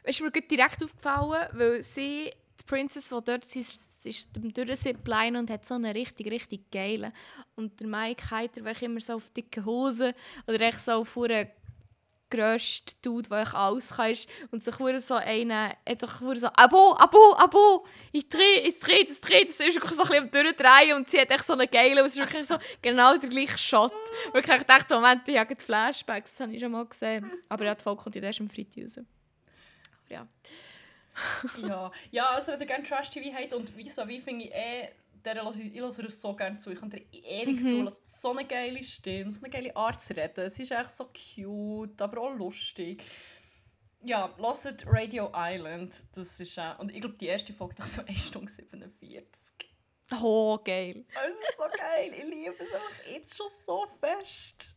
Es 0.04 0.16
ist 0.16 0.22
mir 0.22 0.30
direkt 0.30 0.84
aufgefallen, 0.84 1.48
weil 1.52 1.82
sie, 1.82 2.30
die 2.60 2.64
Princess, 2.66 3.08
die 3.08 3.10
dort 3.24 3.44
ist, 3.44 3.54
sie 3.54 3.64
ist 4.06 4.30
am 4.36 4.52
Durchzipline 4.52 5.38
und 5.38 5.50
hat 5.50 5.66
so 5.66 5.74
einen 5.74 5.92
richtig, 5.92 6.30
richtig 6.30 6.70
geilen. 6.70 7.12
Und 7.54 7.80
der 7.80 7.86
Mike 7.86 8.30
Heiter, 8.30 8.62
der 8.62 8.82
immer 8.82 9.00
so 9.00 9.14
auf 9.14 9.28
dicke 9.30 9.64
Hosen 9.64 10.12
oder 10.46 10.60
echt 10.60 10.80
so 10.80 10.92
auf 10.92 11.16
einen 11.18 11.48
grössten 12.28 13.00
Dude, 13.02 13.28
der 13.28 13.42
echt 13.42 13.54
alles 13.54 13.90
kann, 13.90 14.14
und 14.50 14.64
sich 14.64 14.78
hure 14.78 15.00
so 15.00 15.14
einen, 15.14 15.72
hat 15.88 16.00
sich 16.00 16.10
so, 16.10 16.48
Abo, 16.54 16.96
Abo, 16.98 17.34
Abo, 17.36 17.86
ich 18.12 18.28
drehe, 18.28 18.60
ich 18.62 18.80
drehe, 18.80 19.04
das 19.04 19.20
drehe, 19.20 19.44
das 19.44 19.60
ist 19.60 19.74
wirklich 19.74 19.92
so 19.92 20.02
ein 20.02 20.08
bisschen 20.08 20.24
am 20.24 20.30
Durchdrehen 20.30 20.96
und 20.96 21.08
sie 21.08 21.20
hat 21.20 21.30
echt 21.30 21.44
so 21.44 21.52
einen 21.52 21.70
geilen, 21.70 21.98
und 21.98 22.06
es 22.06 22.12
ist 22.12 22.18
wirklich 22.18 22.46
so 22.46 22.56
genau 22.82 23.16
der 23.16 23.28
gleiche 23.28 23.58
Shot. 23.58 23.92
Wirklich, 24.32 24.60
ich 24.60 24.66
dachte, 24.66 24.94
Moment, 24.94 25.28
ich 25.28 25.38
habe 25.38 25.54
Flashbacks, 25.56 26.32
das 26.32 26.40
habe 26.40 26.52
ich 26.52 26.60
schon 26.60 26.72
mal 26.72 26.84
gesehen. 26.86 27.30
Aber 27.48 27.64
ja, 27.64 27.74
die 27.74 27.82
Folge 27.82 28.02
kommt 28.02 28.16
ja 28.16 28.22
erst 28.22 28.40
am 28.40 28.50
Freitag 28.50 28.84
raus. 28.84 28.98
Aber 28.98 29.06
ja. 30.14 30.26
Ja. 31.66 31.90
ja, 32.10 32.30
also 32.30 32.52
wenn 32.52 32.60
ihr 32.60 32.66
gerne 32.66 32.84
Trash-TV 32.84 33.34
habt 33.36 33.54
und 33.54 33.76
wie 33.76 33.88
so 33.88 34.06
wie 34.08 34.20
finde 34.20 34.44
ich 34.46 34.52
eh, 34.54 34.88
der 35.24 35.42
lasse 35.42 35.62
ich, 35.62 35.74
ich 35.74 35.80
lasse 35.80 36.02
das 36.02 36.20
so 36.20 36.34
gerne 36.36 36.56
zu. 36.56 36.70
Ich 36.70 36.78
kann 36.78 36.88
dir 36.90 37.02
ewig 37.12 37.60
Mhm. 37.62 37.66
zulassen. 37.66 38.02
So 38.06 38.30
eine 38.30 38.46
geile 38.46 38.82
Stimme, 38.84 39.30
so 39.32 39.40
eine 39.40 39.50
geile 39.50 39.74
Art 39.74 40.00
zu 40.00 40.16
reden. 40.16 40.44
Es 40.44 40.58
ist 40.60 40.70
echt 40.70 40.92
so 40.92 41.06
cute, 41.12 42.00
aber 42.00 42.20
auch 42.22 42.34
lustig. 42.34 43.02
Ja, 44.04 44.32
lasst 44.38 44.84
Radio 44.86 45.32
Island. 45.34 45.94
Das 46.16 46.38
ist 46.38 46.56
äh, 46.58 46.74
und 46.78 46.92
ich 46.94 47.00
glaube, 47.00 47.16
die 47.16 47.26
erste 47.26 47.52
Folge 47.52 47.74
nach 47.78 47.88
so 47.88 48.02
1 48.06 48.28
Stunde 48.28 48.48
47. 48.52 49.68
Oh, 50.22 50.58
geil. 50.62 51.04
Es 51.26 51.32
ist 51.34 51.56
so 51.56 51.64
geil. 51.76 52.12
Ich 52.16 52.24
liebe 52.24 52.54
es 52.62 52.72
einfach 52.72 53.06
jetzt 53.10 53.36
schon 53.36 53.48
so 53.50 53.84
fest. 53.86 54.76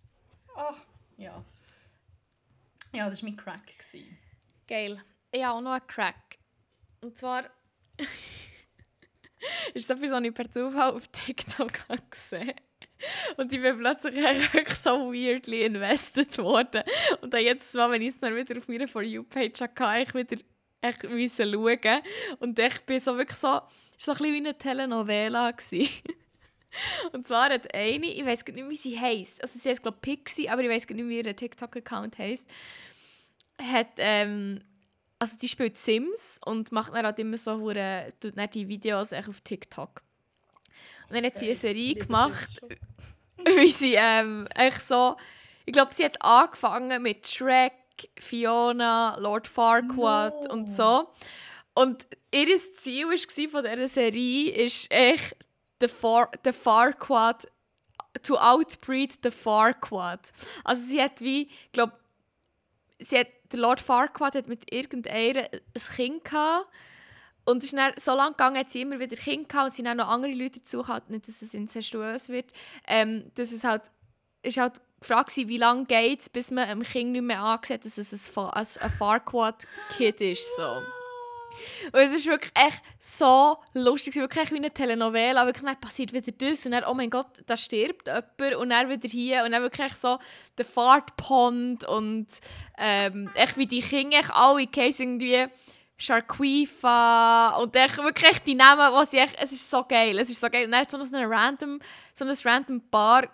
Ach, 0.56 0.78
ja. 1.18 1.46
Ja, 2.96 3.08
das 3.08 3.22
war 3.22 3.30
mein 3.30 3.38
Crack. 3.38 3.68
Gewesen. 3.68 4.18
Geil. 4.68 5.00
Ich 5.32 5.44
habe 5.44 5.58
auch 5.58 5.62
noch 5.62 5.72
einen 5.72 5.88
Crack. 5.88 6.38
Und 7.02 7.18
zwar 7.18 7.46
ist 9.74 9.90
das 9.90 9.98
etwas, 9.98 10.12
was 10.12 10.24
ich 10.24 10.34
per 10.34 10.52
Zufall 10.52 10.92
auf 10.92 11.08
TikTok 11.10 11.72
gesehen 12.10 12.56
Und 13.38 13.54
ich 13.54 13.62
bin 13.62 13.78
plötzlich 13.78 14.70
so 14.76 15.12
weirdly 15.12 15.64
invested 15.64 16.38
worden. 16.40 16.84
Und 17.22 17.34
dann 17.34 17.42
jetzt 17.42 17.74
Mal, 17.76 17.92
wenn 17.92 18.02
ich 18.02 18.10
es 18.10 18.20
dann 18.20 18.36
wieder 18.36 18.58
auf 18.58 18.68
meiner 18.68 18.88
For 18.88 19.04
You-Page 19.04 19.62
hatte, 19.62 20.02
ich 20.02 20.14
wieder 20.14 20.38
echt 20.82 21.04
müssen 21.04 21.54
schauen. 21.54 22.02
Und 22.40 22.58
ich 22.60 22.80
bin 22.82 23.00
so 23.00 23.18
wirklich 23.18 23.38
so, 23.38 23.48
es 23.48 23.54
war 23.54 23.70
so 23.98 24.12
ein 24.12 24.18
bisschen 24.18 24.34
wie 24.34 24.38
eine 24.38 24.58
Telenovela. 24.58 25.54
Und 27.14 27.28
zwar 27.28 27.50
hat 27.50 27.74
eine, 27.74 28.06
ich 28.06 28.26
weiß 28.26 28.46
nicht 28.46 28.56
mehr, 28.56 28.70
wie 28.70 28.76
sie 28.76 29.00
heisst. 29.00 29.42
Also 29.42 29.60
sie 29.60 29.70
heißt 29.70 29.82
glaube 29.82 29.98
ich 29.98 30.02
Pixie, 30.02 30.50
aber 30.50 30.64
ich 30.64 30.70
weiß 30.70 30.88
nicht, 30.88 31.08
wie 31.08 31.20
ihr 31.20 31.36
TikTok-Account 31.36 32.18
heisst. 32.18 32.48
Hat, 33.62 33.90
ähm, 33.98 34.62
also 35.20 35.38
die 35.38 35.48
spielt 35.48 35.78
Sims 35.78 36.40
und 36.46 36.72
macht 36.72 36.94
dann 36.94 37.06
halt 37.06 37.20
immer 37.20 37.38
so 37.38 37.58
hure, 37.60 38.14
tut 38.20 38.38
dann 38.38 38.50
die 38.50 38.68
Videos 38.68 39.12
echt 39.12 39.30
auf 39.30 39.42
TikTok. 39.42 40.02
Und 41.10 41.16
dann 41.16 41.26
hat 41.26 41.38
sie 41.38 41.48
eine 41.48 41.56
Serie 41.56 41.96
gemacht, 41.96 42.62
wie 43.46 43.70
sie 43.70 43.96
ähm, 43.98 44.48
echt 44.56 44.82
so, 44.82 45.18
ich 45.66 45.74
glaube, 45.74 45.94
sie 45.94 46.06
hat 46.06 46.22
angefangen 46.22 47.02
mit 47.02 47.28
Shrek 47.28 47.74
Fiona, 48.18 49.18
Lord 49.18 49.48
Farquaad 49.48 50.46
No. 50.46 50.54
und 50.54 50.72
so. 50.72 51.10
Und 51.74 52.08
ihr 52.34 52.58
Ziel 52.78 53.08
war 53.08 53.50
von 53.50 53.64
dieser 53.64 53.88
Serie 53.88 54.52
ist 54.52 54.90
echt, 54.90 55.36
den, 55.82 55.90
Far 55.90 56.30
den 56.44 56.54
Farquaad 56.54 57.48
to 58.24 58.36
outbreed 58.38 59.18
the 59.24 59.32
Farquaad. 59.32 60.32
Also 60.64 60.84
sie 60.84 61.02
hat 61.02 61.22
wie, 61.22 61.44
ich 61.44 61.72
glaube, 61.72 61.94
sie 63.00 63.20
hat, 63.20 63.28
der 63.52 63.60
Lord 63.60 63.82
Farquaad 63.82 64.36
hat 64.36 64.48
mit 64.48 64.72
irgendeiner 64.72 65.50
ein 65.52 65.96
Kind 65.96 66.24
gehabt. 66.24 66.68
Und 67.46 67.64
es 67.64 67.74
ist 67.74 68.06
so 68.06 68.14
lange 68.14 68.32
gegangen, 68.32 68.58
hat 68.58 68.70
sie 68.70 68.82
immer 68.82 69.00
wieder 69.00 69.16
Kinder 69.16 69.48
gehabt 69.48 69.66
und 69.66 69.74
sind 69.74 69.88
auch 69.88 69.96
noch 69.96 70.08
andere 70.08 70.34
Leute 70.34 70.60
dazu 70.60 70.84
gehabt, 70.84 71.10
nicht, 71.10 71.28
dass 71.28 71.42
es 71.42 71.54
incestuös 71.54 72.30
wird. 72.30 72.52
Ähm, 72.88 73.32
dass 73.36 73.52
es 73.52 73.64
halt, 73.64 73.84
ist 74.44 74.58
halt 74.58 74.82
die 75.02 75.08
Frage 75.08 75.48
wie 75.48 75.58
lange 75.58 75.86
geht 75.86 76.22
es, 76.22 76.30
bis 76.30 76.52
man 76.52 76.66
einem 76.66 76.84
Kind 76.84 77.12
nicht 77.12 77.24
mehr 77.24 77.42
ansieht, 77.42 77.86
dass 77.86 77.98
es 77.98 78.38
ein, 78.38 78.46
ein 78.46 78.66
Farquaad-Kid 78.66 80.22
ist. 80.22 80.46
So. 80.58 80.99
Und 81.92 82.00
es 82.00 82.14
ist 82.14 82.26
wirklich 82.26 82.52
echt 82.56 82.82
so 83.00 83.58
lustig, 83.74 84.16
wirklich 84.16 84.52
wie 84.52 84.58
eine 84.58 84.72
Telenovela, 84.72 85.46
wirklich 85.46 85.66
dann 85.66 85.80
passiert 85.80 86.14
wieder 86.14 86.32
das 86.32 86.66
und 86.66 86.72
dann, 86.72 86.84
oh 86.86 86.94
mein 86.94 87.10
Gott, 87.10 87.28
da 87.46 87.58
stirbt 87.58 88.08
jemand 88.08 88.56
und 88.56 88.70
dann 88.70 88.90
wieder 88.90 89.10
hier 89.10 89.44
und 89.44 89.52
dann 89.52 89.62
wirklich 89.62 89.94
so 89.96 90.20
der 90.58 90.66
Fahrtpond 90.66 91.86
und 91.86 92.28
ähm, 92.78 93.30
echt 93.36 93.58
wie 93.58 93.68
die 93.68 93.82
Kinder 93.82 94.20
echt 94.20 94.32
alle 94.32 94.68
Case 94.68 95.04
irgendwie 95.04 95.48
Sharquifa 95.98 97.58
und 97.58 97.76
echt 97.76 97.98
wirklich 97.98 98.40
die 98.40 98.56
Namen, 98.56 98.94
was 98.94 99.14
echt, 99.14 99.36
es 99.38 99.52
ist 99.52 99.70
so 99.70 99.84
geil, 99.84 100.18
es 100.18 100.30
ist 100.30 100.40
so 100.40 100.50
geil. 100.50 100.66
Und 100.66 100.72
dann 100.72 100.82
hat 100.82 100.92
so 100.92 100.98
ein 100.98 101.26
random, 101.26 101.80
so 102.16 102.26
ein 102.26 102.34
random 102.44 102.82
Paar, 102.90 103.28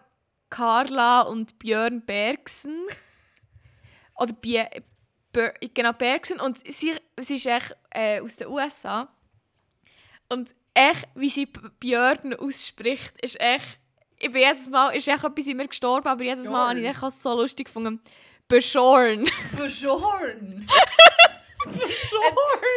Carla 0.49 1.21
und 1.21 1.59
Björn 1.59 2.03
Bergsen 2.05 2.85
oder 4.15 4.33
Bie 4.33 4.63
Ber 5.35 5.53
genau, 5.73 5.91
Bergsen. 5.91 6.39
Und 6.39 6.59
sie, 6.65 6.95
sie 7.19 7.35
ist 7.35 7.45
echt 7.45 7.75
äh, 7.91 8.21
aus 8.21 8.37
den 8.37 8.47
USA. 8.47 9.09
Und 10.29 10.55
echt, 10.73 11.07
wie 11.13 11.29
sie 11.29 11.47
Björn 11.79 12.33
ausspricht, 12.35 13.13
ist 13.21 13.39
echt. 13.39 13.79
Ich 14.17 14.31
bin 14.31 14.41
jedes 14.41 14.69
Mal, 14.69 14.95
ist 14.95 15.09
echt 15.09 15.25
etwas 15.25 15.47
in 15.47 15.57
mir 15.57 15.67
gestorben, 15.67 16.07
aber 16.07 16.23
jedes 16.23 16.47
Mal 16.47 16.69
habe 16.69 16.79
ich 16.79 17.03
auch 17.03 17.11
so 17.11 17.35
lustig 17.35 17.65
gefunden. 17.65 18.01
Beschorn. 18.47 19.27
Beschorn! 19.57 20.67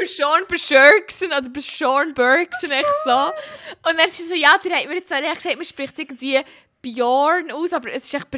Beschorn 0.00 0.44
Beschörgsen 0.48 1.28
oder 1.28 1.48
Beschorn 1.48 2.14
Bergsen, 2.14 2.70
echt 2.70 3.04
so. 3.04 3.32
Und 3.88 3.98
dann 3.98 4.08
sie 4.08 4.24
so, 4.24 4.34
ja, 4.34 4.58
der 4.58 4.78
hat 4.78 4.86
mir 4.86 4.94
jetzt 4.94 5.10
gesagt, 5.10 5.56
man 5.56 5.64
spricht 5.64 5.98
irgendwie 5.98 6.40
Bjorn 6.80 7.50
aus, 7.50 7.72
aber 7.72 7.92
es 7.92 8.04
ist 8.04 8.14
echt 8.14 8.30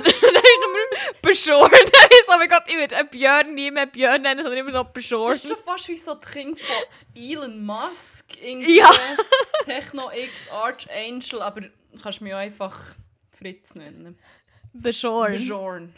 dann 0.02 0.06
ist 0.06 0.22
nur 0.22 1.30
ist 1.32 1.44
so, 2.26 2.32
oh 2.34 2.38
mein 2.38 2.48
Gott, 2.48 2.62
ich 2.66 2.76
würde 2.76 3.04
Björn 3.04 3.54
nie 3.54 3.70
mehr 3.70 3.86
Björn 3.86 4.22
nennen, 4.22 4.42
sondern 4.42 4.58
immer 4.58 4.72
noch 4.72 4.90
Beschorn. 4.90 5.30
Das 5.30 5.44
ist 5.44 5.48
schon 5.48 5.64
fast 5.64 5.88
wie 5.88 5.96
so 5.96 6.14
die 6.14 6.28
Kinder 6.28 6.58
von 6.58 7.22
Elon 7.22 7.64
Musk. 7.64 8.40
Irgendwie 8.42 8.78
Ja. 8.78 8.90
Techno 9.64 10.10
X, 10.12 10.48
Archangel, 10.50 11.42
aber 11.42 11.60
du 11.62 11.70
kannst 12.02 12.20
mich 12.20 12.34
auch 12.34 12.38
einfach 12.38 12.94
Fritz 13.30 13.74
nennen. 13.74 14.18
Beschorn. 14.72 15.32
Beschorn. 15.32 15.94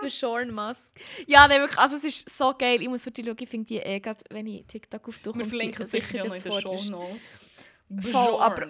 Beschorn 0.00 0.54
Musk. 0.54 1.00
Ja, 1.26 1.48
nein, 1.48 1.60
wirklich, 1.60 1.78
also 1.78 1.96
es 1.96 2.04
ist 2.04 2.28
so 2.28 2.54
geil. 2.56 2.80
Ich 2.82 2.88
muss 2.88 3.04
wirklich 3.04 3.26
schauen, 3.26 3.36
ich 3.38 3.48
finde 3.48 3.66
die 3.66 3.78
eh 3.78 4.00
grad, 4.00 4.22
wenn 4.30 4.46
ich 4.46 4.64
TikTok 4.66 5.08
auf 5.08 5.18
Wir 5.24 5.44
verlinken 5.44 5.84
sicher 5.84 6.24
noch 6.24 6.34
in 6.34 6.42
den 6.42 6.52
Show 6.52 6.80
Notes. 6.90 7.46
Voll, 8.10 8.40
aber- 8.40 8.68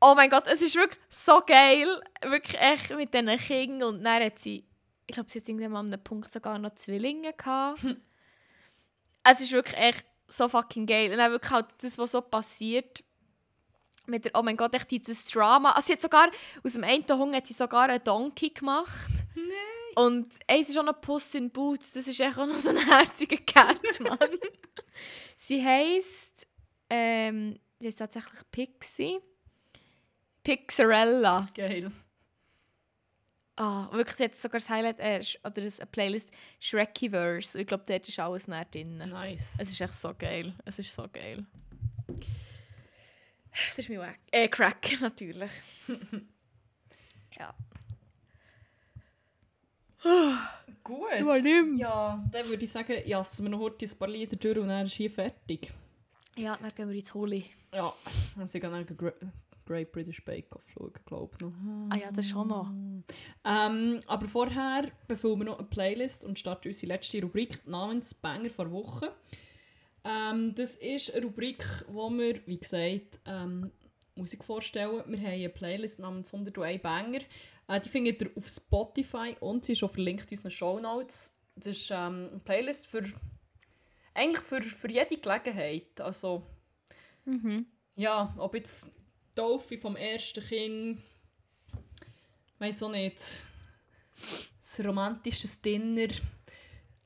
Oh 0.00 0.14
mein 0.14 0.30
Gott, 0.30 0.46
es 0.46 0.62
ist 0.62 0.74
wirklich 0.74 1.00
so 1.08 1.40
geil. 1.46 1.86
Wirklich 2.22 2.60
echt 2.60 2.90
mit 2.90 3.14
diesen 3.14 3.38
Kindern. 3.38 3.94
Und 3.94 4.04
dann 4.04 4.22
hat 4.22 4.38
sie, 4.38 4.64
ich 5.06 5.14
glaube, 5.14 5.30
sie 5.30 5.40
hat 5.40 5.48
irgendwann 5.48 5.76
an 5.76 5.86
einem 5.86 6.02
Punkt 6.02 6.30
sogar 6.30 6.58
noch 6.58 6.74
Zwillinge 6.74 7.32
gehabt. 7.32 7.84
es 9.24 9.40
ist 9.40 9.52
wirklich 9.52 9.76
echt 9.76 10.04
so 10.28 10.48
fucking 10.48 10.86
geil. 10.86 11.10
Und 11.12 11.18
dann 11.18 11.30
wirklich 11.32 11.52
halt 11.52 11.66
das, 11.80 11.98
was 11.98 12.12
so 12.12 12.20
passiert. 12.20 13.04
Mit 14.06 14.24
der, 14.24 14.32
oh 14.34 14.42
mein 14.42 14.56
Gott, 14.56 14.74
echt 14.74 14.90
dieses 14.90 15.24
Drama. 15.26 15.70
Also 15.72 15.88
sie 15.88 15.92
hat 15.92 16.00
sogar, 16.00 16.28
aus 16.64 16.72
dem 16.72 16.82
einen 16.82 17.06
Hunger 17.08 17.36
hat 17.36 17.46
sie 17.46 17.54
sogar 17.54 17.88
einen 17.88 18.02
Donkey 18.02 18.50
gemacht. 18.50 19.10
Nein. 19.36 19.46
Und 19.94 20.34
ey, 20.46 20.64
sie 20.64 20.72
ist 20.72 20.78
auch 20.78 20.84
noch 20.84 21.00
Puss 21.00 21.34
in 21.34 21.50
Boots. 21.50 21.92
Das 21.92 22.06
ist 22.06 22.18
echt 22.18 22.38
auch 22.38 22.46
noch 22.46 22.58
so 22.58 22.70
ein 22.70 22.78
herziger 22.78 23.36
Cat, 23.36 23.78
Mann. 24.00 24.38
sie 25.38 25.64
heisst, 25.64 26.46
ähm, 26.90 27.58
sie 27.78 27.88
ist 27.88 27.98
tatsächlich 27.98 28.40
Pixie. 28.50 29.20
Pixarella. 30.42 31.48
Geil. 31.54 31.90
Ah, 33.56 33.88
wirklich, 33.92 34.18
hat 34.28 34.34
sogar 34.36 34.60
das 34.60 34.68
Highlight, 34.70 34.98
äh, 34.98 35.18
sch- 35.20 35.38
oder 35.44 35.62
das, 35.62 35.78
eine 35.78 35.86
Playlist 35.90 36.30
Shrekiverse. 36.58 37.60
Ich 37.60 37.66
glaube, 37.66 37.84
dort 37.86 38.08
ist 38.08 38.18
alles 38.18 38.48
näher 38.48 38.64
drin. 38.64 38.96
Nice. 38.98 39.58
Es 39.60 39.70
ist 39.70 39.80
echt 39.80 39.94
so 39.94 40.12
geil. 40.18 40.54
Es 40.64 40.78
ist 40.78 40.94
so 40.94 41.06
geil. 41.12 41.44
Das 43.50 43.78
ist 43.78 43.88
mein 43.90 43.98
Wack. 43.98 44.18
Äh, 44.30 44.48
Crack, 44.48 44.98
natürlich. 45.00 45.50
ja. 47.38 47.54
Gut. 50.82 51.06
Du 51.20 51.30
auch 51.30 51.34
nicht 51.34 51.44
mehr. 51.44 51.76
Ja, 51.76 52.24
dann 52.32 52.48
würde 52.48 52.64
ich 52.64 52.72
sagen, 52.72 52.94
jassen 53.06 53.44
wir 53.44 53.50
noch 53.50 53.60
heute 53.60 53.84
ein 53.84 53.98
paar 53.98 54.08
Lieder 54.08 54.36
durch 54.36 54.58
und 54.58 54.68
dann 54.68 54.86
ist 54.86 54.94
hier 54.94 55.10
fertig. 55.10 55.70
Ja, 56.36 56.56
dann 56.60 56.74
gehen 56.74 56.88
wir 56.88 56.96
ins 56.96 57.12
Holi. 57.14 57.44
Ja, 57.72 57.92
also 58.38 58.56
ich 58.58 58.62
gehe 58.62 58.70
dann 58.70 58.86
Great 59.72 59.92
British 59.92 60.22
Bake 60.24 60.54
Off 60.54 60.70
schauen, 60.70 60.92
glaube 61.06 61.32
ich 61.34 61.40
noch. 61.40 61.52
Ah 61.90 61.96
ja, 61.96 62.12
das 62.12 62.28
schon 62.28 62.48
noch. 62.48 62.70
Ähm, 63.44 64.00
aber 64.06 64.26
vorher 64.26 64.84
befüllen 65.08 65.38
wir 65.38 65.44
noch 65.46 65.58
eine 65.58 65.68
Playlist 65.68 66.26
und 66.26 66.38
starten 66.38 66.68
unsere 66.68 66.92
letzte 66.92 67.22
Rubrik 67.22 67.66
namens 67.66 68.12
Banger 68.12 68.50
vor 68.50 68.70
Woche. 68.70 69.14
Ähm, 70.04 70.54
das 70.54 70.74
ist 70.74 71.14
eine 71.14 71.24
Rubrik, 71.24 71.64
wo 71.88 72.10
wir, 72.10 72.46
wie 72.46 72.58
gesagt, 72.58 73.20
ähm, 73.24 73.70
Musik 74.14 74.44
vorstellen. 74.44 75.02
Wir 75.06 75.18
haben 75.18 75.26
eine 75.26 75.48
Playlist 75.48 76.00
namens 76.00 76.34
101 76.34 76.82
Banger. 76.82 77.20
Äh, 77.68 77.80
die 77.80 77.88
findet 77.88 78.20
ihr 78.20 78.30
auf 78.36 78.46
Spotify 78.46 79.34
und 79.40 79.64
sie 79.64 79.72
ist 79.72 79.82
auch 79.82 79.90
verlinkt 79.90 80.30
in 80.30 80.36
unseren 80.36 80.50
Show 80.50 80.78
Notes. 80.80 81.34
Das 81.56 81.68
ist 81.68 81.90
ähm, 81.90 82.28
eine 82.30 82.40
Playlist 82.44 82.88
für 82.88 83.04
eigentlich 84.12 84.44
für, 84.44 84.60
für 84.60 84.90
jede 84.90 85.16
Gelegenheit. 85.16 85.98
Also 86.00 86.46
Mhm. 87.24 87.66
ja, 87.94 88.34
ob 88.38 88.54
jetzt 88.54 88.90
Taufe 89.34 89.78
vom 89.78 89.96
ersten 89.96 90.44
Kind, 90.44 91.02
weiß 92.58 92.82
auch 92.84 92.90
nicht, 92.90 93.42
ein 94.78 94.86
romantisches 94.86 95.60
Dinner, 95.60 96.08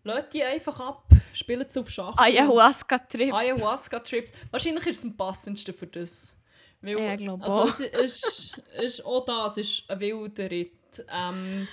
Lasst 0.06 0.34
die 0.34 0.44
einfach 0.44 0.78
ab, 0.78 1.08
spielt 1.32 1.72
sie 1.72 1.80
auf 1.80 1.90
Schaffen. 1.90 2.16
Ayahuasca-Trip. 2.16 3.34
Ayahuasca-Trips. 3.34 4.32
Wahrscheinlich 4.52 4.86
ist 4.86 4.98
es 4.98 5.04
am 5.04 5.16
passendsten 5.16 5.74
für 5.74 5.88
das. 5.88 6.36
Weil, 6.80 6.96
Ja, 6.96 7.14
ich 7.14 7.18
glaube 7.18 7.42
also 7.42 7.62
auch. 7.62 7.66
es 7.66 7.80
ist, 7.80 8.56
ist 8.80 9.04
auch 9.04 9.24
das 9.24 9.56
ist 9.56 9.90
ein 9.90 9.98
wilder 9.98 10.48
Ritt. 10.48 11.04
Ähm, 11.12 11.66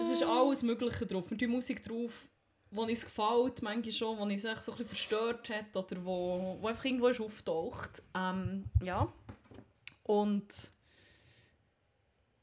es 0.00 0.10
ist 0.10 0.22
alles 0.22 0.62
Mögliche 0.62 1.04
drauf. 1.04 1.28
Wir 1.30 1.36
tun 1.36 1.50
Musik 1.50 1.82
drauf, 1.82 2.28
die 2.70 2.76
uns 2.78 3.04
gefällt, 3.04 3.60
manchmal 3.60 3.90
schon, 3.90 4.28
die 4.28 4.34
uns 4.34 4.44
echt 4.44 4.62
so 4.62 4.70
ein 4.70 4.78
bisschen 4.78 4.86
verstört 4.86 5.50
hat 5.50 5.76
oder 5.76 6.04
wo, 6.04 6.58
wo 6.60 6.68
einfach 6.68 6.84
irgendwo 6.84 7.08
ist 7.08 7.20
auftaucht. 7.20 8.04
Ähm, 8.16 8.66
ja. 8.84 9.12
Und 10.02 10.72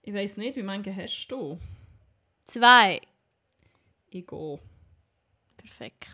ich 0.01 0.13
weiß 0.13 0.37
nicht, 0.37 0.55
wie 0.55 0.61
viele 0.61 0.95
hast 0.95 1.27
du? 1.27 1.59
Zwei. 2.45 3.01
Ich 4.09 4.25
gehe. 4.25 4.59
Perfekt. 5.57 6.07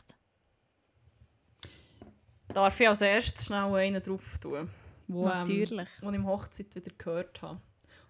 Darf 2.47 2.79
ich 2.79 2.87
als 2.87 3.01
erstes 3.01 3.45
schnell 3.45 3.73
einen 3.75 4.01
drauf 4.01 4.37
tun? 4.39 4.69
Wo, 5.07 5.23
ähm, 5.23 5.39
Natürlich. 5.39 5.89
die 6.01 6.07
ich 6.07 6.13
im 6.13 6.25
Hochzeit 6.27 6.75
wieder 6.75 6.91
gehört 6.97 7.41
habe. 7.41 7.61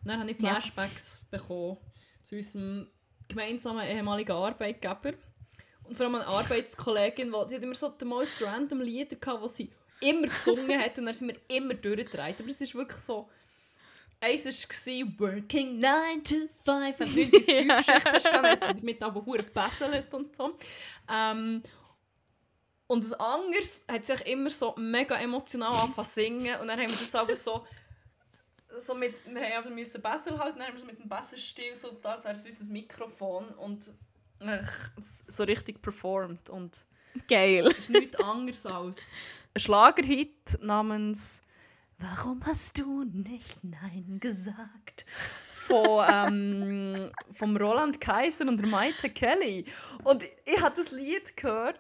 Und 0.02 0.08
dann 0.08 0.20
habe 0.20 0.32
ich 0.32 0.40
Ja. 0.40 0.52
Flashbacks 0.54 1.26
bekommen 1.30 1.78
zu 2.24 2.36
unserem 2.36 2.88
gemeinsamen 3.28 3.88
ehemaligen 3.88 4.32
Arbeitgeber. 4.32 5.14
Und 5.84 5.96
vor 5.96 6.06
allem 6.06 6.16
eine 6.16 6.28
Arbeitskollegin, 6.28 7.32
die, 7.32 7.48
die 7.50 7.56
hat 7.56 7.64
immer 7.64 7.74
so 7.76 7.90
die 7.90 8.06
most 8.06 8.42
random 8.42 8.82
Lieder 8.82 9.16
gehabt, 9.16 9.44
die 9.44 9.50
sie 9.50 9.74
immer 10.02 10.28
gesungen 10.28 10.80
hat 10.80 10.98
und 11.00 11.06
dann 11.06 11.14
sind 11.14 11.30
wir 11.30 11.56
immer 11.56 11.74
durchgedreht. 11.74 12.40
Aber 12.40 12.50
es 12.50 12.62
ist 12.62 12.76
wirklich 12.76 13.00
so... 13.00 13.30
Eins 14.22 14.46
war 14.46 15.20
«Working 15.20 15.80
9 15.80 16.24
to 16.24 16.36
5» 16.66 17.00
Wenn 17.00 17.14
du 17.14 17.22
9 17.22 17.32
bis 17.32 17.46
5 17.46 17.86
Schicht 17.86 18.06
hast, 18.06 18.26
dann 18.26 18.46
hat 18.46 18.64
sie 18.64 18.74
damit 18.74 19.04
aber 19.04 19.26
hure 19.26 19.44
gebesselt 19.44 20.12
und 20.14 20.36
so. 20.36 20.56
Ähm, 21.12 21.62
und 22.88 23.04
das 23.04 23.14
anderes 23.14 23.86
hat 23.90 24.06
sich 24.06 24.22
immer 24.28 24.50
so 24.50 24.76
mega 24.78 25.16
emotional 25.16 25.74
angefangen 25.74 26.08
zu 26.08 26.14
singen. 26.14 26.60
Und 26.60 26.68
dann 26.68 26.80
haben 26.80 26.90
wir 26.90 26.98
das 26.98 27.16
aber 27.16 27.36
so. 27.36 27.66
so 28.78 28.94
mit, 28.94 29.14
wir 29.26 29.42
haben 29.42 29.66
aber 29.66 29.70
müssen 29.70 30.02
Bessel 30.02 30.38
halten, 30.38 30.60
dann 30.60 30.68
haben 30.68 30.76
wir 30.76 30.80
so 30.80 30.86
mit 30.86 31.00
dem 31.00 31.10
Besselstil 31.10 31.76
so 31.76 31.92
das 32.02 32.26
als 32.26 32.46
unser 32.46 32.72
Mikrofon 32.72 33.50
und 33.56 33.92
ach, 34.40 34.92
so 35.00 35.44
richtig 35.44 35.82
performt. 35.82 36.50
Und 36.50 36.86
Geil. 37.28 37.68
es 37.68 37.78
ist 37.80 37.90
nichts 37.90 38.20
anderes 38.20 38.66
als 38.66 39.26
ein 39.54 39.60
Schlagerhit 39.60 40.60
namens 40.62 41.44
Warum 41.98 42.46
hast 42.46 42.78
du 42.78 43.06
nicht 43.06 43.64
Nein 43.64 44.18
gesagt? 44.20 45.06
von 45.66 46.06
ähm, 46.08 47.12
vom 47.32 47.58
Roland 47.58 48.00
Kaiser 48.00 48.48
und 48.48 48.70
Maite 48.70 49.10
Kelly. 49.10 49.66
Und 50.04 50.24
ich 50.46 50.62
habe 50.62 50.76
das 50.76 50.92
Lied 50.92 51.36
gehört 51.36 51.80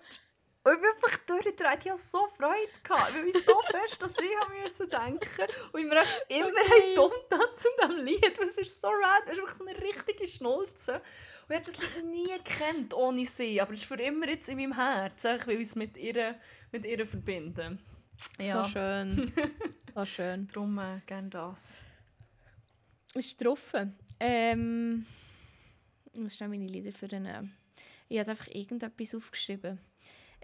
und 0.65 0.73
ich 0.73 0.79
bin 0.81 0.89
einfach 0.95 1.17
durchgedreht. 1.27 1.85
Ich 1.85 1.91
hatte 1.91 2.01
so 2.01 2.27
Freude, 2.27 2.71
gehabt, 2.81 3.13
weil 3.13 3.27
ich 3.27 3.45
so 3.45 3.53
fest 3.71 4.01
dass 4.01 4.13
ich 4.13 4.39
haben 4.39 4.63
müssen 4.63 4.89
denken 4.89 5.53
und 5.71 5.79
ich 5.79 5.85
mir 5.85 6.01
echt 6.01 6.25
immer 6.29 6.49
hey. 6.49 6.95
dumm 6.95 7.11
zu 7.53 7.67
diesem 7.79 8.03
Lied. 8.03 8.39
weil 8.39 8.47
Es 8.47 8.57
ist 8.57 8.81
so 8.81 8.87
rad, 8.87 9.23
es 9.25 9.33
ist 9.33 9.37
wirklich 9.37 9.57
so 9.57 9.65
eine 9.65 9.79
richtige 9.79 10.27
Schnulze. 10.27 10.93
Und 10.95 11.49
ich 11.49 11.55
habe 11.55 11.65
das 11.65 11.77
Lied 11.77 12.05
nie 12.05 12.31
gekannt 12.43 12.95
ohne 12.95 13.25
sie, 13.25 13.61
aber 13.61 13.73
es 13.73 13.81
ist 13.81 13.87
für 13.87 14.01
immer 14.01 14.27
jetzt 14.27 14.49
in 14.49 14.57
meinem 14.57 14.73
Herz, 14.73 15.23
einfach, 15.25 15.47
weil 15.47 15.61
ich 15.61 15.67
es 15.67 15.75
mit 15.75 15.97
ihr, 15.97 16.35
mit 16.71 16.83
ihr 16.85 17.05
verbinde. 17.05 17.77
So 18.39 18.63
schön. 18.63 19.31
so 19.93 20.05
schön. 20.05 20.47
Darum 20.47 20.79
äh, 20.79 21.01
gerne 21.05 21.29
das. 21.29 21.77
Ist 23.13 23.37
getroffen. 23.37 23.99
Ähm, 24.21 25.05
ich 26.13 26.19
muss 26.21 26.35
schnell 26.37 26.47
meine 26.47 26.65
Lieder 26.65 26.93
für 26.93 27.09
den. 27.09 27.53
Ich 28.07 28.17
habe 28.17 28.31
einfach 28.31 28.47
irgendetwas 28.47 29.13
aufgeschrieben. 29.13 29.81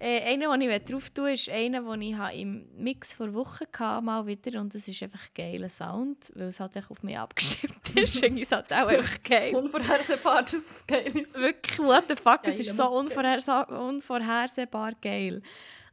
Äh, 0.04 0.22
einer, 0.34 0.58
den 0.58 0.72
ich 0.72 0.84
drauf 0.86 1.12
tue, 1.12 1.34
ist 1.34 1.48
einer, 1.50 1.82
den 1.82 2.02
ich 2.02 2.18
im 2.42 2.68
Mix 2.76 3.14
vor 3.14 3.32
Wochen 3.36 3.66
hatte, 3.78 4.02
mal 4.04 4.26
wieder. 4.26 4.60
Und 4.60 4.74
es 4.74 4.88
ist 4.88 5.04
einfach 5.04 5.20
ein 5.22 5.34
geiler 5.36 5.70
Sound, 5.70 6.32
weil 6.34 6.48
es 6.48 6.60
halt 6.60 6.76
auf 6.90 7.04
mich 7.04 7.16
abgestimmt 7.18 7.88
ist. 7.96 8.16
Irgendwie 8.24 8.42
ist 8.42 8.52
halt 8.52 8.74
auch 8.74 8.78
einfach 8.88 9.22
geil. 9.22 9.56
Unvorhersehbar, 9.56 10.42
dass 10.42 10.54
es 10.54 10.88
geil 10.88 11.06
ist. 11.06 11.36
Wirklich, 11.36 11.78
what 11.78 12.06
the 12.10 12.16
fuck, 12.16 12.40
es 12.44 12.60
ist 12.60 12.76
so 12.76 12.84
unvorhersa- 12.86 13.68
unvorhersehbar 13.72 14.94
geil. 15.02 15.44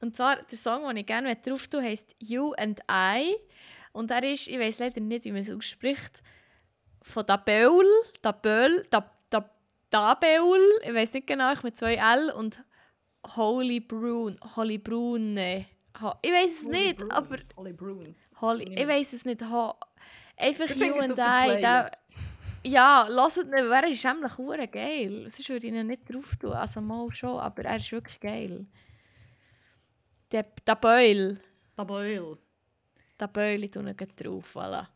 Und 0.01 0.17
zwar, 0.17 0.37
der 0.43 0.57
Song, 0.57 0.87
den 0.89 0.97
ich 0.97 1.07
gerne 1.07 1.37
drauf 1.37 1.67
tue, 1.67 1.83
heisst 1.83 2.15
«You 2.19 2.53
and 2.53 2.81
I». 2.91 3.37
Und 3.93 4.11
er 4.11 4.23
ist, 4.23 4.49
ich 4.49 4.59
weiß 4.59 4.79
leider 4.79 5.01
nicht, 5.01 5.25
wie 5.27 5.33
man 5.33 5.43
es 5.43 5.51
ausspricht, 5.51 6.23
von 7.03 7.27
Dabeul, 7.27 7.85
Dabeul, 8.23 8.87
Dab, 8.91 9.29
Dab, 9.29 9.55
Dabeul, 9.91 10.61
ich 10.83 10.95
weiß 10.95 11.13
nicht 11.13 11.27
genau, 11.27 11.53
ich 11.53 11.63
mit 11.63 11.77
zwei 11.77 11.97
L 11.97 12.31
und 12.31 12.63
Holy 13.27 13.81
Brune, 13.81 14.37
Holy 14.57 14.79
Brune. 14.79 15.67
Ich 16.23 16.31
weiß 16.31 16.63
es 16.63 16.63
nicht, 16.63 17.13
aber 17.13 17.39
Holly 17.57 17.73
Brune. 17.73 18.15
Holy, 18.41 18.65
ich 18.65 18.87
weiß 18.87 19.13
es 19.15 19.25
nicht. 19.25 19.43
Ho 19.43 19.75
einfach 20.37 20.69
Wir 20.69 20.87
You 20.87 21.01
and 21.01 21.17
der 21.19 21.59
I. 21.59 21.61
Da, 21.61 21.89
ja, 22.63 23.07
lasst 23.09 23.39
ihn, 23.39 23.53
er 23.53 23.89
ist 23.89 24.05
nämlich 24.05 24.39
hure 24.39 24.69
geil. 24.69 25.23
Sonst 25.31 25.49
würde 25.49 25.67
ich 25.67 25.73
ihn 25.73 25.87
nicht 25.87 26.13
drauf 26.13 26.37
tun. 26.37 26.53
Also 26.53 26.81
mal 26.81 27.13
schon, 27.13 27.41
aber 27.41 27.65
er 27.65 27.77
ist 27.77 27.91
wirklich 27.91 28.21
geil. 28.21 28.67
Der, 30.31 30.45
der 30.67 30.77
Beul. 30.77 31.41
Dabeul. 31.75 32.39
Der 33.19 33.29
Beul, 33.29 33.65
ich 33.65 33.71
tue 33.71 33.83
ihn 33.83 33.97
drauf. 34.17 34.55
Voilà. 34.55 34.87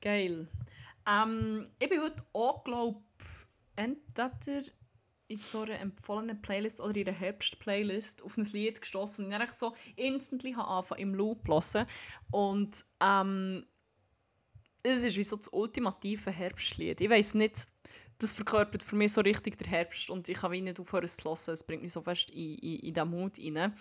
Geil. 0.00 0.48
Ähm, 1.06 1.68
ich 1.78 1.88
bin 1.88 2.00
heute 2.00 2.24
auch, 2.32 2.64
glaube 2.64 3.02
entweder 3.76 4.62
in 5.28 5.40
so 5.40 5.62
einer 5.62 5.80
empfohlenen 5.80 6.40
Playlist 6.40 6.80
oder 6.80 6.96
in 6.96 7.08
einer 7.08 7.16
Herbst-Playlist 7.16 8.22
auf 8.22 8.36
ein 8.36 8.44
Lied 8.44 8.80
gestoßen, 8.80 9.28
das 9.28 9.42
ich 9.44 9.52
so 9.52 9.74
instantly 9.96 10.52
habe 10.52 10.68
angefangen 10.68 11.00
im 11.00 11.14
Loop 11.14 11.48
hören. 11.48 11.86
Und 12.30 12.84
ähm, 13.00 13.66
es 14.82 15.04
ist 15.04 15.16
wie 15.16 15.22
so 15.22 15.36
das 15.36 15.48
ultimative 15.48 16.30
Herbstlied. 16.30 17.00
Ich 17.00 17.10
weiß 17.10 17.34
nicht, 17.34 17.68
das 18.18 18.32
verkörpert 18.32 18.82
für 18.82 18.96
mich 18.96 19.12
so 19.12 19.20
richtig 19.20 19.58
der 19.58 19.68
Herbst 19.68 20.10
und 20.10 20.28
ich 20.28 20.38
kann 20.38 20.52
wie 20.52 20.60
nicht 20.60 20.80
aufhören 20.80 21.08
zu 21.08 21.24
hören. 21.24 21.54
Es 21.54 21.64
bringt 21.64 21.82
mich 21.82 21.92
so 21.92 22.02
fest 22.02 22.30
in, 22.30 22.54
in, 22.58 22.78
in 22.80 22.94
diesen 22.94 23.10
Mut 23.10 23.38
rein. 23.38 23.74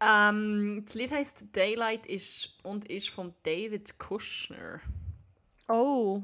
Ähm, 0.00 0.82
das 0.84 0.94
Lied 0.94 1.12
heisst 1.12 1.44
Daylight 1.52 2.06
ist, 2.06 2.58
und 2.62 2.90
ist 2.90 3.10
von 3.10 3.32
David 3.44 3.98
Kushner. 3.98 4.80
Oh, 5.68 6.22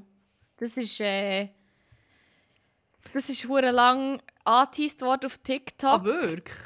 das 0.57 0.77
ist. 0.77 1.01
Äh, 1.01 1.51
das 3.15 3.29
ist 3.29 3.47
hure 3.49 3.71
lang 3.71 4.21
angeteased 4.45 5.03
worden 5.03 5.27
auf 5.27 5.39
TikTok. 5.39 6.01
Ah, 6.01 6.05
wirklich? 6.05 6.57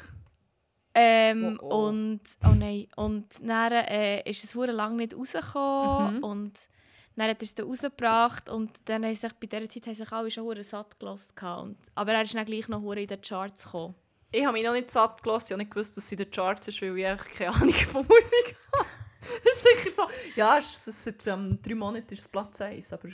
Ähm, 0.93 1.59
Oh, 1.61 1.65
oh. 1.67 1.87
Und, 1.89 2.21
oh 2.45 2.53
nein, 2.57 2.87
und 2.95 3.25
dann 3.41 3.71
äh, 3.73 4.29
ist 4.29 4.43
es 4.43 4.55
hure 4.55 4.71
lang 4.71 4.95
nicht 4.95 5.13
rausgekommen 5.13 6.17
Mhm. 6.17 6.23
und 6.23 6.59
dann 7.17 7.29
hat 7.29 7.37
er 7.41 7.43
es 7.43 7.53
dann 7.55 7.67
rausgebracht 7.67 8.49
und 8.49 8.71
dann 8.85 9.03
haben 9.05 9.15
sich, 9.15 9.31
bei 9.33 9.47
dieser 9.47 9.67
Zeit 9.69 9.87
haben 9.87 9.95
sich 9.95 10.11
alle 10.11 10.31
schon 10.31 10.43
hure 10.45 10.63
satt 10.63 10.97
gelassen 10.99 11.33
und, 11.61 11.77
aber 11.95 12.13
er 12.13 12.21
ist 12.23 12.33
dann 12.33 12.45
gleich 12.45 12.67
noch 12.69 12.81
hure 12.81 13.01
in 13.01 13.07
den 13.07 13.21
Charts 13.21 13.65
gekommen. 13.65 13.95
Ich 14.31 14.43
habe 14.45 14.53
mich 14.53 14.65
noch 14.65 14.73
nicht 14.73 14.91
satt 14.91 15.21
gelassen. 15.23 15.47
Ich 15.47 15.51
habe 15.53 15.63
nicht 15.63 15.71
gewusst, 15.71 15.95
dass 15.97 16.09
sie 16.09 16.15
in 16.15 16.23
den 16.23 16.31
Charts 16.31 16.67
ist, 16.67 16.81
weil 16.81 16.97
ich 16.97 17.05
eigentlich 17.07 17.33
keine 17.35 17.55
Ahnung 17.55 17.73
von 17.73 18.05
Musik 18.07 18.55
habe. 18.77 18.85
Das 19.21 19.55
ist 19.55 19.63
sicher 19.63 19.91
so. 19.91 20.03
Ja, 20.35 20.57
es 20.57 20.87
ist, 20.87 21.03
seit 21.03 21.25
ähm, 21.27 21.57
drei 21.61 21.75
Monaten 21.75 22.13
ist 22.13 22.19
es 22.19 22.27
Platz 22.27 22.59
1, 22.61 22.91
aber 22.93 23.09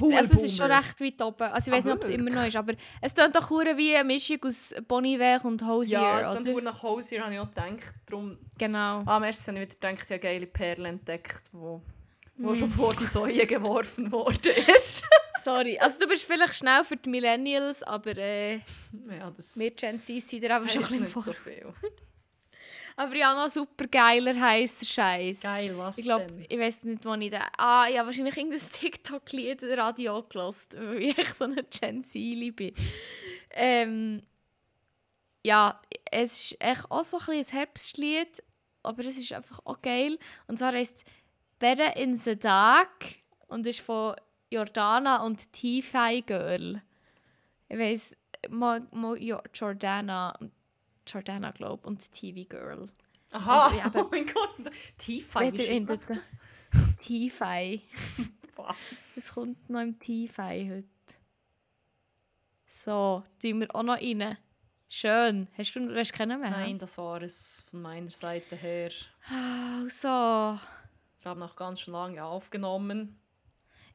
cool. 0.00 0.14
also 0.14 0.34
es 0.34 0.42
ist 0.42 0.56
schon 0.56 0.70
recht 0.70 1.00
weit 1.00 1.20
oben. 1.22 1.42
Also 1.44 1.68
ich 1.70 1.72
Ah, 1.74 1.76
weiß 1.76 1.84
nicht, 1.84 1.94
ob 1.94 2.02
es 2.02 2.08
immer 2.08 2.30
noch 2.30 2.46
ist, 2.46 2.56
aber 2.56 2.74
es 3.00 3.14
klingt 3.14 3.34
doch 3.36 3.50
hure 3.50 3.76
wie 3.76 3.94
eine 3.96 4.04
Mischung 4.04 4.38
aus 4.44 4.72
Iver 4.72 5.44
und 5.44 5.64
Hosier, 5.66 6.00
Ja, 6.00 6.20
es 6.20 6.28
oder? 6.30 6.40
klingt 6.42 6.64
nach 6.64 6.82
Hosier, 6.82 7.22
habe 7.24 7.34
ich 7.34 7.40
auch 7.40 7.48
gedacht. 7.48 7.94
Darum, 8.06 8.38
Genau. 8.58 9.02
ah, 9.06 9.18
merci, 9.20 9.50
habe 9.50 9.58
ich 9.62 9.66
wieder 9.68 9.74
gedacht, 9.92 10.04
ich 10.06 10.10
habe 10.10 10.18
geile 10.20 10.46
Perlen 10.46 10.86
entdeckt, 10.86 11.50
wo, 11.52 11.82
wo 12.36 12.48
Hm. 12.50 12.54
schon 12.56 12.68
vor 12.68 12.94
die 12.94 13.06
Säue 13.06 13.46
geworfen 13.46 14.10
worden 14.12 14.52
ist. 14.76 15.04
Sorry. 15.44 15.78
Also 15.78 15.98
du 16.00 16.08
bist 16.08 16.24
vielleicht 16.24 16.54
schnell 16.56 16.84
für 16.84 16.96
die 16.96 17.08
Millennials, 17.08 17.82
aber 17.82 18.16
äh, 18.18 18.56
ja, 18.56 19.30
das 19.34 19.58
wir 19.58 19.70
Gen 19.70 20.02
Z 20.02 20.22
sind 20.22 20.42
dir 20.42 20.54
aber 20.56 20.66
schon 20.68 20.78
ein 20.78 20.82
bisschen 20.82 21.00
nicht 21.02 21.12
vor. 21.12 21.22
so 21.22 21.32
viel. 21.32 21.66
Aber 22.98 23.14
noch 23.34 23.48
super 23.48 23.86
geiler 23.86 24.34
heißer 24.38 24.84
Scheiß. 24.84 25.40
Geil, 25.40 25.76
was 25.78 25.98
Ich 25.98 26.04
glaube, 26.04 26.26
denn? 26.26 26.46
ich 26.48 26.58
weiß 26.58 26.82
nicht, 26.84 27.04
wo 27.04 27.14
ich 27.14 27.30
den. 27.30 27.40
Ah, 27.56 27.86
ich 27.88 27.96
habe 27.96 28.06
wahrscheinlich 28.06 28.36
irgendein 28.36 28.60
TikTok-Lied 28.72 29.62
im 29.62 29.78
Radio 29.78 30.22
gelassen, 30.24 30.68
weil 30.78 31.02
ich 31.02 31.18
echt 31.18 31.36
so 31.36 31.44
eine 31.44 31.62
Gen 31.64 32.02
Z 32.02 32.56
bin. 32.56 32.72
ähm, 33.52 34.22
ja, 35.44 35.80
es 36.10 36.32
ist 36.52 36.56
echt 36.60 36.90
auch 36.90 37.04
so 37.04 37.18
ein, 37.18 37.38
ein 37.38 37.44
Herbstlied, 37.44 38.42
aber 38.82 39.04
es 39.04 39.16
ist 39.16 39.32
einfach 39.32 39.60
auch 39.64 39.80
geil. 39.80 40.18
Und 40.48 40.58
zwar 40.58 40.72
heißt 40.72 41.04
Better 41.58 41.96
in 41.96 42.16
the 42.16 42.36
Dark 42.36 43.04
und 43.46 43.66
ist 43.66 43.80
von 43.80 44.16
Jordana 44.50 45.22
und 45.24 45.52
T-Fi 45.52 46.22
Girl. 46.26 46.82
Ich 47.68 47.78
weiß, 47.78 48.16
Mo, 48.50 48.78
Mo, 48.90 49.14
jo, 49.14 49.38
Jordana, 49.54 50.36
Jordana 51.08 51.50
glaube 51.50 51.86
und 51.86 52.12
TV 52.12 52.48
Girl. 52.48 52.88
Aha, 53.30 53.92
oh 53.94 54.08
mein 54.10 54.26
Gott. 54.26 54.72
T-Fi, 54.96 55.52
wie 55.52 55.86
das? 56.08 56.34
T-Fi. 57.02 57.82
Es 59.16 59.28
kommt 59.34 59.68
noch 59.68 59.80
im 59.80 59.98
T-Fi 59.98 60.70
heute. 60.70 60.88
So, 62.66 63.22
tun 63.42 63.60
wir 63.60 63.74
auch 63.74 63.82
noch 63.82 64.00
rein. 64.00 64.38
Schön. 64.88 65.48
Hast 65.58 65.74
du, 65.74 65.86
du 65.86 65.98
hast 65.98 66.12
keinen 66.14 66.40
mehr? 66.40 66.50
Nein, 66.50 66.78
das 66.78 66.96
war 66.96 67.20
es 67.20 67.66
von 67.70 67.82
meiner 67.82 68.08
Seite 68.08 68.56
her. 68.56 68.90
Also. 69.28 70.58
Ich 71.18 71.26
habe 71.26 71.40
noch 71.40 71.54
ganz 71.54 71.80
schön 71.80 71.92
lange 71.92 72.24
aufgenommen. 72.24 73.20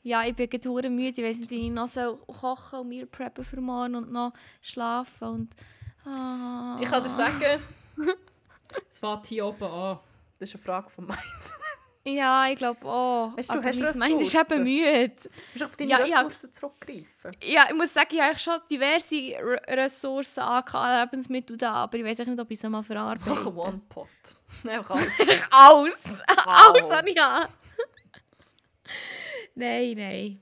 Ja, 0.03 0.23
ich 0.25 0.35
bin 0.35 0.49
gerade 0.49 0.89
müde. 0.89 1.07
Ich 1.07 1.17
weiß 1.17 1.37
nicht, 1.37 1.49
wie 1.49 1.67
ich 1.67 1.71
noch 1.71 1.87
so 1.87 2.17
kochen 2.17 2.79
und 2.79 2.89
mir 2.89 3.07
preppen 3.07 3.43
für 3.43 3.61
morgen 3.61 3.95
und 3.95 4.11
noch 4.11 4.33
schlafen 4.61 5.27
und... 5.27 5.55
Ah. 6.05 6.77
Ich 6.81 6.89
kann 6.89 7.03
dir 7.03 7.09
sagen, 7.09 7.61
es 8.89 8.99
fängt 8.99 9.25
hier 9.27 9.45
oben 9.45 9.63
an. 9.63 9.99
Das 10.39 10.49
ist 10.49 10.55
eine 10.55 10.63
Frage 10.63 10.89
von 10.89 11.05
Mind. 11.05 11.17
Ja, 12.05 12.49
ich 12.49 12.57
glaube 12.57 12.85
auch. 12.85 13.31
Weißt 13.37 13.49
du, 13.49 13.53
Aber 13.59 13.63
hast 13.65 13.79
mein 13.79 13.97
Mind 14.11 14.21
ist 14.23 14.33
Ressourcen? 14.35 14.53
eben 14.53 14.63
müde. 14.65 15.09
Du 15.15 15.29
musst 15.53 15.63
auf 15.63 15.77
deine 15.77 15.91
Ja, 15.91 15.99
ich 16.03 16.13
hab- 16.13 16.25
Ressourcen 16.25 16.51
zurückgreifen. 16.51 17.37
Ja, 17.41 17.67
ich 17.69 17.75
muss 17.75 17.93
sagen, 17.93 18.09
ich 18.11 18.19
habe 18.21 18.37
schon 18.37 18.59
diverse 18.69 19.15
R 19.35 19.61
Ressourcen 19.69 20.41
an 20.41 20.99
Lebensmittel 21.01 21.55
da, 21.55 21.71
aber 21.75 21.97
ich 21.99 22.03
weiß 22.03 22.17
nicht, 22.27 22.37
ob 22.37 22.51
ich 22.51 22.59
sie 22.59 22.67
mal 22.67 22.83
verarbeite. 22.83 23.29
Mach 23.29 23.45
einen 23.45 23.55
One-Pot. 23.57 24.09
Einfach 24.67 24.95
alles. 24.97 25.17
Alles! 25.49 26.03
Alles 26.45 26.91
habe 26.91 27.09
ich 27.09 27.21
an. 27.21 27.47
Nein, 29.55 29.93
nein. 29.95 30.41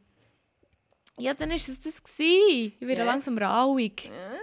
Ja, 1.18 1.34
dann 1.34 1.50
war 1.50 1.56
es 1.58 1.66
das. 1.80 2.02
Gewesen. 2.04 2.74
Ich 2.80 2.88
werde 2.88 3.04
Yes. 3.04 3.06
langsam 3.06 3.38
rauig. 3.38 4.10
Ah, 4.10 4.12
Mm, 4.12 4.32
well, 4.34 4.40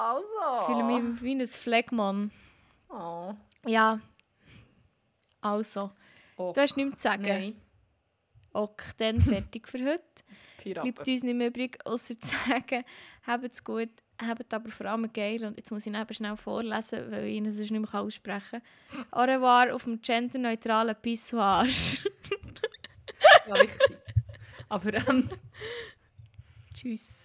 also. 0.00 0.60
Ich 0.60 0.66
fühle 0.66 0.84
mich 0.84 1.22
wie 1.22 1.34
ein 1.34 1.46
Fleckmann. 1.46 2.30
Oh. 2.88 3.34
Ja. 3.66 4.00
Also. 5.40 5.90
Ok. 6.36 6.54
Du 6.54 6.60
hast 6.60 6.76
nichts 6.76 6.96
zu 6.96 7.02
sagen. 7.02 7.22
Nein. 7.22 7.60
Ok, 8.52 8.82
dann 8.98 9.20
fertig 9.20 9.68
für 9.68 9.78
heute. 9.78 10.02
Bleibt 10.62 11.08
uns 11.08 11.22
nicht 11.22 11.36
mehr 11.36 11.48
übrig, 11.48 11.78
außer 11.84 12.18
zu 12.18 12.28
sagen, 12.28 12.84
habt 13.26 13.52
es 13.52 13.64
gut, 13.64 13.88
habt 14.20 14.52
aber 14.52 14.70
vor 14.70 14.86
allem 14.86 15.10
geil. 15.12 15.44
Und 15.44 15.56
jetzt 15.56 15.70
muss 15.70 15.86
ich 15.86 15.94
eben 15.94 16.14
schnell 16.14 16.36
vorlesen, 16.36 17.10
weil 17.10 17.24
ich 17.24 17.36
ihn 17.36 17.52
sonst 17.52 17.70
nicht 17.70 17.92
mehr 17.92 18.00
aussprechen 18.00 18.60
kann. 18.90 19.06
Au 19.10 19.22
revoir 19.22 19.74
auf 19.74 19.84
dem 19.84 20.02
genderneutralen 20.02 20.96
Pissoir. 21.00 21.66
Ja, 23.46 23.54
wichtig. 23.54 23.98
Aber 24.68 24.94
ähm, 24.94 25.28
Tschüss. 26.74 27.19